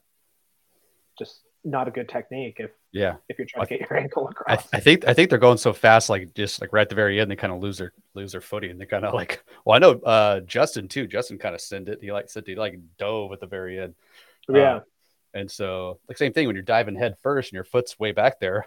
just 1.17 1.41
not 1.63 1.87
a 1.87 1.91
good 1.91 2.07
technique 2.07 2.57
if 2.59 2.71
Yeah. 2.91 3.15
if 3.27 3.37
you're 3.39 3.47
trying 3.47 3.65
to 3.67 3.77
get 3.77 3.89
your 3.89 3.97
ankle 4.03 4.27
across. 4.27 4.67
I 4.73 4.79
think 4.79 5.07
I 5.07 5.13
think 5.13 5.29
they're 5.29 5.39
going 5.39 5.57
so 5.57 5.73
fast, 5.73 6.09
like 6.09 6.33
just 6.33 6.61
like 6.61 6.71
right 6.73 6.81
at 6.83 6.89
the 6.89 6.95
very 6.95 7.19
end, 7.19 7.29
they 7.31 7.35
kind 7.35 7.51
of 7.53 7.59
lose 7.59 7.77
their 7.77 7.91
lose 8.13 8.31
their 8.33 8.41
footing. 8.41 8.71
And 8.71 8.79
they 8.79 8.85
kind 8.85 9.03
of 9.05 9.13
like, 9.13 9.43
well, 9.65 9.75
I 9.75 9.79
know 9.79 9.91
uh, 10.01 10.39
Justin 10.41 10.87
too. 10.87 11.07
Justin 11.07 11.37
kind 11.37 11.55
of 11.55 11.61
sent 11.61 11.89
it. 11.89 11.99
He 12.01 12.11
like 12.11 12.29
said 12.29 12.45
he 12.45 12.55
like 12.55 12.79
dove 12.97 13.31
at 13.33 13.39
the 13.39 13.47
very 13.47 13.79
end. 13.79 13.95
yeah, 14.47 14.75
Uh, 14.75 14.81
and 15.35 15.51
so, 15.51 15.99
like 16.07 16.17
same 16.17 16.33
thing 16.33 16.47
when 16.47 16.55
you're 16.55 16.63
diving 16.63 16.95
head 16.95 17.17
first 17.21 17.49
and 17.51 17.53
your 17.55 17.63
foot's 17.65 17.99
way 17.99 18.11
back 18.11 18.39
there, 18.39 18.65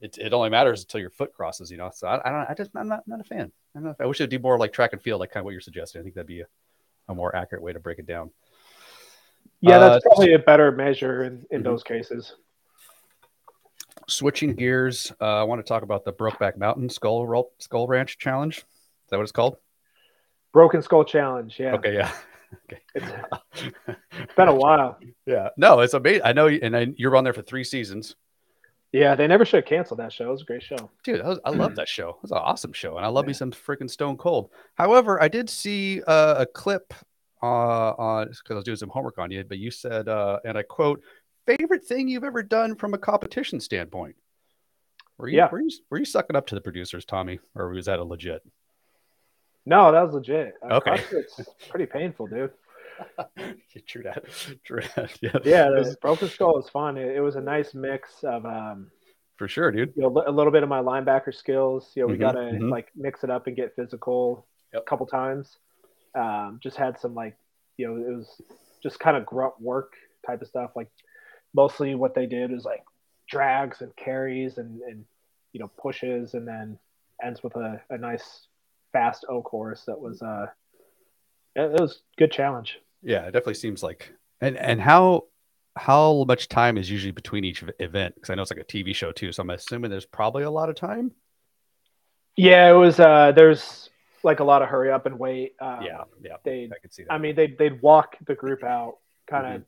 it, 0.00 0.18
it 0.18 0.32
only 0.32 0.48
matters 0.50 0.82
until 0.82 1.00
your 1.00 1.10
foot 1.10 1.32
crosses, 1.32 1.70
you 1.70 1.76
know. 1.76 1.90
So 1.94 2.08
I, 2.08 2.20
I 2.26 2.32
don't, 2.32 2.50
I 2.50 2.54
just, 2.54 2.70
I'm 2.74 2.88
not, 2.88 3.06
not 3.06 3.20
a 3.20 3.24
fan. 3.24 3.52
I'm 3.76 3.84
not, 3.84 3.96
I 4.00 4.06
wish 4.06 4.18
it'd 4.20 4.30
do 4.30 4.38
more 4.38 4.58
like 4.58 4.72
track 4.72 4.92
and 4.94 5.00
field, 5.02 5.20
like 5.20 5.30
kind 5.30 5.42
of 5.42 5.44
what 5.44 5.52
you're 5.52 5.60
suggesting. 5.60 6.00
I 6.00 6.02
think 6.02 6.14
that'd 6.16 6.26
be 6.26 6.40
a, 6.40 6.46
a 7.08 7.14
more 7.14 7.36
accurate 7.36 7.62
way 7.62 7.72
to 7.72 7.78
break 7.78 7.98
it 7.98 8.06
down. 8.06 8.30
yeah, 9.60 9.76
uh, 9.76 9.90
that's 9.90 10.04
probably 10.04 10.32
a 10.32 10.38
better 10.38 10.72
measure 10.72 11.24
in, 11.24 11.44
in 11.50 11.60
Mhm. 11.60 11.64
those 11.64 11.82
cases. 11.82 12.34
Switching 14.08 14.54
gears, 14.54 15.12
uh, 15.20 15.24
I 15.24 15.42
want 15.44 15.64
to 15.64 15.68
talk 15.68 15.82
about 15.82 16.04
the 16.04 16.12
Brokeback 16.12 16.56
Mountain 16.56 16.88
Skull 16.88 17.52
Skull 17.58 17.86
Ranch 17.86 18.18
Challenge. 18.18 18.56
Is 18.56 18.64
that 19.10 19.16
what 19.18 19.22
it's 19.22 19.32
called? 19.32 19.58
Broken 20.52 20.82
Skull 20.82 21.04
Challenge. 21.04 21.54
Yeah, 21.60 21.74
Okay, 21.74 21.94
yeah. 21.94 22.10
it's, 22.94 23.06
it's 24.30 24.36
been 24.36 24.48
a 24.48 24.54
while. 24.54 24.98
yeah. 25.26 25.48
No, 25.56 25.80
it's 25.80 25.94
amazing. 25.94 26.22
I 26.24 26.32
know, 26.32 26.46
you- 26.46 26.60
and 26.62 26.76
I, 26.76 26.86
you're 26.96 27.16
on 27.16 27.24
there 27.24 27.32
for 27.32 27.42
three 27.42 27.64
seasons. 27.64 28.14
Yeah, 28.92 29.14
they 29.14 29.26
never 29.28 29.44
should 29.44 29.58
have 29.58 29.66
canceled 29.66 30.00
that 30.00 30.12
show. 30.12 30.28
It 30.28 30.32
was 30.32 30.42
a 30.42 30.44
great 30.46 30.62
show. 30.64 30.90
Dude, 31.04 31.20
that 31.20 31.26
was, 31.26 31.38
I 31.44 31.50
love 31.50 31.76
that 31.76 31.88
show. 31.88 32.08
It 32.10 32.22
was 32.22 32.32
an 32.32 32.38
awesome 32.38 32.72
show, 32.72 32.96
and 32.96 33.06
I 33.06 33.08
love 33.08 33.26
me 33.26 33.32
some 33.32 33.52
freaking 33.52 33.88
Stone 33.90 34.16
Cold. 34.16 34.50
However, 34.74 35.22
I 35.22 35.28
did 35.28 35.48
see 35.48 36.02
uh, 36.08 36.36
a 36.38 36.46
clip 36.46 36.92
uh, 37.42 37.46
on 37.46 38.26
because 38.28 38.40
I 38.50 38.54
was 38.54 38.64
doing 38.64 38.76
some 38.76 38.88
homework 38.88 39.18
on 39.18 39.30
you, 39.30 39.44
but 39.44 39.58
you 39.58 39.70
said, 39.70 40.08
uh, 40.08 40.40
and 40.44 40.58
I 40.58 40.62
quote, 40.62 41.02
"Favorite 41.46 41.84
thing 41.84 42.08
you've 42.08 42.24
ever 42.24 42.42
done 42.42 42.74
from 42.74 42.94
a 42.94 42.98
competition 42.98 43.60
standpoint." 43.60 44.16
Were 45.18 45.28
you, 45.28 45.36
Yeah. 45.36 45.48
were 45.52 45.60
you 45.60 45.70
were 45.88 45.98
you 45.98 46.04
sucking 46.04 46.34
up 46.34 46.48
to 46.48 46.54
the 46.56 46.60
producers, 46.60 47.04
Tommy, 47.04 47.38
or 47.54 47.68
was 47.68 47.86
that 47.86 48.00
a 48.00 48.04
legit? 48.04 48.42
No, 49.66 49.92
that 49.92 50.02
was 50.02 50.14
legit. 50.14 50.54
Okay. 50.68 51.00
Pretty 51.68 51.86
painful, 51.86 52.26
dude. 52.26 52.50
True 53.86 54.02
that. 54.02 54.24
True 54.64 54.80
that. 54.96 55.18
Yeah, 55.22 55.30
Yeah, 55.44 55.68
the 55.70 55.78
was- 55.78 55.96
Broken 55.96 56.28
Skull 56.28 56.54
was 56.54 56.68
fun. 56.68 56.96
It, 56.96 57.16
it 57.16 57.20
was 57.20 57.36
a 57.36 57.40
nice 57.40 57.74
mix 57.74 58.22
of 58.24 58.44
um, 58.46 58.90
for 59.36 59.48
sure, 59.48 59.70
dude. 59.70 59.92
you 59.96 60.02
know, 60.02 60.22
a 60.26 60.30
little 60.30 60.52
bit 60.52 60.62
of 60.62 60.68
my 60.68 60.80
linebacker 60.80 61.34
skills. 61.34 61.92
You 61.94 62.02
know, 62.02 62.08
we 62.08 62.16
Mhm, 62.16 62.20
got 62.20 62.32
to 62.32 62.38
mhm. 62.38 62.70
like 62.70 62.88
mix 62.94 63.24
it 63.24 63.30
up 63.30 63.46
and 63.46 63.56
get 63.56 63.74
physical 63.74 64.46
Yep. 64.72 64.82
a 64.82 64.84
couple 64.84 65.06
times. 65.06 65.58
Um, 66.14 66.60
just 66.62 66.76
had 66.76 66.98
some 67.00 67.14
like, 67.14 67.36
you 67.76 67.86
know, 67.88 67.96
it 67.96 68.14
was 68.14 68.40
just 68.82 68.98
kind 69.00 69.16
of 69.16 69.24
grunt 69.26 69.54
work 69.60 69.94
type 70.26 70.42
of 70.42 70.48
stuff. 70.48 70.72
Like 70.76 70.88
mostly 71.54 71.94
what 71.94 72.14
they 72.14 72.26
did 72.26 72.50
was 72.52 72.64
like 72.64 72.84
drags 73.28 73.80
and 73.80 73.94
carries 73.96 74.58
and, 74.58 74.80
and 74.82 75.04
you 75.52 75.60
know, 75.60 75.70
pushes 75.80 76.34
and 76.34 76.46
then 76.46 76.78
ends 77.22 77.42
with 77.42 77.56
a, 77.56 77.80
a 77.90 77.98
nice 77.98 78.46
fast 78.92 79.24
O 79.28 79.42
course 79.42 79.84
that 79.86 80.00
was, 80.00 80.20
uh, 80.22 80.46
it, 81.56 81.62
it 81.62 81.80
was 81.80 82.02
a 82.16 82.16
good 82.18 82.30
challenge. 82.32 82.78
Yeah, 83.02 83.22
it 83.22 83.32
definitely 83.32 83.54
seems 83.54 83.82
like. 83.82 84.12
And 84.40 84.56
and 84.56 84.80
how 84.80 85.24
how 85.76 86.24
much 86.26 86.48
time 86.48 86.76
is 86.76 86.90
usually 86.90 87.12
between 87.12 87.44
each 87.44 87.64
event? 87.78 88.14
Because 88.14 88.30
I 88.30 88.34
know 88.34 88.42
it's 88.42 88.50
like 88.50 88.60
a 88.60 88.64
TV 88.64 88.94
show 88.94 89.12
too, 89.12 89.32
so 89.32 89.42
I'm 89.42 89.50
assuming 89.50 89.90
there's 89.90 90.06
probably 90.06 90.42
a 90.42 90.50
lot 90.50 90.68
of 90.68 90.76
time. 90.76 91.12
Yeah, 92.36 92.70
it 92.70 92.74
was, 92.74 92.98
uh, 92.98 93.32
there's 93.32 93.90
like 94.22 94.40
a 94.40 94.44
lot 94.44 94.62
of 94.62 94.68
hurry 94.68 94.90
up 94.90 95.06
and 95.06 95.18
wait. 95.18 95.54
Um, 95.60 95.82
yeah, 95.82 96.04
yeah, 96.22 96.36
They, 96.44 96.70
I 96.72 96.78
could 96.80 96.92
see 96.92 97.04
that. 97.04 97.12
I 97.12 97.18
mean, 97.18 97.34
they'd, 97.34 97.56
they'd 97.58 97.80
walk 97.82 98.16
the 98.26 98.34
group 98.34 98.64
out, 98.64 98.98
kind 99.28 99.46
of 99.56 99.62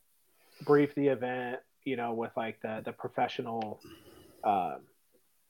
brief 0.64 0.94
the 0.94 1.08
event, 1.08 1.60
you 1.84 1.96
know, 1.96 2.12
with 2.12 2.30
like 2.36 2.60
the, 2.62 2.82
the 2.84 2.92
professional 2.92 3.80
um, 4.44 4.76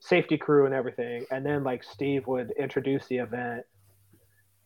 safety 0.01 0.37
crew 0.37 0.67
and 0.67 0.75
everything, 0.75 1.25
and 1.31 1.45
then 1.45 1.65
like 1.65 1.85
Steve 1.85 2.27
would 2.27 2.53
introduce 2.59 3.07
the 3.07 3.19
event, 3.19 3.65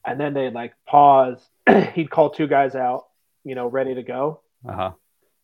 and 0.06 0.18
then 0.20 0.32
they'd 0.34 0.52
like 0.54 0.72
pause. 0.86 1.44
He'd 1.94 2.10
call 2.10 2.30
two 2.30 2.46
guys 2.46 2.74
out, 2.74 3.06
you 3.44 3.54
know, 3.54 3.66
ready 3.66 3.94
to 3.94 4.02
go, 4.02 4.40
Uh-huh. 4.68 4.92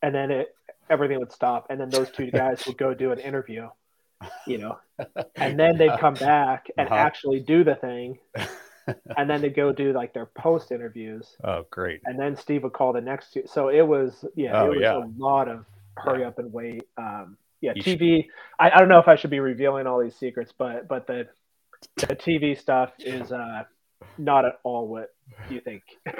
and 0.02 0.14
then 0.14 0.30
it 0.30 0.54
everything 0.88 1.18
would 1.18 1.32
stop, 1.32 1.66
and 1.70 1.80
then 1.80 1.90
those 1.90 2.10
two 2.10 2.30
guys 2.30 2.64
would 2.66 2.76
go 2.78 2.94
do 2.94 3.12
an 3.12 3.18
interview, 3.18 3.68
you 4.46 4.58
know, 4.58 4.78
and 5.36 5.58
then 5.58 5.76
they'd 5.78 5.98
come 5.98 6.14
back 6.14 6.66
and 6.78 6.88
Uh-huh. 6.88 6.96
actually 6.96 7.40
do 7.40 7.64
the 7.64 7.74
thing, 7.76 8.18
and 9.16 9.28
then 9.30 9.40
they'd 9.42 9.54
go 9.56 9.72
do 9.72 9.92
like 9.92 10.12
their 10.12 10.26
post 10.26 10.70
interviews, 10.72 11.36
Oh, 11.44 11.64
great. 11.70 12.00
and 12.04 12.18
then 12.18 12.36
Steve 12.36 12.62
would 12.64 12.72
call 12.72 12.92
the 12.92 13.00
next 13.00 13.32
two. 13.32 13.42
So 13.46 13.68
it 13.68 13.82
was 13.86 14.24
yeah, 14.36 14.60
Oh, 14.60 14.66
it 14.72 14.76
was 14.76 14.82
yeah. 14.82 14.98
a 14.98 15.04
lot 15.18 15.48
of 15.48 15.64
hurry 15.96 16.24
up 16.24 16.38
and 16.38 16.52
wait. 16.52 16.82
Um, 16.96 17.36
yeah, 17.60 17.72
You 17.76 17.82
TV. 17.82 18.26
I, 18.58 18.70
I 18.70 18.78
don't 18.78 18.88
know 18.88 18.98
if 18.98 19.06
I 19.08 19.14
should 19.16 19.30
be 19.30 19.38
revealing 19.40 19.86
all 19.86 20.00
these 20.00 20.16
secrets, 20.16 20.52
but 20.56 20.88
but 20.88 21.06
the 21.06 21.28
the 21.96 22.16
TV 22.16 22.58
stuff 22.58 22.92
is 22.98 23.30
uh, 23.32 23.62
not 24.18 24.44
at 24.44 24.54
all 24.64 24.88
what 24.88 25.08
you 25.50 25.60
think. 25.60 25.82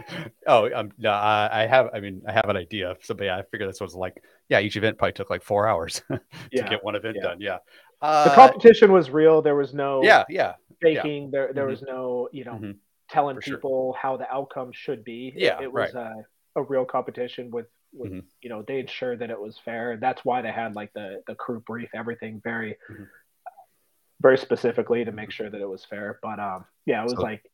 Oh, 0.46 0.68
um, 0.74 0.90
no, 0.98 1.10
I, 1.10 1.62
I 1.62 1.66
have. 1.66 1.90
I 1.94 2.00
mean, 2.00 2.22
I 2.26 2.32
have 2.32 2.48
an 2.48 2.56
idea. 2.56 2.96
So, 3.02 3.14
but 3.14 3.24
yeah, 3.24 3.36
I 3.38 3.42
figure 3.42 3.66
this 3.66 3.80
was 3.80 3.94
like, 3.94 4.20
yeah, 4.48 4.58
each 4.58 4.76
event 4.76 4.98
probably 4.98 5.12
took 5.12 5.30
like 5.30 5.42
four 5.44 5.68
hours 5.68 6.02
to 6.10 6.20
Yeah, 6.50 6.68
get 6.68 6.82
one 6.82 6.96
event 6.96 7.16
yeah. 7.16 7.22
done. 7.22 7.40
Yeah. 7.40 7.58
the 8.00 8.06
Uh, 8.08 8.34
competition 8.34 8.90
was 8.90 9.08
real. 9.10 9.40
There 9.40 9.54
was 9.54 9.72
no 9.72 10.02
yeah, 10.02 10.24
yeah, 10.28 10.54
faking. 10.80 11.30
There 11.30 11.52
there 11.52 11.66
Mhm. 11.66 11.70
was 11.70 11.82
no 11.82 12.28
you 12.32 12.44
know 12.44 12.54
Mhm. 12.54 12.76
telling 13.08 13.36
For 13.36 13.42
sure. 13.42 13.56
people 13.58 13.96
how 14.00 14.16
the 14.16 14.28
outcome 14.32 14.72
should 14.72 15.04
be. 15.04 15.32
Yeah, 15.36 15.62
it, 15.62 15.72
was 15.72 15.94
uh, 15.94 16.14
a 16.56 16.62
real 16.62 16.84
competition 16.84 17.50
with 17.52 17.66
with 17.92 18.10
Mhm. 18.12 18.24
you 18.40 18.48
know 18.50 18.62
they 18.66 18.80
ensured 18.80 19.20
that 19.20 19.30
it 19.30 19.40
was 19.40 19.58
fair. 19.64 19.96
That's 19.96 20.24
why 20.24 20.42
they 20.42 20.50
had 20.50 20.74
like 20.74 20.92
the 20.94 21.22
the 21.28 21.36
crew 21.36 21.60
brief 21.60 21.90
everything 21.94 22.40
very 22.42 22.76
Mhm. 22.90 23.06
very 24.20 24.38
specifically 24.38 25.04
to 25.04 25.12
make 25.12 25.30
sure 25.30 25.48
that 25.50 25.60
it 25.60 25.68
was 25.68 25.84
fair. 25.84 26.18
But 26.22 26.40
um 26.40 26.64
yeah, 26.86 27.00
it 27.00 27.04
was 27.04 27.12
So- 27.14 27.22
like 27.22 27.44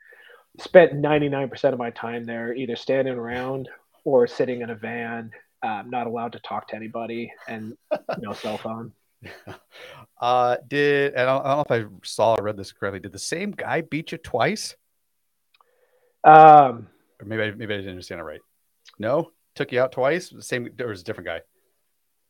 spent 0.59 0.95
ninety 0.95 1.29
nine 1.29 1.49
percent 1.49 1.73
of 1.73 1.79
my 1.79 1.91
time 1.91 2.25
there 2.25 2.55
either 2.55 2.77
standing 2.77 3.15
around 3.15 3.69
or 4.05 4.27
sitting 4.27 4.63
in 4.63 4.71
a 4.71 4.75
van. 4.75 5.31
Um, 5.63 5.91
not 5.91 6.07
allowed 6.07 6.33
to 6.33 6.39
talk 6.41 6.69
to 6.69 6.77
anybody 6.77 7.33
and 7.49 7.77
no 8.21 8.33
cell 8.33 8.59
phone. 8.59 8.93
Uh, 10.21 10.57
did 10.67 11.13
and 11.15 11.23
I 11.23 11.25
don't, 11.27 11.47
I 11.47 11.55
don't 11.55 11.71
know 11.71 11.77
if 11.77 11.85
I 11.87 11.89
saw 12.03 12.35
or 12.35 12.43
read 12.43 12.57
this 12.57 12.73
correctly. 12.73 12.99
Did 12.99 13.13
the 13.13 13.21
same 13.21 13.53
guy 13.53 13.83
beat 13.83 14.11
you 14.11 14.19
twice, 14.19 14.75
Um, 16.25 16.89
or 17.21 17.27
maybe 17.27 17.43
I, 17.45 17.51
maybe 17.53 17.75
I 17.75 17.77
didn't 17.79 17.91
understand 17.91 18.21
it 18.21 18.25
right? 18.25 18.41
No, 18.99 19.31
took 19.55 19.71
you 19.73 19.81
out 19.81 19.93
twice. 19.93 20.31
The 20.31 20.43
same. 20.43 20.69
There 20.77 20.89
was 20.89 21.03
a 21.03 21.05
different 21.05 21.27
guy. 21.29 21.41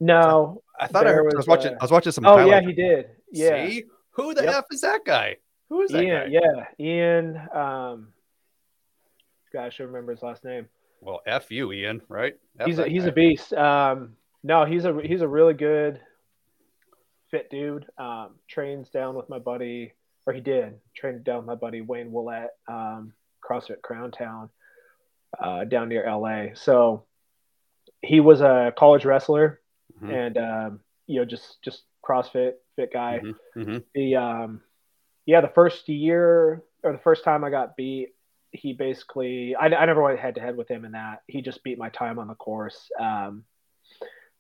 no. 0.01 0.63
I 0.81 0.87
thought 0.87 1.07
I, 1.07 1.13
heard, 1.13 1.21
I 1.21 1.25
was, 1.25 1.35
was 1.37 1.47
watching. 1.49 1.73
uh, 1.73 1.79
I 1.81 1.85
was 1.85 1.91
watching 1.91 2.13
some. 2.13 2.27
Oh 2.27 2.37
highlights. 2.37 2.63
yeah, 2.63 2.69
he 2.69 2.73
did. 2.75 3.07
Yeah. 3.33 3.69
See? 3.69 3.85
Who 4.11 4.35
the 4.35 4.45
Yep. 4.45 4.55
f 4.55 4.65
is 4.71 4.81
that 4.83 5.01
guy? 5.05 5.37
Who 5.71 5.81
is 5.83 5.91
that 5.91 6.03
Ian, 6.03 6.31
guy? 6.33 6.41
yeah, 6.79 6.87
Ian. 6.87 7.41
Um, 7.55 8.09
God, 9.53 9.65
I 9.65 9.69
should 9.71 9.87
remember 9.87 10.13
his 10.13 10.23
last 10.23 10.45
name. 10.45 10.69
Well, 11.01 11.21
f 11.27 11.51
you, 11.51 11.73
Ian. 11.73 12.03
Right? 12.09 12.37
F 12.59 12.67
he's 12.67 12.79
a, 12.79 12.89
he's 12.89 13.05
guy. 13.05 13.09
a 13.09 13.13
beast. 13.13 13.53
Um, 13.55 14.17
no, 14.43 14.65
he's 14.65 14.85
a 14.85 15.01
he's 15.03 15.21
a 15.23 15.29
really 15.29 15.55
good, 15.55 16.01
fit 17.31 17.51
dude. 17.51 17.87
Um, 17.99 18.31
trains 18.49 18.89
down 18.91 19.15
with 19.15 19.29
my 19.29 19.39
buddy, 19.39 19.93
or 20.27 20.33
he 20.33 20.41
did 20.41 20.75
train 20.97 21.23
down 21.23 21.39
with 21.39 21.47
my 21.47 21.55
buddy 21.55 21.81
Wayne 21.81 22.13
Willett, 22.13 22.51
um, 22.69 23.13
CrossFit 23.49 23.83
Crown 23.83 24.11
Town, 24.11 24.51
uh, 25.39 25.65
down 25.65 25.89
near 25.89 26.05
LA. 26.09 26.55
So 26.55 27.05
he 28.03 28.21
was 28.21 28.41
a 28.41 28.73
college 28.77 29.05
wrestler, 29.05 29.61
Mhm. 30.03 30.13
and 30.13 30.39
um, 30.39 30.81
you 31.07 31.21
know 31.21 31.25
just 31.25 31.63
just 31.63 31.83
CrossFit 32.05 32.55
fit 32.77 32.93
guy. 32.93 33.21
Mhm, 33.23 33.35
mhm. 33.57 33.85
the 33.95 34.17
um 34.17 34.63
yeah 35.27 35.41
the 35.41 35.49
first 35.49 35.89
year 35.89 36.63
or 36.83 36.93
the 36.93 36.99
first 36.99 37.23
time 37.25 37.43
i 37.45 37.51
got 37.51 37.77
beat 37.77 38.15
he 38.59 38.73
basically 38.73 39.55
i, 39.57 39.67
I 39.67 39.87
never 39.87 40.03
went 40.03 40.19
head 40.19 40.35
to 40.35 40.41
head 40.41 40.57
with 40.57 40.69
him 40.69 40.85
in 40.85 40.93
that 40.93 41.23
he 41.27 41.43
just 41.43 41.63
beat 41.63 41.79
my 41.79 41.89
time 41.91 42.19
on 42.19 42.29
the 42.29 42.35
course 42.35 42.91
um 43.01 43.45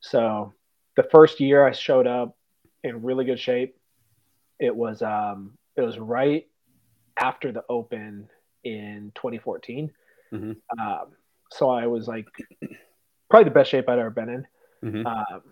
so 0.00 0.52
the 0.96 1.04
first 1.04 1.40
year 1.40 1.66
i 1.66 1.72
showed 1.72 2.06
up 2.06 2.36
in 2.84 3.02
really 3.02 3.24
good 3.24 3.40
shape 3.40 3.76
it 4.58 4.74
was 4.74 5.02
um 5.02 5.56
it 5.76 5.82
was 5.82 5.98
right 5.98 6.46
after 7.16 7.52
the 7.52 7.64
open 7.68 8.28
in 8.64 9.12
2014 9.14 9.90
Mhm. 10.32 10.56
um 10.78 11.06
so 11.50 11.70
i 11.70 11.86
was 11.86 12.06
like 12.06 12.26
probably 13.30 13.44
the 13.48 13.54
best 13.54 13.70
shape 13.70 13.88
i'd 13.88 13.98
ever 13.98 14.10
been 14.10 14.28
in 14.28 14.46
Mhm. 14.84 15.06
um, 15.06 15.42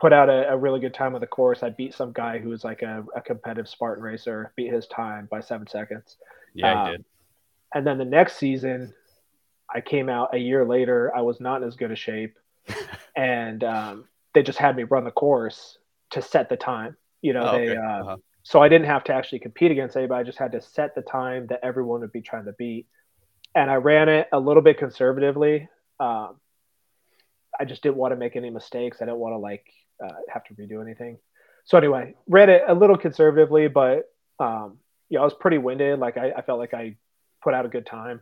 put 0.00 0.12
out 0.12 0.28
a, 0.28 0.50
a 0.50 0.56
really 0.56 0.80
good 0.80 0.94
time 0.94 1.14
on 1.14 1.20
the 1.20 1.26
course. 1.26 1.62
I 1.62 1.70
beat 1.70 1.92
some 1.94 2.12
guy 2.12 2.38
who 2.38 2.48
was 2.48 2.64
like 2.64 2.82
a, 2.82 3.04
a 3.14 3.20
competitive 3.20 3.68
Spartan 3.68 4.02
racer, 4.02 4.52
beat 4.56 4.72
his 4.72 4.86
time 4.86 5.28
by 5.30 5.40
seven 5.40 5.66
seconds. 5.66 6.16
Yeah, 6.54 6.80
um, 6.80 6.86
he 6.86 6.92
did. 6.92 7.04
And 7.74 7.86
then 7.86 7.98
the 7.98 8.04
next 8.04 8.36
season, 8.36 8.92
I 9.72 9.80
came 9.80 10.08
out 10.08 10.34
a 10.34 10.38
year 10.38 10.64
later. 10.66 11.12
I 11.14 11.20
was 11.22 11.40
not 11.40 11.62
in 11.62 11.68
as 11.68 11.76
good 11.76 11.90
a 11.92 11.96
shape, 11.96 12.36
and 13.16 13.62
um, 13.64 14.04
they 14.34 14.42
just 14.42 14.58
had 14.58 14.76
me 14.76 14.84
run 14.84 15.04
the 15.04 15.10
course 15.10 15.78
to 16.10 16.22
set 16.22 16.48
the 16.48 16.56
time. 16.56 16.96
You 17.22 17.32
know, 17.34 17.44
Oh, 17.48 17.52
they 17.52 17.70
okay. 17.70 17.76
uh, 17.76 18.00
Uh-huh. 18.02 18.16
so 18.42 18.60
I 18.60 18.68
didn't 18.68 18.86
have 18.86 19.04
to 19.04 19.14
actually 19.14 19.38
compete 19.40 19.70
against 19.70 19.96
anybody. 19.96 20.20
I 20.20 20.24
just 20.24 20.38
had 20.38 20.52
to 20.52 20.60
set 20.60 20.94
the 20.94 21.02
time 21.02 21.46
that 21.48 21.60
everyone 21.62 22.00
would 22.00 22.12
be 22.12 22.22
trying 22.22 22.46
to 22.46 22.52
beat, 22.52 22.86
and 23.54 23.70
I 23.70 23.76
ran 23.76 24.08
it 24.08 24.28
a 24.32 24.40
little 24.40 24.62
bit 24.62 24.78
conservatively. 24.78 25.68
Um, 26.00 26.36
I 27.58 27.64
just 27.66 27.82
didn't 27.82 27.96
want 27.96 28.12
to 28.12 28.16
make 28.16 28.36
any 28.36 28.50
mistakes. 28.50 28.98
I 29.00 29.04
didn't 29.04 29.18
want 29.18 29.34
to 29.34 29.38
like 29.38 29.66
uh, 30.04 30.14
have 30.32 30.42
to 30.44 30.54
redo 30.54 30.82
anything. 30.82 31.18
So 31.64 31.76
anyway, 31.78 32.14
ran 32.26 32.48
it 32.48 32.62
a 32.66 32.74
little 32.74 32.96
conservatively, 32.96 33.68
but 33.68 34.10
um, 34.40 34.78
yeah, 35.10 35.20
I 35.20 35.24
was 35.24 35.34
pretty 35.34 35.58
winded. 35.58 35.98
Like 36.00 36.16
I, 36.16 36.32
I 36.32 36.42
felt 36.42 36.58
like 36.58 36.72
I 36.74 36.96
put 37.42 37.54
out 37.54 37.66
a 37.66 37.68
good 37.68 37.86
time, 37.86 38.20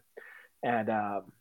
and 0.63 0.89
um, 0.91 1.33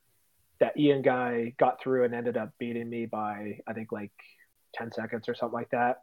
that 0.59 0.77
Ian 0.77 1.01
guy 1.01 1.53
got 1.57 1.81
through 1.81 2.05
and 2.05 2.13
ended 2.15 2.37
up 2.37 2.51
beating 2.59 2.89
me 2.89 3.05
by 3.05 3.59
I 3.67 3.73
think 3.73 3.91
like 3.91 4.11
ten 4.75 4.91
seconds 4.91 5.27
or 5.29 5.35
something 5.35 5.53
like 5.57 5.69
that. 5.71 6.01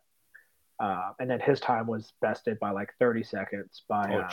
Uh, 0.80 1.12
and 1.20 1.30
then 1.30 1.38
his 1.38 1.60
time 1.60 1.86
was 1.86 2.12
bested 2.20 2.58
by 2.58 2.70
like 2.72 2.90
30 2.98 3.22
seconds 3.22 3.84
by 3.88 4.08
Oh, 4.10 4.18
um, 4.22 4.28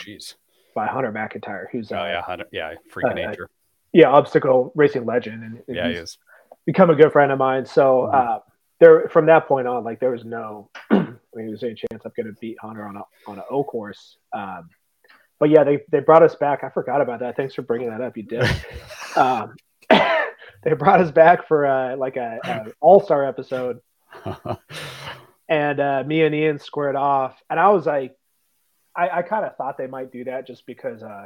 by 0.73 0.87
Hunter 0.87 1.11
McIntyre, 1.11 1.65
who's 1.71 1.91
Oh, 1.91 1.97
uh, 1.99 2.05
yeah. 2.05 2.21
Hunter- 2.23 2.47
Yeah. 2.51 2.73
Freaking 2.91 3.11
uh, 3.11 3.29
nature. 3.29 3.49
yeah 3.93 4.09
obstacle 4.09 4.71
racing 4.75 5.05
legend, 5.05 5.43
and, 5.43 5.61
and 5.67 5.75
Yeah, 5.75 5.83
he 5.87 5.93
he's 5.93 5.99
is. 6.01 6.17
become 6.65 6.89
a 6.89 6.95
good 6.95 7.11
friend 7.11 7.31
of 7.31 7.37
mine. 7.37 7.65
So 7.67 8.09
Mhm. 8.11 8.13
uh, 8.15 8.39
there, 8.79 9.07
from 9.09 9.27
that 9.27 9.47
point 9.47 9.67
on, 9.67 9.83
like 9.83 9.99
there 9.99 10.09
was 10.09 10.25
no, 10.25 10.71
I 10.89 10.95
mean, 11.35 11.47
there's 11.47 11.61
any 11.63 11.75
chance 11.75 12.01
I'm 12.03 12.11
going 12.17 12.25
to 12.33 12.39
beat 12.41 12.57
Hunter 12.59 12.87
on 12.87 12.95
a 12.97 13.03
on 13.27 13.37
an 13.37 13.43
O 13.51 13.63
course. 13.63 14.17
Um, 14.33 14.67
but 15.41 15.49
yeah, 15.49 15.63
they 15.63 15.79
they 15.89 15.99
brought 16.01 16.21
us 16.21 16.35
back. 16.35 16.63
I 16.63 16.69
forgot 16.69 17.01
about 17.01 17.21
that. 17.21 17.35
Thanks 17.35 17.55
for 17.55 17.63
bringing 17.63 17.89
that 17.89 17.99
up. 17.99 18.15
You 18.15 18.23
did. 18.23 18.43
um, 19.15 19.55
they 19.89 20.73
brought 20.77 21.01
us 21.01 21.09
back 21.09 21.47
for 21.47 21.65
uh, 21.65 21.97
like 21.97 22.15
a, 22.15 22.39
a 22.43 22.71
All 22.79 23.03
Star 23.03 23.27
episode, 23.27 23.79
and 25.49 25.79
uh, 25.79 26.03
me 26.05 26.21
and 26.21 26.35
Ian 26.35 26.59
squared 26.59 26.95
off, 26.95 27.41
and 27.49 27.59
I 27.59 27.69
was 27.69 27.87
like, 27.87 28.15
I, 28.95 29.09
I 29.09 29.21
kind 29.23 29.43
of 29.43 29.57
thought 29.57 29.79
they 29.79 29.87
might 29.87 30.11
do 30.11 30.25
that 30.25 30.45
just 30.45 30.67
because 30.67 31.01
uh, 31.01 31.25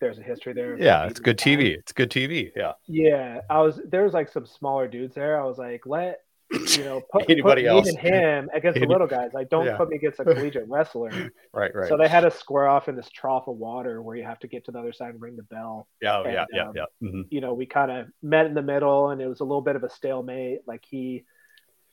there's 0.00 0.18
a 0.18 0.22
history 0.22 0.52
there. 0.52 0.78
yeah, 0.78 1.06
it's 1.06 1.18
good 1.18 1.36
TV. 1.36 1.76
It's 1.76 1.90
good 1.90 2.08
TV. 2.10 2.52
Yeah. 2.54 2.74
Yeah, 2.86 3.40
I 3.50 3.62
was 3.62 3.80
there 3.84 4.04
was 4.04 4.12
like 4.12 4.30
some 4.30 4.46
smaller 4.46 4.86
dudes 4.86 5.16
there. 5.16 5.40
I 5.40 5.44
was 5.44 5.58
like, 5.58 5.86
let 5.86 6.20
you 6.50 6.84
know, 6.84 7.00
put, 7.12 7.28
Anybody 7.28 7.62
put 7.62 7.68
else. 7.70 7.84
me 7.86 7.90
and 7.90 7.98
him 7.98 8.50
against 8.54 8.78
the 8.80 8.86
little 8.86 9.06
guys. 9.06 9.30
Like, 9.34 9.48
don't 9.48 9.66
Yeah. 9.66 9.76
put 9.76 9.88
me 9.88 9.96
against 9.96 10.20
a 10.20 10.24
collegiate 10.24 10.68
wrestler. 10.68 11.10
Right. 11.52 11.74
Right. 11.74 11.88
So 11.88 11.96
they 11.96 12.08
had 12.08 12.20
to 12.20 12.30
square 12.30 12.68
off 12.68 12.88
in 12.88 12.96
this 12.96 13.08
trough 13.10 13.48
of 13.48 13.56
water 13.56 14.02
where 14.02 14.14
you 14.16 14.24
have 14.24 14.38
to 14.40 14.46
get 14.46 14.64
to 14.66 14.72
the 14.72 14.78
other 14.78 14.92
side 14.92 15.10
and 15.14 15.20
ring 15.22 15.36
the 15.36 15.42
bell. 15.44 15.88
yeah. 16.02 16.18
Oh, 16.18 16.28
yeah. 16.28 16.40
and, 16.42 16.48
Yeah. 16.52 16.68
um, 16.68 16.72
Yeah. 16.76 16.84
hmm 17.00 17.22
You 17.30 17.40
know, 17.40 17.54
we 17.54 17.66
kind 17.66 17.90
of 17.90 18.06
met 18.22 18.46
in 18.46 18.54
the 18.54 18.62
middle, 18.62 19.10
and 19.10 19.20
it 19.22 19.26
was 19.26 19.40
a 19.40 19.44
little 19.44 19.62
bit 19.62 19.76
of 19.76 19.84
a 19.84 19.90
stalemate. 19.90 20.60
Like 20.66 20.84
he 20.86 21.24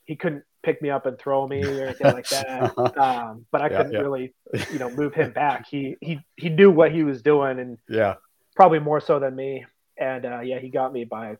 he 0.04 0.16
couldn't 0.16 0.44
pick 0.62 0.82
me 0.82 0.90
up 0.90 1.06
and 1.06 1.18
throw 1.18 1.48
me 1.48 1.62
or 1.62 1.86
anything 1.86 2.12
like 2.12 2.28
that. 2.28 2.72
Um, 2.98 3.46
but 3.50 3.62
I 3.62 3.70
Yeah, 3.70 3.76
couldn't 3.78 3.92
yeah. 3.94 4.00
really, 4.00 4.34
you 4.70 4.78
know, 4.78 4.90
move 4.90 5.14
him 5.14 5.32
back. 5.32 5.66
He 5.66 5.96
he 6.00 6.20
he 6.36 6.50
knew 6.50 6.70
what 6.70 6.92
he 6.92 7.02
was 7.04 7.22
doing, 7.22 7.58
and 7.58 7.78
yeah. 7.88 8.16
probably 8.54 8.78
more 8.80 9.00
so 9.00 9.18
than 9.18 9.34
me. 9.34 9.64
And 9.96 10.26
uh, 10.26 10.40
yeah, 10.40 10.58
he 10.58 10.68
got 10.68 10.92
me 10.92 11.04
by, 11.04 11.38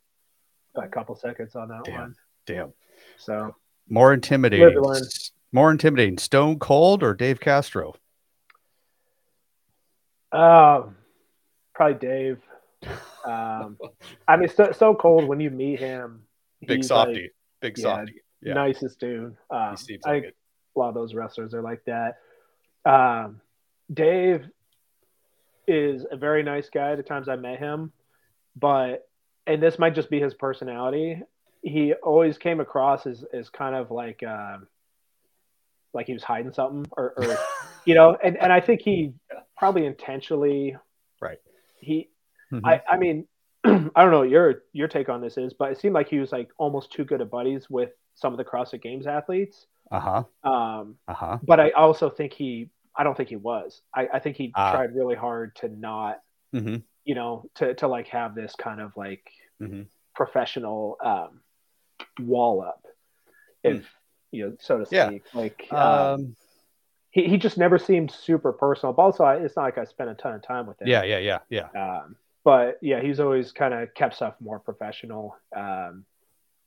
by 0.75 0.87
a 0.87 0.89
couple 0.89 1.15
seconds 1.17 1.55
on 1.57 1.69
that 1.69 1.85
Damn. 1.85 1.95
one. 2.01 2.15
Damn. 2.47 2.73
So 3.19 3.55
More 3.89 4.13
intimidating. 4.13 4.65
Live 4.67 4.75
to 4.75 4.81
learn. 4.83 5.03
More 5.53 5.71
intimidating. 5.71 6.19
Stone 6.19 6.59
Cold 6.59 7.03
or 7.03 7.15
Dave 7.15 7.41
Castro? 7.41 7.95
um, 10.33 10.97
probably 11.75 11.95
Dave. 12.07 12.39
Um, 13.25 13.79
I 14.29 14.37
mean, 14.37 14.49
so, 14.49 14.73
so 14.73 14.95
cold 14.95 15.27
when 15.27 15.41
you 15.41 15.51
meet 15.51 15.79
him. 15.79 16.23
Big 16.67 16.85
softy. 16.85 17.13
like, 17.15 17.35
Big 17.61 17.79
softy. 17.79 18.21
Yeah. 18.43 18.55
nicest 18.55 19.01
dude. 19.01 19.37
Um, 19.51 19.71
He 19.71 19.77
seems 19.77 20.03
I 20.05 20.11
like 20.11 20.23
think 20.25 20.33
it. 20.33 20.37
a 20.77 20.79
lot 20.79 20.89
of 20.89 20.95
those 20.95 21.15
wrestlers 21.15 21.55
are 21.55 21.63
like 21.63 21.83
that. 21.87 22.17
Um, 22.85 23.41
Dave 23.93 24.47
is 25.67 26.05
a 26.11 26.17
very 26.17 26.43
nice 26.43 26.69
guy. 26.69 26.95
The 26.97 27.03
times 27.03 27.29
I 27.29 27.37
met 27.37 27.59
him, 27.59 27.93
but 28.57 29.09
and 29.47 29.63
this 29.63 29.79
might 29.79 29.95
just 29.95 30.11
be 30.11 30.21
his 30.21 30.35
personality. 30.35 31.23
He 31.65 31.95
always 31.95 32.39
came 32.39 32.61
across 32.61 33.07
as 33.07 33.25
as 33.33 33.49
kind 33.49 33.75
of 33.75 33.91
like 33.91 34.23
um, 34.23 34.69
like 35.95 36.07
he 36.07 36.13
was 36.13 36.23
hiding 36.23 36.53
something 36.53 36.85
or, 36.97 37.15
or 37.17 37.39
you 37.87 37.95
know, 37.95 38.17
and, 38.23 38.37
and 38.37 38.53
I 38.53 38.61
think 38.61 38.83
he 38.83 39.13
probably 39.57 39.87
intentionally, 39.87 40.77
right. 41.21 41.39
He, 41.81 42.11
mm-hmm. 42.53 42.67
I, 42.67 42.83
I 42.89 42.97
mean, 42.99 43.27
I 43.65 43.71
don't 43.71 44.11
know 44.11 44.21
what 44.21 44.29
your 44.29 44.63
your 44.73 44.89
take 44.89 45.09
on 45.09 45.21
this 45.21 45.39
is, 45.39 45.55
but 45.55 45.73
it 45.73 45.81
seemed 45.81 45.95
like 45.95 46.09
he 46.09 46.19
was 46.19 46.33
like 46.33 46.49
almost 46.59 46.93
too 46.93 47.05
good 47.05 47.21
of 47.21 47.31
buddies 47.31 47.71
with 47.71 47.91
some 48.15 48.33
of 48.33 48.37
the 48.37 48.45
CrossFit 48.45 48.83
Games 48.83 49.07
athletes. 49.07 49.67
Uh 49.91 50.01
huh. 50.01 50.51
Um, 50.51 50.97
uh 51.09 51.15
huh. 51.15 51.39
But 51.43 51.61
I 51.61 51.71
also 51.71 52.11
think 52.11 52.33
he, 52.33 52.71
I 52.97 53.05
don't 53.05 53.17
think 53.17 53.29
he 53.29 53.37
was. 53.37 53.83
I, 53.95 54.09
I 54.15 54.19
think 54.19 54.37
he 54.37 54.53
uh, 54.55 54.73
tried 54.73 54.95
really 54.95 55.15
hard 55.15 55.57
to 55.57 55.69
not, 55.69 56.21
mm-hmm. 56.55 56.77
you 57.05 57.15
know, 57.15 57.49
to 57.57 57.75
to 57.75 57.89
like 57.89 58.09
have 58.09 58.35
this 58.35 58.55
kind 58.59 58.81
of 58.81 58.97
like 58.97 59.25
mm-hmm. 59.63 59.83
professional 60.15 60.97
um, 61.05 61.41
wall 62.21 62.63
up, 62.63 62.87
if 63.63 63.77
mm. 63.79 63.85
you 64.33 64.47
know, 64.47 64.57
so 64.61 64.79
to 64.79 64.87
speak. 64.87 65.25
Yeah. 65.33 65.41
Like, 65.41 65.67
um, 65.71 65.81
um, 65.81 66.37
he 67.11 67.25
he 67.25 67.37
just 67.37 67.59
never 67.59 67.79
seemed 67.79 68.11
super 68.11 68.53
personal. 68.53 68.93
But 68.93 69.03
also, 69.03 69.27
it's 69.27 69.57
not 69.57 69.63
like 69.63 69.79
I 69.79 69.85
spent 69.85 70.11
a 70.11 70.15
ton 70.15 70.35
of 70.35 70.43
time 70.43 70.67
with 70.67 70.81
him. 70.81 70.89
Yeah, 70.89 71.05
yeah, 71.05 71.19
yeah, 71.19 71.39
yeah. 71.49 71.69
Um, 72.01 72.17
but 72.45 72.79
yeah, 72.83 73.01
he's 73.01 73.21
always 73.21 73.53
kind 73.53 73.73
of 73.73 73.95
kept 73.95 74.17
stuff 74.17 74.35
more 74.41 74.59
professional. 74.59 75.37
Um, 75.57 76.05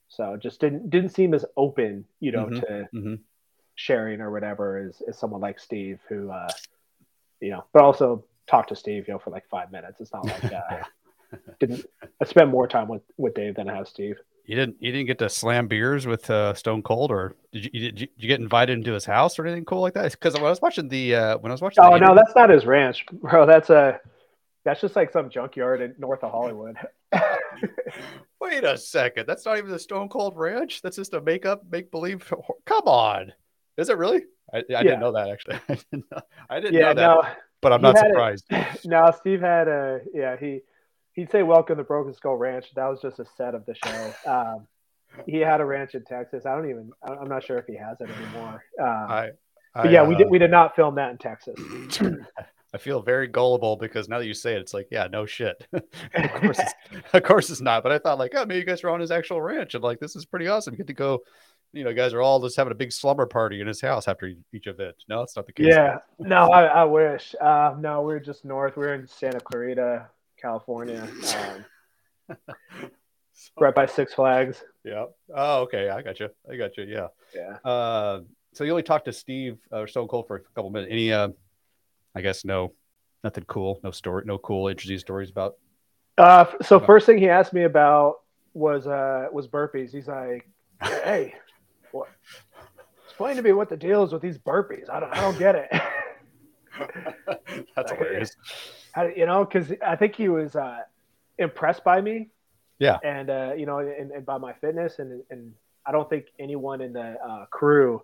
so 0.09 0.37
just 0.37 0.59
didn't 0.59 0.89
didn't 0.89 1.09
seem 1.09 1.33
as 1.33 1.45
open, 1.55 2.05
you 2.19 2.31
know, 2.31 2.45
mm-hmm. 2.45 2.59
to 2.59 2.89
mm-hmm. 2.93 3.15
sharing 3.75 4.21
or 4.21 4.31
whatever 4.31 4.77
as, 4.77 5.01
as 5.07 5.17
someone 5.17 5.41
like 5.41 5.59
Steve, 5.59 5.99
who, 6.07 6.31
uh, 6.31 6.47
you 7.39 7.51
know, 7.51 7.65
but 7.73 7.83
also 7.83 8.23
talked 8.47 8.69
to 8.69 8.75
Steve, 8.75 9.05
you 9.07 9.13
know, 9.13 9.19
for 9.19 9.29
like 9.29 9.47
five 9.49 9.71
minutes. 9.71 9.99
It's 9.99 10.13
not 10.13 10.25
like 10.25 10.45
uh, 10.45 10.83
didn't 11.59 11.85
I 12.21 12.25
spent 12.25 12.49
more 12.49 12.67
time 12.67 12.87
with 12.87 13.03
with 13.17 13.35
Dave 13.35 13.55
than 13.55 13.69
I 13.69 13.75
have 13.75 13.87
Steve. 13.87 14.17
You 14.47 14.55
didn't 14.55 14.77
you 14.79 14.91
didn't 14.93 15.07
get 15.07 15.19
to 15.19 15.29
slam 15.29 15.67
beers 15.67 16.07
with 16.07 16.29
uh, 16.29 16.53
Stone 16.53 16.83
Cold, 16.83 17.11
or 17.11 17.35
did 17.51 17.65
you, 17.65 17.69
did 17.69 17.99
you, 17.99 18.07
did 18.07 18.09
you 18.15 18.27
get 18.29 18.39
invited 18.39 18.77
into 18.77 18.93
his 18.93 19.03
house 19.03 19.37
or 19.37 19.45
anything 19.45 19.65
cool 19.65 19.81
like 19.81 19.93
that? 19.93 20.09
Because 20.11 20.35
when 20.35 20.45
I 20.45 20.49
was 20.49 20.61
watching 20.61 20.87
the 20.87 21.15
uh, 21.15 21.37
when 21.39 21.51
I 21.51 21.53
was 21.53 21.61
watching, 21.61 21.83
oh 21.83 21.97
no, 21.97 22.15
that's 22.15 22.33
not 22.33 22.49
his 22.49 22.65
ranch, 22.65 23.05
bro. 23.11 23.45
That's 23.45 23.69
a 23.69 23.99
that's 24.63 24.79
just 24.79 24.95
like 24.95 25.11
some 25.11 25.29
junkyard 25.29 25.81
in 25.81 25.95
north 25.97 26.23
of 26.23 26.31
Hollywood. 26.31 26.77
Wait 28.41 28.63
a 28.63 28.77
second. 28.77 29.27
That's 29.27 29.45
not 29.45 29.57
even 29.57 29.69
the 29.69 29.79
Stone 29.79 30.09
Cold 30.09 30.37
Ranch. 30.37 30.81
That's 30.81 30.95
just 30.95 31.13
a 31.13 31.21
make 31.21 31.45
up, 31.45 31.63
make 31.69 31.91
believe. 31.91 32.31
Come 32.65 32.83
on. 32.85 33.33
Is 33.77 33.89
it 33.89 33.97
really? 33.97 34.23
I, 34.53 34.59
I 34.59 34.63
yeah. 34.69 34.83
didn't 34.83 34.99
know 35.01 35.11
that 35.11 35.29
actually. 35.29 35.59
I 35.69 35.73
didn't 35.75 36.05
know, 36.11 36.21
I 36.49 36.59
didn't 36.59 36.73
yeah, 36.73 36.93
know 36.93 36.93
that. 36.93 36.95
No, 36.95 37.29
but 37.61 37.73
I'm 37.73 37.81
not 37.81 37.97
surprised. 37.97 38.45
no, 38.85 39.11
Steve 39.17 39.41
had 39.41 39.67
a 39.67 40.01
yeah. 40.13 40.37
He 40.37 40.61
he'd 41.17 41.31
say 41.31 41.43
welcome 41.43 41.75
to 41.75 41.83
Broken 41.83 42.13
Skull 42.13 42.37
Ranch. 42.37 42.67
That 42.75 42.87
was 42.87 43.01
just 43.01 43.19
a 43.19 43.25
set 43.35 43.53
of 43.53 43.65
the 43.65 43.75
show. 43.75 44.13
Um, 44.25 44.67
he 45.25 45.37
had 45.37 45.61
a 45.61 45.65
ranch 45.65 45.95
in 45.95 46.03
Texas. 46.03 46.45
I 46.45 46.53
don't 46.53 46.69
even. 46.69 46.91
I'm 47.01 47.29
not 47.29 47.43
sure 47.43 47.57
if 47.57 47.65
he 47.65 47.75
has 47.75 47.99
it 48.01 48.09
anymore. 48.09 48.63
Um, 48.79 48.87
I, 48.87 49.29
I, 49.73 49.83
but 49.83 49.91
yeah, 49.91 50.01
uh, 50.01 50.05
we 50.05 50.15
did. 50.15 50.29
We 50.29 50.37
did 50.37 50.51
not 50.51 50.75
film 50.75 50.95
that 50.95 51.09
in 51.09 51.17
Texas. 51.17 51.57
I 52.73 52.77
feel 52.77 53.01
very 53.01 53.27
gullible 53.27 53.77
because 53.77 54.09
now 54.09 54.19
that 54.19 54.27
you 54.27 54.35
say 54.35 54.53
it, 54.53 54.59
it's 54.59 54.73
like, 54.73 54.89
yeah, 54.91 55.07
no 55.09 55.25
shit. 55.25 55.65
of 55.73 56.31
course, 56.33 56.59
it's, 56.59 56.73
of 57.13 57.23
course 57.23 57.49
it's 57.49 57.61
not. 57.61 57.81
But 57.81 57.93
I 57.93 57.97
thought 57.97 58.19
like, 58.19 58.33
oh, 58.35 58.45
maybe 58.45 58.59
you 58.59 58.65
guys 58.65 58.83
are 58.83 58.89
on 58.89 58.99
his 58.99 59.09
actual 59.09 59.41
ranch, 59.41 59.73
and 59.73 59.83
like, 59.83 59.99
this 59.99 60.15
is 60.15 60.25
pretty 60.25 60.47
awesome. 60.47 60.73
You 60.73 60.77
get 60.77 60.87
to 60.87 60.93
go. 60.93 61.21
You 61.73 61.83
know, 61.83 61.93
guys 61.93 62.13
are 62.13 62.21
all 62.21 62.39
just 62.41 62.57
having 62.57 62.71
a 62.71 62.75
big 62.75 62.91
slumber 62.91 63.25
party 63.25 63.59
in 63.59 63.67
his 63.67 63.81
house 63.81 64.07
after 64.07 64.31
each 64.53 64.67
event. 64.67 64.95
No, 65.09 65.19
that's 65.19 65.35
not 65.35 65.47
the 65.47 65.53
case. 65.53 65.67
Yeah, 65.67 65.97
no, 66.19 66.49
I, 66.49 66.65
I 66.65 66.83
wish. 66.83 67.33
Uh, 67.41 67.75
no, 67.79 68.01
we're 68.03 68.19
just 68.19 68.45
north. 68.45 68.77
We're 68.77 68.93
in 68.93 69.07
Santa 69.07 69.39
Clarita, 69.39 70.07
California, 70.41 71.07
um, 72.29 72.37
right 73.59 73.75
by 73.75 73.85
Six 73.85 74.13
Flags. 74.13 74.63
Yeah. 74.83 75.05
Oh, 75.35 75.61
okay. 75.61 75.89
I 75.89 76.01
got 76.01 76.19
you. 76.19 76.29
I 76.51 76.55
got 76.55 76.77
you. 76.77 76.83
Yeah. 76.83 77.07
Yeah. 77.35 77.57
Uh, 77.69 78.21
so 78.53 78.63
you 78.63 78.71
only 78.71 78.83
talked 78.83 79.05
to 79.05 79.13
Steve 79.13 79.57
or 79.71 79.83
uh, 79.83 79.87
Stone 79.87 80.07
Cold 80.07 80.27
for 80.27 80.37
a 80.37 80.41
couple 80.55 80.69
minutes. 80.69 80.91
Any 80.91 81.11
uh, 81.11 81.29
I 82.15 82.21
guess 82.21 82.45
no, 82.45 82.73
nothing 83.23 83.43
cool, 83.45 83.79
no 83.83 83.91
story, 83.91 84.23
no 84.25 84.37
cool 84.39 84.67
interesting 84.67 84.97
stories 84.99 85.29
about. 85.29 85.57
Uh, 86.17 86.45
so 86.63 86.79
first 86.79 87.05
thing 87.05 87.19
he 87.19 87.29
asked 87.29 87.53
me 87.53 87.63
about 87.63 88.21
was 88.53 88.87
uh 88.87 89.27
was 89.31 89.47
burpees. 89.47 89.91
He's 89.91 90.07
like, 90.07 90.49
"Hey, 90.81 91.35
what? 91.91 92.09
Explain 93.05 93.35
to 93.35 93.43
me 93.43 93.51
what 93.51 93.69
the 93.69 93.77
deal 93.77 94.03
is 94.03 94.11
with 94.11 94.21
these 94.21 94.37
burpees. 94.37 94.89
I 94.89 94.99
don't, 94.99 95.13
I 95.15 95.21
don't 95.21 95.37
get 95.37 95.55
it." 95.55 95.69
That's 97.75 97.91
hilarious. 97.91 98.35
How, 98.91 99.05
you 99.05 99.25
know, 99.25 99.45
because 99.45 99.73
I 99.85 99.95
think 99.95 100.15
he 100.15 100.29
was 100.29 100.55
uh, 100.55 100.79
impressed 101.37 101.83
by 101.83 102.01
me. 102.01 102.29
Yeah. 102.79 102.97
And 103.03 103.29
uh, 103.29 103.53
you 103.57 103.65
know, 103.65 103.79
and, 103.79 104.11
and, 104.11 104.25
by 104.25 104.37
my 104.37 104.53
fitness, 104.53 104.99
and 104.99 105.23
and 105.31 105.53
I 105.85 105.91
don't 105.91 106.07
think 106.09 106.25
anyone 106.39 106.81
in 106.81 106.93
the 106.93 107.17
uh, 107.19 107.45
crew, 107.47 108.03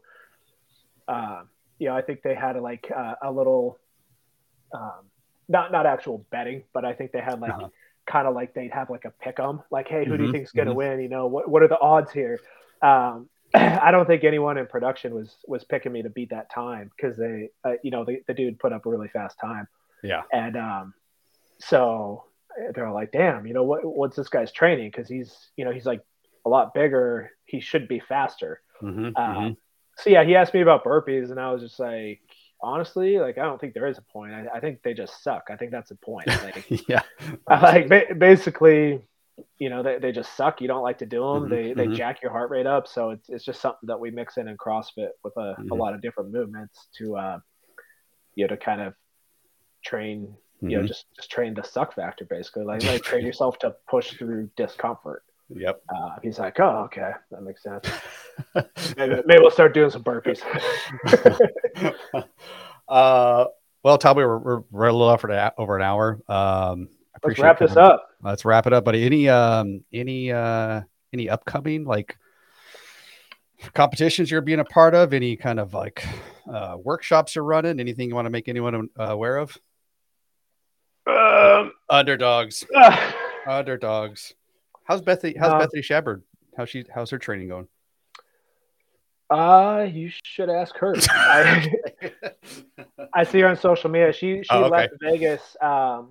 uh, 1.07 1.43
you 1.77 1.89
know, 1.89 1.95
I 1.95 2.01
think 2.01 2.23
they 2.23 2.33
had 2.33 2.55
a, 2.55 2.61
like 2.61 2.91
uh, 2.95 3.15
a 3.21 3.31
little 3.31 3.79
um, 4.73 5.05
not 5.47 5.71
not 5.71 5.85
actual 5.85 6.25
betting, 6.31 6.63
but 6.73 6.85
I 6.85 6.93
think 6.93 7.11
they 7.11 7.21
had 7.21 7.39
like 7.39 7.51
uh-huh. 7.51 7.67
kind 8.07 8.27
of 8.27 8.33
like 8.33 8.53
they'd 8.53 8.71
have 8.71 8.89
like 8.89 9.05
a 9.05 9.11
pick 9.11 9.39
'em, 9.39 9.61
like, 9.69 9.87
hey, 9.87 10.05
who 10.05 10.11
mm-hmm, 10.11 10.17
do 10.17 10.23
you 10.23 10.29
mm-hmm, 10.29 10.37
think's 10.37 10.51
gonna 10.51 10.71
mm-hmm. 10.71 10.77
win? 10.77 11.01
You 11.01 11.09
know, 11.09 11.27
what 11.27 11.49
what 11.49 11.61
are 11.61 11.67
the 11.67 11.79
odds 11.79 12.11
here? 12.11 12.39
Um, 12.81 13.29
I 13.53 13.91
don't 13.91 14.07
think 14.07 14.23
anyone 14.23 14.57
in 14.57 14.65
production 14.65 15.13
was 15.13 15.35
was 15.47 15.63
picking 15.63 15.91
me 15.91 16.01
to 16.01 16.09
beat 16.09 16.31
that 16.31 16.51
time 16.51 16.89
because 16.95 17.17
they, 17.17 17.49
uh, 17.63 17.73
you 17.83 17.91
know, 17.91 18.03
the, 18.03 18.21
the 18.27 18.33
dude 18.33 18.59
put 18.59 18.73
up 18.73 18.85
a 18.85 18.89
really 18.89 19.09
fast 19.09 19.37
time. 19.39 19.67
Yeah. 20.03 20.23
And 20.31 20.57
um, 20.57 20.93
so 21.59 22.25
they're 22.73 22.91
like, 22.91 23.11
damn, 23.11 23.45
you 23.45 23.53
know, 23.53 23.63
what 23.63 23.85
what's 23.85 24.15
this 24.15 24.29
guy's 24.29 24.51
training? 24.51 24.91
Because 24.91 25.07
he's, 25.07 25.49
you 25.55 25.65
know, 25.65 25.71
he's 25.71 25.85
like 25.85 26.01
a 26.45 26.49
lot 26.49 26.73
bigger. 26.73 27.31
He 27.45 27.59
should 27.59 27.87
be 27.87 27.99
faster. 27.99 28.61
Mm-hmm, 28.81 29.15
um, 29.15 29.57
so 29.97 30.09
yeah, 30.09 30.23
he 30.23 30.35
asked 30.35 30.53
me 30.53 30.61
about 30.61 30.83
burpees, 30.83 31.31
and 31.31 31.39
I 31.39 31.51
was 31.51 31.61
just 31.61 31.79
like, 31.79 32.21
honestly, 32.61 33.19
like 33.19 33.37
I 33.37 33.43
don't 33.43 33.59
think 33.59 33.73
there 33.73 33.87
is 33.87 33.97
a 33.97 34.01
point. 34.01 34.33
I, 34.33 34.47
I 34.55 34.59
think 34.59 34.81
they 34.83 34.93
just 34.93 35.23
suck. 35.23 35.47
I 35.49 35.55
think 35.55 35.71
that's 35.71 35.89
the 35.89 35.95
point. 35.95 36.27
Like, 36.43 36.89
yeah, 36.89 37.01
like 37.49 37.87
ba- 37.87 38.15
basically, 38.17 39.01
you 39.57 39.69
know, 39.69 39.81
they, 39.81 39.97
they 39.99 40.11
just 40.11 40.35
suck. 40.35 40.61
You 40.61 40.67
don't 40.67 40.83
like 40.83 40.99
to 40.99 41.05
do 41.05 41.21
them. 41.21 41.45
Mhm, 41.45 41.49
they 41.49 41.69
mhm. 41.71 41.75
they 41.75 41.87
jack 41.97 42.21
your 42.21 42.31
heart 42.31 42.49
rate 42.51 42.67
up. 42.67 42.87
So 42.87 43.11
it's 43.11 43.29
it's 43.29 43.43
just 43.45 43.61
something 43.61 43.87
that 43.87 43.99
we 43.99 44.11
mix 44.11 44.37
in 44.37 44.47
in 44.47 44.57
CrossFit 44.57 45.09
with 45.23 45.35
a, 45.37 45.55
a 45.59 45.63
Mhm. 45.63 45.77
lot 45.77 45.93
of 45.93 46.01
different 46.01 46.31
movements 46.31 46.87
to 46.97 47.17
uh, 47.17 47.39
you 48.35 48.43
know, 48.45 48.49
to 48.49 48.57
kind 48.57 48.81
of 48.81 48.93
train. 49.83 50.35
You 50.61 50.77
know, 50.77 50.83
Mhm. 50.83 50.87
just 50.87 51.05
just 51.15 51.29
train 51.29 51.53
the 51.53 51.63
suck 51.63 51.93
factor 51.95 52.25
basically. 52.25 52.63
Like 52.63 52.83
like 52.83 53.03
train 53.03 53.25
yourself 53.25 53.57
to 53.59 53.75
push 53.89 54.13
through 54.17 54.49
discomfort. 54.55 55.23
Yep. 55.49 55.81
Uh, 55.93 56.15
he's 56.23 56.39
like, 56.39 56.59
oh, 56.59 56.83
okay, 56.85 57.11
that 57.31 57.43
makes 57.43 57.61
sense. 57.61 57.85
maybe, 58.97 59.21
maybe 59.25 59.39
we'll 59.41 59.51
start 59.51 59.73
doing 59.73 59.89
some 59.91 60.03
burpees. 60.03 60.41
uh, 62.87 63.45
well, 63.83 63.97
Tommy, 63.97 64.23
we're, 64.23 64.37
we're, 64.37 64.59
we're 64.71 64.87
a 64.87 64.93
little 64.93 65.09
over, 65.09 65.51
over 65.57 65.75
an 65.75 65.81
hour. 65.83 66.19
Um, 66.27 66.89
Let's 67.23 67.39
wrap 67.39 67.59
this 67.59 67.75
up. 67.77 68.09
Let's 68.21 68.45
wrap 68.45 68.67
it 68.67 68.73
up. 68.73 68.83
But 68.85 68.95
any 68.95 69.29
um 69.29 69.83
any 69.93 70.31
uh 70.31 70.81
any 71.13 71.29
upcoming 71.29 71.85
like 71.85 72.17
competitions 73.73 74.29
you're 74.29 74.41
being 74.41 74.59
a 74.59 74.65
part 74.65 74.93
of? 74.95 75.13
Any 75.13 75.35
kind 75.35 75.59
of 75.59 75.73
like 75.73 76.05
uh, 76.51 76.75
workshops 76.77 77.35
you're 77.35 77.43
running? 77.45 77.79
Anything 77.79 78.09
you 78.09 78.15
want 78.15 78.25
to 78.25 78.29
make 78.29 78.47
anyone 78.49 78.89
uh, 78.99 79.03
aware 79.03 79.37
of? 79.37 79.57
Um, 81.07 81.71
Underdogs. 81.89 82.65
uh, 82.75 83.11
Underdogs. 83.47 84.33
How's 84.85 85.01
Bethany? 85.01 85.35
How's 85.37 85.51
Uh, 85.53 85.59
Bethany 85.59 85.81
Shepard? 85.81 86.23
How's 86.57 86.69
she? 86.69 86.85
How's 86.93 87.09
her 87.09 87.17
training 87.19 87.47
going? 87.49 87.67
uh, 89.29 89.87
you 89.91 90.11
should 90.23 90.49
ask 90.49 90.75
her. 90.77 90.93
I, 91.09 91.73
I 93.13 93.23
see 93.23 93.39
her 93.39 93.47
on 93.47 93.57
social 93.57 93.89
media. 93.89 94.13
She 94.13 94.43
she 94.43 94.47
Oh, 94.51 94.63
okay. 94.65 94.69
left 94.69 94.93
Vegas 95.01 95.55
um, 95.61 95.69
a 95.69 96.05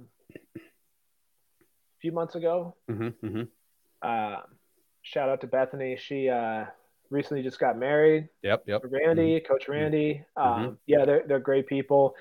few 2.03 2.13
months 2.13 2.35
ago. 2.35 2.75
mm-hmm, 2.91 3.27
mm-hmm. 3.27 4.09
Um, 4.09 4.43
shout 5.03 5.29
out 5.29 5.41
to 5.41 5.47
Bethany. 5.47 5.97
She 5.97 6.29
uh, 6.29 6.65
recently 7.11 7.43
just 7.43 7.59
got 7.59 7.79
married. 7.79 8.29
Yep, 8.43 8.65
yep. 8.67 8.83
Randy, 8.85 9.41
Coach 9.41 9.69
Randy. 9.69 10.25
Um, 10.37 10.45
Mhm. 10.45 10.77
Yeah, 10.87 11.05
they're 11.07 11.23
they're 11.27 11.39
great 11.41 11.67
people. 11.69 12.15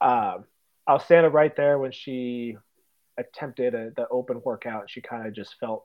Um, 0.00 0.44
I 0.86 0.94
was 0.94 1.04
standing 1.04 1.32
right 1.32 1.54
there 1.54 1.78
when 1.78 1.92
she 1.92 2.56
attempted 3.18 3.74
a, 3.74 3.90
the 3.96 4.08
open 4.08 4.40
workout, 4.44 4.80
and 4.82 4.90
she 4.90 5.00
kind 5.00 5.26
of 5.26 5.34
just 5.34 5.58
felt 5.60 5.84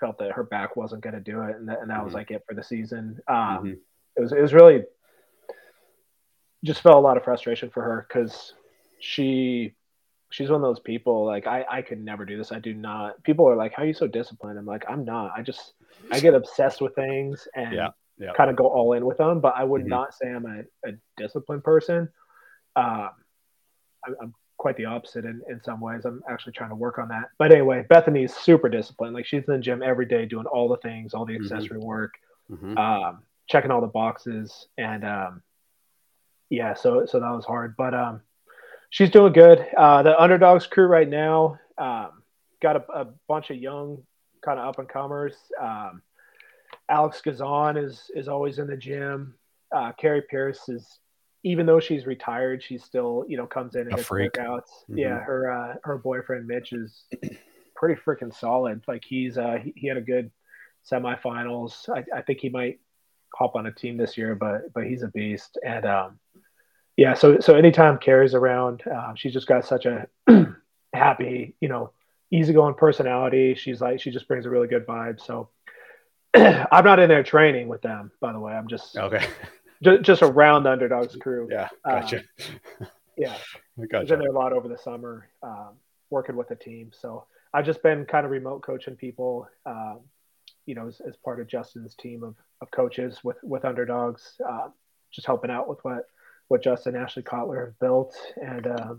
felt 0.00 0.18
that 0.18 0.32
her 0.32 0.44
back 0.44 0.76
wasn't 0.76 1.02
going 1.02 1.14
to 1.14 1.20
do 1.20 1.42
it, 1.42 1.56
and 1.56 1.68
that, 1.68 1.80
and 1.80 1.90
that 1.90 2.02
was 2.02 2.12
Mhm. 2.12 2.16
like 2.16 2.30
it 2.30 2.42
for 2.48 2.54
the 2.54 2.62
season. 2.62 3.20
Um, 3.28 3.64
Mhm. 3.64 3.78
It 4.16 4.20
was 4.20 4.32
it 4.32 4.40
was 4.40 4.52
really 4.52 4.84
just 6.64 6.82
felt 6.82 6.96
a 6.96 7.00
lot 7.00 7.16
of 7.16 7.22
frustration 7.24 7.70
for 7.70 7.82
her 7.82 8.06
because 8.08 8.54
she 8.98 9.74
she's 10.30 10.48
one 10.48 10.56
of 10.56 10.62
those 10.62 10.80
people 10.80 11.24
like 11.26 11.46
I 11.46 11.64
I 11.70 11.82
could 11.82 12.02
never 12.02 12.24
do 12.24 12.38
this. 12.38 12.52
I 12.52 12.58
do 12.58 12.72
not. 12.74 13.22
People 13.24 13.46
are 13.48 13.56
like, 13.56 13.72
"How 13.74 13.82
are 13.82 13.86
you 13.86 13.94
so 13.94 14.06
disciplined?" 14.06 14.58
I'm 14.58 14.66
like, 14.66 14.84
I'm 14.88 15.04
not. 15.04 15.32
I 15.36 15.42
just 15.42 15.74
I 16.10 16.20
get 16.20 16.34
obsessed 16.34 16.80
with 16.80 16.94
things 16.94 17.46
and 17.54 17.74
Yeah, 17.74 17.88
yeah. 18.18 18.32
kind 18.36 18.50
of 18.50 18.56
go 18.56 18.66
all 18.68 18.92
in 18.94 19.04
with 19.04 19.18
them. 19.18 19.40
But 19.40 19.54
I 19.56 19.64
would 19.64 19.82
Mhm. 19.84 19.88
not 19.88 20.14
say 20.14 20.30
I'm 20.30 20.46
a, 20.46 20.88
a 20.88 20.92
disciplined 21.16 21.64
person. 21.64 22.08
Um, 22.76 23.10
I, 24.04 24.12
I'm 24.22 24.34
quite 24.56 24.76
the 24.76 24.84
opposite 24.84 25.24
in, 25.24 25.40
in 25.48 25.60
some 25.62 25.80
ways. 25.80 26.04
I'm 26.04 26.22
actually 26.28 26.52
trying 26.52 26.70
to 26.70 26.76
work 26.76 26.98
on 26.98 27.08
that. 27.08 27.24
But 27.38 27.50
anyway, 27.52 27.84
Bethany's 27.88 28.34
super 28.34 28.68
disciplined. 28.68 29.14
Like 29.14 29.26
she's 29.26 29.44
in 29.48 29.54
the 29.54 29.58
gym 29.58 29.82
every 29.82 30.06
day 30.06 30.26
doing 30.26 30.46
all 30.46 30.68
the 30.68 30.76
things, 30.78 31.14
all 31.14 31.24
the 31.24 31.32
Mhm. 31.34 31.44
accessory 31.44 31.78
work, 31.78 32.12
Mhm. 32.50 32.78
um, 32.78 33.22
checking 33.48 33.70
all 33.70 33.80
the 33.80 33.86
boxes. 33.88 34.68
And 34.78 35.04
um, 35.04 35.42
yeah, 36.50 36.74
so 36.74 37.06
so 37.06 37.20
that 37.20 37.30
was 37.30 37.44
hard, 37.44 37.74
but 37.76 37.94
um, 37.94 38.20
she's 38.90 39.10
doing 39.10 39.32
good. 39.32 39.66
Uh, 39.76 40.02
the 40.02 40.20
underdogs 40.20 40.66
crew 40.66 40.86
right 40.86 41.08
now 41.08 41.58
um, 41.78 42.22
got 42.60 42.76
a, 42.76 42.92
a 42.92 43.06
bunch 43.26 43.50
of 43.50 43.56
young 43.56 44.02
kind 44.44 44.58
of 44.58 44.68
up 44.68 44.78
and 44.78 44.88
comers. 44.88 45.34
Um, 45.60 46.02
Alex 46.88 47.20
Gazan 47.22 47.76
is 47.76 48.10
is 48.14 48.28
always 48.28 48.58
in 48.58 48.66
the 48.66 48.76
gym. 48.76 49.34
Uh, 49.74 49.92
Kari 49.92 50.22
Pearce 50.22 50.68
is, 50.68 50.98
even 51.44 51.64
though 51.64 51.80
she's 51.80 52.04
retired, 52.04 52.62
she 52.62 52.78
still 52.78 53.24
you 53.28 53.36
know 53.36 53.46
comes 53.46 53.74
in 53.76 53.82
and 53.82 53.96
gets 53.96 54.08
workouts. 54.08 54.70
Mm-hmm. 54.88 54.98
Yeah, 54.98 55.18
her 55.20 55.50
uh, 55.50 55.74
her 55.84 55.98
boyfriend 55.98 56.46
Mitch 56.46 56.72
is 56.72 57.04
pretty 57.76 58.00
freaking 58.00 58.34
solid. 58.34 58.82
Like 58.88 59.04
he's 59.04 59.38
uh, 59.38 59.58
he, 59.62 59.72
he 59.76 59.86
had 59.86 59.96
a 59.96 60.02
good 60.02 60.30
semifinals. 60.90 61.88
I, 61.88 62.04
I 62.16 62.22
think 62.22 62.40
he 62.40 62.48
might 62.48 62.80
hop 63.34 63.54
on 63.54 63.66
a 63.66 63.72
team 63.72 63.96
this 63.96 64.18
year, 64.18 64.34
but 64.34 64.72
but 64.74 64.84
he's 64.84 65.02
a 65.02 65.08
beast. 65.08 65.58
And 65.64 65.86
um, 65.86 66.18
yeah, 67.00 67.14
so 67.14 67.40
so 67.40 67.54
anytime 67.54 67.96
Kari's 67.96 68.34
around, 68.34 68.82
uh, 68.86 69.14
she's 69.14 69.32
just 69.32 69.46
got 69.46 69.64
such 69.64 69.86
a 69.86 70.06
happy, 70.92 71.54
you 71.58 71.66
know, 71.66 71.92
easygoing 72.30 72.74
personality. 72.74 73.54
She's 73.54 73.80
like 73.80 74.02
she 74.02 74.10
just 74.10 74.28
brings 74.28 74.44
a 74.44 74.50
really 74.50 74.68
good 74.68 74.86
vibe. 74.86 75.18
So 75.18 75.48
I'm 76.34 76.84
not 76.84 76.98
in 76.98 77.08
there 77.08 77.22
training 77.22 77.68
with 77.68 77.80
them, 77.80 78.12
by 78.20 78.34
the 78.34 78.38
way. 78.38 78.52
I'm 78.52 78.68
just 78.68 78.98
okay. 78.98 79.26
just, 79.82 80.02
just 80.02 80.22
around 80.22 80.64
the 80.64 80.72
underdogs 80.72 81.16
crew. 81.16 81.48
Yeah, 81.50 81.68
gotcha. 81.86 82.18
Um, 82.18 82.86
yeah, 83.16 83.34
gotcha. 83.78 83.96
I've 84.00 84.06
been 84.08 84.18
there 84.18 84.28
a 84.28 84.38
lot 84.38 84.52
over 84.52 84.68
the 84.68 84.76
summer, 84.76 85.30
um, 85.42 85.76
working 86.10 86.36
with 86.36 86.48
the 86.48 86.54
team. 86.54 86.90
So 86.92 87.24
I've 87.54 87.64
just 87.64 87.82
been 87.82 88.04
kind 88.04 88.26
of 88.26 88.30
remote 88.30 88.60
coaching 88.60 88.94
people. 88.94 89.48
Um, 89.64 90.00
you 90.66 90.74
know, 90.74 90.88
as, 90.88 91.00
as, 91.00 91.16
part 91.16 91.40
of 91.40 91.46
Justin's 91.46 91.94
team 91.94 92.22
of, 92.22 92.34
of 92.60 92.70
coaches 92.70 93.20
with 93.24 93.38
with 93.42 93.64
underdogs, 93.64 94.38
uh, 94.46 94.68
just 95.10 95.26
helping 95.26 95.50
out 95.50 95.66
with 95.66 95.78
what 95.82 96.04
what 96.50 96.64
Justin 96.64 96.96
Ashley 96.96 97.22
Kotler 97.22 97.66
have 97.66 97.78
built, 97.78 98.12
and 98.42 98.66
um, 98.66 98.98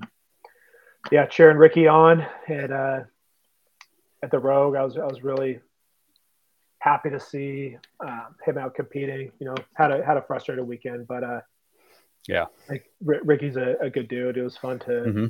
yeah, 1.11 1.25
cheering 1.25 1.57
Ricky 1.57 1.85
on 1.85 2.25
at 2.47 2.71
uh, 2.71 3.01
at 4.23 4.31
the 4.31 4.39
Rogue. 4.39 4.77
I 4.77 4.83
was 4.85 4.97
I 4.97 5.05
was 5.05 5.21
really 5.21 5.59
happy 6.79 7.09
to 7.09 7.19
see 7.19 7.75
uh, 7.99 8.27
him 8.45 8.57
out 8.57 8.73
competing. 8.73 9.33
You 9.39 9.47
know, 9.47 9.55
had 9.73 9.91
a 9.91 10.03
had 10.03 10.15
a 10.15 10.21
frustrated 10.21 10.65
weekend, 10.65 11.07
but 11.07 11.25
uh, 11.25 11.41
yeah, 12.25 12.45
like 12.69 12.89
R- 13.05 13.19
Ricky's 13.25 13.57
a, 13.57 13.75
a, 13.81 13.89
good 13.89 14.07
dude. 14.07 14.37
It 14.37 14.43
was 14.43 14.55
fun 14.55 14.79
to 14.79 14.91
mm-hmm. 14.91 15.25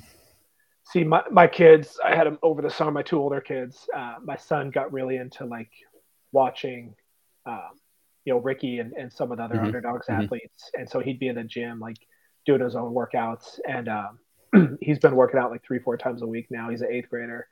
see 0.91 1.03
my 1.03 1.23
my 1.31 1.47
kids. 1.47 1.99
I 2.05 2.15
had 2.15 2.27
them 2.27 2.37
over 2.43 2.61
the 2.61 2.69
summer. 2.69 2.91
My 2.91 3.01
two 3.01 3.19
older 3.19 3.41
kids. 3.41 3.89
Uh, 3.97 4.17
my 4.23 4.37
son 4.37 4.69
got 4.69 4.93
really 4.93 5.17
into 5.17 5.45
like 5.45 5.71
watching. 6.31 6.93
Um, 7.47 7.71
you 8.23 8.31
know 8.31 8.39
Ricky 8.39 8.77
and, 8.77 8.93
and 8.93 9.11
some 9.11 9.31
of 9.31 9.39
the 9.39 9.43
other 9.43 9.55
mm-hmm. 9.55 9.65
underdogs 9.65 10.05
mm-hmm. 10.05 10.21
athletes, 10.21 10.69
and 10.75 10.87
so 10.87 10.99
he'd 10.99 11.17
be 11.17 11.27
in 11.27 11.37
the 11.37 11.43
gym 11.43 11.79
like 11.79 11.97
doing 12.45 12.61
his 12.61 12.75
own 12.75 12.93
workouts, 12.93 13.59
and 13.67 13.87
um, 13.89 14.77
he's 14.81 14.99
been 14.99 15.15
working 15.15 15.39
out 15.39 15.51
like 15.51 15.63
three 15.63 15.79
four 15.79 15.97
times 15.97 16.21
a 16.21 16.27
week 16.27 16.47
now. 16.49 16.69
He's 16.69 16.81
an 16.81 16.91
eighth 16.91 17.09
grader, 17.09 17.47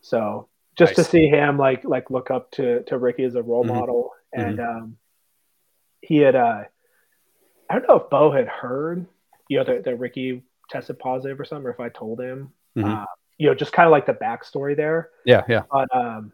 so 0.00 0.48
just 0.76 0.96
nice. 0.96 1.06
to 1.06 1.10
see 1.10 1.28
him 1.28 1.58
like 1.58 1.84
like 1.84 2.10
look 2.10 2.30
up 2.30 2.50
to 2.52 2.82
to 2.84 2.98
Ricky 2.98 3.24
as 3.24 3.34
a 3.34 3.42
role 3.42 3.64
mm-hmm. 3.64 3.74
model, 3.74 4.10
and 4.32 4.58
mm-hmm. 4.58 4.76
um, 4.78 4.96
he 6.00 6.18
had 6.18 6.36
uh, 6.36 6.64
I 7.68 7.74
don't 7.74 7.88
know 7.88 7.96
if 7.96 8.10
Bo 8.10 8.30
had 8.30 8.48
heard 8.48 9.06
you 9.48 9.58
know 9.58 9.64
that, 9.64 9.84
that 9.84 9.96
Ricky 9.96 10.42
tested 10.70 10.98
positive 10.98 11.40
or 11.40 11.44
something, 11.44 11.66
or 11.66 11.70
if 11.70 11.80
I 11.80 11.88
told 11.88 12.20
him, 12.20 12.52
mm-hmm. 12.76 12.88
uh, 12.88 13.04
you 13.38 13.48
know, 13.48 13.54
just 13.54 13.72
kind 13.72 13.86
of 13.86 13.92
like 13.92 14.06
the 14.06 14.14
backstory 14.14 14.76
there. 14.76 15.10
Yeah, 15.24 15.42
yeah. 15.48 15.62
But 15.70 15.94
um, 15.94 16.32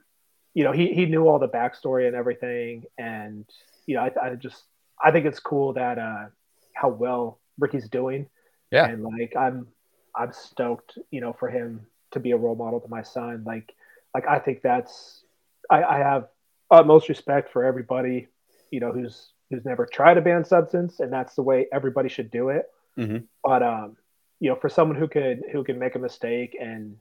you 0.54 0.64
know, 0.64 0.72
he 0.72 0.92
he 0.92 1.06
knew 1.06 1.26
all 1.26 1.38
the 1.38 1.48
backstory 1.48 2.06
and 2.06 2.16
everything, 2.16 2.84
and 2.98 3.44
you 3.86 3.96
know, 3.96 4.02
I, 4.02 4.26
I 4.26 4.34
just 4.34 4.62
I 5.02 5.10
think 5.10 5.26
it's 5.26 5.40
cool 5.40 5.74
that 5.74 5.98
uh, 5.98 6.26
how 6.74 6.88
well 6.88 7.38
Ricky's 7.58 7.88
doing. 7.88 8.28
Yeah. 8.70 8.86
And 8.86 9.02
like 9.02 9.34
I'm 9.36 9.68
I'm 10.14 10.32
stoked, 10.32 10.98
you 11.10 11.20
know, 11.20 11.32
for 11.32 11.48
him 11.48 11.86
to 12.12 12.20
be 12.20 12.32
a 12.32 12.36
role 12.36 12.56
model 12.56 12.80
to 12.80 12.88
my 12.88 13.02
son. 13.02 13.44
Like 13.46 13.74
like 14.14 14.26
I 14.26 14.38
think 14.38 14.62
that's 14.62 15.24
I, 15.70 15.82
I 15.82 15.98
have 15.98 16.28
utmost 16.70 17.08
respect 17.08 17.52
for 17.52 17.64
everybody, 17.64 18.28
you 18.70 18.80
know, 18.80 18.92
who's 18.92 19.32
who's 19.50 19.64
never 19.64 19.86
tried 19.86 20.18
a 20.18 20.22
banned 20.22 20.46
substance, 20.46 21.00
and 21.00 21.12
that's 21.12 21.34
the 21.34 21.42
way 21.42 21.66
everybody 21.72 22.08
should 22.08 22.30
do 22.30 22.48
it. 22.48 22.66
Mm-hmm. 22.98 23.18
But 23.44 23.62
um, 23.62 23.96
you 24.40 24.50
know, 24.50 24.56
for 24.56 24.68
someone 24.68 24.98
who 24.98 25.08
could 25.08 25.42
who 25.52 25.64
can 25.64 25.78
make 25.78 25.94
a 25.94 25.98
mistake 25.98 26.56
and 26.60 26.96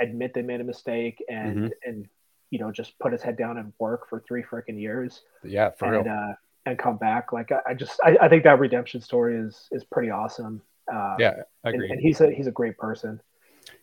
admit 0.00 0.34
they 0.34 0.42
made 0.42 0.60
a 0.60 0.64
mistake 0.64 1.22
and 1.28 1.56
mm-hmm. 1.56 1.68
and 1.84 2.08
you 2.50 2.58
know 2.58 2.72
just 2.72 2.98
put 2.98 3.12
his 3.12 3.22
head 3.22 3.36
down 3.36 3.58
and 3.58 3.72
work 3.78 4.08
for 4.08 4.22
three 4.26 4.42
freaking 4.42 4.80
years. 4.80 5.22
Yeah, 5.42 5.70
for 5.70 5.92
and, 5.92 6.06
real. 6.06 6.14
Uh, 6.14 6.34
and 6.66 6.78
come 6.78 6.96
back. 6.96 7.32
Like 7.32 7.52
I, 7.52 7.70
I 7.70 7.74
just 7.74 8.00
I, 8.04 8.16
I, 8.22 8.28
think 8.28 8.44
that 8.44 8.58
redemption 8.58 9.00
story 9.00 9.36
is 9.36 9.68
is 9.72 9.84
pretty 9.84 10.10
awesome. 10.10 10.62
Uh, 10.92 11.16
yeah, 11.18 11.34
I 11.64 11.70
agree. 11.70 11.84
And, 11.84 11.92
and, 11.92 12.00
he's 12.00 12.20
a 12.20 12.30
he's 12.30 12.46
a 12.46 12.52
great 12.52 12.78
person. 12.78 13.20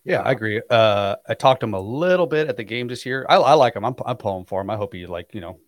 Yeah, 0.03 0.21
I 0.21 0.31
agree. 0.31 0.61
Uh, 0.69 1.15
I 1.27 1.33
talked 1.33 1.61
to 1.61 1.65
him 1.65 1.73
a 1.73 1.79
little 1.79 2.27
bit 2.27 2.47
at 2.47 2.57
the 2.57 2.63
game 2.63 2.87
this 2.87 3.05
year. 3.05 3.25
I, 3.29 3.37
I 3.37 3.53
like 3.53 3.75
him. 3.75 3.85
I'm 3.85 3.95
I'm 4.05 4.17
pulling 4.17 4.45
for 4.45 4.61
him. 4.61 4.69
I 4.69 4.77
hope 4.77 4.93
he 4.93 5.05
like 5.05 5.33
you 5.33 5.41
know. 5.41 5.59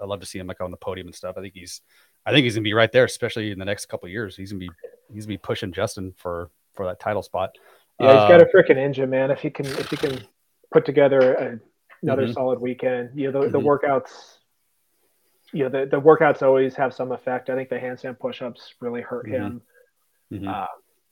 I 0.00 0.06
love 0.06 0.20
to 0.20 0.26
see 0.26 0.38
him 0.38 0.46
like 0.46 0.62
on 0.62 0.70
the 0.70 0.78
podium 0.78 1.08
and 1.08 1.14
stuff. 1.14 1.36
I 1.36 1.42
think 1.42 1.52
he's 1.54 1.82
I 2.24 2.32
think 2.32 2.44
he's 2.44 2.54
gonna 2.54 2.64
be 2.64 2.72
right 2.72 2.90
there, 2.90 3.04
especially 3.04 3.50
in 3.50 3.58
the 3.58 3.64
next 3.64 3.86
couple 3.86 4.08
years. 4.08 4.36
He's 4.36 4.52
gonna 4.52 4.60
be 4.60 4.70
he's 5.12 5.26
gonna 5.26 5.34
be 5.34 5.38
pushing 5.38 5.72
Justin 5.72 6.14
for 6.16 6.50
for 6.74 6.86
that 6.86 7.00
title 7.00 7.22
spot. 7.22 7.50
Yeah, 7.98 8.12
he's 8.12 8.30
got 8.30 8.40
a 8.40 8.46
uh, 8.46 8.48
freaking 8.54 8.78
engine, 8.78 9.10
man. 9.10 9.30
If 9.30 9.40
he 9.40 9.50
can 9.50 9.66
if 9.66 9.90
he 9.90 9.96
can 9.96 10.20
put 10.72 10.86
together 10.86 11.34
a, 11.34 11.60
another 12.02 12.22
mm-hmm. 12.22 12.32
solid 12.32 12.60
weekend, 12.60 13.10
you 13.14 13.30
know 13.30 13.40
the, 13.40 13.46
mm-hmm. 13.46 13.52
the 13.52 13.60
workouts 13.60 14.38
you 15.52 15.64
know 15.64 15.68
the, 15.68 15.86
the 15.90 16.00
workouts 16.00 16.42
always 16.42 16.74
have 16.76 16.94
some 16.94 17.12
effect. 17.12 17.50
I 17.50 17.56
think 17.56 17.68
the 17.68 17.76
handstand 17.76 18.18
push-ups 18.18 18.74
really 18.80 19.00
hurt 19.00 19.26
mm-hmm. 19.26 19.34
him 19.34 19.62
mm-hmm. 20.32 20.48
Uh, 20.48 20.66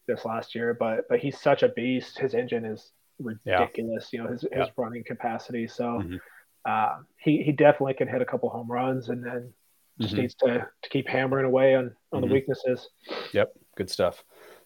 this 0.06 0.24
last 0.24 0.54
year, 0.54 0.74
but 0.78 1.08
but 1.08 1.18
he's 1.18 1.40
such 1.40 1.62
a 1.62 1.68
beast. 1.68 2.18
His 2.18 2.34
engine 2.34 2.64
is 2.64 2.92
ridiculous. 3.18 4.08
Yeah. 4.12 4.18
You 4.18 4.24
know 4.24 4.32
his 4.32 4.44
yeah. 4.50 4.60
his 4.60 4.68
running 4.76 5.04
capacity. 5.04 5.66
So 5.68 5.84
mm-hmm. 5.84 6.16
uh, 6.64 7.02
he 7.18 7.42
he 7.42 7.52
definitely 7.52 7.94
can 7.94 8.08
hit 8.08 8.22
a 8.22 8.24
couple 8.24 8.48
home 8.48 8.70
runs, 8.70 9.08
and 9.08 9.24
then 9.24 9.52
just 10.00 10.14
mm-hmm. 10.14 10.22
needs 10.22 10.34
to 10.36 10.66
to 10.82 10.88
keep 10.90 11.08
hammering 11.08 11.46
away 11.46 11.74
on 11.74 11.94
on 12.12 12.20
the 12.20 12.26
mm-hmm. 12.26 12.34
weaknesses. 12.34 12.88
Yep, 13.32 13.52
good 13.76 13.90
stuff. 13.90 14.24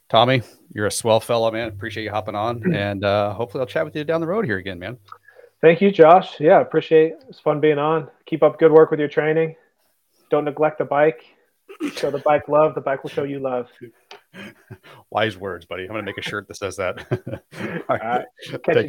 Tommy, 0.09 0.43
you're 0.75 0.87
a 0.87 0.91
swell 0.91 1.20
fellow, 1.20 1.51
man. 1.51 1.68
Appreciate 1.68 2.05
you 2.05 2.11
hopping 2.11 2.35
on, 2.35 2.75
and 2.75 3.05
uh, 3.05 3.33
hopefully 3.33 3.61
I'll 3.61 3.66
chat 3.66 3.85
with 3.85 3.97
you 3.97 4.05
down 4.05 4.20
the 4.20 4.27
road 4.27 4.45
here 4.45 4.59
again, 4.59 4.79
man. 4.79 4.99
Thank 5.62 5.81
you, 5.81 5.93
Josh. 5.93 6.41
Yeah, 6.41 6.61
appreciate 6.61 7.12
it. 7.12 7.25
It's 7.29 7.39
fun 7.39 7.61
being 7.61 7.79
on. 7.79 8.09
Keep 8.27 8.43
up 8.43 8.59
good 8.59 8.73
work 8.73 8.91
with 8.91 8.99
your 8.99 9.09
training. 9.09 9.55
Don't 10.33 10.47
neglect 10.47 10.78
the 10.78 10.87
bike. 10.87 11.26
Show 11.95 12.11
the 12.11 12.16
bike 12.16 12.49
love. 12.49 12.74
The 12.74 12.80
bike 12.80 13.03
will 13.03 13.11
show 13.11 13.24
you 13.24 13.39
love. 13.39 13.68
Wise 15.11 15.36
words, 15.36 15.66
buddy. 15.66 15.82
I'm 15.82 15.90
going 15.90 16.01
to 16.01 16.07
make 16.07 16.16
a 16.16 16.23
shirt 16.23 16.48
that 16.48 16.55
says 16.55 16.78
that. 16.78 17.05
All 17.90 17.98
right. 17.98 18.24
Catch 18.65 18.66
you 18.66 18.74
down. 18.74 18.89